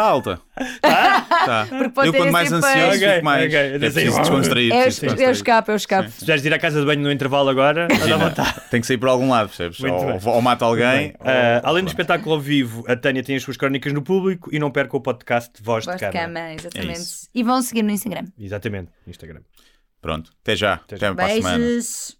Está 0.00 0.08
alta. 0.10 0.40
Tá. 0.80 1.66
Porque 1.68 1.88
pode 1.90 2.08
Eu, 2.08 2.14
quando 2.14 2.32
mais 2.32 2.52
ansioso, 2.52 2.76
efeito. 2.94 3.12
fico 3.14 3.24
mais. 3.24 3.46
ok. 3.46 3.58
É 3.58 3.66
Assim, 3.76 3.78
preciso 3.78 4.20
descontrair. 4.20 4.72
É, 4.72 4.78
o- 4.78 4.82
preciso 4.82 5.04
é 5.04 5.08
o 5.08 5.10
descontrair. 5.10 5.30
escape, 5.32 5.70
é 5.70 5.74
o 5.74 5.76
escape. 5.76 6.10
Se 6.10 6.46
ir 6.48 6.54
à 6.54 6.58
casa 6.58 6.80
de 6.80 6.86
banho 6.86 7.00
no 7.00 7.10
intervalo 7.12 7.48
agora, 7.48 7.88
Imagina, 7.90 8.16
vontade. 8.18 8.60
Tem 8.70 8.80
que 8.80 8.86
sair 8.86 8.98
por 8.98 9.08
algum 9.08 9.30
lado, 9.30 9.48
percebes? 9.48 9.80
Ou, 9.80 10.32
ou 10.34 10.42
mata 10.42 10.64
alguém. 10.64 11.14
ou- 11.20 11.26
Ah, 11.28 11.60
além 11.64 11.84
do 11.84 11.88
espetáculo 11.88 12.34
ao 12.34 12.40
vivo, 12.40 12.84
a 12.88 12.96
Tânia 12.96 13.22
tem 13.22 13.36
as 13.36 13.42
suas 13.42 13.56
crónicas 13.56 13.92
no 13.92 14.02
público 14.02 14.48
e 14.52 14.58
não 14.58 14.70
perca 14.70 14.96
o 14.96 15.00
podcast 15.00 15.50
Voz, 15.62 15.84
Voz 15.84 15.96
de 15.98 16.06
de 16.06 16.12
Cama. 16.12 16.24
cama, 16.34 16.52
exatamente. 16.54 16.98
isso. 17.00 17.28
e 17.34 17.42
vão 17.42 17.60
seguir 17.62 17.82
no 17.82 17.90
Instagram. 17.90 18.24
Exatamente, 18.38 18.90
no 19.06 19.10
Instagram. 19.10 19.40
Pronto, 20.00 20.30
até 20.42 20.56
já. 20.56 20.74
Até, 20.74 20.96
já. 20.96 21.14
para 21.14 21.26
a 21.26 21.28
semana. 21.28 21.58
Beijos. 21.58 22.19